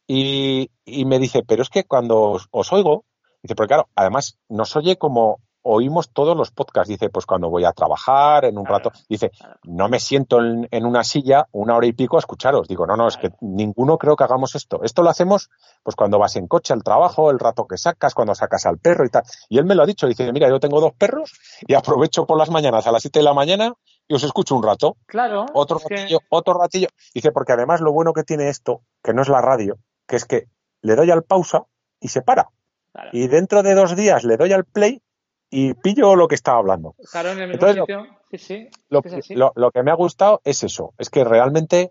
y, 0.07 0.69
y, 0.85 1.05
me 1.05 1.19
dice, 1.19 1.43
pero 1.47 1.61
es 1.61 1.69
que 1.69 1.85
cuando 1.85 2.21
os, 2.31 2.47
os, 2.51 2.73
oigo, 2.73 3.05
dice, 3.41 3.55
porque 3.55 3.69
claro, 3.69 3.89
además 3.95 4.37
nos 4.49 4.75
oye 4.75 4.97
como 4.97 5.39
oímos 5.63 6.11
todos 6.11 6.35
los 6.35 6.51
podcasts. 6.51 6.89
Dice, 6.89 7.09
pues 7.09 7.25
cuando 7.25 7.49
voy 7.49 7.65
a 7.65 7.71
trabajar, 7.71 8.45
en 8.45 8.57
un 8.57 8.65
claro, 8.65 8.89
rato, 8.89 8.99
dice, 9.07 9.29
claro. 9.29 9.55
no 9.63 9.89
me 9.89 9.99
siento 9.99 10.39
en, 10.39 10.67
en, 10.71 10.85
una 10.85 11.03
silla 11.03 11.47
una 11.51 11.75
hora 11.75 11.87
y 11.87 11.93
pico 11.93 12.17
a 12.17 12.19
escucharos. 12.19 12.67
Digo, 12.67 12.85
no, 12.85 12.95
no, 12.95 13.07
es 13.07 13.17
que 13.17 13.31
ninguno 13.41 13.97
creo 13.97 14.15
que 14.15 14.23
hagamos 14.23 14.55
esto. 14.55 14.81
Esto 14.83 15.03
lo 15.03 15.09
hacemos 15.09 15.49
pues 15.83 15.95
cuando 15.95 16.19
vas 16.19 16.35
en 16.35 16.47
coche 16.47 16.73
al 16.73 16.83
trabajo, 16.83 17.31
el 17.31 17.39
rato 17.39 17.65
que 17.67 17.77
sacas, 17.77 18.13
cuando 18.13 18.35
sacas 18.35 18.65
al 18.65 18.77
perro 18.77 19.05
y 19.05 19.09
tal. 19.09 19.23
Y 19.49 19.57
él 19.57 19.65
me 19.65 19.75
lo 19.75 19.83
ha 19.83 19.85
dicho, 19.85 20.07
dice, 20.07 20.31
mira, 20.31 20.49
yo 20.49 20.59
tengo 20.59 20.79
dos 20.79 20.93
perros 20.93 21.33
y 21.67 21.73
aprovecho 21.73 22.25
por 22.25 22.37
las 22.37 22.49
mañanas 22.49 22.87
a 22.87 22.91
las 22.91 23.01
siete 23.01 23.19
de 23.19 23.25
la 23.25 23.33
mañana 23.33 23.73
y 24.07 24.13
os 24.13 24.23
escucho 24.23 24.55
un 24.55 24.63
rato. 24.63 24.97
Claro. 25.05 25.45
Otro 25.53 25.79
ratillo, 25.79 26.19
que... 26.19 26.25
otro 26.29 26.53
ratillo. 26.53 26.87
Dice, 27.13 27.31
porque 27.31 27.53
además 27.53 27.81
lo 27.81 27.91
bueno 27.91 28.13
que 28.13 28.23
tiene 28.23 28.49
esto, 28.49 28.81
que 29.03 29.13
no 29.13 29.21
es 29.21 29.29
la 29.29 29.41
radio, 29.41 29.77
que 30.07 30.15
es 30.15 30.25
que 30.25 30.47
le 30.81 30.95
doy 30.95 31.11
al 31.11 31.23
pausa 31.23 31.65
y 31.99 32.09
se 32.09 32.21
para. 32.21 32.49
Claro. 32.91 33.09
Y 33.13 33.27
dentro 33.27 33.63
de 33.63 33.73
dos 33.73 33.95
días 33.95 34.23
le 34.23 34.37
doy 34.37 34.51
al 34.51 34.65
play 34.65 35.01
y 35.49 35.73
pillo 35.75 36.15
lo 36.15 36.27
que 36.27 36.35
estaba 36.35 36.57
hablando. 36.57 36.95
Claro, 37.11 37.31
en 37.31 37.39
el 37.39 37.49
mismo 37.49 37.67
Entonces, 37.67 37.81
sitio. 37.81 38.21
Sí, 38.31 38.37
sí. 38.37 38.69
Lo, 38.89 39.01
lo, 39.29 39.51
lo, 39.55 39.71
que 39.71 39.83
me 39.83 39.91
ha 39.91 39.95
gustado 39.95 40.41
es 40.45 40.63
eso, 40.63 40.93
es 40.97 41.09
que 41.09 41.23
realmente 41.23 41.89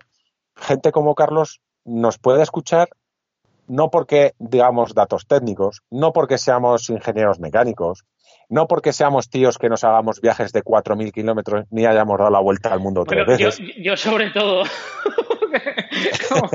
gente 0.55 0.91
como 0.91 1.13
Carlos 1.13 1.61
nos 1.85 2.17
puede 2.17 2.41
escuchar 2.41 2.89
no 3.67 3.89
porque 3.89 4.33
digamos 4.39 4.93
datos 4.93 5.27
técnicos, 5.27 5.81
no 5.89 6.13
porque 6.13 6.37
seamos 6.37 6.89
ingenieros 6.89 7.39
mecánicos, 7.39 8.05
no 8.49 8.67
porque 8.67 8.91
seamos 8.91 9.29
tíos 9.29 9.57
que 9.57 9.69
nos 9.69 9.83
hagamos 9.83 10.19
viajes 10.19 10.51
de 10.51 10.61
4.000 10.61 11.11
kilómetros 11.13 11.65
ni 11.71 11.85
hayamos 11.85 12.17
dado 12.17 12.31
la 12.31 12.41
vuelta 12.41 12.73
al 12.73 12.81
mundo 12.81 13.05
bueno, 13.05 13.23
tres 13.25 13.37
veces. 13.39 13.59
Yo, 13.59 13.81
yo 13.81 13.97
sobre 13.97 14.29
todo, 14.31 14.63
como, 16.29 16.49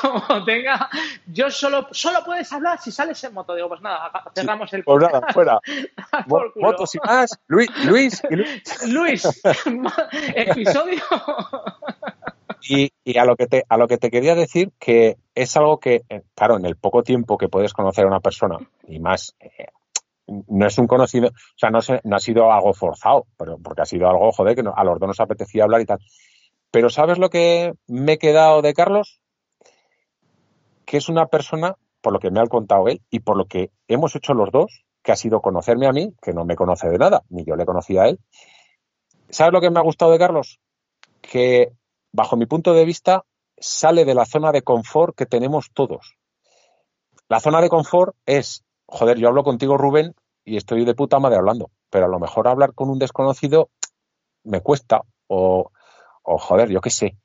como, 0.00 0.44
tenga, 0.44 0.88
yo 1.26 1.50
solo, 1.50 1.88
solo 1.90 2.20
puedes 2.24 2.52
hablar 2.52 2.80
si 2.80 2.90
sales 2.90 3.22
en 3.24 3.34
moto. 3.34 3.54
Digo, 3.54 3.68
pues 3.68 3.80
nada, 3.80 4.10
cerramos 4.34 4.72
el 4.72 4.84
Pues 4.84 5.02
nada, 5.02 5.20
fuera. 5.32 5.58
Motos 6.56 6.94
y 6.94 6.98
más. 6.98 7.38
Luis, 7.48 7.70
Luis, 7.84 8.22
y 8.30 8.36
Luis. 8.36 8.86
Luis, 8.86 9.42
episodio. 10.34 11.02
Y, 12.68 13.18
a 13.18 13.24
lo 13.24 13.36
que 13.36 13.46
te 13.46 13.64
a 13.68 13.76
lo 13.76 13.88
que 13.88 13.98
te 13.98 14.10
quería 14.10 14.34
decir 14.34 14.72
que 14.78 15.16
es 15.34 15.56
algo 15.56 15.78
que 15.78 16.02
eh, 16.08 16.22
claro 16.34 16.56
en 16.56 16.66
el 16.66 16.76
poco 16.76 17.02
tiempo 17.02 17.38
que 17.38 17.48
puedes 17.48 17.72
conocer 17.72 18.04
a 18.04 18.08
una 18.08 18.20
persona 18.20 18.58
y 18.86 18.98
más 18.98 19.34
eh, 19.40 19.66
no 20.26 20.66
es 20.66 20.78
un 20.78 20.86
conocido 20.86 21.28
o 21.28 21.58
sea 21.58 21.70
no, 21.70 21.80
se, 21.80 22.00
no 22.04 22.16
ha 22.16 22.20
sido 22.20 22.52
algo 22.52 22.72
forzado 22.72 23.26
pero 23.36 23.58
porque 23.58 23.82
ha 23.82 23.86
sido 23.86 24.08
algo 24.08 24.30
joder 24.32 24.54
que 24.54 24.62
no, 24.62 24.72
a 24.76 24.84
los 24.84 24.98
dos 24.98 25.08
nos 25.08 25.20
apetecía 25.20 25.64
hablar 25.64 25.80
y 25.80 25.86
tal. 25.86 25.98
Pero 26.70 26.88
sabes 26.88 27.18
lo 27.18 27.30
que 27.30 27.72
me 27.88 28.12
he 28.12 28.18
quedado 28.18 28.62
de 28.62 28.74
Carlos 28.74 29.20
que 30.84 30.96
es 30.96 31.08
una 31.08 31.26
persona 31.26 31.76
por 32.00 32.12
lo 32.12 32.18
que 32.18 32.30
me 32.30 32.40
ha 32.40 32.46
contado 32.46 32.88
él 32.88 33.02
y 33.10 33.20
por 33.20 33.36
lo 33.36 33.46
que 33.46 33.70
hemos 33.88 34.14
hecho 34.16 34.34
los 34.34 34.50
dos 34.50 34.84
que 35.02 35.12
ha 35.12 35.16
sido 35.16 35.40
conocerme 35.40 35.86
a 35.86 35.92
mí 35.92 36.14
que 36.20 36.32
no 36.32 36.44
me 36.44 36.56
conoce 36.56 36.88
de 36.88 36.98
nada 36.98 37.22
ni 37.28 37.44
yo 37.44 37.56
le 37.56 37.64
conocía 37.64 38.02
a 38.02 38.08
él. 38.08 38.18
Sabes 39.30 39.52
lo 39.52 39.60
que 39.60 39.70
me 39.70 39.78
ha 39.78 39.82
gustado 39.82 40.12
de 40.12 40.18
Carlos 40.18 40.60
que 41.20 41.72
bajo 42.12 42.36
mi 42.36 42.46
punto 42.46 42.72
de 42.74 42.84
vista, 42.84 43.24
sale 43.58 44.04
de 44.04 44.14
la 44.14 44.24
zona 44.24 44.52
de 44.52 44.62
confort 44.62 45.16
que 45.16 45.26
tenemos 45.26 45.70
todos. 45.72 46.16
La 47.28 47.40
zona 47.40 47.60
de 47.60 47.68
confort 47.68 48.16
es, 48.26 48.64
joder, 48.86 49.18
yo 49.18 49.28
hablo 49.28 49.44
contigo, 49.44 49.76
Rubén, 49.76 50.14
y 50.44 50.56
estoy 50.56 50.84
de 50.84 50.94
puta 50.94 51.18
madre 51.18 51.38
hablando, 51.38 51.70
pero 51.90 52.06
a 52.06 52.08
lo 52.08 52.18
mejor 52.18 52.48
hablar 52.48 52.74
con 52.74 52.90
un 52.90 52.98
desconocido 52.98 53.70
me 54.42 54.60
cuesta, 54.62 55.02
o, 55.28 55.70
o 56.22 56.38
joder, 56.38 56.70
yo 56.70 56.80
qué 56.80 56.90
sé. 56.90 57.16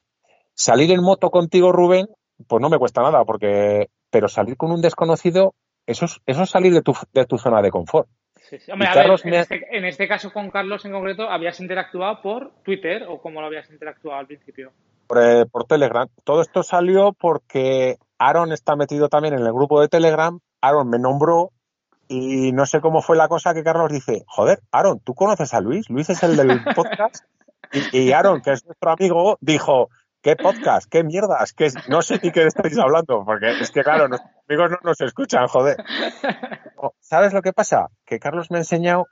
Salir 0.54 0.92
en 0.92 1.02
moto 1.02 1.32
contigo, 1.32 1.72
Rubén, 1.72 2.08
pues 2.48 2.62
no 2.62 2.70
me 2.70 2.78
cuesta 2.78 3.02
nada, 3.02 3.24
porque, 3.26 3.90
pero 4.10 4.28
salir 4.28 4.58
con 4.58 4.72
un 4.72 4.82
desconocido, 4.82 5.56
eso 5.86 6.06
es, 6.06 6.20
eso 6.26 6.44
es 6.44 6.50
salir 6.50 6.74
de 6.74 6.82
tu, 6.82 6.94
de 7.14 7.26
tu 7.26 7.38
zona 7.38 7.62
de 7.62 7.72
confort. 7.72 8.08
Sí, 8.50 8.60
sí. 8.60 8.72
Hombre, 8.72 8.90
ver, 8.94 9.08
en, 9.24 9.34
este, 9.34 9.78
en, 9.78 9.86
este, 9.86 10.08
caso 10.08 10.32
con 10.32 10.52
Carlos 10.52 10.86
en 10.86 10.92
concreto, 10.92 11.30
¿habías 11.30 11.60
interactuado 11.60 12.22
por 12.22 12.52
Twitter 12.64 13.06
o 13.08 13.20
cómo 13.20 13.42
lo 13.42 13.48
habías 13.48 13.70
interactuado 13.72 14.20
al 14.20 14.28
principio? 14.28 14.72
Por, 15.08 15.24
eh, 15.24 15.46
por, 15.52 15.66
Telegram. 15.66 16.08
Todo 16.24 16.42
esto 16.42 16.62
salió 16.62 17.14
porque 17.14 17.98
Aaron 18.20 18.52
está 18.52 18.76
metido 18.76 19.10
también 19.10 19.34
en 19.34 19.46
el 19.46 19.52
grupo 19.52 19.82
de 19.82 19.88
Telegram. 19.88 20.40
Aaron 20.62 20.90
me 20.90 21.00
nombró 21.00 21.52
y 22.08 22.52
no 22.52 22.66
sé 22.66 22.82
cómo 22.82 23.02
fue 23.02 23.18
la 23.18 23.28
cosa 23.28 23.54
que 23.54 23.64
Carlos 23.64 23.92
dice, 23.92 24.24
joder, 24.28 24.60
Aaron, 24.72 25.00
¿tú 25.00 25.16
conoces 25.16 25.54
a 25.54 25.62
Luis? 25.62 25.90
Luis 25.90 26.10
es 26.10 26.22
el 26.22 26.36
del 26.36 26.64
podcast. 26.76 27.26
y, 27.72 28.00
y 28.00 28.12
Aaron, 28.12 28.42
que 28.42 28.52
es 28.52 28.66
nuestro 28.66 28.92
amigo, 28.92 29.38
dijo, 29.42 29.90
¿Qué 30.26 30.36
podcast? 30.36 30.90
¿Qué 30.90 31.04
mierdas? 31.04 31.54
¿Qué 31.54 31.68
no 31.88 32.02
sé 32.02 32.20
ni 32.24 32.32
qué 32.32 32.48
estáis 32.48 32.80
hablando, 32.80 33.24
porque 33.24 33.60
es 33.62 33.70
que, 33.70 33.84
claro, 33.84 34.08
nuestros 34.08 34.34
amigos 34.50 34.72
no 34.72 34.78
nos 34.82 35.00
escuchan, 35.02 35.46
joder. 35.46 35.78
¿Sabes 37.00 37.32
lo 37.32 37.44
que 37.44 37.54
pasa? 37.54 37.90
Que 38.08 38.18
Carlos 38.18 38.50
me 38.50 38.58
ha 38.58 38.62
enseñado 38.62 39.06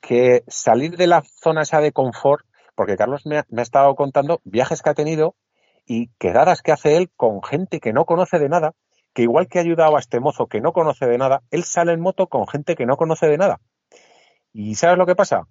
que 0.00 0.44
salir 0.48 0.96
de 0.96 1.08
la 1.08 1.22
zona 1.42 1.60
esa 1.60 1.82
de 1.82 1.92
confort, 1.92 2.46
porque 2.74 2.96
Carlos 2.96 3.26
me 3.26 3.36
ha, 3.36 3.44
me 3.50 3.60
ha 3.60 3.64
estado 3.64 3.94
contando 3.96 4.40
viajes 4.44 4.80
que 4.80 4.88
ha 4.88 4.94
tenido 4.94 5.36
y 5.84 6.08
quedadas 6.18 6.62
que 6.62 6.72
hace 6.72 6.96
él 6.96 7.10
con 7.16 7.42
gente 7.42 7.78
que 7.78 7.92
no 7.92 8.06
conoce 8.06 8.38
de 8.38 8.48
nada, 8.48 8.72
que 9.12 9.24
igual 9.24 9.48
que 9.48 9.58
ha 9.58 9.62
ayudado 9.62 9.96
a 9.96 10.00
este 10.00 10.20
mozo 10.20 10.46
que 10.46 10.62
no 10.62 10.72
conoce 10.72 11.04
de 11.04 11.18
nada, 11.18 11.42
él 11.50 11.64
sale 11.64 11.92
en 11.92 12.00
moto 12.00 12.28
con 12.28 12.48
gente 12.48 12.76
que 12.76 12.86
no 12.86 12.96
conoce 12.96 13.26
de 13.26 13.36
nada. 13.36 13.60
¿Y 14.54 14.76
sabes 14.76 14.96
lo 14.96 15.04
que 15.04 15.16
pasa? 15.16 15.48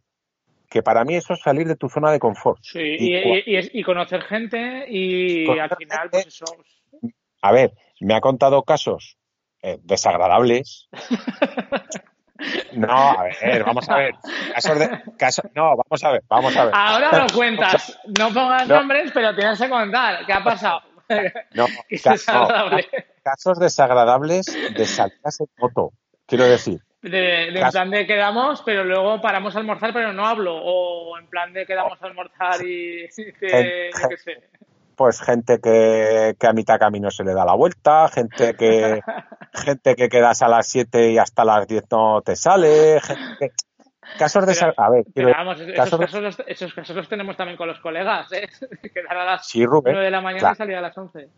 Que 0.70 0.82
para 0.84 1.04
mí 1.04 1.16
eso 1.16 1.34
es 1.34 1.42
salir 1.42 1.68
de 1.68 1.76
tu 1.76 1.90
zona 1.90 2.12
de 2.12 2.20
confort. 2.20 2.60
Sí, 2.62 2.80
y, 2.80 3.16
y, 3.16 3.44
y, 3.58 3.70
y 3.80 3.84
conocer 3.84 4.22
gente 4.24 4.86
y 4.88 5.46
conocer 5.46 5.64
al 5.72 5.78
final, 5.78 6.00
gente, 6.00 6.10
pues 6.12 6.28
eso. 6.28 6.46
A 7.42 7.52
ver, 7.52 7.74
me 8.00 8.16
ha 8.16 8.22
contado 8.22 8.64
casos 8.64 9.18
eh, 9.62 9.78
desagradables. 9.84 10.88
No, 12.74 12.92
a 12.92 13.24
ver, 13.42 13.64
vamos 13.64 13.90
a 13.90 13.96
ver. 13.96 14.14
Casos 14.54 14.78
de, 14.78 14.90
no, 15.56 15.78
vamos 15.78 16.04
a 16.04 16.12
ver, 16.12 16.22
vamos 16.28 16.56
a 16.58 16.66
ver. 16.66 16.74
Ahora 16.76 17.18
lo 17.26 17.28
cuentas. 17.34 17.98
No 18.20 18.28
pongas 18.34 18.68
No. 18.68 18.76
nombres, 18.76 19.12
pero 19.14 19.34
tienes 19.34 19.58
que 19.58 19.70
contar. 19.70 20.26
¿Qué 20.26 20.34
ha 20.34 20.44
pasado? 20.44 20.82
No, 21.54 21.66
desagradable. 21.90 22.88
casos 23.24 23.58
desagradables 23.58 24.46
de 24.76 24.86
salidas 24.86 25.40
en 25.40 25.48
moto. 25.58 25.94
Quiero 26.26 26.44
decir, 26.44 26.82
De, 27.11 27.52
de 27.52 27.60
en 27.60 27.69
plan 27.69 27.91
de 27.91 28.07
quedamos, 28.07 28.64
pero 28.65 28.84
luego 28.84 29.22
paramos 29.22 29.56
a 29.56 29.60
almorzar, 29.60 29.94
pero 29.94 30.11
no 30.11 30.26
hablo. 30.26 30.56
O 30.57 31.18
en 31.19 31.27
plan 31.27 31.53
de 31.53 31.65
quedamos 31.65 32.02
a 32.02 32.06
almorzar 32.07 32.65
y 32.65 33.07
que, 33.40 33.91
yo 33.94 34.10
qué 34.10 34.18
sé. 34.18 34.41
pues 34.95 35.22
gente 35.22 35.60
que, 35.61 36.36
que 36.40 36.48
a 36.48 36.53
mitad 36.53 36.80
camino 36.80 37.11
se 37.11 37.23
le 37.23 37.34
da 37.36 37.45
la 37.45 37.53
vuelta, 37.53 38.07
gente 38.07 38.56
que 38.56 39.02
gente 39.53 39.95
que 39.95 40.10
quedas 40.10 40.41
a 40.41 40.48
las 40.48 40.68
7 40.68 41.11
y 41.11 41.18
hasta 41.19 41.45
las 41.45 41.68
10 41.68 41.84
no 41.91 42.22
te 42.23 42.36
sale, 42.36 42.99
gente 43.02 43.49
que- 43.52 44.18
casos 44.18 44.45
de 44.48 44.56
Pero- 44.60 44.73
a 44.77 44.90
ver, 44.90 45.03
quiero 45.14 45.30
Pero 45.30 45.45
vamos, 45.45 45.61
esos 45.61 45.99
casos 45.99 46.22
los, 46.22 46.40
esos 46.48 46.73
casos 46.73 46.95
los 46.95 47.07
tenemos 47.07 47.38
también 47.38 47.57
con 47.57 47.68
los 47.68 47.80
colegas, 47.82 48.32
¿eh? 48.34 48.48
Quedar 48.94 49.15
a 49.18 49.26
las 49.26 49.48
sí, 49.48 49.64
Rubén, 49.64 49.94
9 49.94 50.06
de 50.06 50.11
la 50.11 50.22
mañana 50.22 50.40
claro. 50.40 50.53
y 50.53 50.57
salir 50.57 50.76
a 50.76 50.82
las 50.82 50.98
11. 50.98 51.30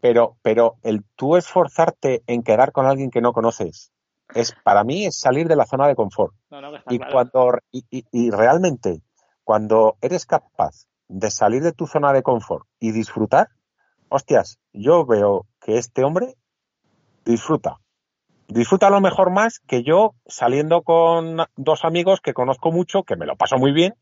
pero 0.00 0.34
pero 0.42 0.74
el 0.82 1.04
tú 1.14 1.36
esforzarte 1.36 2.22
en 2.26 2.42
quedar 2.42 2.72
con 2.72 2.86
alguien 2.86 3.10
que 3.12 3.20
no 3.20 3.32
conoces 3.32 3.92
es 4.34 4.54
para 4.64 4.84
mí 4.84 5.06
es 5.06 5.18
salir 5.18 5.48
de 5.48 5.56
la 5.56 5.66
zona 5.66 5.86
de 5.86 5.94
confort. 5.94 6.34
No, 6.50 6.60
no, 6.60 6.72
Y 6.88 6.98
claro. 6.98 7.12
cuando 7.12 7.52
y, 7.70 7.84
y- 7.90 8.04
y 8.12 8.30
realmente 8.30 9.02
cuando 9.44 9.96
eres 10.00 10.26
capaz 10.26 10.86
de 11.08 11.30
salir 11.30 11.62
de 11.62 11.72
tu 11.72 11.86
zona 11.86 12.12
de 12.12 12.22
confort 12.22 12.66
y 12.80 12.92
disfrutar, 12.92 13.48
hostias, 14.08 14.58
yo 14.72 15.04
veo 15.04 15.46
que 15.60 15.78
este 15.78 16.04
hombre 16.04 16.34
disfruta. 17.24 17.78
Disfruta 18.48 18.88
a 18.88 18.90
lo 18.90 19.00
mejor 19.00 19.30
más 19.30 19.60
que 19.60 19.82
yo 19.82 20.14
saliendo 20.26 20.82
con 20.82 21.38
dos 21.56 21.84
amigos 21.84 22.20
que 22.20 22.34
conozco 22.34 22.70
mucho, 22.72 23.02
que 23.04 23.16
me 23.16 23.26
lo 23.26 23.36
paso 23.36 23.56
muy 23.56 23.72
bien, 23.72 23.94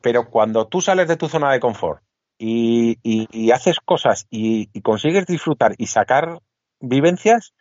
pero 0.00 0.28
cuando 0.30 0.66
tú 0.68 0.80
sales 0.80 1.08
de 1.08 1.16
tu 1.16 1.28
zona 1.28 1.50
de 1.52 1.60
confort 1.60 2.02
y, 2.38 2.98
y- 3.02 3.50
haces 3.52 3.78
cosas 3.80 4.26
y 4.30 4.68
consigues 4.82 5.26
disfrutar 5.26 5.74
y 5.78 5.86
sacar 5.86 6.40
vivencias, 6.80 7.54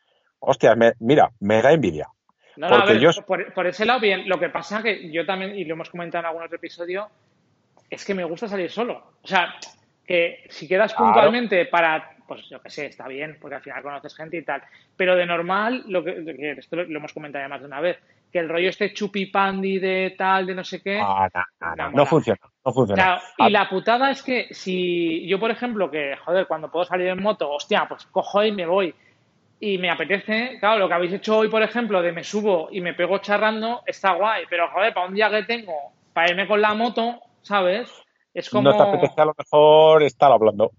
hostias, 0.45 0.77
me- 0.77 0.93
mira, 0.99 1.29
me 1.39 1.61
da 1.61 1.71
envidia. 1.71 2.07
No, 2.55 2.69
no, 2.69 2.75
a 2.75 2.79
Porque 2.79 2.93
ver, 2.93 3.01
yo- 3.01 3.25
por, 3.25 3.53
por 3.53 3.67
ese 3.67 3.85
lado, 3.85 3.99
bien. 3.99 4.27
Lo 4.29 4.39
que 4.39 4.49
pasa 4.49 4.83
que 4.83 5.11
yo 5.11 5.25
también, 5.25 5.55
y 5.57 5.65
lo 5.65 5.73
hemos 5.73 5.89
comentado 5.89 6.21
en 6.21 6.27
algún 6.27 6.43
otro 6.43 6.57
episodio, 6.57 7.09
es 7.89 8.05
que 8.05 8.13
me 8.13 8.23
gusta 8.23 8.47
salir 8.47 8.69
solo. 8.69 9.13
O 9.23 9.27
sea, 9.27 9.55
que 10.05 10.45
si 10.49 10.67
quedas 10.67 10.93
Claro. 10.93 11.05
puntualmente 11.05 11.65
para, 11.65 12.11
pues 12.27 12.47
yo 12.49 12.61
qué 12.61 12.69
sé, 12.69 12.85
está 12.87 13.07
bien, 13.07 13.37
porque 13.41 13.55
al 13.55 13.61
final 13.61 13.81
conoces 13.81 14.15
gente 14.15 14.37
y 14.37 14.43
tal. 14.43 14.61
Pero 14.95 15.15
de 15.15 15.25
normal, 15.25 15.83
lo 15.87 16.03
que, 16.03 16.55
esto 16.57 16.75
lo, 16.75 16.83
lo 16.83 16.99
hemos 16.99 17.13
comentado 17.13 17.43
ya 17.43 17.49
más 17.49 17.61
de 17.61 17.67
una 17.67 17.81
vez, 17.81 17.97
que 18.31 18.39
el 18.39 18.49
rollo 18.49 18.69
este 18.69 18.93
chupipandi 18.93 19.79
de 19.79 20.15
tal, 20.17 20.45
de 20.45 20.55
no 20.55 20.63
sé 20.63 20.81
qué. 20.81 20.99
Ah, 21.01 21.29
no, 21.93 22.05
funciona, 22.05 22.39
no 22.65 22.73
funciona. 22.73 23.03
Claro, 23.03 23.21
Ah, 23.39 23.47
y 23.47 23.51
la 23.51 23.69
putada 23.69 24.11
es 24.11 24.21
que 24.21 24.47
si 24.51 25.25
yo, 25.27 25.39
por 25.39 25.49
ejemplo, 25.51 25.89
que, 25.89 26.15
joder, 26.17 26.45
cuando 26.47 26.69
puedo 26.69 26.85
salir 26.85 27.07
en 27.07 27.21
moto, 27.21 27.49
hostia, 27.49 27.85
pues 27.87 28.05
cojo 28.07 28.43
y 28.43 28.51
me 28.51 28.65
voy 28.65 28.93
y 29.65 29.77
me 29.77 29.89
apetece, 29.89 30.57
claro, 30.59 30.79
lo 30.79 30.87
que 30.89 30.93
habéis 30.93 31.13
hecho 31.13 31.37
hoy, 31.37 31.47
por 31.47 31.63
ejemplo, 31.63 32.01
de 32.01 32.11
me 32.11 32.25
subo 32.25 32.67
y 32.69 32.81
me 32.81 32.93
pego 32.93 33.19
charrando, 33.19 33.81
está 33.85 34.13
guay, 34.13 34.43
pero 34.49 34.69
joder, 34.69 34.93
para 34.93 35.07
un 35.07 35.13
día 35.13 35.29
que 35.29 35.43
tengo, 35.43 35.73
para 36.11 36.29
irme 36.29 36.49
con 36.49 36.59
la 36.59 36.73
moto, 36.73 37.21
¿sabes? 37.43 37.89
Es 38.33 38.49
como... 38.49 38.69
No 38.69 38.75
te 38.75 38.83
apetece 38.83 39.21
a 39.21 39.25
lo 39.25 39.33
mejor 39.37 40.03
estar 40.03 40.33
hablando. 40.33 40.71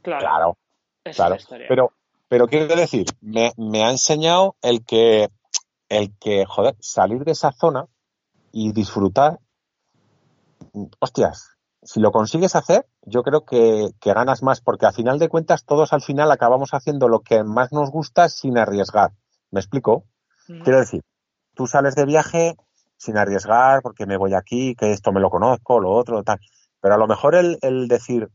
Claro, 0.00 0.56
Claro, 1.02 1.34
es. 1.34 1.48
Pero, 1.68 1.92
pero 2.28 2.46
quiero 2.46 2.76
decir, 2.76 3.06
me, 3.20 3.50
me 3.56 3.82
ha 3.82 3.90
enseñado 3.90 4.54
el 4.62 4.84
que, 4.84 5.28
el 5.88 6.16
que, 6.20 6.44
joder, 6.46 6.76
salir 6.78 7.24
de 7.24 7.32
esa 7.32 7.50
zona 7.50 7.86
y 8.52 8.70
disfrutar, 8.70 9.40
hostias, 11.00 11.56
si 11.82 12.00
lo 12.00 12.12
consigues 12.12 12.54
hacer, 12.56 12.84
yo 13.02 13.22
creo 13.22 13.44
que, 13.44 13.90
que 14.00 14.12
ganas 14.12 14.42
más, 14.42 14.60
porque 14.60 14.86
al 14.86 14.92
final 14.92 15.18
de 15.18 15.28
cuentas 15.28 15.64
todos 15.64 15.92
al 15.92 16.02
final 16.02 16.30
acabamos 16.30 16.74
haciendo 16.74 17.08
lo 17.08 17.20
que 17.20 17.42
más 17.44 17.72
nos 17.72 17.90
gusta 17.90 18.28
sin 18.28 18.58
arriesgar. 18.58 19.10
¿Me 19.50 19.60
explico? 19.60 20.04
Mm. 20.48 20.62
Quiero 20.62 20.78
decir, 20.80 21.02
tú 21.54 21.66
sales 21.66 21.94
de 21.94 22.04
viaje 22.04 22.54
sin 22.96 23.16
arriesgar 23.16 23.80
porque 23.82 24.04
me 24.06 24.16
voy 24.18 24.34
aquí, 24.34 24.74
que 24.74 24.92
esto 24.92 25.10
me 25.12 25.20
lo 25.20 25.30
conozco, 25.30 25.80
lo 25.80 25.90
otro, 25.90 26.22
tal. 26.22 26.38
Pero 26.80 26.94
a 26.94 26.98
lo 26.98 27.06
mejor 27.06 27.34
el, 27.34 27.58
el 27.62 27.88
decir, 27.88 28.28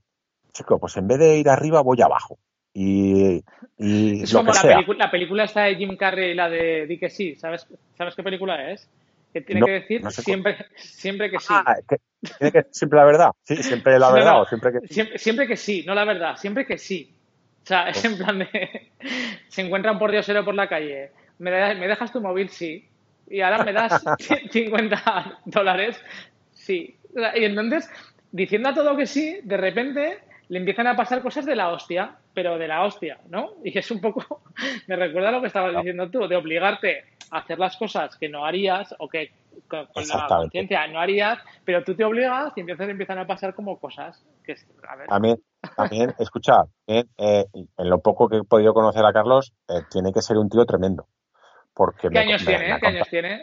chico, 0.53 0.79
pues 0.79 0.97
en 0.97 1.07
vez 1.07 1.19
de 1.19 1.37
ir 1.37 1.49
arriba 1.49 1.81
voy 1.81 2.01
abajo. 2.01 2.39
Y, 2.73 3.43
y 3.77 4.23
Es 4.23 4.33
lo 4.33 4.39
como 4.39 4.51
que 4.51 4.55
la, 4.57 4.61
sea. 4.61 4.77
pelicu- 4.79 4.97
la 4.97 5.09
película 5.11 5.43
esta 5.45 5.61
de 5.63 5.75
Jim 5.75 5.95
Carrey, 5.95 6.33
la 6.33 6.49
de 6.49 6.85
Di 6.87 6.97
que 6.99 7.09
sí, 7.09 7.35
¿sabes, 7.35 7.67
¿sabes 7.97 8.15
qué 8.15 8.23
película 8.23 8.71
es? 8.71 8.89
Que 9.35 9.41
tiene 9.41 9.59
No, 9.59 9.65
que 9.65 9.71
decir 9.73 10.01
no 10.01 10.11
sé 10.11 10.15
cuál. 10.23 10.23
siempre, 10.23 10.65
siempre 10.77 11.29
que 11.29 11.39
sí. 11.41 11.47
Ah, 11.49 11.75
que 11.89 11.97
tiene 12.37 12.51
que 12.53 12.65
siempre 12.71 12.97
la 12.99 13.05
verdad. 13.05 13.31
Sí, 13.43 13.57
siempre 13.57 13.99
la 13.99 14.09
verdad 14.13 14.39
o 14.41 14.45
siempre 14.45 14.71
que 14.71 14.87
Siempre, 14.87 15.17
siempre 15.19 15.45
que 15.45 15.57
sí, 15.57 15.83
no 15.85 15.93
la 15.93 16.05
verdad, 16.05 16.37
siempre 16.37 16.65
que 16.65 16.77
sí. 16.77 17.13
O 17.63 17.67
sea, 17.67 17.89
es 17.89 18.05
en 18.05 18.17
plan 18.17 18.39
de. 18.39 18.91
Se 19.49 19.61
encuentra 19.61 19.91
un 19.91 19.99
pordiosero 19.99 20.45
por 20.45 20.55
la 20.55 20.69
calle. 20.69 21.11
¿Me, 21.39 21.51
¿Me 21.75 21.85
dejas 21.89 22.13
tu 22.13 22.21
móvil? 22.21 22.47
Sí. 22.47 22.87
Y 23.29 23.41
ahora 23.41 23.65
me 23.65 23.73
das 23.73 24.01
50 24.51 25.39
dólares? 25.43 25.99
Sí. 26.53 26.95
Y 27.35 27.43
entonces, 27.43 27.89
diciendo 28.31 28.69
a 28.69 28.73
todo 28.73 28.95
que 28.95 29.05
sí, 29.05 29.41
de 29.43 29.57
repente 29.57 30.19
le 30.49 30.59
empiezan 30.59 30.87
a 30.87 30.95
pasar 30.95 31.21
cosas 31.21 31.45
de 31.45 31.55
la 31.55 31.69
hostia, 31.69 32.17
pero 32.33 32.57
de 32.57 32.67
la 32.67 32.83
hostia, 32.83 33.19
¿no? 33.29 33.51
Y 33.63 33.77
es 33.77 33.89
un 33.91 33.99
poco. 34.01 34.41
Me 34.87 34.95
recuerda 34.95 35.29
a 35.29 35.31
lo 35.31 35.41
que 35.41 35.47
estabas 35.47 35.75
diciendo 35.75 36.09
tú, 36.09 36.27
de 36.27 36.35
obligarte 36.35 37.03
a 37.31 37.39
hacer 37.39 37.57
las 37.59 37.75
cosas 37.77 38.15
que 38.17 38.29
no 38.29 38.45
harías 38.45 38.93
o 38.99 39.07
que 39.09 39.31
con, 39.67 39.87
con 39.87 40.07
la 40.07 40.27
conciencia 40.27 40.85
no 40.87 40.99
harías, 40.99 41.39
pero 41.63 41.83
tú 41.83 41.95
te 41.95 42.03
obligas 42.03 42.53
y 42.55 42.61
entonces 42.61 42.89
empiezan 42.89 43.17
a 43.19 43.25
pasar 43.27 43.55
como 43.55 43.79
cosas. 43.79 44.23
Que, 44.43 44.55
a 44.87 44.95
ver, 44.95 45.07
También, 45.07 45.37
también, 45.75 46.13
escucha, 46.19 46.63
eh, 46.87 47.05
eh, 47.17 47.45
en 47.53 47.89
lo 47.89 47.99
poco 47.99 48.29
que 48.29 48.37
he 48.37 48.43
podido 48.43 48.73
conocer 48.73 49.03
a 49.05 49.11
Carlos, 49.13 49.53
eh, 49.69 49.81
tiene 49.89 50.11
que 50.13 50.21
ser 50.21 50.37
un 50.37 50.49
tío 50.49 50.65
tremendo. 50.65 51.07
Porque 51.73 52.09
¿Qué 52.09 52.13
me- 52.13 52.19
años 52.19 52.41
me- 52.41 52.47
tiene? 52.47 52.73
me 52.73 52.79
¿Qué 52.79 52.87
años 52.87 53.07
tiene? 53.09 53.41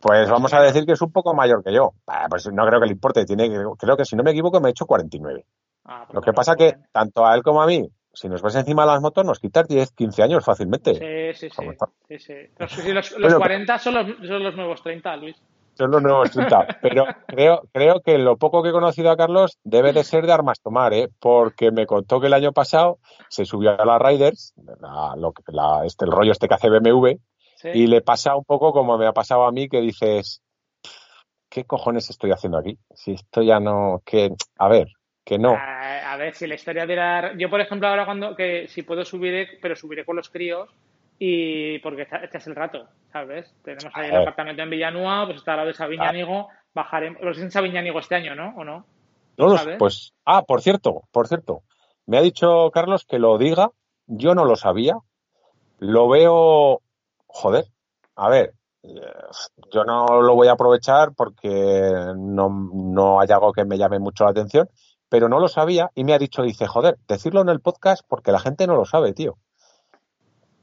Pues 0.00 0.30
vamos 0.30 0.52
a 0.54 0.60
decir 0.60 0.86
que 0.86 0.92
es 0.92 1.02
un 1.02 1.10
poco 1.10 1.34
mayor 1.34 1.64
que 1.64 1.72
yo. 1.74 1.92
Ah, 2.06 2.26
Pues 2.30 2.46
no 2.52 2.64
creo 2.66 2.78
que 2.80 2.86
le 2.86 2.92
importe. 2.92 3.24
Tiene, 3.24 3.48
creo 3.78 3.96
que 3.96 4.04
si 4.04 4.14
no 4.14 4.22
me 4.22 4.30
equivoco 4.30 4.60
me 4.60 4.68
he 4.68 4.70
hecho 4.70 4.86
49. 4.86 5.44
Ah, 5.90 6.04
pues 6.06 6.14
Lo 6.14 6.20
que 6.20 6.32
pasa 6.34 6.54
que 6.54 6.74
tanto 6.92 7.26
a 7.26 7.34
él 7.34 7.42
como 7.42 7.62
a 7.62 7.66
mí, 7.66 7.88
si 8.12 8.28
nos 8.28 8.42
ves 8.42 8.54
encima 8.56 8.82
de 8.82 8.88
las 8.92 9.00
motos, 9.00 9.24
nos 9.24 9.38
quitas 9.40 9.66
10, 9.66 9.90
15 9.92 10.22
años 10.22 10.44
fácilmente. 10.44 10.94
Sí, 11.34 11.48
sí, 11.48 12.18
sí. 12.18 12.34
Los, 12.58 12.78
los- 12.78 13.10
los 13.12 13.20
Bueno, 13.20 13.38
40 13.38 13.78
son 13.78 13.94
los, 13.94 14.06
son 14.28 14.42
los 14.44 14.54
nuevos 14.54 14.82
30, 14.82 15.16
Luis. 15.16 15.36
Son 15.74 15.90
los 15.90 16.02
nuevos 16.02 16.30
30. 16.30 16.66
Pero 16.82 17.06
creo, 17.26 17.62
creo 17.72 18.00
que 18.02 18.18
lo 18.18 18.36
poco 18.36 18.62
que 18.62 18.68
he 18.70 18.72
conocido 18.72 19.10
a 19.10 19.16
Carlos 19.16 19.58
debe 19.64 19.92
de 19.92 20.04
ser 20.04 20.26
de 20.26 20.32
armas 20.32 20.60
tomar, 20.60 20.92
¿eh? 20.92 21.08
Porque 21.20 21.70
me 21.70 21.86
contó 21.86 22.20
que 22.20 22.26
el 22.26 22.34
año 22.34 22.52
pasado 22.52 22.98
se 23.30 23.44
subió 23.46 23.80
a 23.80 23.84
las 23.86 24.02
Riders, 24.02 24.52
la- 24.80 25.14
lo 25.16 25.32
la- 25.46 25.86
este, 25.86 26.04
el 26.04 26.10
rollo 26.12 26.32
este 26.32 26.48
que 26.48 26.54
hace 26.54 26.68
BMW, 26.68 27.16
Sí. 27.56 27.68
y 27.72 27.86
le 27.86 28.02
pasa 28.02 28.36
un 28.36 28.44
poco 28.44 28.72
como 28.72 28.98
me 28.98 29.06
ha 29.06 29.12
pasado 29.12 29.44
a 29.44 29.52
mí, 29.52 29.68
que 29.68 29.80
dices, 29.80 30.42
¿qué 31.48 31.64
cojones 31.64 32.10
estoy 32.10 32.30
haciendo 32.32 32.58
aquí? 32.58 32.78
Si 32.94 33.12
esto 33.12 33.42
ya 33.42 33.58
no, 33.60 34.02
que, 34.04 34.30
a 34.58 34.68
ver, 34.68 34.88
que 35.28 35.38
no. 35.38 35.52
A, 35.54 36.12
a 36.12 36.16
ver, 36.16 36.34
si 36.34 36.46
la 36.46 36.54
historia 36.54 36.86
de 36.86 36.96
la... 36.96 37.34
Yo, 37.36 37.50
por 37.50 37.60
ejemplo, 37.60 37.86
ahora 37.86 38.06
cuando... 38.06 38.34
que 38.34 38.66
Si 38.68 38.82
puedo 38.82 39.04
subiré, 39.04 39.58
pero 39.60 39.76
subiré 39.76 40.06
con 40.06 40.16
los 40.16 40.30
críos 40.30 40.70
y 41.18 41.78
porque 41.80 42.06
este 42.22 42.38
es 42.38 42.46
el 42.46 42.54
rato, 42.54 42.86
¿sabes? 43.12 43.54
Tenemos 43.62 43.92
ahí 43.94 44.08
el 44.08 44.16
apartamento 44.16 44.62
en 44.62 44.70
Villanueva, 44.70 45.26
pues 45.26 45.36
está 45.38 45.50
al 45.52 45.56
lado 45.58 45.68
de 45.68 45.74
Sabiñánigo, 45.74 46.48
bajaremos... 46.72 47.20
Los 47.20 47.38
en 47.40 47.50
Sabiñánigo 47.50 47.98
este 47.98 48.14
año, 48.14 48.34
¿no? 48.34 48.54
¿O 48.56 48.64
no? 48.64 48.86
No 49.36 49.48
lo- 49.48 49.58
¿sabes? 49.58 49.76
pues, 49.78 50.14
ah, 50.24 50.42
por 50.46 50.62
cierto, 50.62 51.02
por 51.12 51.28
cierto, 51.28 51.60
me 52.06 52.16
ha 52.16 52.22
dicho 52.22 52.70
Carlos 52.72 53.04
que 53.04 53.18
lo 53.18 53.36
diga, 53.36 53.70
yo 54.06 54.34
no 54.34 54.44
lo 54.46 54.56
sabía, 54.56 54.94
lo 55.78 56.08
veo, 56.08 56.80
joder, 57.26 57.66
a 58.16 58.28
ver, 58.30 58.54
eh, 58.82 58.88
yo 59.72 59.84
no 59.84 60.22
lo 60.22 60.34
voy 60.34 60.48
a 60.48 60.52
aprovechar 60.52 61.10
porque 61.14 61.92
no, 62.16 62.48
no 62.72 63.20
hay 63.20 63.28
algo 63.30 63.52
que 63.52 63.64
me 63.64 63.76
llame 63.76 63.98
mucho 63.98 64.24
la 64.24 64.30
atención, 64.30 64.68
pero 65.08 65.28
no 65.28 65.38
lo 65.38 65.48
sabía 65.48 65.90
y 65.94 66.04
me 66.04 66.14
ha 66.14 66.18
dicho, 66.18 66.42
dice, 66.42 66.66
joder, 66.66 66.98
decirlo 67.08 67.40
en 67.40 67.48
el 67.48 67.60
podcast 67.60 68.04
porque 68.06 68.32
la 68.32 68.40
gente 68.40 68.66
no 68.66 68.76
lo 68.76 68.84
sabe, 68.84 69.12
tío. 69.12 69.38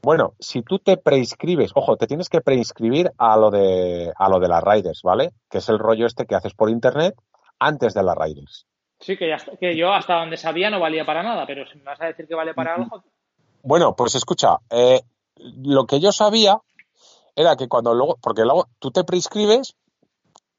Bueno, 0.02 0.34
si 0.38 0.62
tú 0.62 0.78
te 0.78 0.96
preinscribes, 0.96 1.72
ojo, 1.74 1.96
te 1.96 2.06
tienes 2.06 2.28
que 2.28 2.40
preinscribir 2.40 3.10
a 3.18 3.36
lo 3.36 3.50
de 3.50 4.12
a 4.16 4.28
lo 4.28 4.38
de 4.38 4.48
las 4.48 4.62
Riders, 4.62 5.00
¿vale? 5.02 5.32
Que 5.50 5.58
es 5.58 5.68
el 5.68 5.78
rollo 5.78 6.06
este 6.06 6.26
que 6.26 6.36
haces 6.36 6.54
por 6.54 6.70
internet 6.70 7.16
antes 7.58 7.94
de 7.94 8.04
las 8.04 8.16
Riders. 8.16 8.66
Sí, 9.00 9.16
que, 9.16 9.28
ya, 9.28 9.36
que 9.58 9.76
yo 9.76 9.92
hasta 9.92 10.14
donde 10.14 10.36
sabía 10.36 10.70
no 10.70 10.80
valía 10.80 11.04
para 11.04 11.22
nada, 11.22 11.44
pero 11.46 11.66
si 11.66 11.76
me 11.78 11.84
vas 11.84 12.00
a 12.00 12.06
decir 12.06 12.26
que 12.26 12.34
vale 12.34 12.54
para 12.54 12.76
algo... 12.76 13.02
Bueno, 13.62 13.94
pues 13.96 14.14
escucha, 14.14 14.58
eh, 14.70 15.00
lo 15.36 15.86
que 15.86 16.00
yo 16.00 16.12
sabía 16.12 16.58
era 17.34 17.56
que 17.56 17.68
cuando 17.68 17.92
luego, 17.92 18.16
porque 18.22 18.42
luego 18.42 18.68
tú 18.78 18.90
te 18.90 19.04
preinscribes, 19.04 19.74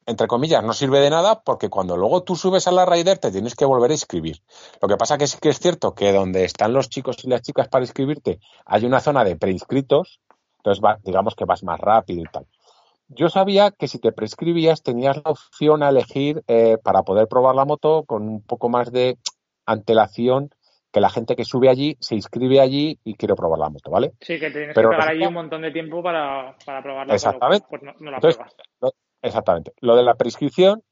entre 0.07 0.27
comillas, 0.27 0.63
no 0.63 0.71
sirve 0.71 1.01
de 1.01 1.09
nada 1.09 1.41
porque 1.41 1.69
cuando 1.69 1.97
luego 1.97 2.23
tú 2.23 2.35
subes 2.35 2.65
a 2.67 2.71
la 2.71 2.85
Rider 2.85 3.17
te 3.17 3.29
tienes 3.29 3.55
que 3.55 3.65
volver 3.65 3.91
a 3.91 3.93
inscribir. 3.93 4.37
Lo 4.81 4.87
que 4.87 4.95
pasa 4.95 5.17
que 5.17 5.27
sí 5.27 5.37
que 5.39 5.49
es 5.49 5.59
cierto 5.59 5.93
que 5.93 6.13
donde 6.13 6.45
están 6.45 6.71
los 6.71 6.89
chicos 6.89 7.17
y 7.25 7.29
las 7.29 7.41
chicas 7.41 7.67
para 7.67 7.83
inscribirte 7.83 8.39
hay 8.65 8.85
una 8.85 9.01
zona 9.01 9.25
de 9.25 9.35
preinscritos 9.35 10.21
Entonces, 10.59 10.83
va, 10.83 10.97
digamos 11.03 11.35
que 11.35 11.43
vas 11.43 11.61
más 11.63 11.79
rápido 11.79 12.21
y 12.21 12.31
tal. 12.31 12.47
Yo 13.09 13.27
sabía 13.27 13.71
que 13.71 13.89
si 13.89 13.99
te 13.99 14.13
prescribías 14.13 14.81
tenías 14.81 15.17
la 15.17 15.31
opción 15.31 15.83
a 15.83 15.89
elegir 15.89 16.41
eh, 16.47 16.77
para 16.81 17.03
poder 17.03 17.27
probar 17.27 17.55
la 17.55 17.65
moto 17.65 18.03
con 18.05 18.23
un 18.23 18.41
poco 18.41 18.69
más 18.69 18.91
de 18.93 19.17
antelación 19.65 20.51
que 20.93 21.01
la 21.01 21.09
gente 21.09 21.35
que 21.35 21.43
sube 21.43 21.69
allí 21.69 21.97
se 21.99 22.15
inscribe 22.15 22.61
allí 22.61 22.97
y 23.03 23.15
quiere 23.15 23.35
probar 23.35 23.59
la 23.59 23.69
moto, 23.69 23.91
¿vale? 23.91 24.13
Sí, 24.21 24.39
que 24.39 24.51
tienes 24.51 24.73
que 24.73 24.81
pegar 24.81 25.09
allí 25.09 25.25
un 25.25 25.33
montón 25.33 25.61
de 25.63 25.71
tiempo 25.71 26.01
para, 26.01 26.55
para 26.65 26.81
probarla. 26.81 27.13
Exactamente. 27.13 27.67
Pues 27.69 27.83
no, 27.83 27.93
no 27.99 28.11
la 28.11 28.17
Entonces, 28.17 28.41
lo, 28.79 28.93
exactamente. 29.21 29.73
Lo 29.81 29.95
de 29.95 30.03
la 30.03 30.15
prescripción, 30.15 30.83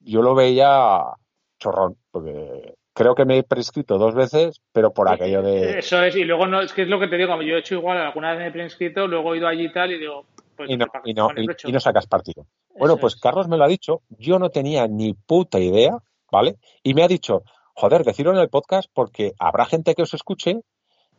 yo 0.00 0.22
lo 0.22 0.34
veía 0.34 1.02
chorrón, 1.58 1.96
porque 2.10 2.74
creo 2.92 3.14
que 3.14 3.24
me 3.24 3.38
he 3.38 3.42
prescrito 3.42 3.98
dos 3.98 4.14
veces, 4.14 4.60
pero 4.72 4.92
por 4.92 5.08
aquello 5.08 5.42
de... 5.42 5.78
Eso 5.78 6.02
es, 6.02 6.16
y 6.16 6.24
luego 6.24 6.46
no, 6.46 6.60
es 6.60 6.72
que 6.72 6.82
es 6.82 6.88
lo 6.88 7.00
que 7.00 7.08
te 7.08 7.16
digo, 7.16 7.40
yo 7.42 7.56
he 7.56 7.60
hecho 7.60 7.76
igual, 7.76 7.98
alguna 7.98 8.30
vez 8.30 8.38
me 8.40 8.46
he 8.48 8.52
prescrito, 8.52 9.06
luego 9.06 9.34
he 9.34 9.38
ido 9.38 9.48
allí 9.48 9.66
y 9.66 9.72
tal, 9.72 9.92
y 9.92 9.98
digo... 9.98 10.26
Pues, 10.56 10.68
y, 10.68 10.76
no, 10.76 10.86
y, 11.04 11.14
no, 11.14 11.30
y, 11.34 11.46
y, 11.64 11.72
no, 11.72 11.80
sacas 11.80 12.06
partido. 12.06 12.46
Bueno, 12.78 12.98
pues 12.98 13.14
es. 13.14 13.20
Carlos 13.20 13.48
me 13.48 13.56
lo 13.56 13.64
ha 13.64 13.68
dicho, 13.68 14.02
yo 14.10 14.38
no 14.38 14.50
tenía 14.50 14.86
ni 14.86 15.14
puta 15.14 15.58
idea, 15.58 15.96
¿vale? 16.30 16.56
Y 16.82 16.92
me 16.92 17.02
ha 17.02 17.08
dicho, 17.08 17.42
joder, 17.74 18.04
decirlo 18.04 18.32
en 18.32 18.38
el 18.38 18.50
podcast 18.50 18.90
porque 18.92 19.32
habrá 19.38 19.64
gente 19.64 19.94
que 19.94 20.02
os 20.02 20.12
escuche 20.12 20.60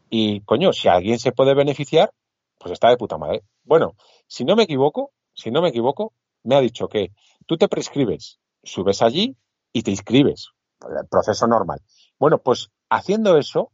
y, 0.09 0.41
coño, 0.41 0.71
si 0.71 0.87
alguien 0.87 1.17
se 1.17 1.31
puede 1.31 1.55
beneficiar, 1.55 2.11
pues 2.59 2.73
está 2.73 2.89
de 2.89 2.97
puta 2.97 3.17
madre. 3.17 3.41
Bueno, 3.63 3.95
si 4.27 4.45
no 4.45 4.55
me 4.55 4.63
equivoco, 4.63 5.11
si 5.33 5.49
no 5.49 5.63
me 5.63 5.69
equivoco, 5.69 6.13
me 6.43 6.55
ha 6.55 6.61
dicho 6.61 6.87
que 6.87 7.11
tú 7.45 7.57
te 7.57 7.67
prescribes, 7.67 8.39
subes 8.63 9.01
allí 9.01 9.35
y 9.71 9.83
te 9.83 9.91
inscribes. 9.91 10.51
El 10.81 11.07
proceso 11.07 11.47
normal. 11.47 11.79
Bueno, 12.19 12.39
pues 12.39 12.69
haciendo 12.89 13.37
eso. 13.37 13.71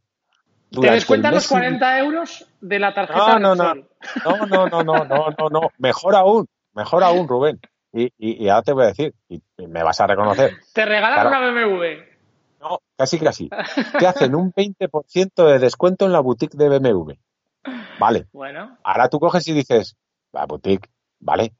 ¿Te 0.70 0.90
descuentan 0.90 1.34
los 1.34 1.48
40 1.48 1.98
euros 1.98 2.46
de 2.60 2.78
la 2.78 2.94
tarjeta? 2.94 3.38
No, 3.38 3.54
no, 3.54 3.74
no. 3.74 3.74
No, 4.24 4.46
no, 4.46 4.68
no, 4.68 4.82
no, 4.84 5.04
no, 5.04 5.30
no, 5.36 5.48
no. 5.50 5.60
Mejor 5.78 6.14
aún, 6.14 6.46
mejor 6.74 7.02
aún, 7.02 7.26
Rubén. 7.26 7.60
Y, 7.92 8.04
y, 8.18 8.44
y 8.44 8.48
ahora 8.48 8.62
te 8.62 8.72
voy 8.72 8.84
a 8.84 8.88
decir, 8.88 9.14
y, 9.28 9.42
me 9.66 9.82
vas 9.82 10.00
a 10.00 10.06
reconocer. 10.06 10.52
Te 10.72 10.86
regalan 10.86 11.26
claro. 11.26 11.50
una 11.50 11.66
BMW. 11.66 12.10
No, 12.60 12.80
casi 12.96 13.18
casi. 13.18 13.50
Te 13.98 14.06
hacen 14.06 14.34
un 14.34 14.52
20% 14.52 15.46
de 15.46 15.58
descuento 15.58 16.06
en 16.06 16.12
la 16.12 16.20
boutique 16.20 16.56
de 16.56 16.68
BMW. 16.68 17.12
Vale. 17.98 18.28
Bueno. 18.32 18.78
Ahora 18.84 19.08
tú 19.08 19.18
coges 19.18 19.46
y 19.48 19.52
dices, 19.52 19.96
la 20.32 20.46
boutique, 20.46 20.88
vale. 21.18 21.52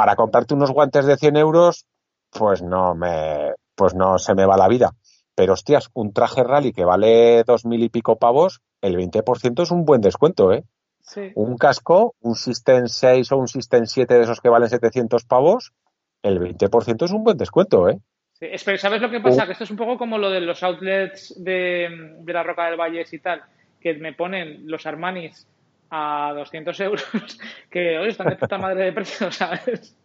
Para 0.00 0.16
comprarte 0.16 0.54
unos 0.54 0.70
guantes 0.70 1.04
de 1.04 1.18
100 1.18 1.36
euros, 1.36 1.84
pues 2.30 2.62
no 2.62 2.94
me, 2.94 3.52
pues 3.74 3.94
no 3.94 4.16
se 4.16 4.34
me 4.34 4.46
va 4.46 4.56
la 4.56 4.66
vida. 4.66 4.92
Pero 5.34 5.52
hostias, 5.52 5.90
un 5.92 6.14
traje 6.14 6.42
rally 6.42 6.72
que 6.72 6.86
vale 6.86 7.44
dos 7.44 7.66
mil 7.66 7.82
y 7.82 7.90
pico 7.90 8.16
pavos, 8.16 8.62
el 8.80 8.96
20% 8.96 9.62
es 9.62 9.70
un 9.70 9.84
buen 9.84 10.00
descuento, 10.00 10.54
¿eh? 10.54 10.64
Sí. 11.00 11.32
Un 11.34 11.58
casco, 11.58 12.14
un 12.20 12.34
System 12.34 12.86
6 12.86 13.30
o 13.32 13.36
un 13.36 13.46
System 13.46 13.84
7 13.84 14.14
de 14.14 14.22
esos 14.22 14.40
que 14.40 14.48
valen 14.48 14.70
700 14.70 15.26
pavos, 15.26 15.74
el 16.22 16.40
20% 16.40 17.04
es 17.04 17.10
un 17.10 17.22
buen 17.22 17.36
descuento, 17.36 17.90
¿eh? 17.90 17.98
Sí, 18.32 18.46
pero 18.64 18.78
¿sabes 18.78 19.02
lo 19.02 19.10
que 19.10 19.20
pasa? 19.20 19.44
Que 19.44 19.52
esto 19.52 19.64
es 19.64 19.70
un 19.70 19.76
poco 19.76 19.98
como 19.98 20.16
lo 20.16 20.30
de 20.30 20.40
los 20.40 20.62
outlets 20.62 21.34
de, 21.44 22.16
de 22.20 22.32
la 22.32 22.42
Roca 22.42 22.64
del 22.64 22.80
Valle 22.80 23.04
y 23.12 23.18
tal, 23.18 23.42
que 23.78 23.92
me 23.98 24.14
ponen 24.14 24.66
los 24.66 24.86
Armanis 24.86 25.46
a 25.90 26.32
200 26.34 26.80
euros, 26.80 27.04
que 27.70 27.98
hoy 27.98 28.08
están 28.08 28.28
de 28.28 28.36
puta 28.36 28.58
madre 28.58 28.84
de 28.84 28.92
precio, 28.92 29.30
¿sabes? 29.32 29.96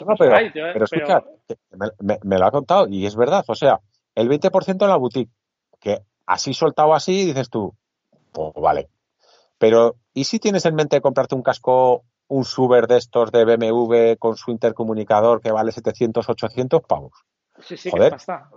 No, 0.00 0.14
pero, 0.16 0.36
right, 0.36 0.54
¿eh? 0.54 0.70
pero 0.72 0.84
escucha, 0.84 1.24
pero... 1.46 1.60
Me, 1.72 1.88
me, 2.00 2.18
me, 2.22 2.38
lo 2.38 2.46
ha 2.46 2.50
contado 2.50 2.86
y 2.88 3.06
es 3.06 3.16
verdad, 3.16 3.44
o 3.48 3.54
sea, 3.54 3.80
el 4.14 4.28
20% 4.28 4.82
en 4.82 4.88
la 4.88 4.96
boutique, 4.96 5.32
que 5.80 6.02
así 6.26 6.54
soltado 6.54 6.94
así, 6.94 7.24
dices 7.24 7.50
tú, 7.50 7.74
pues 8.32 8.52
vale. 8.54 8.88
Pero, 9.58 9.96
¿y 10.14 10.24
si 10.24 10.38
tienes 10.38 10.64
en 10.66 10.76
mente 10.76 11.00
comprarte 11.00 11.34
un 11.34 11.42
casco, 11.42 12.04
un 12.28 12.44
Suber 12.44 12.86
de 12.86 12.98
estos 12.98 13.32
de 13.32 13.44
BMW 13.44 14.16
con 14.18 14.36
su 14.36 14.52
intercomunicador 14.52 15.40
que 15.40 15.50
vale 15.50 15.72
700, 15.72 16.28
800 16.28 16.82
pavos? 16.82 17.12
Sí, 17.60 17.76
sí, 17.76 17.90
Joder, 17.90 18.10
que 18.10 18.16
pasa. 18.16 18.50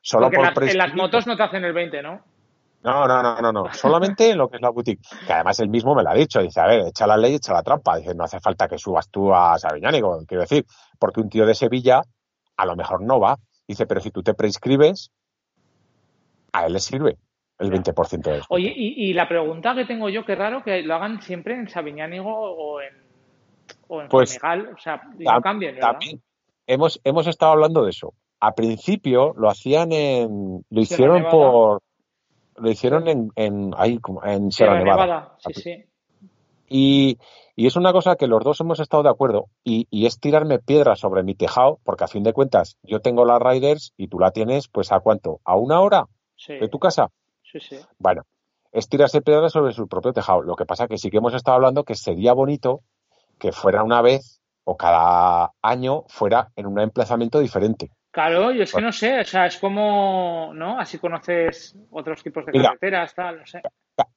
Solo 0.00 0.30
Porque 0.30 0.38
por 0.54 0.62
en, 0.62 0.68
las, 0.68 0.72
en 0.72 0.78
las 0.78 0.94
motos 0.94 1.26
no 1.26 1.36
te 1.36 1.42
hacen 1.42 1.64
el 1.64 1.74
20, 1.74 2.02
¿no? 2.02 2.24
No, 2.82 3.06
no, 3.06 3.22
no, 3.22 3.40
no, 3.40 3.52
no. 3.52 3.72
Solamente 3.72 4.30
en 4.30 4.38
lo 4.38 4.48
que 4.48 4.56
es 4.56 4.62
la 4.62 4.70
boutique. 4.70 5.02
Que 5.26 5.32
además 5.32 5.60
él 5.60 5.68
mismo 5.68 5.94
me 5.94 6.02
lo 6.02 6.10
ha 6.10 6.14
dicho. 6.14 6.40
Dice, 6.40 6.60
a 6.60 6.66
ver, 6.66 6.86
echa 6.86 7.06
la 7.06 7.16
ley, 7.16 7.34
echa 7.34 7.52
la 7.52 7.62
trampa. 7.62 7.96
Dice, 7.98 8.14
no 8.14 8.24
hace 8.24 8.40
falta 8.40 8.68
que 8.68 8.78
subas 8.78 9.08
tú 9.10 9.34
a 9.34 9.58
Sabiñánigo. 9.58 10.24
Quiero 10.26 10.42
decir, 10.42 10.64
porque 10.98 11.20
un 11.20 11.28
tío 11.28 11.44
de 11.44 11.54
Sevilla 11.54 12.02
a 12.56 12.66
lo 12.66 12.76
mejor 12.76 13.02
no 13.02 13.20
va. 13.20 13.36
Dice, 13.66 13.86
pero 13.86 14.00
si 14.00 14.10
tú 14.10 14.22
te 14.22 14.34
prescribes, 14.34 15.10
a 16.52 16.66
él 16.66 16.72
le 16.72 16.80
sirve 16.80 17.18
el 17.58 17.70
20% 17.70 18.22
de 18.22 18.38
eso. 18.38 18.46
Oye, 18.48 18.72
y, 18.74 19.10
y, 19.10 19.12
la 19.12 19.28
pregunta 19.28 19.74
que 19.74 19.84
tengo 19.84 20.08
yo, 20.08 20.24
qué 20.24 20.34
raro 20.34 20.62
que 20.64 20.82
lo 20.82 20.94
hagan 20.94 21.20
siempre 21.20 21.54
en 21.54 21.68
Sabiñánigo 21.68 22.32
o 22.32 22.80
en, 22.80 22.94
o 23.88 24.00
en 24.00 24.08
pues, 24.08 24.30
Senegal. 24.30 24.70
O 24.74 24.78
sea, 24.78 25.02
no 25.18 25.40
cambien, 25.42 25.74
¿verdad? 25.74 25.92
También 25.92 26.22
hemos, 26.70 27.00
hemos 27.04 27.26
estado 27.26 27.52
hablando 27.52 27.84
de 27.84 27.90
eso. 27.90 28.14
A 28.40 28.54
principio 28.54 29.34
lo 29.36 29.50
hacían 29.50 29.92
en. 29.92 30.64
Lo 30.70 30.80
hicieron 30.80 31.24
por. 31.30 31.82
Lo 32.60 32.70
hicieron 32.70 33.08
en, 33.08 33.32
en, 33.36 33.72
ahí, 33.76 33.98
en 34.24 34.52
Sierra, 34.52 34.72
Sierra 34.72 34.78
Nevada. 34.78 35.06
Nevada. 35.06 35.36
Sí, 35.38 35.52
sí. 35.54 35.84
Y, 36.68 37.18
y, 37.56 37.66
es 37.66 37.74
una 37.74 37.92
cosa 37.92 38.14
que 38.14 38.28
los 38.28 38.44
dos 38.44 38.60
hemos 38.60 38.78
estado 38.78 39.02
de 39.02 39.08
acuerdo 39.08 39.46
y, 39.64 39.88
y, 39.90 40.06
es 40.06 40.20
tirarme 40.20 40.60
piedras 40.60 41.00
sobre 41.00 41.24
mi 41.24 41.34
tejado, 41.34 41.80
porque 41.82 42.04
a 42.04 42.08
fin 42.08 42.22
de 42.22 42.32
cuentas 42.32 42.78
yo 42.82 43.00
tengo 43.00 43.24
las 43.24 43.42
Riders 43.42 43.92
y 43.96 44.06
tú 44.06 44.20
la 44.20 44.30
tienes, 44.30 44.68
pues 44.68 44.92
¿a 44.92 45.00
cuánto? 45.00 45.40
¿A 45.44 45.56
una 45.56 45.80
hora 45.80 46.06
sí. 46.36 46.54
de 46.54 46.68
tu 46.68 46.78
casa? 46.78 47.10
Sí, 47.42 47.58
sí. 47.58 47.76
Bueno, 47.98 48.22
es 48.72 48.88
tirarse 48.88 49.20
piedras 49.20 49.52
sobre 49.52 49.72
su 49.72 49.88
propio 49.88 50.12
tejado. 50.12 50.42
Lo 50.42 50.54
que 50.54 50.66
pasa 50.66 50.86
que 50.86 50.98
sí 50.98 51.10
que 51.10 51.16
hemos 51.16 51.34
estado 51.34 51.56
hablando 51.56 51.84
que 51.84 51.96
sería 51.96 52.32
bonito 52.32 52.82
que 53.38 53.52
fuera 53.52 53.82
una 53.82 54.02
vez 54.02 54.40
o 54.64 54.76
cada 54.76 55.52
año 55.62 56.04
fuera 56.08 56.52
en 56.54 56.66
un 56.66 56.78
emplazamiento 56.78 57.40
diferente. 57.40 57.90
Claro, 58.10 58.50
yo 58.50 58.64
es 58.64 58.72
que 58.72 58.80
no 58.80 58.90
sé, 58.90 59.20
o 59.20 59.24
sea, 59.24 59.46
es 59.46 59.58
como, 59.58 60.50
¿no? 60.54 60.80
Así 60.80 60.98
conoces 60.98 61.76
otros 61.90 62.22
tipos 62.22 62.44
de 62.44 62.52
Mira, 62.52 62.70
carreteras, 62.70 63.14
tal, 63.14 63.38
no 63.38 63.46
sé. 63.46 63.62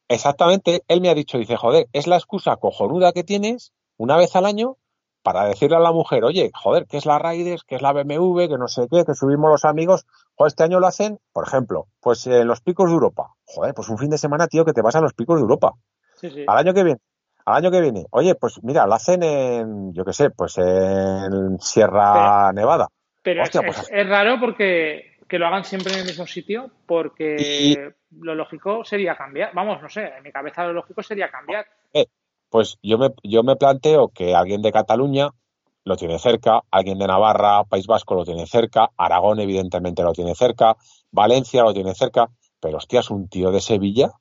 Exactamente, 0.07 0.83
él 0.87 1.01
me 1.01 1.09
ha 1.09 1.13
dicho, 1.13 1.37
dice, 1.37 1.57
joder, 1.57 1.87
es 1.93 2.07
la 2.07 2.15
excusa 2.15 2.55
cojonuda 2.55 3.11
que 3.11 3.23
tienes 3.23 3.71
una 3.97 4.17
vez 4.17 4.35
al 4.35 4.45
año 4.45 4.77
para 5.21 5.45
decirle 5.45 5.77
a 5.77 5.79
la 5.79 5.91
mujer, 5.91 6.23
oye, 6.23 6.51
joder, 6.53 6.85
¿qué 6.87 6.97
es 6.97 7.05
la 7.05 7.17
Raiders? 7.17 7.63
¿Qué 7.63 7.75
es 7.75 7.81
la 7.81 7.93
BMW? 7.93 8.47
Que 8.47 8.57
no 8.57 8.67
sé 8.67 8.87
qué, 8.91 9.05
que 9.05 9.13
subimos 9.13 9.49
los 9.49 9.63
amigos. 9.63 10.05
Joder, 10.35 10.49
este 10.49 10.63
año 10.63 10.79
lo 10.79 10.87
hacen, 10.87 11.19
por 11.31 11.47
ejemplo, 11.47 11.87
pues 12.01 12.27
en 12.27 12.47
los 12.47 12.61
picos 12.61 12.87
de 12.87 12.93
Europa. 12.93 13.33
Joder, 13.45 13.73
pues 13.73 13.89
un 13.89 13.97
fin 13.97 14.09
de 14.09 14.17
semana, 14.17 14.47
tío, 14.47 14.65
que 14.65 14.73
te 14.73 14.81
vas 14.81 14.95
a 14.95 15.01
los 15.01 15.13
picos 15.13 15.37
de 15.37 15.43
Europa. 15.43 15.73
Sí, 16.15 16.29
sí. 16.29 16.43
Al 16.47 16.57
año 16.57 16.73
que 16.73 16.83
viene. 16.83 16.99
Al 17.45 17.55
año 17.55 17.71
que 17.71 17.81
viene. 17.81 18.05
Oye, 18.11 18.35
pues 18.35 18.61
mira, 18.63 18.85
lo 18.85 18.95
hacen 18.95 19.23
en, 19.23 19.93
yo 19.93 20.03
qué 20.03 20.13
sé, 20.13 20.29
pues 20.29 20.57
en 20.57 21.57
Sierra 21.59 22.51
Nevada. 22.51 22.89
Pero 23.23 23.43
Hostia, 23.43 23.61
es, 23.61 23.75
pues, 23.75 23.89
es, 23.91 24.07
raro 24.07 24.39
porque 24.39 25.13
que 25.27 25.39
lo 25.39 25.47
hagan 25.47 25.63
siempre 25.63 25.93
en 25.93 25.99
el 26.01 26.05
mismo 26.05 26.27
sitio, 26.27 26.69
porque 26.85 27.35
y... 27.39 27.77
lo 28.21 28.35
lógico 28.35 28.83
sería 28.83 29.15
cambiar. 29.15 29.51
Vamos, 29.53 29.81
no 29.81 29.89
sé, 29.89 30.11
en 30.17 30.23
mi 30.23 30.31
cabeza 30.31 30.65
lo 30.65 30.73
lógico 30.73 31.01
sería 31.01 31.31
cambiar. 31.31 31.65
Eh, 31.93 32.05
pues 32.49 32.77
yo 32.83 32.97
me, 32.97 33.09
yo 33.23 33.41
me 33.41 33.55
planteo 33.55 34.09
que 34.09 34.35
alguien 34.35 34.61
de 34.61 34.71
Cataluña 34.71 35.29
lo 35.85 35.95
tiene 35.95 36.19
cerca, 36.19 36.61
alguien 36.69 36.99
de 36.99 37.07
Navarra, 37.07 37.63
País 37.63 37.87
Vasco 37.87 38.15
lo 38.15 38.25
tiene 38.25 38.45
cerca, 38.45 38.89
Aragón 38.97 39.39
evidentemente 39.39 40.03
lo 40.03 40.13
tiene 40.13 40.35
cerca, 40.35 40.75
Valencia 41.11 41.63
lo 41.63 41.73
tiene 41.73 41.95
cerca, 41.95 42.29
pero 42.59 42.77
hostias, 42.77 43.09
un 43.09 43.27
tío 43.27 43.51
de 43.51 43.61
Sevilla 43.61 44.11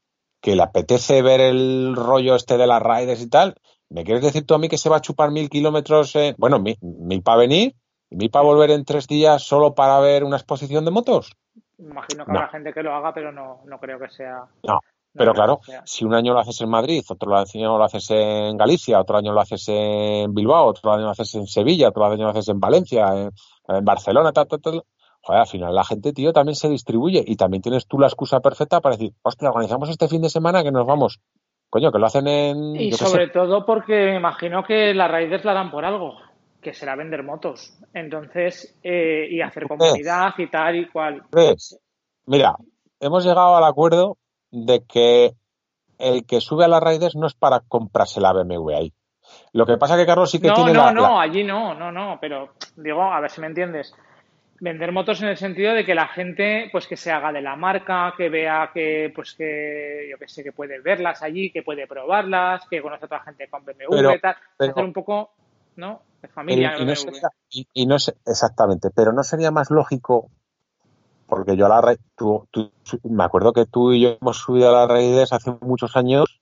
que 0.41 0.57
le 0.57 0.62
apetece 0.62 1.23
ver 1.23 1.41
el 1.41 1.95
rollo 1.95 2.35
este 2.35 2.57
de 2.57 2.66
las 2.66 2.83
Raiders 2.83 3.20
y 3.23 3.29
tal, 3.29 3.55
¿me 3.89 4.03
quieres 4.03 4.24
decir 4.24 4.45
tú 4.45 4.55
a 4.55 4.59
mí 4.59 4.69
que 4.69 4.79
se 4.79 4.89
va 4.89 4.97
a 4.97 5.01
chupar 5.01 5.31
mil 5.31 5.49
kilómetros, 5.49 6.16
eh? 6.16 6.35
bueno, 6.37 6.59
mil, 6.59 6.77
mil 6.81 7.23
para 7.23 7.39
venir 7.39 7.74
y 8.18 8.28
para 8.28 8.44
volver 8.44 8.70
en 8.70 8.84
tres 8.84 9.06
días 9.06 9.43
solo 9.43 9.74
para 9.74 9.98
ver 10.01 10.24
una 10.24 10.36
exposición 10.36 10.84
de 10.84 10.90
motos? 10.90 11.36
Imagino 11.78 12.24
que 12.24 12.32
no. 12.32 12.39
habrá 12.39 12.51
gente 12.51 12.72
que 12.72 12.82
lo 12.82 12.94
haga, 12.94 13.12
pero 13.12 13.32
no, 13.32 13.62
no 13.66 13.78
creo 13.78 13.98
que 13.98 14.09
sea... 14.09 14.44
No, 14.62 14.80
pero 15.14 15.34
claro, 15.34 15.60
si 15.84 16.05
un 16.05 16.14
año 16.14 16.32
lo 16.32 16.40
haces 16.40 16.60
en 16.62 16.70
Madrid, 16.70 17.02
otro 17.09 17.36
año 17.36 17.76
lo 17.76 17.84
haces 17.84 18.10
en 18.10 18.56
Galicia, 18.56 19.01
otro 19.01 19.18
año 19.18 19.32
lo 19.32 19.40
haces 19.40 19.68
en 19.68 20.32
Bilbao, 20.32 20.66
otro 20.66 20.93
año 20.93 21.05
lo 21.05 21.10
haces 21.10 21.34
en 21.34 21.47
Sevilla, 21.47 21.89
otro 21.89 22.06
año 22.06 22.24
lo 22.24 22.30
haces 22.30 22.48
en 22.48 22.60
Valencia, 22.60 23.09
en, 23.14 23.30
en 23.68 23.84
Barcelona, 23.84 24.32
tal, 24.32 24.47
tal, 24.47 24.60
tal. 24.60 24.82
Joder, 25.20 25.40
al 25.40 25.47
final 25.47 25.74
la 25.74 25.84
gente, 25.84 26.12
tío, 26.12 26.32
también 26.32 26.56
se 26.56 26.68
distribuye 26.68 27.22
y 27.26 27.36
también 27.36 27.62
tienes 27.62 27.86
tú 27.86 27.98
la 27.98 28.06
excusa 28.06 28.40
perfecta 28.40 28.80
para 28.80 28.97
decir, 28.97 29.12
hostia, 29.22 29.51
organizamos 29.51 29.90
este 29.90 30.09
fin 30.09 30.22
de 30.22 30.30
semana 30.30 30.62
que 30.62 30.72
nos 30.72 30.86
vamos. 30.86 31.20
Coño, 31.68 31.93
que 31.93 31.98
lo 31.98 32.06
hacen 32.06 32.26
en. 32.26 32.76
Y 32.76 32.93
sobre 32.93 33.26
sé. 33.26 33.32
todo 33.32 33.64
porque 33.64 33.93
me 33.93 34.16
imagino 34.16 34.64
que 34.64 34.93
las 34.94 35.10
Raiders 35.10 35.44
la 35.44 35.55
dan 35.55 35.70
por 35.70 35.84
algo, 35.84 36.16
que 36.62 36.72
será 36.72 36.97
vender 36.97 37.22
motos. 37.22 37.76
Entonces, 37.93 38.78
eh, 38.82 39.26
y 39.30 39.40
hacer 39.43 39.66
comunidad 39.66 40.32
y 40.39 40.48
tal 40.48 40.76
y 40.76 40.89
cual. 40.89 41.22
¿Ves? 41.32 41.78
Mira, 42.26 42.55
hemos 43.01 43.24
llegado 43.24 43.56
al 43.56 43.64
acuerdo 43.64 44.16
de 44.51 44.84
que 44.86 45.32
el 45.98 46.24
que 46.24 46.40
sube 46.40 46.64
a 46.64 46.68
las 46.68 46.82
Raiders 46.82 47.16
no 47.16 47.26
es 47.26 47.34
para 47.34 47.60
comprarse 47.60 48.20
la 48.20 48.32
BMW 48.32 48.70
ahí. 48.70 48.93
Lo 49.52 49.66
que 49.66 49.76
pasa 49.76 49.97
que 49.97 50.06
Carlos 50.06 50.30
sí 50.30 50.40
que 50.40 50.48
no, 50.48 50.55
tiene 50.55 50.72
no, 50.72 50.84
la, 50.84 50.93
no, 50.93 51.02
la... 51.02 51.22
allí 51.22 51.44
no, 51.44 51.74
no, 51.74 51.90
no, 51.90 52.18
pero 52.20 52.55
digo, 52.76 53.02
a 53.02 53.20
ver 53.20 53.30
si 53.30 53.40
me 53.40 53.47
entiendes. 53.48 53.94
Vender 54.60 54.93
motos 54.93 55.20
en 55.22 55.28
el 55.28 55.36
sentido 55.36 55.74
de 55.74 55.84
que 55.84 55.94
la 55.94 56.06
gente, 56.06 56.68
pues 56.70 56.86
que 56.86 56.97
se 56.97 57.10
haga 57.10 57.32
de 57.32 57.43
la 57.43 57.56
marca, 57.56 58.14
que 58.16 58.28
vea 58.28 58.70
que, 58.72 59.10
pues 59.12 59.34
que, 59.34 60.06
yo 60.09 60.16
que 60.18 60.28
sé, 60.28 60.44
que 60.44 60.52
puede 60.52 60.80
verlas 60.80 61.20
allí, 61.22 61.51
que 61.51 61.62
puede 61.62 61.89
probarlas, 61.89 62.64
que 62.68 62.80
conoce 62.80 63.05
a 63.05 63.06
otra 63.06 63.24
gente 63.24 63.48
con 63.48 63.64
BMW, 63.64 64.20
tal, 64.20 64.36
hacer 64.59 64.84
un 64.84 64.93
poco, 64.93 65.32
¿no? 65.77 66.03
De 66.20 66.28
familia. 66.28 66.74
Y, 66.78 66.85
no 66.85 66.94
sería, 66.94 67.31
y, 67.51 67.86
no 67.86 67.99
sé, 67.99 68.15
exactamente, 68.27 68.90
pero 68.90 69.12
no 69.12 69.23
sería 69.23 69.51
más 69.51 69.70
lógico, 69.70 70.31
porque 71.27 71.57
yo 71.57 71.66
a 71.66 71.69
la 71.81 71.97
tú, 72.15 72.47
tú, 72.51 72.70
me 73.05 73.24
acuerdo 73.24 73.53
que 73.53 73.66
tú 73.66 73.93
y 73.93 74.03
yo 74.03 74.19
hemos 74.20 74.39
subido 74.39 74.69
a 74.69 74.81
las 74.81 74.89
Raiders 74.89 75.32
hace 75.32 75.53
muchos 75.61 75.97
años, 75.97 76.40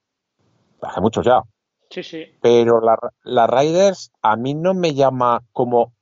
hace 0.82 1.01
muchos 1.01 1.24
ya. 1.24 1.43
Sí, 1.90 2.02
sí. 2.02 2.24
Pero 2.40 2.81
la, 2.81 2.97
la 3.24 3.47
Raiders 3.47 4.12
a 4.23 4.36
mí 4.36 4.55
no 4.55 4.74
me 4.74 4.94
llama 4.94 5.43
como 5.52 5.93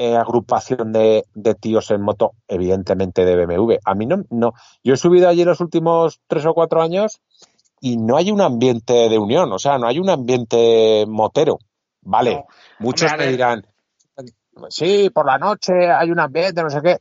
eh, 0.00 0.14
agrupación 0.14 0.92
de, 0.92 1.24
tíos 1.58 1.90
en 1.90 2.02
moto, 2.02 2.34
evidentemente 2.46 3.24
de 3.24 3.34
BMW. 3.34 3.78
A 3.84 3.96
mí 3.96 4.06
no, 4.06 4.22
no. 4.30 4.52
Yo 4.84 4.94
he 4.94 4.96
subido 4.96 5.28
allí 5.28 5.44
los 5.44 5.60
últimos 5.60 6.20
tres 6.28 6.46
o 6.46 6.54
cuatro 6.54 6.80
años 6.80 7.20
y 7.80 7.96
no 7.96 8.16
hay 8.16 8.30
un 8.30 8.40
ambiente 8.40 9.08
de 9.08 9.18
unión, 9.18 9.52
o 9.52 9.58
sea, 9.58 9.76
no 9.76 9.88
hay 9.88 9.98
un 9.98 10.08
ambiente 10.08 11.04
motero. 11.08 11.58
Vale, 12.08 12.46
muchos 12.78 13.12
me 13.18 13.26
dirán, 13.26 13.66
sí, 14.70 15.10
por 15.10 15.26
la 15.26 15.36
noche 15.36 15.90
hay 15.90 16.10
un 16.10 16.18
ambiente, 16.18 16.62
no 16.62 16.70
sé 16.70 16.80
qué. 16.80 16.96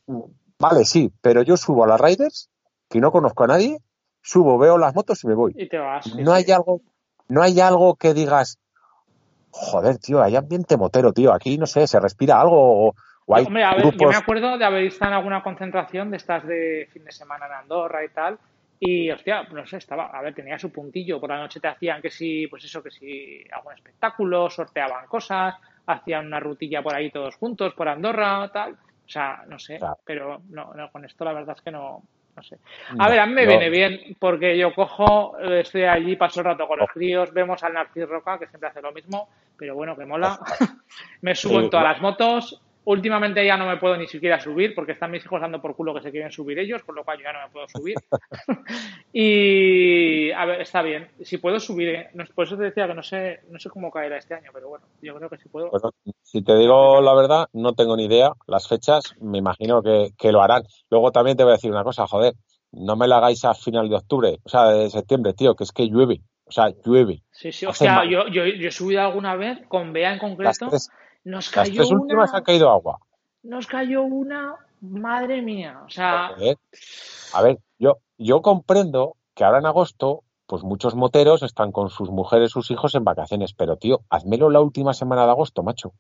Vale, 0.59 0.83
sí, 0.83 1.09
pero 1.21 1.43
yo 1.43 1.55
subo 1.55 1.85
a 1.85 1.87
las 1.87 2.01
Riders, 2.01 2.49
que 2.89 2.99
no 2.99 3.09
conozco 3.09 3.45
a 3.45 3.47
nadie, 3.47 3.77
subo, 4.21 4.57
veo 4.57 4.77
las 4.77 4.93
motos 4.93 5.23
y 5.23 5.27
me 5.27 5.33
voy. 5.33 5.53
Y 5.55 5.69
te 5.69 5.77
vas. 5.77 6.13
No 6.15 6.33
hay 6.33 6.51
algo, 6.51 6.81
no 7.29 7.41
hay 7.41 7.61
algo 7.61 7.95
que 7.95 8.13
digas, 8.13 8.59
joder, 9.49 9.97
tío, 9.97 10.21
hay 10.21 10.35
ambiente 10.35 10.75
motero, 10.75 11.13
tío. 11.13 11.31
Aquí, 11.31 11.57
no 11.57 11.67
sé, 11.67 11.87
se 11.87 12.01
respira 12.01 12.41
algo 12.41 12.89
o, 12.89 12.93
hay 13.33 13.45
Hombre, 13.45 13.63
a 13.63 13.75
ver, 13.75 13.95
yo 13.95 14.09
me 14.09 14.15
acuerdo 14.15 14.57
de 14.57 14.65
haber 14.65 14.83
estado 14.83 15.11
en 15.11 15.17
alguna 15.17 15.41
concentración 15.41 16.11
de 16.11 16.17
estas 16.17 16.45
de 16.45 16.89
fin 16.91 17.05
de 17.05 17.13
semana 17.13 17.45
en 17.45 17.53
Andorra 17.53 18.03
y 18.03 18.09
tal. 18.09 18.39
Y, 18.79 19.09
hostia, 19.09 19.43
no 19.51 19.65
sé, 19.65 19.77
estaba, 19.77 20.05
a 20.07 20.21
ver, 20.21 20.35
tenía 20.35 20.59
su 20.59 20.71
puntillo. 20.71 21.19
Por 21.19 21.29
la 21.29 21.39
noche 21.39 21.59
te 21.59 21.67
hacían 21.67 22.01
que 22.01 22.11
sí, 22.11 22.47
pues 22.47 22.63
eso, 22.63 22.83
que 22.83 22.91
sí, 22.91 23.43
algún 23.51 23.73
espectáculo, 23.73 24.49
sorteaban 24.49 25.07
cosas, 25.07 25.55
hacían 25.87 26.27
una 26.27 26.39
rutilla 26.39 26.83
por 26.83 26.95
ahí 26.95 27.09
todos 27.09 27.35
juntos, 27.35 27.73
por 27.73 27.87
Andorra, 27.87 28.49
tal. 28.53 28.73
O 28.73 29.09
sea, 29.09 29.43
no 29.47 29.57
sé, 29.57 29.79
pero 30.05 30.41
no, 30.49 30.73
no, 30.73 30.91
con 30.91 31.05
esto 31.05 31.23
la 31.23 31.33
verdad 31.33 31.55
es 31.57 31.63
que 31.63 31.71
no, 31.71 32.03
no 32.35 32.43
sé. 32.43 32.57
A 32.99 33.09
ver, 33.09 33.19
a 33.19 33.25
mí 33.25 33.33
me 33.33 33.47
viene 33.47 33.69
bien 33.69 34.15
porque 34.19 34.57
yo 34.57 34.73
cojo, 34.73 35.39
estoy 35.39 35.83
allí, 35.83 36.15
paso 36.15 36.41
el 36.41 36.45
rato 36.45 36.67
con 36.67 36.77
los 36.77 36.89
críos, 36.89 37.33
vemos 37.33 37.63
al 37.63 37.73
Narcis 37.73 38.07
Roca, 38.07 38.37
que 38.37 38.47
siempre 38.47 38.69
hace 38.69 38.81
lo 38.81 38.91
mismo, 38.91 39.29
pero 39.57 39.75
bueno, 39.75 39.95
que 39.95 40.05
mola. 40.05 40.37
me 41.21 41.33
subo 41.33 41.61
en 41.61 41.69
todas 41.69 41.85
las 41.85 42.01
motos. 42.01 42.61
Últimamente 42.89 43.45
ya 43.45 43.57
no 43.57 43.67
me 43.67 43.75
puedo 43.75 43.97
ni 43.97 44.07
siquiera 44.07 44.39
subir 44.39 44.73
porque 44.73 44.93
están 44.93 45.11
mis 45.11 45.25
hijos 45.25 45.41
dando 45.41 45.61
por 45.61 45.75
culo 45.75 45.93
que 45.93 46.01
se 46.01 46.09
quieren 46.09 46.31
subir 46.31 46.57
ellos, 46.57 46.83
con 46.83 46.95
lo 46.95 47.03
cual 47.03 47.17
yo 47.17 47.25
ya 47.25 47.33
no 47.33 47.45
me 47.45 47.51
puedo 47.51 47.67
subir. 47.67 47.95
y 49.11 50.31
a 50.31 50.45
ver, 50.45 50.61
está 50.61 50.81
bien. 50.81 51.09
Si 51.21 51.37
puedo 51.37 51.59
subir, 51.59 51.89
eh, 51.89 52.09
por 52.33 52.45
eso 52.45 52.55
te 52.55 52.63
decía 52.63 52.87
que 52.87 52.93
no 52.93 53.03
sé, 53.03 53.41
no 53.49 53.59
sé 53.59 53.69
cómo 53.69 53.91
caerá 53.91 54.17
este 54.17 54.35
año, 54.35 54.51
pero 54.53 54.69
bueno, 54.69 54.85
yo 55.01 55.13
creo 55.17 55.29
que 55.29 55.37
sí 55.37 55.49
puedo. 55.49 55.69
si 56.21 56.41
te 56.41 56.57
digo 56.57 57.01
la 57.01 57.13
verdad, 57.13 57.47
no 57.51 57.73
tengo 57.73 57.97
ni 57.97 58.05
idea. 58.05 58.31
Las 58.45 58.69
fechas, 58.69 59.03
me 59.19 59.39
imagino 59.39 59.83
que, 59.83 60.11
que 60.17 60.31
lo 60.31 60.41
harán. 60.41 60.63
Luego 60.89 61.11
también 61.11 61.35
te 61.35 61.43
voy 61.43 61.51
a 61.51 61.55
decir 61.55 61.71
una 61.71 61.83
cosa, 61.83 62.07
joder, 62.07 62.35
no 62.71 62.95
me 62.95 63.09
la 63.09 63.17
hagáis 63.17 63.43
a 63.43 63.53
final 63.53 63.89
de 63.89 63.97
octubre, 63.97 64.37
o 64.43 64.47
sea, 64.47 64.69
de 64.69 64.89
septiembre, 64.89 65.33
tío, 65.33 65.55
que 65.55 65.65
es 65.65 65.73
que 65.73 65.89
llueve. 65.89 66.21
O 66.45 66.51
sea, 66.51 66.69
llueve. 66.85 67.21
Sí, 67.31 67.51
sí, 67.51 67.65
o 67.65 67.73
sea, 67.73 68.05
yo, 68.05 68.29
yo, 68.29 68.45
yo, 68.45 68.69
he 68.69 68.71
subido 68.71 69.01
alguna 69.01 69.35
vez 69.35 69.59
con 69.67 69.91
Bea 69.91 70.13
en 70.13 70.19
concreto. 70.19 70.69
Nos 71.27 71.49
cayó 71.49 71.81
las 71.81 71.89
tres 71.89 71.91
últimas 71.91 72.33
ha 72.33 72.41
caído 72.41 72.69
agua. 72.69 72.99
Nos 73.43 73.67
cayó 73.67 74.03
una, 74.03 74.55
madre 74.79 75.41
mía. 75.41 75.81
O 75.85 75.89
sea. 75.89 76.31
A 77.33 77.41
ver, 77.41 77.59
yo, 77.77 77.97
yo 78.17 78.41
comprendo 78.41 79.17
que 79.35 79.43
ahora 79.43 79.59
en 79.59 79.65
agosto, 79.65 80.23
pues 80.45 80.63
muchos 80.63 80.95
moteros 80.95 81.43
están 81.43 81.73
con 81.73 81.89
sus 81.89 82.09
mujeres, 82.09 82.51
sus 82.51 82.71
hijos 82.71 82.95
en 82.95 83.03
vacaciones. 83.03 83.53
Pero, 83.53 83.75
tío, 83.75 84.01
hazmelo 84.09 84.49
la 84.49 84.61
última 84.61 84.93
semana 84.93 85.25
de 85.25 85.31
agosto, 85.31 85.63
macho. 85.63 85.91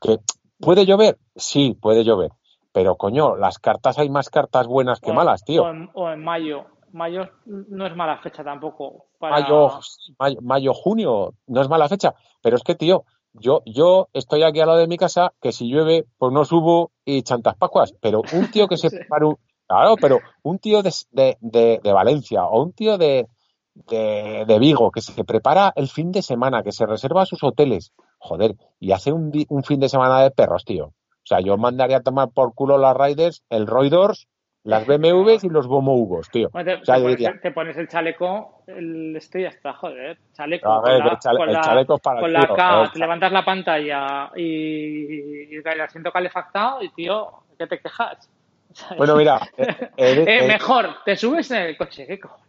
¿Que 0.00 0.20
puede 0.58 0.86
llover? 0.86 1.18
Sí, 1.36 1.76
puede 1.78 2.02
llover. 2.02 2.32
Pero, 2.72 2.96
coño, 2.96 3.36
las 3.36 3.58
cartas 3.58 3.98
hay 3.98 4.08
más 4.08 4.30
cartas 4.30 4.66
buenas 4.66 5.00
que 5.00 5.12
malas, 5.12 5.44
tío. 5.44 5.64
o 5.92 6.10
en 6.10 6.24
mayo 6.24 6.66
mayo 6.92 7.28
no 7.44 7.86
es 7.86 7.94
mala 7.94 8.18
fecha 8.18 8.42
tampoco. 8.42 9.06
Mayo, 9.20 9.70
mayo, 10.40 10.74
junio, 10.74 11.34
no 11.46 11.60
es 11.60 11.68
mala 11.68 11.88
fecha. 11.88 12.14
Pero 12.42 12.56
es 12.56 12.62
que, 12.62 12.74
tío, 12.74 13.04
yo, 13.32 13.62
yo 13.66 14.08
estoy 14.12 14.42
aquí 14.42 14.60
al 14.60 14.68
lado 14.68 14.80
de 14.80 14.86
mi 14.86 14.96
casa, 14.96 15.32
que 15.40 15.52
si 15.52 15.68
llueve, 15.68 16.06
pues 16.18 16.32
no 16.32 16.44
subo 16.44 16.92
y 17.04 17.22
chantas 17.22 17.56
pascuas. 17.56 17.94
Pero 18.00 18.22
un 18.32 18.50
tío 18.50 18.68
que 18.68 18.76
se 18.76 18.90
prepara 18.90 19.26
un. 19.26 19.36
Claro, 19.66 19.94
pero 20.00 20.18
un 20.42 20.58
tío 20.58 20.82
de, 20.82 20.92
de, 21.12 21.36
de, 21.40 21.92
Valencia 21.92 22.44
o 22.44 22.60
un 22.60 22.72
tío 22.72 22.98
de, 22.98 23.28
de, 23.86 24.58
Vigo 24.58 24.90
que 24.90 25.00
se 25.00 25.22
prepara 25.22 25.72
el 25.76 25.88
fin 25.88 26.10
de 26.10 26.22
semana, 26.22 26.64
que 26.64 26.72
se 26.72 26.86
reserva 26.86 27.24
sus 27.24 27.44
hoteles, 27.44 27.92
joder, 28.18 28.56
y 28.80 28.90
hace 28.90 29.12
un, 29.12 29.30
un 29.48 29.62
fin 29.62 29.78
de 29.78 29.88
semana 29.88 30.22
de 30.22 30.32
perros, 30.32 30.64
tío. 30.64 30.86
O 30.86 31.22
sea, 31.24 31.38
yo 31.38 31.56
mandaría 31.56 31.98
a 31.98 32.02
tomar 32.02 32.30
por 32.30 32.52
culo 32.52 32.78
las 32.78 32.96
Riders, 32.96 33.44
el 33.48 33.68
Roydors 33.68 34.26
las 34.64 34.86
BMWs 34.86 35.44
y 35.44 35.48
los 35.48 35.66
Gomo 35.66 36.20
tío. 36.30 36.50
te, 36.50 37.50
pones, 37.50 37.76
el 37.78 37.88
chaleco, 37.88 38.62
el 38.66 39.16
este 39.16 39.42
ya 39.42 39.48
está, 39.48 39.72
joder. 39.72 40.18
Chaleco. 40.34 40.82
con 40.82 40.98
la, 40.98 41.58
el, 41.58 41.60
chaleco 41.60 41.94
es 41.94 42.00
para 42.00 42.20
con 42.20 42.32
la 42.32 42.46
K, 42.46 42.90
te 42.92 42.98
levantas 42.98 43.32
la 43.32 43.44
pantalla 43.44 44.30
y, 44.36 45.56
el 45.56 45.80
asiento 45.80 46.12
calefactado 46.12 46.82
y, 46.82 46.90
tío, 46.90 47.30
¿qué 47.58 47.66
te 47.66 47.78
quejas? 47.78 48.30
Bueno, 48.96 49.16
mira. 49.16 49.40
Eh, 49.56 49.86
eh, 49.96 50.24
eh, 50.26 50.46
mejor, 50.46 50.96
te 51.04 51.16
subes 51.16 51.50
en 51.50 51.62
el 51.62 51.76
coche, 51.76 52.06
¿qué 52.06 52.20
cojones? 52.20 52.46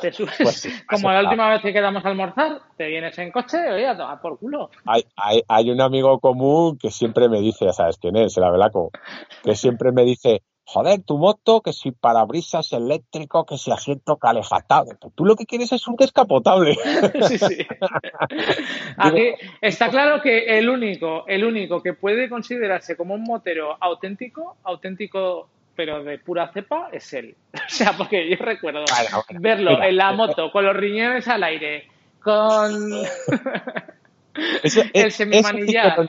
Te 0.00 0.12
subes, 0.12 0.36
pues 0.38 0.84
como 0.88 1.10
la 1.10 1.20
última 1.20 1.50
vez 1.50 1.62
que 1.62 1.72
quedamos 1.72 2.04
a 2.04 2.08
almorzar, 2.08 2.60
te 2.76 2.86
vienes 2.86 3.18
en 3.18 3.30
coche 3.30 3.58
y 3.80 3.84
a 3.84 3.96
tomar 3.96 4.20
por 4.20 4.38
culo. 4.38 4.70
Hay, 4.86 5.04
hay, 5.16 5.42
hay 5.48 5.70
un 5.70 5.80
amigo 5.80 6.18
común 6.20 6.78
que 6.78 6.90
siempre 6.90 7.28
me 7.28 7.40
dice, 7.40 7.66
ya 7.66 7.72
sabes 7.72 7.98
quién 7.98 8.16
es, 8.16 8.36
el 8.36 8.44
Abelaco, 8.44 8.90
que 9.44 9.54
siempre 9.54 9.92
me 9.92 10.04
dice, 10.04 10.42
joder, 10.72 11.02
tu 11.02 11.18
moto, 11.18 11.62
que 11.62 11.72
si 11.72 11.90
parabrisas 11.90 12.72
eléctrico, 12.72 13.44
que 13.44 13.58
si 13.58 13.72
asiento 13.72 14.16
calefactado. 14.18 14.96
Tú 15.16 15.24
lo 15.24 15.34
que 15.34 15.44
quieres 15.44 15.72
es 15.72 15.88
un 15.88 15.96
descapotable. 15.96 16.74
sí, 17.28 17.38
sí. 17.38 17.66
Aquí 18.96 19.34
está 19.60 19.90
claro 19.90 20.22
que 20.22 20.58
el 20.58 20.68
único, 20.68 21.24
el 21.26 21.44
único 21.44 21.82
que 21.82 21.94
puede 21.94 22.28
considerarse 22.28 22.96
como 22.96 23.14
un 23.14 23.24
motero 23.24 23.76
auténtico, 23.80 24.58
auténtico 24.62 25.48
pero 25.74 26.04
de 26.04 26.18
pura 26.18 26.52
cepa, 26.52 26.88
es 26.92 27.12
él. 27.14 27.34
O 27.54 27.68
sea, 27.68 27.96
porque 27.96 28.28
yo 28.28 28.36
recuerdo 28.36 28.84
verlo 29.40 29.82
en 29.82 29.96
la 29.96 30.12
moto 30.12 30.52
con 30.52 30.64
los 30.64 30.76
riñones 30.76 31.26
al 31.26 31.42
aire, 31.42 31.88
con 32.22 32.92
el 34.92 35.10
semimanillar. 35.10 36.08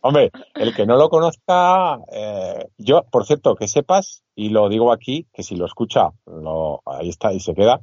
Hombre, 0.00 0.30
el 0.54 0.74
que 0.74 0.86
no 0.86 0.96
lo 0.96 1.08
conozca, 1.08 1.98
eh, 2.12 2.66
yo, 2.78 3.02
por 3.10 3.26
cierto, 3.26 3.54
que 3.54 3.68
sepas, 3.68 4.22
y 4.34 4.48
lo 4.50 4.68
digo 4.68 4.92
aquí, 4.92 5.26
que 5.32 5.42
si 5.42 5.56
lo 5.56 5.66
escucha, 5.66 6.10
lo, 6.26 6.80
ahí 6.86 7.08
está 7.08 7.32
y 7.32 7.40
se 7.40 7.54
queda. 7.54 7.80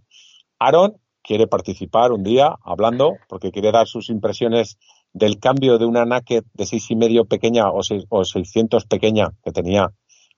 Aaron 0.59 0.97
quiere 1.23 1.47
participar 1.47 2.11
un 2.11 2.23
día 2.23 2.55
hablando, 2.63 3.13
porque 3.27 3.51
quiere 3.51 3.71
dar 3.71 3.87
sus 3.87 4.09
impresiones 4.09 4.77
del 5.13 5.39
cambio 5.39 5.77
de 5.77 5.85
una 5.85 6.05
Naked 6.05 6.43
de 6.53 6.65
seis 6.65 6.89
y 6.91 6.95
medio 6.95 7.25
pequeña 7.25 7.71
o, 7.71 7.83
seis, 7.83 8.05
o 8.09 8.23
600 8.23 8.85
pequeña 8.85 9.31
que 9.43 9.51
tenía 9.51 9.91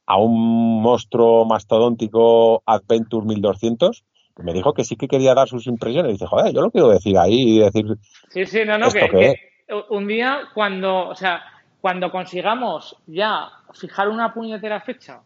a 0.05 0.17
un 0.17 0.81
monstruo 0.81 1.45
mastodóntico 1.45 2.63
Adventure 2.65 3.25
1200 3.25 4.03
me 4.43 4.53
dijo 4.53 4.73
que 4.73 4.83
sí 4.83 4.95
que 4.95 5.07
quería 5.07 5.33
dar 5.33 5.47
sus 5.47 5.67
impresiones. 5.67 6.11
Y 6.11 6.13
dice, 6.13 6.25
joder, 6.27 6.53
yo 6.53 6.61
lo 6.61 6.71
quiero 6.71 6.89
decir 6.89 7.17
ahí 7.17 7.57
y 7.57 7.59
decir. 7.59 7.85
Sí, 8.29 8.45
sí, 8.45 8.59
no, 8.65 8.77
no, 8.77 8.89
que, 8.89 9.35
un 9.89 10.07
día 10.07 10.49
cuando, 10.53 11.09
o 11.09 11.15
sea, 11.15 11.43
cuando 11.79 12.11
consigamos 12.11 12.95
ya 13.07 13.49
fijar 13.73 14.09
una 14.09 14.33
puñetera 14.33 14.79
fecha 14.81 15.21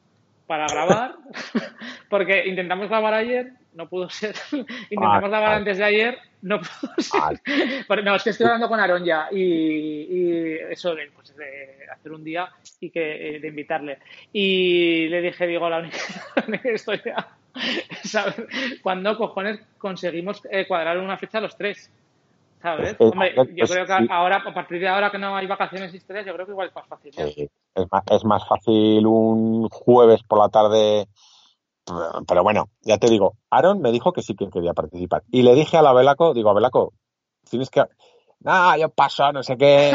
para 0.47 0.67
grabar, 0.67 1.15
porque 2.09 2.47
intentamos 2.47 2.87
grabar 2.87 3.13
ayer, 3.13 3.51
no 3.73 3.89
pudo 3.89 4.09
ser, 4.09 4.35
intentamos 4.89 5.29
grabar 5.29 5.53
antes 5.53 5.77
de 5.77 5.83
ayer, 5.83 6.17
no 6.41 6.59
pudo 6.59 6.93
ser. 6.97 8.03
no, 8.03 8.15
es 8.15 8.23
que 8.23 8.29
estoy 8.29 8.45
hablando 8.45 8.69
con 8.69 8.79
Aaron 8.79 9.03
ya 9.03 9.27
y, 9.31 10.57
eso 10.69 10.95
de, 10.95 11.11
pues, 11.15 11.35
de, 11.35 11.87
hacer 11.91 12.11
un 12.11 12.23
día 12.23 12.49
y 12.79 12.89
que 12.89 13.35
eh, 13.35 13.39
de 13.39 13.47
invitarle. 13.47 13.99
Y 14.31 15.07
le 15.09 15.21
dije, 15.21 15.47
digo, 15.47 15.69
la 15.69 15.79
única, 15.79 15.97
historia, 16.73 17.27
¿sabes? 18.03 18.35
¿Cuándo 18.81 19.17
cojones 19.17 19.59
conseguimos 19.77 20.41
eh, 20.51 20.67
cuadrar 20.67 20.99
una 20.99 21.17
fecha 21.17 21.41
los 21.41 21.57
tres? 21.57 21.91
¿Sabes? 22.65 22.95
Hombre, 22.97 23.35
yo 23.35 23.67
creo 23.67 23.85
que 23.85 23.93
ahora, 24.09 24.37
a 24.37 24.51
partir 24.51 24.79
de 24.79 24.87
ahora 24.87 25.11
que 25.11 25.19
no 25.19 25.35
hay 25.35 25.45
vacaciones 25.45 25.93
y 25.93 25.97
estrés, 25.97 26.25
yo 26.25 26.33
creo 26.33 26.47
que 26.47 26.51
igual 26.51 26.69
es 26.69 26.75
más 26.75 26.87
fácil. 26.87 27.13
es, 27.15 28.25
más, 28.25 28.47
fácil 28.47 29.05
un 29.05 29.69
jueves 29.69 30.23
por 30.23 30.39
la 30.39 30.49
tarde. 30.49 31.05
Pero 32.27 32.41
bueno, 32.41 32.69
ya 32.81 32.97
te 32.97 33.07
digo, 33.07 33.35
Aaron 33.51 33.81
me 33.81 33.91
dijo 33.91 34.13
que 34.13 34.23
sí 34.23 34.33
que 34.33 34.49
quería 34.49 34.73
participar. 34.73 35.21
Y 35.29 35.43
le 35.43 35.53
dije 35.53 35.77
a 35.77 35.83
la 35.83 35.93
Belaco, 35.93 36.33
digo, 36.33 36.49
a 36.49 36.55
Belaco, 36.55 36.93
tienes 37.47 37.69
que. 37.69 37.83
No, 38.39 38.75
yo 38.77 38.89
paso, 38.89 39.31
no 39.31 39.43
sé 39.43 39.57
qué. 39.57 39.91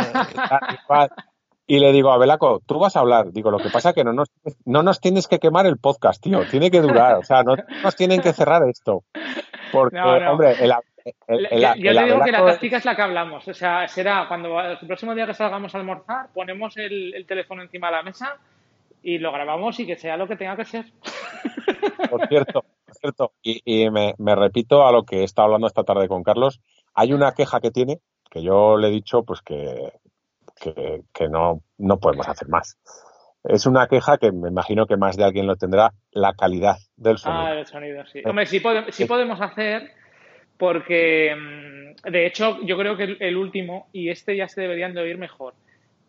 Y 1.66 1.80
le 1.80 1.90
digo 1.90 2.12
a 2.12 2.18
Belaco, 2.18 2.60
tú 2.66 2.78
vas 2.78 2.94
a 2.94 3.00
hablar. 3.00 3.32
Digo, 3.32 3.50
lo 3.50 3.58
que 3.58 3.70
pasa 3.70 3.88
es 3.88 3.94
que 3.96 4.04
no 4.04 4.12
nos, 4.12 4.28
no 4.64 4.84
nos 4.84 5.00
tienes 5.00 5.26
que 5.26 5.40
quemar 5.40 5.66
el 5.66 5.78
podcast, 5.78 6.22
tío. 6.22 6.40
Tiene 6.48 6.70
que 6.70 6.80
durar. 6.80 7.16
O 7.16 7.24
sea, 7.24 7.42
no 7.42 7.56
nos 7.82 7.96
tienen 7.96 8.20
que 8.20 8.32
cerrar 8.32 8.68
esto. 8.68 9.02
Porque, 9.72 9.98
hombre, 9.98 10.56
el, 10.60 10.72
yo 11.28 11.94
te 11.94 12.04
digo 12.04 12.20
que 12.24 12.32
la 12.32 12.44
táctica 12.44 12.76
es 12.78 12.84
la 12.84 12.96
que 12.96 13.02
hablamos. 13.02 13.46
O 13.48 13.54
sea, 13.54 13.86
será 13.88 14.26
cuando 14.28 14.60
el 14.60 14.78
próximo 14.78 15.14
día 15.14 15.26
que 15.26 15.34
salgamos 15.34 15.74
a 15.74 15.78
almorzar, 15.78 16.28
ponemos 16.32 16.76
el, 16.76 17.24
teléfono 17.26 17.62
encima 17.62 17.88
de 17.88 17.96
la 17.96 18.02
mesa 18.02 18.38
y 19.02 19.18
lo 19.18 19.32
grabamos 19.32 19.78
y 19.80 19.86
que 19.86 19.96
sea 19.96 20.16
lo 20.16 20.28
que 20.28 20.36
tenga 20.36 20.56
que 20.56 20.64
ser. 20.64 20.86
Por 22.10 22.26
cierto, 22.28 22.64
por 22.86 22.94
cierto. 22.94 23.32
Y, 23.42 23.88
me, 23.90 24.14
me, 24.18 24.34
repito 24.34 24.86
a 24.86 24.92
lo 24.92 25.04
que 25.04 25.20
he 25.20 25.24
estado 25.24 25.46
hablando 25.46 25.66
esta 25.66 25.84
tarde 25.84 26.08
con 26.08 26.22
Carlos. 26.22 26.60
Hay 26.94 27.12
una 27.12 27.32
queja 27.32 27.60
que 27.60 27.70
tiene 27.70 28.00
que 28.30 28.42
yo 28.42 28.76
le 28.76 28.88
he 28.88 28.90
dicho 28.90 29.24
pues 29.24 29.42
que, 29.42 29.92
que, 31.12 31.28
no, 31.28 31.62
no 31.78 31.98
podemos 31.98 32.28
hacer 32.28 32.48
más. 32.48 32.78
Es 33.44 33.66
una 33.66 33.88
queja 33.88 34.18
que 34.18 34.32
me 34.32 34.48
imagino 34.48 34.86
que 34.86 34.96
más 34.96 35.16
de 35.16 35.24
alguien 35.24 35.46
lo 35.46 35.56
tendrá, 35.56 35.92
la 36.12 36.34
calidad 36.34 36.76
del 36.96 37.18
sonido. 37.18 37.42
Ah, 37.42 37.54
del 37.54 37.66
sonido, 37.66 38.06
sí. 38.06 38.22
Hombre, 38.24 38.46
sí, 38.46 38.60
podemos 38.60 39.40
hacer 39.40 39.92
porque, 40.60 41.34
mm, 41.34 42.10
de 42.10 42.26
hecho, 42.26 42.60
yo 42.62 42.76
creo 42.76 42.96
que 42.96 43.16
el, 43.18 43.36
último 43.36 43.88
y 43.92 44.10
este 44.10 44.36
ya 44.36 44.46
se 44.46 44.60
deberían 44.60 44.92
de 44.92 45.00
oír 45.00 45.18
mejor. 45.18 45.54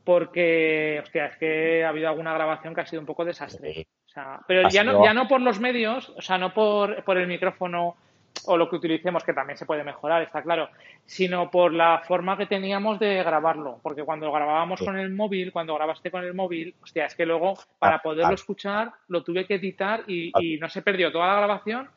Porque, 0.03 0.99
hostia, 1.01 1.27
es 1.27 1.37
que 1.37 1.85
ha 1.85 1.89
habido 1.89 2.09
alguna 2.09 2.33
grabación 2.33 2.75
que 2.75 2.81
ha 2.81 2.85
sido 2.85 2.99
un 2.99 3.05
poco 3.05 3.23
desastre. 3.23 3.87
O 4.05 4.09
sea, 4.09 4.41
pero 4.45 4.67
ya 4.69 4.83
no, 4.83 5.03
ya 5.05 5.13
no 5.13 5.27
por 5.27 5.39
los 5.41 5.59
medios, 5.61 6.09
o 6.17 6.21
sea, 6.21 6.37
no 6.37 6.53
por, 6.53 7.03
por 7.05 7.17
el 7.17 7.27
micrófono 7.27 7.95
o 8.45 8.57
lo 8.57 8.69
que 8.69 8.75
utilicemos, 8.75 9.23
que 9.23 9.33
también 9.33 9.57
se 9.57 9.65
puede 9.65 9.83
mejorar, 9.83 10.21
está 10.21 10.41
claro, 10.41 10.69
sino 11.05 11.49
por 11.49 11.73
la 11.73 12.01
forma 12.05 12.37
que 12.37 12.45
teníamos 12.45 12.99
de 12.99 13.23
grabarlo. 13.23 13.79
Porque 13.81 14.03
cuando 14.03 14.31
grabábamos 14.31 14.81
con 14.81 14.97
el 14.97 15.11
móvil, 15.11 15.51
cuando 15.51 15.75
grabaste 15.75 16.11
con 16.11 16.23
el 16.23 16.33
móvil, 16.33 16.75
hostia, 16.81 17.05
es 17.05 17.15
que 17.15 17.25
luego 17.25 17.53
para 17.79 17.97
ah, 17.97 18.01
poderlo 18.01 18.31
ah. 18.31 18.35
escuchar 18.35 18.91
lo 19.07 19.23
tuve 19.23 19.45
que 19.45 19.55
editar 19.55 20.03
y, 20.07 20.31
y, 20.39 20.57
no 20.57 20.67
se 20.69 20.81
perdió 20.81 21.11
toda 21.11 21.27
la 21.27 21.35
grabación, 21.37 21.89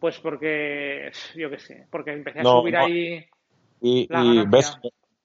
pues 0.00 0.18
porque, 0.20 1.12
yo 1.36 1.50
qué 1.50 1.58
sé, 1.58 1.86
porque 1.90 2.12
empecé 2.12 2.40
a 2.40 2.44
subir 2.44 2.76
ahí. 2.76 3.24
Y, 3.80 4.08
y 4.10 4.46
ves, 4.46 4.78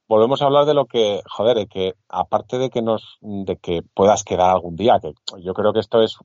volvemos 0.07 0.41
a 0.41 0.45
hablar 0.45 0.65
de 0.65 0.73
lo 0.73 0.85
que, 0.85 1.21
joder, 1.25 1.57
de 1.57 1.67
que 1.67 1.93
aparte 2.09 2.57
de 2.57 2.69
que 2.69 2.81
nos, 2.81 3.17
de 3.21 3.57
que 3.57 3.81
puedas 3.93 4.23
quedar 4.23 4.51
algún 4.51 4.75
día, 4.75 4.99
que 5.01 5.13
yo 5.41 5.53
creo 5.53 5.73
que 5.73 5.79
esto 5.79 6.01
es, 6.01 6.17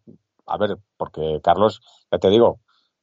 a 0.47 0.59
ver, 0.59 0.77
porque 0.97 1.41
Carlos, 1.43 1.81
ya 2.11 2.19
te 2.19 2.31
digo, 2.31 2.61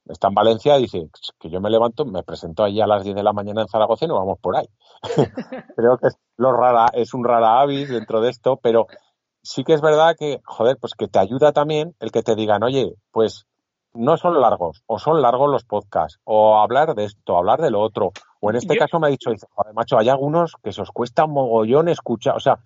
está 0.08 0.28
en 0.28 0.34
Valencia 0.34 0.78
y 0.78 0.82
dice 0.82 1.08
que 1.38 1.50
yo 1.50 1.60
me 1.60 1.70
levanto, 1.70 2.04
me 2.04 2.22
presento 2.22 2.64
allí 2.64 2.80
a 2.80 2.86
las 2.86 3.04
10 3.04 3.16
de 3.16 3.22
la 3.22 3.32
mañana 3.32 3.62
en 3.62 3.68
Zaragoza 3.68 4.04
y 4.04 4.08
nos 4.08 4.18
vamos 4.18 4.38
por 4.40 4.56
ahí. 4.56 4.66
Creo 5.76 5.98
que 5.98 6.08
es, 6.08 6.18
lo 6.36 6.52
rara, 6.52 6.86
es 6.92 7.14
un 7.14 7.24
rara 7.24 7.60
avis 7.60 7.88
dentro 7.88 8.20
de 8.20 8.30
esto, 8.30 8.58
pero 8.62 8.86
sí 9.42 9.64
que 9.64 9.74
es 9.74 9.80
verdad 9.80 10.16
que, 10.18 10.40
joder, 10.44 10.76
pues 10.80 10.94
que 10.94 11.08
te 11.08 11.18
ayuda 11.18 11.52
también 11.52 11.94
el 12.00 12.10
que 12.10 12.22
te 12.22 12.34
digan, 12.34 12.62
oye, 12.62 12.94
pues 13.10 13.46
no 13.98 14.16
son 14.16 14.40
largos, 14.40 14.82
o 14.86 14.98
son 14.98 15.20
largos 15.20 15.50
los 15.50 15.64
podcasts, 15.64 16.20
o 16.24 16.58
hablar 16.58 16.94
de 16.94 17.04
esto, 17.04 17.36
hablar 17.36 17.60
de 17.60 17.70
lo 17.70 17.80
otro. 17.80 18.12
O 18.40 18.50
en 18.50 18.56
este 18.56 18.76
caso 18.76 19.00
me 19.00 19.08
ha 19.08 19.10
dicho, 19.10 19.30
dice, 19.30 19.46
joder, 19.50 19.74
macho, 19.74 19.98
hay 19.98 20.08
algunos 20.08 20.54
que 20.62 20.72
se 20.72 20.82
os 20.82 20.90
cuesta 20.90 21.24
un 21.24 21.32
mogollón 21.32 21.88
escuchar, 21.88 22.36
o 22.36 22.40
sea, 22.40 22.58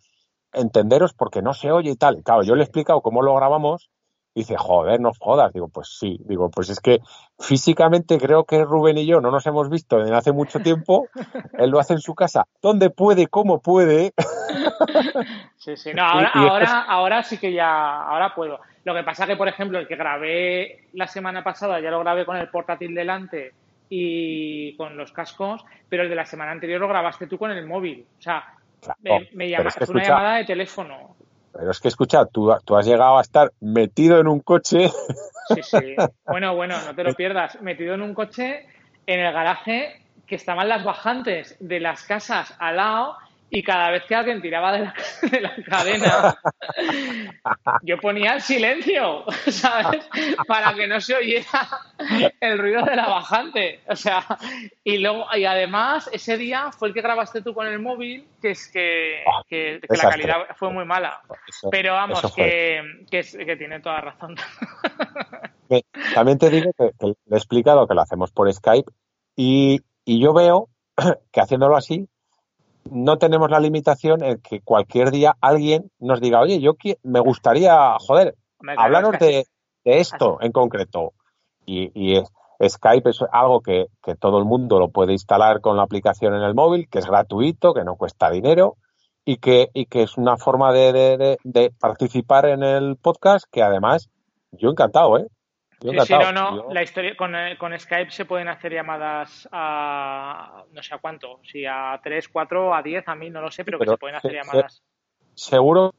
entenderos 0.52 1.14
porque 1.14 1.42
no 1.42 1.54
se 1.54 1.72
oye 1.72 1.90
y 1.90 1.96
tal. 1.96 2.22
Claro, 2.22 2.42
yo 2.42 2.54
le 2.54 2.62
he 2.62 2.64
explicado 2.64 3.00
cómo 3.00 3.22
lo 3.22 3.34
grabamos 3.34 3.90
dice, 4.34 4.56
joder, 4.56 5.00
no 5.00 5.12
jodas. 5.18 5.52
Digo, 5.52 5.68
pues 5.68 5.96
sí. 5.98 6.18
Digo, 6.24 6.50
pues 6.50 6.70
es 6.70 6.80
que 6.80 7.00
físicamente 7.38 8.18
creo 8.18 8.44
que 8.44 8.64
Rubén 8.64 8.98
y 8.98 9.06
yo 9.06 9.20
no 9.20 9.30
nos 9.30 9.46
hemos 9.46 9.68
visto 9.68 9.98
desde 9.98 10.14
hace 10.14 10.32
mucho 10.32 10.60
tiempo. 10.60 11.09
Él 11.59 11.70
lo 11.70 11.78
hace 11.78 11.94
en 11.94 12.00
su 12.00 12.14
casa. 12.14 12.46
¿Dónde 12.60 12.90
puede? 12.90 13.26
¿Cómo 13.26 13.60
puede? 13.60 14.12
Sí, 15.56 15.76
sí. 15.76 15.94
No, 15.94 16.02
ahora, 16.02 16.30
ahora, 16.34 16.82
ahora 16.82 17.22
sí 17.22 17.38
que 17.38 17.52
ya, 17.52 18.02
ahora 18.02 18.34
puedo. 18.34 18.59
Lo 18.84 18.94
que 18.94 19.02
pasa 19.04 19.26
que, 19.26 19.36
por 19.36 19.48
ejemplo, 19.48 19.78
el 19.78 19.86
que 19.86 19.96
grabé 19.96 20.84
la 20.94 21.06
semana 21.06 21.44
pasada 21.44 21.80
ya 21.80 21.90
lo 21.90 22.00
grabé 22.00 22.24
con 22.24 22.36
el 22.36 22.48
portátil 22.48 22.94
delante 22.94 23.52
y 23.88 24.74
con 24.76 24.96
los 24.96 25.12
cascos, 25.12 25.64
pero 25.88 26.02
el 26.02 26.09
de 26.09 26.16
la 26.16 26.26
semana 26.26 26.52
anterior 26.52 26.80
lo 26.80 26.88
grabaste 26.88 27.26
tú 27.26 27.38
con 27.38 27.50
el 27.50 27.66
móvil. 27.66 28.04
O 28.18 28.22
sea, 28.22 28.54
me, 29.00 29.48
llamaste 29.48 29.90
una 29.90 30.02
llamada 30.02 30.36
de 30.38 30.44
teléfono. 30.44 31.14
Pero 31.52 31.70
es 31.70 31.80
que 31.80 31.88
escucha, 31.88 32.24
tú, 32.26 32.52
tú 32.64 32.76
has 32.76 32.86
llegado 32.86 33.18
a 33.18 33.20
estar 33.20 33.52
metido 33.60 34.18
en 34.18 34.26
un 34.26 34.40
coche. 34.40 34.88
Sí, 35.48 35.62
sí. 35.62 35.96
Bueno, 36.26 36.54
bueno, 36.56 36.76
no 36.84 36.94
te 36.94 37.04
lo 37.04 37.14
pierdas. 37.14 37.60
Metido 37.60 37.94
en 37.94 38.02
un 38.02 38.14
coche 38.14 38.66
en 39.06 39.20
el 39.20 39.32
garaje 39.32 40.00
que 40.26 40.36
estaban 40.36 40.68
las 40.68 40.84
bajantes 40.84 41.56
de 41.60 41.78
las 41.78 42.04
casas 42.04 42.54
al 42.59 42.76
lado 42.76 43.16
y 43.54 43.62
cada 43.62 43.90
vez 43.90 44.04
que 44.04 44.14
alguien 44.14 44.40
tiraba 44.40 44.72
de 44.72 44.78
la, 44.78 44.94
de 45.30 45.40
la 45.40 45.54
cadena, 45.68 46.38
yo 47.82 47.98
ponía 47.98 48.32
el 48.32 48.40
silencio, 48.40 49.24
¿sabes? 49.50 50.08
Para 50.48 50.74
que 50.74 50.86
no 50.86 50.98
se 51.00 51.14
oyera 51.14 51.68
el 52.40 52.58
ruido 52.58 52.82
de 52.82 52.96
la 52.96 53.08
bajante. 53.08 53.80
O 53.88 53.94
sea, 53.94 54.24
y 54.82 54.96
luego, 54.98 55.26
y 55.36 55.44
además, 55.44 56.08
ese 56.14 56.38
día 56.38 56.72
fue 56.72 56.88
el 56.88 56.94
que 56.94 57.02
grabaste 57.02 57.42
tú 57.42 57.52
con 57.52 57.66
el 57.66 57.78
móvil, 57.78 58.26
que 58.40 58.52
es 58.52 58.68
que, 58.72 59.22
ah, 59.26 59.42
la 59.50 60.10
calidad 60.10 60.36
fue 60.56 60.72
muy 60.72 60.86
mala. 60.86 61.20
Pero 61.70 61.92
vamos, 61.92 62.22
que, 62.34 63.04
que, 63.10 63.56
tiene 63.56 63.80
toda 63.80 64.00
razón. 64.00 64.34
También 66.14 66.38
te 66.38 66.48
digo 66.48 66.72
que, 66.72 66.90
le 67.06 67.14
he 67.30 67.36
explicado 67.36 67.86
que 67.86 67.94
lo 67.94 68.00
hacemos 68.00 68.32
por 68.32 68.50
Skype 68.50 68.90
y, 69.36 69.82
y 70.06 70.22
yo 70.22 70.32
veo 70.32 70.70
que 71.32 71.40
haciéndolo 71.40 71.76
así 71.76 72.08
no 72.90 73.18
tenemos 73.18 73.50
la 73.50 73.60
limitación 73.60 74.22
en 74.22 74.40
que 74.40 74.60
cualquier 74.60 75.10
día 75.10 75.36
alguien 75.40 75.90
nos 75.98 76.20
diga, 76.20 76.40
oye, 76.40 76.60
yo 76.60 76.74
me 77.02 77.20
gustaría, 77.20 77.96
joder, 77.98 78.36
hablaros 78.76 79.18
de, 79.18 79.46
esto 79.84 80.38
en 80.40 80.52
concreto. 80.52 81.12
Y, 81.66 82.20
Skype 82.64 83.10
es 83.10 83.18
algo 83.32 83.60
que, 83.60 83.88
todo 84.20 84.38
el 84.38 84.44
mundo 84.44 84.78
lo 84.78 84.90
puede 84.90 85.12
instalar 85.12 85.60
con 85.60 85.76
la 85.76 85.82
aplicación 85.82 86.34
en 86.34 86.42
el 86.42 86.54
móvil, 86.54 86.88
que 86.88 87.00
es 87.00 87.06
gratuito, 87.06 87.74
que 87.74 87.82
no 87.82 87.96
cuesta 87.96 88.30
dinero 88.30 88.76
y 89.24 89.38
que, 89.38 89.70
y 89.74 89.86
que 89.86 90.02
es 90.02 90.16
una 90.16 90.36
forma 90.36 90.72
de, 90.72 91.38
de 91.42 91.70
participar 91.80 92.46
en 92.46 92.62
el 92.62 92.96
podcast 92.96 93.46
que 93.50 93.62
además 93.62 94.10
yo 94.52 94.70
encantado, 94.70 95.18
¿eh? 95.18 95.26
Sí, 95.82 96.12
no, 96.12 96.32
no. 96.32 96.72
La 96.72 96.82
historia, 96.82 97.16
con, 97.16 97.34
eh, 97.34 97.56
con, 97.59 97.78
Skype 97.78 98.10
se 98.10 98.24
pueden 98.24 98.48
hacer 98.48 98.72
llamadas 98.72 99.48
a 99.50 100.64
no 100.72 100.82
sé 100.82 100.94
a 100.94 100.98
cuánto, 100.98 101.40
si 101.42 101.66
a 101.66 102.00
3, 102.02 102.28
4, 102.28 102.74
a 102.74 102.82
10, 102.82 103.09
a 103.09 103.14
mí 103.14 103.30
no 103.30 103.40
lo 103.40 103.50
sé, 103.50 103.64
pero, 103.64 103.78
que 103.78 103.86
se 103.86 103.96
pueden 103.96 104.16
hacer 104.16 104.32
llamadas. 104.32 104.82
seguro 105.34 105.92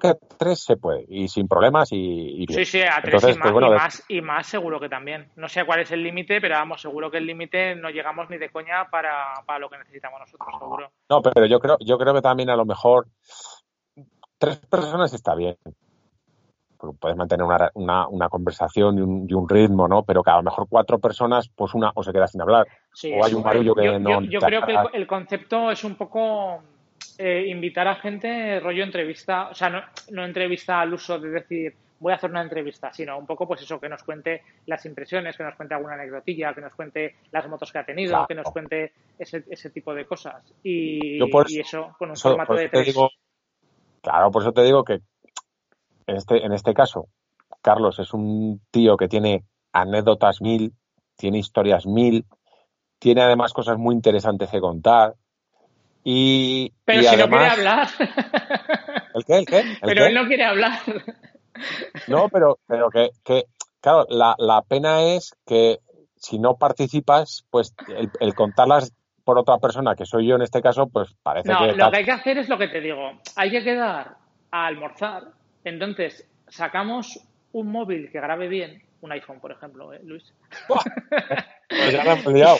que 0.00 0.08
a 0.08 0.14
3 0.14 0.58
se 0.58 0.76
puede, 0.78 1.04
y 1.08 1.28
sin 1.28 1.46
problemas 1.46 1.90
y, 1.92 2.46
Sí, 2.48 2.64
sí, 2.64 2.80
a 2.80 3.02
3 3.02 3.22
y, 3.22 3.38
pues 3.38 3.54
más, 3.54 4.04
y, 4.08 4.20
más, 4.22 4.46
seguro 4.46 4.80
que 4.80 4.88
también. 4.88 5.28
No 5.36 5.46
sé 5.46 5.66
cuál 5.66 5.80
es 5.80 5.90
el 5.90 6.02
límite, 6.02 6.40
pero 6.40 6.54
vamos, 6.54 6.80
seguro 6.80 7.10
que 7.10 7.18
el 7.18 7.26
límite 7.26 7.74
no 7.74 7.90
llegamos 7.90 8.30
ni 8.30 8.38
de 8.38 8.48
coña 8.48 8.88
para, 8.90 9.42
para 9.44 9.58
lo 9.58 9.68
que 9.68 9.76
necesitamos 9.76 10.20
nosotros, 10.20 10.48
seguro. 10.58 10.90
No, 11.10 11.20
pero 11.20 11.44
yo 11.44 11.60
creo, 11.60 11.76
yo 11.80 11.98
creo 11.98 12.14
que 12.14 12.22
también 12.22 12.48
a 12.48 12.56
lo 12.56 12.64
mejor 12.64 13.08
tres 14.38 14.56
personas 14.56 15.12
está 15.12 15.34
bien 15.34 15.58
puedes 16.98 17.16
mantener 17.16 17.44
una, 17.44 17.70
una, 17.74 18.08
una 18.08 18.28
conversación 18.28 18.98
y 18.98 19.00
un, 19.00 19.26
y 19.28 19.34
un, 19.34 19.48
ritmo, 19.48 19.88
¿no? 19.88 20.02
Pero 20.02 20.22
que 20.22 20.30
a 20.30 20.36
lo 20.36 20.42
mejor 20.42 20.66
cuatro 20.68 20.98
personas, 20.98 21.48
pues 21.54 21.74
una 21.74 21.92
o 21.94 22.02
se 22.02 22.12
queda 22.12 22.26
sin 22.26 22.40
hablar, 22.40 22.66
o 22.66 23.24
hay 23.24 23.34
un 23.34 23.42
barullo 23.42 23.74
que 23.74 23.98
no... 23.98 24.22
Yo, 24.22 24.40
creo 24.40 24.62
que 24.62 24.76
el, 24.94 25.06
concepto 25.06 25.70
es 25.70 25.84
un 25.84 25.94
poco 25.96 26.62
eh, 27.18 27.46
invitar 27.48 27.88
a 27.88 27.96
gente, 27.96 28.60
rollo 28.60 28.84
entrevista, 28.84 29.48
o 29.50 29.54
sea, 29.54 29.70
no, 29.70 29.80
no 30.10 30.24
entrevista 30.24 30.80
al 30.80 30.94
uso 30.94 31.18
de 31.18 31.30
decir 31.30 31.74
voy 32.00 32.12
a 32.12 32.16
hacer 32.16 32.30
una 32.30 32.42
entrevista, 32.42 32.92
sino 32.92 33.16
un 33.18 33.26
poco 33.26 33.46
pues 33.46 33.62
eso, 33.62 33.78
que 33.78 33.88
nos 33.88 34.02
cuente 34.02 34.42
las 34.66 34.84
impresiones, 34.86 35.36
que 35.36 35.44
nos 35.44 35.54
cuente 35.54 35.74
alguna 35.74 35.94
anecdotilla, 35.94 36.54
que 36.54 36.62
nos 36.62 36.74
cuente 36.74 37.16
las 37.30 37.46
motos 37.46 37.70
que 37.70 37.78
ha 37.78 37.84
tenido, 37.84 38.26
que 38.26 38.34
nos 38.34 38.50
cuente 38.50 38.92
ese, 39.18 39.44
ese 39.48 39.70
tipo 39.70 39.94
de 39.94 40.06
cosas. 40.06 40.42
Y, 40.62 41.18
y 41.18 41.60
eso 41.60 41.94
con 41.98 42.10
un 42.10 42.16
formato 42.16 42.54
de 42.54 42.68
tres. 42.68 42.96
claro, 44.00 44.30
por 44.30 44.42
eso 44.42 44.52
te 44.52 44.62
digo 44.62 44.82
que 44.82 45.00
en 46.06 46.16
este, 46.16 46.44
en 46.44 46.52
este 46.52 46.74
caso, 46.74 47.08
Carlos 47.62 47.98
es 47.98 48.12
un 48.12 48.60
tío 48.70 48.96
que 48.96 49.08
tiene 49.08 49.44
anécdotas 49.72 50.40
mil, 50.40 50.72
tiene 51.16 51.38
historias 51.38 51.86
mil, 51.86 52.24
tiene 52.98 53.22
además 53.22 53.52
cosas 53.52 53.78
muy 53.78 53.94
interesantes 53.94 54.50
que 54.50 54.60
contar. 54.60 55.14
Y, 56.02 56.72
pero 56.84 57.02
si 57.02 57.16
no 57.16 57.28
quiere 57.28 57.46
hablar. 57.46 57.88
¿El 59.14 59.24
qué? 59.24 59.38
¿El 59.38 59.46
qué? 59.46 59.62
pero 59.82 60.06
él 60.06 60.14
no 60.14 60.26
quiere 60.26 60.44
hablar. 60.44 60.78
No, 62.08 62.28
pero, 62.28 62.58
pero 62.66 62.88
que, 62.90 63.10
que 63.22 63.44
claro, 63.80 64.06
la, 64.08 64.34
la, 64.38 64.62
pena 64.62 65.02
es 65.02 65.36
que 65.46 65.78
si 66.16 66.38
no 66.38 66.56
participas, 66.56 67.44
pues 67.50 67.74
el, 67.88 68.10
el, 68.20 68.34
contarlas 68.34 68.94
por 69.24 69.38
otra 69.38 69.58
persona, 69.58 69.94
que 69.94 70.06
soy 70.06 70.26
yo 70.26 70.36
en 70.36 70.42
este 70.42 70.62
caso, 70.62 70.88
pues 70.88 71.14
parece 71.22 71.48
que... 71.48 71.54
No, 71.54 71.66
lo 71.66 71.90
que 71.90 71.98
hay 71.98 72.04
que 72.04 72.12
hacer 72.12 72.38
es 72.38 72.48
lo 72.48 72.56
que 72.56 72.68
te 72.68 72.80
digo. 72.80 73.10
Hay 73.36 73.50
que 73.50 73.62
quedar 73.62 74.16
a 74.50 74.66
almorzar 74.66 75.39
entonces, 75.64 76.26
sacamos 76.48 77.20
un 77.52 77.70
móvil 77.70 78.10
que 78.10 78.20
grabe 78.20 78.48
bien, 78.48 78.82
un 79.00 79.12
iPhone, 79.12 79.40
por 79.40 79.52
ejemplo, 79.52 79.92
¿eh, 79.92 80.00
Luis. 80.04 80.32
Pues 81.70 81.94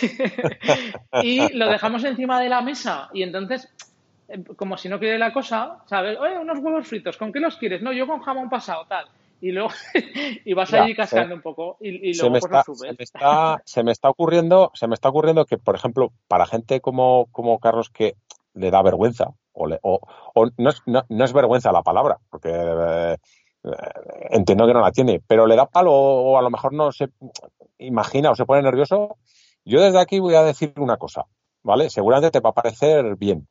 y 1.24 1.52
lo 1.54 1.68
dejamos 1.68 2.04
encima 2.04 2.40
de 2.40 2.48
la 2.48 2.60
mesa 2.60 3.10
y 3.12 3.24
entonces 3.24 3.68
eh, 4.28 4.44
como 4.54 4.76
si 4.76 4.88
no 4.88 5.00
quiere 5.00 5.18
la 5.18 5.32
cosa, 5.32 5.78
¿sabes? 5.86 6.16
Oye, 6.16 6.38
unos 6.38 6.60
huevos 6.60 6.86
fritos, 6.86 7.16
¿con 7.16 7.32
qué 7.32 7.40
los 7.40 7.56
quieres? 7.56 7.82
No, 7.82 7.92
yo 7.92 8.06
con 8.06 8.20
jamón 8.20 8.48
pasado, 8.48 8.86
tal. 8.88 9.06
Y 9.40 9.50
luego 9.50 9.70
y 10.44 10.52
vas 10.52 10.72
allí 10.74 10.94
cascando 10.94 11.34
un 11.34 11.42
poco 11.42 11.76
y, 11.80 12.16
luego 12.16 12.38
pues 12.38 12.52
lo 12.52 12.62
subes. 12.62 12.80
Se 12.80 12.96
me, 12.96 13.04
está, 13.04 13.62
se 13.64 13.82
me 13.82 13.90
está 13.90 14.08
ocurriendo, 14.08 14.70
se 14.74 14.86
me 14.86 14.94
está 14.94 15.08
ocurriendo 15.08 15.44
que, 15.44 15.58
por 15.58 15.74
ejemplo, 15.74 16.12
para 16.28 16.46
gente 16.46 16.80
como, 16.80 17.26
como 17.32 17.58
Carlos 17.58 17.90
que 17.90 18.14
le 18.54 18.70
da 18.70 18.80
vergüenza, 18.82 19.32
o, 19.52 20.00
o, 20.34 20.46
no, 20.56 20.70
es, 20.70 20.82
no, 20.86 21.24
es 21.24 21.32
vergüenza 21.32 21.72
la 21.72 21.82
palabra, 21.82 22.18
porque 22.30 22.50
eh, 22.50 23.16
entiendo 24.30 24.66
que 24.66 24.74
no 24.74 24.80
la 24.80 24.92
tiene, 24.92 25.20
pero 25.26 25.46
le 25.46 25.56
da 25.56 25.66
palo 25.66 25.92
o 25.92 26.38
a 26.38 26.42
lo 26.42 26.50
mejor 26.50 26.72
no 26.72 26.92
se 26.92 27.08
imagina 27.78 28.30
o 28.30 28.34
se 28.34 28.46
pone 28.46 28.62
nervioso. 28.62 29.16
Yo 29.64 29.80
desde 29.80 30.00
aquí 30.00 30.20
voy 30.20 30.34
a 30.34 30.42
decir 30.42 30.72
una 30.76 30.96
cosa, 30.96 31.26
¿vale? 31.62 31.90
Seguramente 31.90 32.30
te 32.30 32.40
va 32.40 32.50
a 32.50 32.54
parecer 32.54 33.16
bien. 33.16 33.46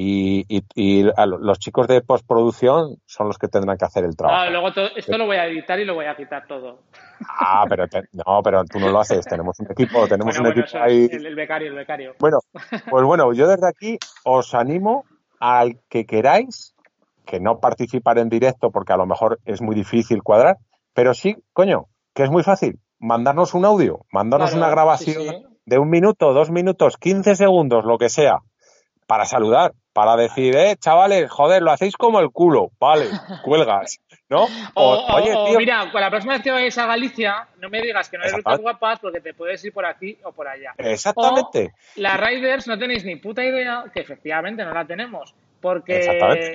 Y, 0.00 0.44
y, 0.48 1.02
los 1.02 1.58
chicos 1.58 1.88
de 1.88 2.02
postproducción 2.02 2.98
son 3.06 3.26
los 3.26 3.36
que 3.36 3.48
tendrán 3.48 3.76
que 3.76 3.84
hacer 3.84 4.04
el 4.04 4.16
trabajo. 4.16 4.42
Ah, 4.42 4.50
luego 4.50 4.68
esto 4.94 5.18
lo 5.18 5.26
voy 5.26 5.38
a 5.38 5.46
editar 5.46 5.80
y 5.80 5.84
lo 5.84 5.94
voy 5.94 6.06
a 6.06 6.14
quitar 6.14 6.46
todo. 6.46 6.82
Ah, 7.40 7.64
pero 7.68 7.84
no, 8.12 8.40
pero 8.44 8.64
tú 8.64 8.78
no 8.78 8.90
lo 8.90 9.00
haces. 9.00 9.24
Tenemos 9.24 9.58
un 9.58 9.72
equipo, 9.72 10.06
tenemos 10.06 10.38
un 10.38 10.46
equipo 10.46 10.78
ahí. 10.78 11.08
El, 11.10 11.34
becario, 11.34 11.68
el 11.68 11.74
becario. 11.74 12.14
Bueno, 12.20 12.38
pues 12.88 13.04
bueno, 13.04 13.32
yo 13.32 13.48
desde 13.48 13.66
aquí 13.66 13.98
os 14.24 14.54
animo 14.54 15.04
al 15.40 15.80
que 15.88 16.06
queráis, 16.06 16.74
que 17.26 17.40
no 17.40 17.60
participar 17.60 18.18
en 18.18 18.28
directo 18.28 18.70
porque 18.70 18.92
a 18.92 18.96
lo 18.96 19.06
mejor 19.06 19.38
es 19.44 19.60
muy 19.60 19.74
difícil 19.74 20.22
cuadrar, 20.22 20.56
pero 20.94 21.14
sí, 21.14 21.36
coño, 21.52 21.86
que 22.14 22.24
es 22.24 22.30
muy 22.30 22.42
fácil. 22.42 22.80
Mandarnos 22.98 23.54
un 23.54 23.64
audio, 23.64 24.00
mandarnos 24.10 24.54
una 24.54 24.70
grabación 24.70 25.44
de 25.66 25.78
un 25.78 25.90
minuto, 25.90 26.32
dos 26.32 26.50
minutos, 26.50 26.96
quince 26.96 27.36
segundos, 27.36 27.84
lo 27.84 27.98
que 27.98 28.08
sea, 28.08 28.38
para 29.06 29.24
saludar, 29.24 29.74
para 29.92 30.16
decir, 30.16 30.56
eh, 30.56 30.76
chavales, 30.76 31.30
joder, 31.30 31.62
lo 31.62 31.70
hacéis 31.70 31.96
como 31.96 32.20
el 32.20 32.30
culo, 32.30 32.70
vale, 32.80 33.06
cuelgas, 33.44 33.98
¿no? 34.28 34.46
O, 34.74 35.06
oye, 35.14 35.32
tío, 35.50 35.58
mira, 35.58 35.90
la 35.92 36.10
próxima 36.10 36.34
vez 36.34 36.42
que 36.42 36.50
vayas 36.50 36.76
a 36.78 36.86
Galicia, 36.86 37.48
no 37.58 37.68
me 37.68 37.80
digas 37.80 38.08
que 38.08 38.18
no 38.18 38.24
hay 38.24 38.30
rutas 38.30 38.60
guapas 38.60 39.00
porque 39.00 39.20
te 39.20 39.34
puedes 39.34 39.64
ir 39.64 39.72
por 39.72 39.86
aquí 39.86 40.18
o 40.24 40.32
por 40.32 40.48
allá. 40.48 40.74
Exactamente. 40.76 41.72
las 41.96 42.20
Riders 42.20 42.66
no 42.66 42.78
tenéis 42.78 43.04
ni 43.04 43.16
puta 43.16 43.44
idea, 43.44 43.84
que 43.92 44.00
efectivamente 44.00 44.64
no 44.64 44.72
la 44.72 44.84
tenemos, 44.84 45.34
porque 45.60 45.98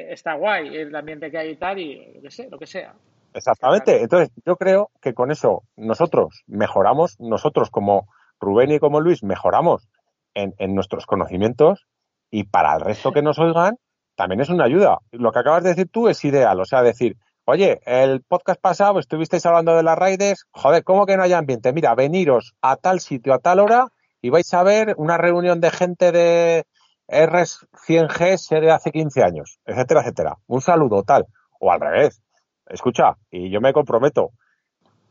está 0.10 0.36
guay 0.36 0.76
el 0.76 0.96
ambiente 0.96 1.32
que 1.32 1.38
hay 1.38 1.50
y 1.52 1.56
tal, 1.56 1.80
y 1.80 2.14
lo 2.16 2.22
que, 2.22 2.32
sé, 2.32 2.50
lo 2.50 2.60
que 2.60 2.68
sea. 2.68 2.94
Exactamente. 3.34 4.02
Entonces, 4.02 4.30
yo 4.46 4.56
creo 4.56 4.92
que 5.02 5.14
con 5.14 5.32
eso 5.32 5.64
nosotros 5.76 6.44
mejoramos, 6.46 7.20
nosotros 7.20 7.72
como 7.72 8.08
Rubén 8.40 8.72
y 8.72 8.80
como 8.80 9.02
Luis 9.02 9.24
mejoramos 9.24 9.88
en, 10.36 10.54
en 10.60 10.76
nuestros 10.76 11.06
conocimientos 11.08 11.88
y 12.30 12.44
para 12.44 12.76
el 12.76 12.82
resto 12.82 13.12
que 13.12 13.24
nos 13.24 13.40
oigan, 13.40 13.78
también 14.16 14.42
es 14.42 14.50
una 14.50 14.66
ayuda. 14.66 15.00
Lo 15.12 15.32
que 15.32 15.40
acabas 15.40 15.64
de 15.64 15.70
decir 15.70 15.90
tú 15.92 16.08
es 16.08 16.24
ideal, 16.24 16.60
o 16.60 16.66
sea, 16.66 16.84
decir, 16.84 17.16
oye, 17.46 17.82
el 17.86 18.22
podcast 18.22 18.60
pasado 18.60 19.00
estuvisteis 19.00 19.46
hablando 19.46 19.76
de 19.76 19.84
las 19.84 19.98
raides, 19.98 20.46
joder, 20.52 20.84
¿cómo 20.84 21.06
que 21.06 21.18
no 21.18 21.24
hay 21.24 21.34
ambiente? 21.34 21.74
Mira, 21.74 21.96
veniros 21.96 22.56
a 22.62 22.76
tal 22.76 23.00
sitio 23.00 23.34
a 23.34 23.40
tal 23.40 23.60
hora 23.60 23.88
y 24.22 24.30
vais 24.30 24.54
a 24.54 24.64
ver 24.64 24.96
una 24.98 25.18
reunión 25.18 25.60
de 25.60 25.72
gente 25.72 26.12
de 26.12 26.66
RS100G 27.08 28.62
de 28.62 28.72
hace 28.72 28.92
15 28.92 29.24
años, 29.24 29.60
etcétera, 29.66 30.02
etcétera. 30.02 30.38
Un 30.48 30.62
saludo, 30.62 31.04
tal. 31.04 31.26
O 31.60 31.72
al 31.72 31.82
revés. 31.82 32.22
Escucha, 32.68 33.18
y 33.30 33.50
yo 33.50 33.60
me 33.60 33.74
comprometo, 33.74 34.32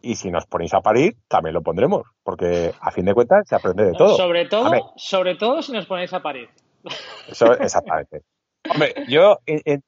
y 0.01 0.17
si 0.17 0.31
nos 0.31 0.47
ponéis 0.47 0.75
a 0.75 0.81
parir, 0.81 1.17
también 1.29 1.55
lo 1.55 1.63
pondremos, 1.63 2.07
porque 2.23 2.73
a 2.81 2.91
fin 2.91 3.05
de 3.05 3.15
cuentas 3.15 3.47
se 3.47 3.55
aprende 3.55 3.85
de 3.85 3.93
todo. 3.93 4.17
Sobre 4.17 4.47
todo, 4.47 4.93
sobre 4.97 5.37
todo 5.37 5.63
si 5.63 5.73
nos 5.73 5.87
ponéis 5.87 6.13
a 6.13 6.23
parir. 6.23 6.49
Eso, 7.29 7.53
exactamente. 7.53 8.23
Hombre, 8.69 8.95
yo 9.09 9.39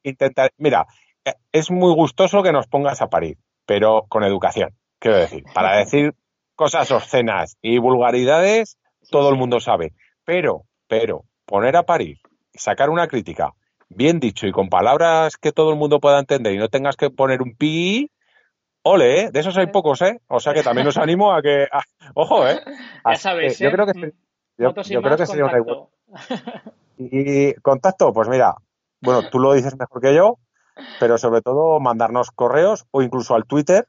intentaré. 0.02 0.50
Mira, 0.58 0.86
es 1.52 1.70
muy 1.70 1.94
gustoso 1.94 2.42
que 2.42 2.52
nos 2.52 2.66
pongas 2.66 3.02
a 3.02 3.08
parir, 3.08 3.38
pero 3.66 4.04
con 4.08 4.24
educación, 4.24 4.70
quiero 4.98 5.18
decir. 5.18 5.44
Para 5.54 5.76
decir 5.78 6.14
cosas 6.54 6.90
obscenas 6.90 7.56
y 7.62 7.78
vulgaridades, 7.78 8.78
todo 9.10 9.30
el 9.30 9.36
mundo 9.36 9.60
sabe. 9.60 9.92
Pero, 10.24 10.62
pero, 10.88 11.24
poner 11.46 11.76
a 11.76 11.84
parir 11.84 12.18
sacar 12.54 12.90
una 12.90 13.08
crítica 13.08 13.52
bien 13.88 14.20
dicho 14.20 14.46
y 14.46 14.52
con 14.52 14.68
palabras 14.68 15.36
que 15.36 15.52
todo 15.52 15.70
el 15.70 15.78
mundo 15.78 16.00
pueda 16.00 16.18
entender 16.18 16.54
y 16.54 16.58
no 16.58 16.68
tengas 16.68 16.96
que 16.96 17.10
poner 17.10 17.42
un 17.42 17.56
pi, 17.56 18.10
ole, 18.82 19.22
¿eh? 19.22 19.30
de 19.30 19.40
esos 19.40 19.56
hay 19.56 19.66
pocos, 19.68 20.02
¿eh? 20.02 20.20
O 20.28 20.40
sea 20.40 20.54
que 20.54 20.62
también 20.62 20.86
os 20.86 20.96
animo 20.98 21.32
a 21.32 21.42
que. 21.42 21.66
ojo, 22.14 22.46
¿eh? 22.46 22.60
Ya 23.08 23.16
sabéis, 23.16 23.58
Yo 23.58 23.70
creo 23.70 23.86
que, 23.86 24.06
¿eh? 24.06 24.12
yo, 24.58 24.72
creo 24.72 25.16
que 25.16 25.26
sería 25.26 25.44
una 25.46 25.60
y 26.96 27.54
contacto, 27.54 28.12
pues 28.12 28.28
mira, 28.28 28.54
bueno, 29.00 29.28
tú 29.28 29.40
lo 29.40 29.52
dices 29.52 29.76
mejor 29.76 30.00
que 30.00 30.14
yo, 30.14 30.38
pero 31.00 31.18
sobre 31.18 31.42
todo 31.42 31.80
mandarnos 31.80 32.30
correos 32.30 32.86
o 32.90 33.02
incluso 33.02 33.34
al 33.34 33.46
Twitter 33.46 33.86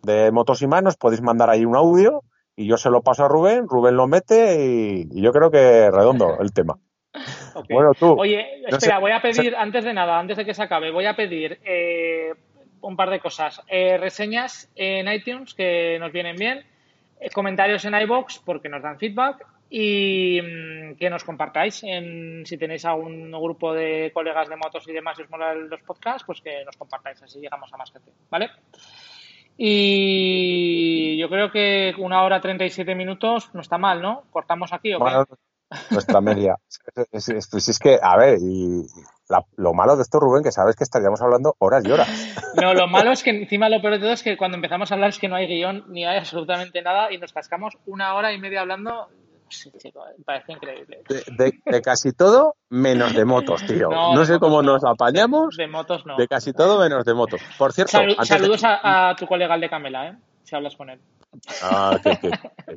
de 0.00 0.30
Motos 0.32 0.62
y 0.62 0.66
Más, 0.66 0.82
nos 0.82 0.96
podéis 0.96 1.22
mandar 1.22 1.50
ahí 1.50 1.64
un 1.64 1.76
audio 1.76 2.22
y 2.56 2.66
yo 2.66 2.76
se 2.76 2.90
lo 2.90 3.02
paso 3.02 3.24
a 3.24 3.28
Rubén, 3.28 3.68
Rubén 3.68 3.96
lo 3.96 4.06
mete 4.06 4.64
y, 4.64 5.20
yo 5.20 5.32
creo 5.32 5.50
que 5.50 5.90
redondo 5.90 6.38
el 6.40 6.52
tema. 6.52 6.78
Bueno, 7.70 7.94
tú. 7.94 8.16
Oye, 8.18 8.64
espera, 8.66 8.98
voy 8.98 9.12
a 9.12 9.22
pedir, 9.22 9.54
antes 9.54 9.84
de 9.84 9.94
nada, 9.94 10.18
antes 10.18 10.36
de 10.36 10.44
que 10.44 10.52
se 10.52 10.64
acabe, 10.64 10.90
voy 10.90 11.06
a 11.06 11.14
pedir 11.14 11.60
eh, 11.64 12.34
un 12.80 12.96
par 12.96 13.10
de 13.10 13.20
cosas. 13.20 13.62
Eh, 13.68 13.96
reseñas 13.96 14.68
en 14.74 15.06
iTunes 15.06 15.54
que 15.54 15.96
nos 16.00 16.10
vienen 16.10 16.34
bien, 16.34 16.66
eh, 17.20 17.30
comentarios 17.30 17.84
en 17.84 17.94
iBox 17.94 18.40
porque 18.44 18.68
nos 18.68 18.82
dan 18.82 18.98
feedback 18.98 19.46
y 19.70 20.40
mm, 20.40 20.96
que 20.96 21.10
nos 21.10 21.24
compartáis 21.24 21.82
en, 21.84 22.44
si 22.46 22.56
tenéis 22.56 22.84
algún 22.84 23.30
grupo 23.32 23.72
de 23.72 24.10
colegas 24.12 24.48
de 24.48 24.56
motos 24.56 24.86
y 24.88 24.92
demás 24.92 25.18
y 25.18 25.22
os 25.22 25.30
mola 25.30 25.54
los 25.54 25.82
podcasts, 25.82 26.24
pues 26.26 26.40
que 26.40 26.64
nos 26.64 26.76
compartáis, 26.76 27.22
así 27.22 27.40
llegamos 27.40 27.72
a 27.72 27.76
más 27.76 27.92
gente, 27.92 28.12
¿vale? 28.30 28.50
Y 29.56 31.16
yo 31.18 31.28
creo 31.28 31.50
que 31.50 31.94
una 31.98 32.22
hora 32.22 32.40
37 32.40 32.94
minutos 32.94 33.50
no 33.54 33.60
está 33.60 33.78
mal, 33.78 34.02
¿no? 34.02 34.24
¿Cortamos 34.30 34.72
aquí 34.72 34.94
o 34.94 34.98
qué? 34.98 35.34
nuestra 35.90 36.20
media. 36.20 36.56
es, 37.12 37.28
es, 37.28 37.78
que, 37.78 37.98
a 38.00 38.16
ver, 38.16 38.38
y 38.40 38.86
lo 39.56 39.74
malo 39.74 39.96
de 39.96 40.02
esto, 40.02 40.20
Rubén, 40.20 40.42
que 40.42 40.52
sabes 40.52 40.76
que 40.76 40.84
estaríamos 40.84 41.20
hablando 41.22 41.54
horas 41.58 41.84
y 41.84 41.90
horas. 41.90 42.08
No, 42.60 42.74
lo 42.74 42.86
malo 42.86 43.10
es 43.10 43.22
que 43.22 43.30
encima 43.30 43.68
lo 43.68 43.80
peor 43.80 43.94
de 43.94 44.00
todo 44.00 44.12
es 44.12 44.22
que 44.22 44.36
cuando 44.36 44.56
empezamos 44.56 44.90
a 44.90 44.94
hablar 44.94 45.10
es 45.10 45.18
que 45.18 45.28
no 45.28 45.34
hay 45.34 45.46
guion 45.46 45.84
ni 45.88 46.04
hay 46.04 46.18
absolutamente 46.18 46.82
nada 46.82 47.12
y 47.12 47.18
nos 47.18 47.32
cascamos 47.32 47.76
una 47.86 48.14
hora 48.14 48.32
y 48.32 48.38
media 48.38 48.60
hablando 48.60 49.08
Sí, 49.54 49.70
chico, 49.78 50.04
parece 50.24 50.52
increíble. 50.52 51.02
De, 51.36 51.82
casi 51.82 52.12
todo, 52.12 52.56
menos 52.70 53.14
de 53.14 53.24
motos, 53.24 53.64
tío. 53.66 53.88
No, 53.88 54.24
sé 54.24 54.38
cómo 54.38 54.62
nos 54.62 54.84
apañamos. 54.84 55.56
De 55.56 55.66
motos 55.66 56.04
no. 56.06 56.16
De 56.16 56.26
casi 56.26 56.52
todo, 56.52 56.80
menos 56.80 57.04
de 57.04 57.14
motos. 57.14 57.40
Por 57.56 57.72
cierto. 57.72 57.98
saludos 58.24 58.62
a, 58.64 59.14
tu 59.18 59.26
colega 59.26 59.54
el 59.54 59.60
de 59.60 59.70
Camela, 59.70 60.08
¿eh? 60.08 60.16
Si 60.42 60.54
hablas 60.54 60.76
con 60.76 60.90
él. 60.90 61.00
Ah, 61.62 61.98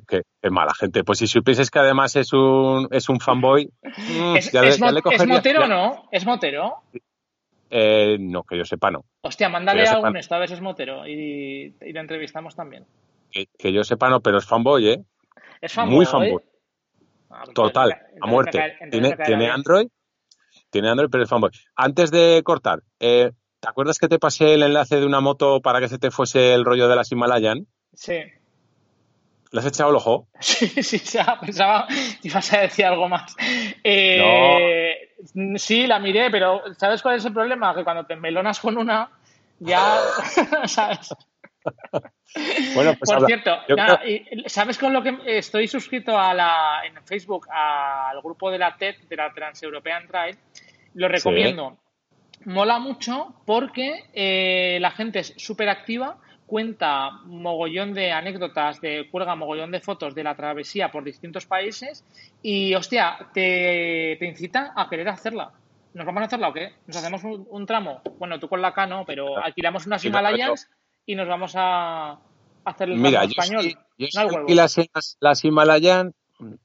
qué, 0.08 0.22
mala 0.49 0.74
gente. 0.74 1.04
Pues 1.04 1.20
si 1.20 1.28
supieses 1.28 1.70
que 1.70 1.80
además 1.80 2.16
es 2.16 2.32
un, 2.34 2.88
es 2.91 3.10
un 3.10 3.20
fanboy. 3.20 3.70
¿Es, 4.36 4.54
es, 4.54 4.80
motero 4.80 5.66
o 5.66 5.68
no? 5.68 6.08
¿Es 6.12 6.26
motero? 6.26 6.84
Eh, 7.70 8.18
no, 8.20 8.44
que 8.44 8.58
yo 8.58 8.64
sepa, 8.64 8.90
no. 8.90 9.04
Hostia, 9.22 9.49
mándale 9.49 9.88
a 9.88 9.99
un 9.99 10.16
esto 10.16 10.36
a 10.36 10.40
ver 10.40 10.48
si 10.48 10.54
es 10.54 10.62
motero 10.62 11.06
y, 11.06 11.76
y 11.82 11.94
le 11.94 11.99
entrevistamos 11.99 12.56
también. 12.56 12.86
Que, 13.32 13.74
yo 13.74 13.84
sepa, 13.84 14.10
no, 14.10 14.22
pero 14.22 14.38
es 14.38 14.45
fanboy, 14.45 14.90
¿eh? 14.90 15.04
Es 15.62 15.74
fanboy. 15.74 15.95
Muy 15.95 16.06
fanboy. 16.06 16.41
Ah, 17.30 17.44
Total, 17.54 17.98
a 18.22 18.28
muerte. 18.28 18.78
tiene, 18.90 19.49
Android, 19.49 19.88
tiene 20.70 20.90
Android, 20.90 21.10
pero 21.12 21.24
es 21.24 21.30
fanboy. 21.30 21.52
Antes 21.76 22.12
de 22.12 22.41
cortar, 22.44 22.84
eh, 22.99 23.32
¿te 23.60 23.70
acuerdas 23.70 23.99
que 23.99 24.08
te 24.08 24.20
pasé 24.20 24.54
el 24.54 24.64
enlace 24.64 24.99
de 24.99 25.06
una 25.06 25.20
moto 25.20 25.62
para 25.62 25.80
que 25.80 25.90
se 25.90 25.99
te 25.99 26.12
fuese 26.12 26.54
el 26.54 26.66
rollo 26.66 26.88
de 26.88 26.95
las 26.95 27.12
Himalayan? 27.12 27.68
Sí. 27.94 28.20
¿Le 29.52 29.60
has 29.60 29.66
echado 29.66 29.90
el 29.90 29.95
ojo? 29.95 30.28
Sí, 30.40 30.68
sí, 30.84 31.20
pensaba 31.41 31.88
que 31.88 32.28
ibas 32.28 32.54
a 32.54 32.62
decir 32.62 32.86
algo 32.86 33.08
más. 33.08 33.36
Eh, 33.84 35.16
sí, 35.56 35.88
la 35.88 35.99
miré, 35.99 36.30
pero 36.30 36.62
¿sabes 36.78 37.02
cuál 37.02 37.18
es 37.18 37.26
el 37.26 37.34
problema? 37.34 37.74
Que 37.76 37.84
cuando 37.84 38.06
te 38.06 38.16
melonas 38.16 38.60
con 38.60 38.78
una, 38.78 39.10
ya, 39.60 39.99
¿sabes? 40.66 41.14
Bueno, 42.76 42.94
pues 42.99 43.10
Por 43.10 43.26
cierto, 43.26 43.57
¿sabes 44.48 44.77
con 44.77 44.94
lo 44.94 45.02
que 45.02 45.18
estoy 45.26 45.68
suscrito 45.68 46.18
a 46.19 46.34
la, 46.34 46.81
en 46.85 47.02
Facebook 47.06 47.48
al 47.49 48.22
grupo 48.22 48.52
de 48.52 48.60
la 48.60 48.76
TED, 48.76 48.95
de 49.10 49.15
la 49.15 49.34
Transeuropean 49.34 50.07
Trail? 50.07 50.38
Lo 50.94 51.07
recomiendo. 51.07 51.77
Mola 52.45 52.80
mucho 52.80 53.41
porque 53.45 54.06
eh, 54.14 54.77
la 54.81 54.91
gente 54.91 55.19
es 55.19 55.34
súper 55.38 55.69
activa, 55.69 56.18
cuenta 56.45 57.11
mogollón 57.26 57.94
de 57.94 58.11
anécdotas, 58.11 58.80
de 58.81 59.07
cuelga 59.10 59.35
mogollón 59.35 59.72
de 59.72 59.80
fotos 59.80 60.14
de 60.14 60.23
la 60.23 60.35
travesía 60.35 60.91
por 60.91 61.03
distintos 61.03 61.45
países 61.45 62.06
y, 62.41 62.76
hostia, 62.76 63.18
te, 63.34 64.18
te 64.19 64.26
incita 64.26 64.73
a 64.76 64.89
querer 64.89 65.10
hacerla. 65.10 65.52
¿Nos 65.94 66.06
vamos 66.06 66.22
a 66.22 66.26
hacerla 66.26 66.49
o 66.49 66.53
qué? 66.53 66.73
¿Nos 66.85 66.98
hacemos 66.98 67.23
un, 67.23 67.65
tramo? 67.65 68.02
Bueno, 68.19 68.39
tú 68.39 68.48
con 68.48 68.61
la 68.61 68.73
K 68.73 68.85
no, 68.85 69.03
pero 69.06 69.38
alquilamos 69.44 69.88
unas 69.88 70.06
Himalayas 70.06 70.69
y 71.08 71.16
nos 71.16 71.28
vamos 71.28 71.54
a 71.56 72.20
hacer 72.66 72.90
el 72.90 73.00
Mira, 73.00 73.24
español. 73.24 73.64
yo 73.98 74.08
y 74.48 74.54
las, 74.54 74.78
las, 75.20 75.44
Himalayan, 75.44 76.14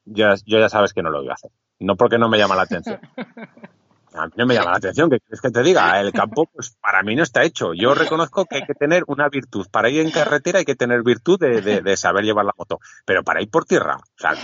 ya, 0.05 0.35
yo 0.45 0.59
ya 0.59 0.69
sabes 0.69 0.93
que 0.93 1.01
no 1.01 1.11
lo 1.11 1.21
voy 1.21 1.31
a 1.31 1.35
hacer. 1.35 1.51
No 1.79 1.97
porque 1.97 2.19
no 2.19 2.29
me 2.29 2.39
llama 2.39 2.57
la 2.57 2.63
atención. 2.63 3.01
a 4.15 4.27
mí 4.27 4.33
no 4.37 4.47
me 4.47 4.55
llama 4.55 4.73
la 4.73 4.79
atención, 4.79 5.09
que 5.09 5.21
quieres 5.21 5.41
que 5.41 5.51
te 5.51 5.63
diga? 5.63 6.01
El 6.01 6.13
campo, 6.13 6.51
pues 6.53 6.77
para 6.81 7.05
mí 7.05 7.15
no 7.15 7.23
está 7.23 7.45
hecho. 7.45 7.73
Yo 7.73 7.95
reconozco 7.95 8.45
que 8.45 8.57
hay 8.57 8.67
que 8.67 8.75
tener 8.75 9.05
una 9.07 9.29
virtud. 9.29 9.69
Para 9.71 9.89
ir 9.91 10.01
en 10.01 10.11
carretera 10.11 10.59
hay 10.59 10.65
que 10.65 10.75
tener 10.75 11.05
virtud 11.05 11.39
de, 11.39 11.97
saber 11.97 12.25
llevar 12.25 12.45
la 12.45 12.55
moto. 12.59 12.81
Pero 13.07 13.23
para 13.23 13.41
ir 13.41 13.49
por 13.49 13.65
tierra, 13.65 13.97
o 13.97 14.21
sea, 14.21 14.35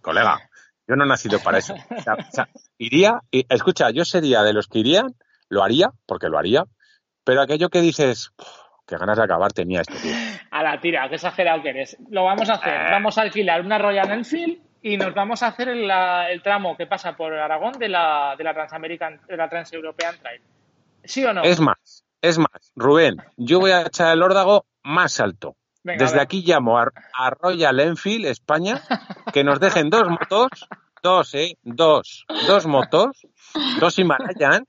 colega, 0.00 0.50
yo 0.88 0.96
no 0.96 1.04
he 1.04 1.08
nacido 1.08 1.38
para 1.38 1.58
eso. 1.58 1.74
O 1.74 2.02
sea, 2.02 2.48
iría, 2.78 3.20
y, 3.30 3.46
escucha, 3.48 3.90
yo 3.90 4.04
sería 4.04 4.42
de 4.42 4.52
los 4.52 4.66
que 4.66 4.80
irían, 4.80 5.14
lo 5.48 5.62
haría, 5.62 5.92
porque 6.04 6.28
lo 6.28 6.36
haría, 6.36 6.64
pero 7.22 7.40
aquello 7.40 7.70
que 7.70 7.80
dices, 7.80 8.32
qué 8.86 8.96
ganas 8.96 9.16
de 9.16 9.24
acabar 9.24 9.52
tenía 9.52 9.80
esto, 9.80 9.94
tío. 10.00 10.14
A 10.50 10.62
la 10.62 10.80
tira, 10.80 11.08
qué 11.08 11.16
exagerado 11.16 11.62
que 11.62 11.70
eres. 11.70 11.96
Lo 12.10 12.24
vamos 12.24 12.48
a 12.50 12.54
hacer. 12.54 12.74
Eh. 12.74 12.90
Vamos 12.90 13.18
a 13.18 13.22
alquilar 13.22 13.60
una 13.60 13.78
Royal 13.78 14.10
Enfield 14.10 14.58
y 14.82 14.96
nos 14.96 15.14
vamos 15.14 15.42
a 15.42 15.48
hacer 15.48 15.68
el, 15.68 15.90
el 15.90 16.42
tramo 16.42 16.76
que 16.76 16.86
pasa 16.86 17.16
por 17.16 17.32
Aragón 17.32 17.72
de 17.78 17.88
la, 17.88 18.34
de 18.36 18.44
la 18.44 18.52
Transamerican, 18.52 19.20
de 19.26 19.36
la 19.36 19.48
Transeuropean 19.48 20.18
Trail. 20.18 20.42
¿Sí 21.04 21.24
o 21.24 21.32
no? 21.32 21.42
Es 21.42 21.60
más, 21.60 22.04
es 22.20 22.38
más, 22.38 22.72
Rubén, 22.76 23.16
yo 23.36 23.60
voy 23.60 23.70
a 23.70 23.82
echar 23.82 24.12
el 24.12 24.22
órdago 24.22 24.66
más 24.82 25.20
alto. 25.20 25.56
Desde 25.82 26.20
aquí 26.20 26.42
llamo 26.42 26.78
a, 26.78 26.90
Royal 27.40 27.78
Enfield, 27.78 28.26
España, 28.26 28.80
que 29.34 29.44
nos 29.44 29.60
dejen 29.60 29.90
dos 29.90 30.08
motos, 30.08 30.66
dos, 31.02 31.34
¿eh? 31.34 31.58
Dos, 31.62 32.24
dos 32.46 32.66
motos, 32.66 33.26
dos 33.78 33.98
Himalayan, 33.98 34.66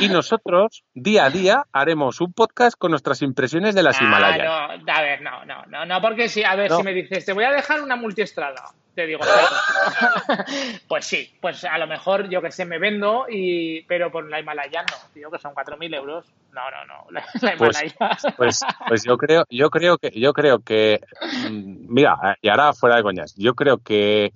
y 0.00 0.08
nosotros, 0.08 0.84
día 0.94 1.24
a 1.24 1.30
día, 1.30 1.64
haremos 1.72 2.20
un 2.20 2.32
podcast 2.32 2.76
con 2.78 2.90
nuestras 2.90 3.22
impresiones 3.22 3.74
de 3.74 3.82
las 3.82 4.00
ah, 4.00 4.04
Himalayas. 4.04 4.82
No, 4.84 4.92
a 4.92 5.02
ver, 5.02 5.22
no, 5.22 5.44
no, 5.44 5.64
no, 5.66 5.86
no, 5.86 6.00
porque 6.00 6.28
si, 6.28 6.44
a 6.44 6.54
ver, 6.54 6.70
si 6.72 6.82
me 6.82 6.92
dices, 6.92 7.24
te 7.24 7.32
voy 7.32 7.44
a 7.44 7.52
dejar 7.52 7.80
una 7.80 7.96
multiestrada, 7.96 8.72
te 8.94 9.06
digo, 9.06 9.20
pues 10.88 11.06
sí, 11.06 11.32
pues 11.40 11.64
a 11.64 11.78
lo 11.78 11.86
mejor 11.86 12.28
yo 12.28 12.42
que 12.42 12.50
sé, 12.50 12.64
me 12.64 12.78
vendo, 12.78 13.26
y 13.28 13.82
pero 13.82 14.10
por 14.10 14.28
la 14.28 14.40
Himalaya 14.40 14.82
no, 14.82 14.96
tío, 15.14 15.30
que 15.30 15.38
son 15.38 15.54
4.000 15.54 15.94
euros. 15.94 16.26
No, 16.52 16.62
no, 16.70 16.84
no, 16.86 17.06
la, 17.10 17.56
pues, 17.56 17.80
Himalaya. 17.80 18.18
Pues, 18.36 18.60
pues, 18.88 19.04
yo 19.04 19.16
creo, 19.16 19.44
yo 19.50 19.70
creo 19.70 19.98
que, 19.98 20.10
yo 20.10 20.32
creo 20.32 20.60
que, 20.60 21.00
mm, 21.48 21.92
mira, 21.92 22.36
y 22.42 22.48
ahora 22.48 22.72
fuera 22.72 22.96
de 22.96 23.02
coñas, 23.02 23.34
yo 23.36 23.54
creo 23.54 23.78
que 23.78 24.32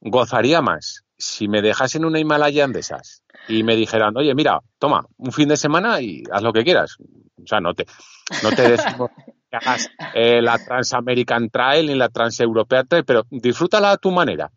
gozaría 0.00 0.60
más 0.60 1.04
si 1.20 1.48
me 1.48 1.62
dejasen 1.62 2.04
una 2.04 2.18
Himalaya 2.18 2.66
de 2.66 2.80
esas 2.80 3.22
y 3.46 3.62
me 3.62 3.76
dijeran, 3.76 4.16
oye, 4.16 4.34
mira, 4.34 4.60
toma, 4.78 5.06
un 5.18 5.32
fin 5.32 5.48
de 5.48 5.56
semana 5.56 6.00
y 6.00 6.22
haz 6.32 6.42
lo 6.42 6.52
que 6.52 6.64
quieras. 6.64 6.96
O 7.00 7.46
sea, 7.46 7.60
no 7.60 7.74
te, 7.74 7.86
no 8.42 8.50
te 8.50 8.70
decimos 8.70 9.10
que 9.50 9.56
hagas 9.56 9.90
eh, 10.14 10.40
la 10.40 10.58
Transamerican 10.58 11.50
Trail 11.50 11.86
ni 11.86 11.94
la 11.94 12.08
Transeuropean 12.08 12.88
Trail, 12.88 13.04
pero 13.04 13.26
disfrútala 13.30 13.92
a 13.92 13.96
tu 13.98 14.10
manera. 14.10 14.50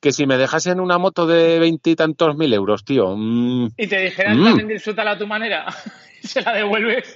Que 0.00 0.12
si 0.12 0.26
me 0.26 0.36
dejasen 0.36 0.80
una 0.80 0.98
moto 0.98 1.26
de 1.26 1.58
veintitantos 1.58 2.36
mil 2.36 2.52
euros, 2.52 2.84
tío. 2.84 3.16
Mm, 3.16 3.68
y 3.76 3.86
te 3.86 4.00
dijeran 4.00 4.38
mm. 4.38 4.44
también 4.44 4.68
disfrútala 4.68 5.12
a 5.12 5.18
tu 5.18 5.26
manera. 5.26 5.66
se 6.26 6.42
la 6.42 6.52
devuelves, 6.52 7.14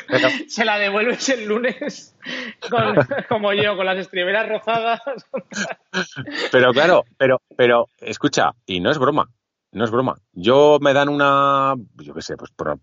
se 0.49 0.65
la 0.65 0.79
devuelves 0.79 1.29
el 1.29 1.47
lunes 1.47 2.17
como 3.29 3.53
yo, 3.53 3.77
con 3.77 3.87
las 3.87 3.99
estriberas 3.99 4.49
rozadas. 4.49 5.01
pero 6.53 6.73
claro, 6.73 7.05
pero, 7.17 7.43
pero, 7.57 7.89
escucha, 7.99 8.53
y 8.67 8.81
no 8.81 8.91
es 8.91 8.99
broma, 8.99 9.29
no 9.73 9.85
es 9.85 9.91
broma. 9.91 10.17
Yo 10.33 10.79
me 10.81 10.93
dan 10.93 11.09
una, 11.09 11.75
yo 11.97 12.15
qué 12.15 12.23
sé, 12.23 12.37
pues 12.37 12.51
por, 12.53 12.79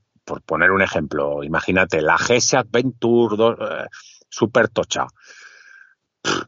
poner 0.46 0.72
un 0.72 0.82
ejemplo, 0.82 1.44
imagínate, 1.44 2.02
la 2.02 2.18
GS 2.18 2.56
Adventure 2.56 3.38
2, 3.38 3.58
eh, 3.60 3.86
super 4.30 4.68
tocha. 4.70 5.08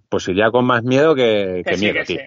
Pues 0.09 0.27
iría 0.27 0.49
con 0.49 0.65
más 0.65 0.83
miedo 0.83 1.13
que, 1.13 1.63
miedo, 1.77 2.03
tío. 2.05 2.17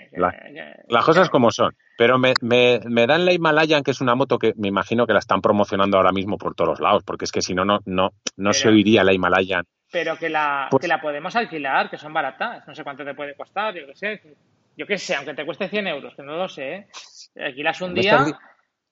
las 0.88 1.04
cosas 1.04 1.28
como 1.28 1.50
son. 1.50 1.76
Pero 1.98 2.18
me, 2.18 2.34
me, 2.40 2.80
me, 2.84 3.06
dan 3.06 3.24
la 3.24 3.32
Himalayan, 3.32 3.82
que 3.82 3.90
es 3.90 4.00
una 4.00 4.14
moto 4.14 4.38
que 4.38 4.52
me 4.56 4.68
imagino 4.68 5.06
que 5.06 5.12
la 5.12 5.18
están 5.18 5.40
promocionando 5.40 5.96
ahora 5.96 6.12
mismo 6.12 6.38
por 6.38 6.54
todos 6.54 6.80
lados, 6.80 7.02
porque 7.04 7.24
es 7.24 7.32
que 7.32 7.42
si 7.42 7.54
no, 7.54 7.64
no, 7.64 7.80
no, 7.84 8.10
no 8.36 8.52
se 8.52 8.68
oiría 8.68 9.04
la 9.04 9.12
Himalayan. 9.12 9.64
Pero 9.90 10.16
que 10.16 10.30
la, 10.30 10.68
pues 10.70 10.80
que 10.80 10.88
la 10.88 11.00
podemos 11.00 11.36
alquilar, 11.36 11.90
que 11.90 11.98
son 11.98 12.14
baratas. 12.14 12.66
No 12.66 12.74
sé 12.74 12.82
cuánto 12.82 13.04
te 13.04 13.14
puede 13.14 13.34
costar, 13.34 13.74
yo 13.74 13.86
qué 13.86 13.94
sé. 13.94 14.22
Yo 14.76 14.86
qué 14.86 14.96
sé, 14.96 15.14
aunque 15.16 15.34
te 15.34 15.44
cueste 15.44 15.68
100 15.68 15.86
euros, 15.88 16.14
que 16.14 16.22
no 16.22 16.36
lo 16.36 16.48
sé. 16.48 16.74
¿eh? 16.74 16.86
Alquilas 17.36 17.80
un 17.82 17.94
día 17.94 18.24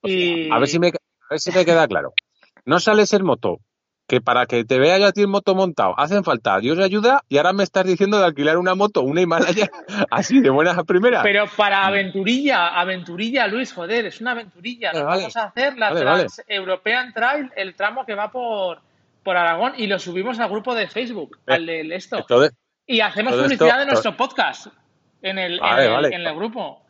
y... 0.02 0.50
A 0.50 0.58
ver, 0.58 0.68
si 0.68 0.78
me, 0.78 0.88
a 0.88 1.30
ver 1.30 1.40
si 1.40 1.52
me 1.52 1.64
queda 1.64 1.86
claro. 1.88 2.12
No 2.66 2.78
sales 2.80 3.12
en 3.14 3.24
moto, 3.24 3.60
que 4.10 4.20
para 4.20 4.46
que 4.46 4.64
te 4.64 4.80
vea 4.80 4.98
yo 4.98 5.06
a 5.06 5.12
ti 5.12 5.22
en 5.22 5.30
moto 5.30 5.54
montado 5.54 5.94
hacen 5.96 6.24
falta 6.24 6.58
Dios 6.58 6.80
ayuda 6.80 7.22
y 7.28 7.36
ahora 7.36 7.52
me 7.52 7.62
estás 7.62 7.84
diciendo 7.84 8.18
de 8.18 8.24
alquilar 8.24 8.58
una 8.58 8.74
moto, 8.74 9.02
una 9.02 9.20
Himalaya, 9.20 9.70
así 10.10 10.40
de 10.40 10.50
buenas 10.50 10.76
a 10.76 10.82
primeras. 10.82 11.22
Pero 11.22 11.44
para 11.56 11.86
aventurilla, 11.86 12.80
aventurilla, 12.80 13.46
Luis, 13.46 13.72
joder, 13.72 14.06
es 14.06 14.20
una 14.20 14.32
aventurilla. 14.32 14.90
Vamos 14.92 15.36
a 15.36 15.44
hacer 15.44 15.78
la 15.78 15.94
Trans 15.94 16.42
European 16.48 17.12
Trail, 17.12 17.52
el 17.54 17.76
tramo 17.76 18.04
que 18.04 18.16
va 18.16 18.32
por, 18.32 18.80
por 19.22 19.36
Aragón 19.36 19.74
y 19.76 19.86
lo 19.86 20.00
subimos 20.00 20.40
al 20.40 20.50
grupo 20.50 20.74
de 20.74 20.88
Facebook, 20.88 21.38
eh, 21.46 21.54
al 21.54 21.66
de 21.66 21.94
esto. 21.94 22.26
y 22.88 23.00
hacemos 23.02 23.36
publicidad 23.36 23.78
de 23.78 23.86
nuestro 23.86 24.16
podcast 24.16 24.66
en 25.22 25.38
el, 25.38 25.60
en 25.62 26.26
el 26.26 26.34
grupo. 26.34 26.82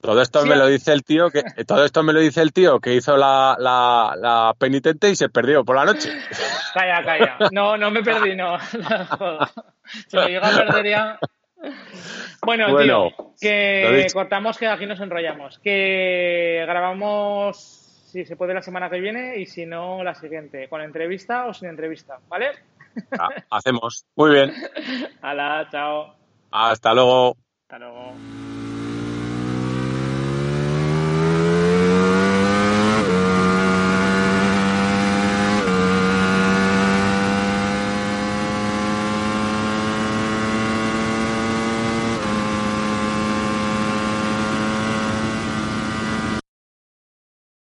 Todo 0.00 0.22
esto 0.22 0.46
me 0.46 0.56
lo 0.56 0.66
dice 0.66 0.92
el 0.92 1.02
tío 1.02 1.30
que 1.30 1.42
todo 1.66 1.84
esto 1.84 2.02
me 2.02 2.12
lo 2.12 2.20
dice 2.20 2.40
el 2.40 2.52
tío 2.52 2.80
que 2.80 2.94
hizo 2.94 3.16
la, 3.16 3.56
la, 3.58 4.54
penitente 4.58 5.10
y 5.10 5.16
se 5.16 5.28
perdió 5.28 5.64
por 5.64 5.76
la 5.76 5.84
noche. 5.84 6.10
Calla, 6.74 7.02
calla. 7.04 7.36
No, 7.52 7.76
no 7.76 7.90
me 7.90 8.02
perdí, 8.02 8.36
no. 8.36 8.58
Se 10.08 10.16
lo 10.16 10.26
llega 10.26 10.48
a 10.48 10.56
perder 10.56 10.86
ya. 10.86 11.18
Bueno, 12.42 12.76
tío, 12.76 13.10
que 13.40 14.06
cortamos 14.12 14.58
que 14.58 14.68
aquí 14.68 14.86
nos 14.86 15.00
enrollamos. 15.00 15.58
Que 15.58 16.64
grabamos 16.66 17.56
si 18.08 18.24
se 18.24 18.36
puede 18.36 18.54
la 18.54 18.62
semana 18.62 18.88
que 18.88 19.00
viene 19.00 19.38
y 19.38 19.46
si 19.46 19.66
no 19.66 20.02
la 20.02 20.14
siguiente, 20.14 20.68
con 20.68 20.80
entrevista 20.80 21.46
o 21.46 21.54
sin 21.54 21.68
entrevista, 21.68 22.18
¿vale? 22.28 22.52
hacemos. 23.50 24.06
Muy 24.16 24.30
bien. 24.30 24.52
Hala, 25.22 25.68
chao. 25.70 26.14
Hasta 26.50 26.94
luego. 26.94 27.36
Hasta 27.62 27.78
luego. 27.78 28.47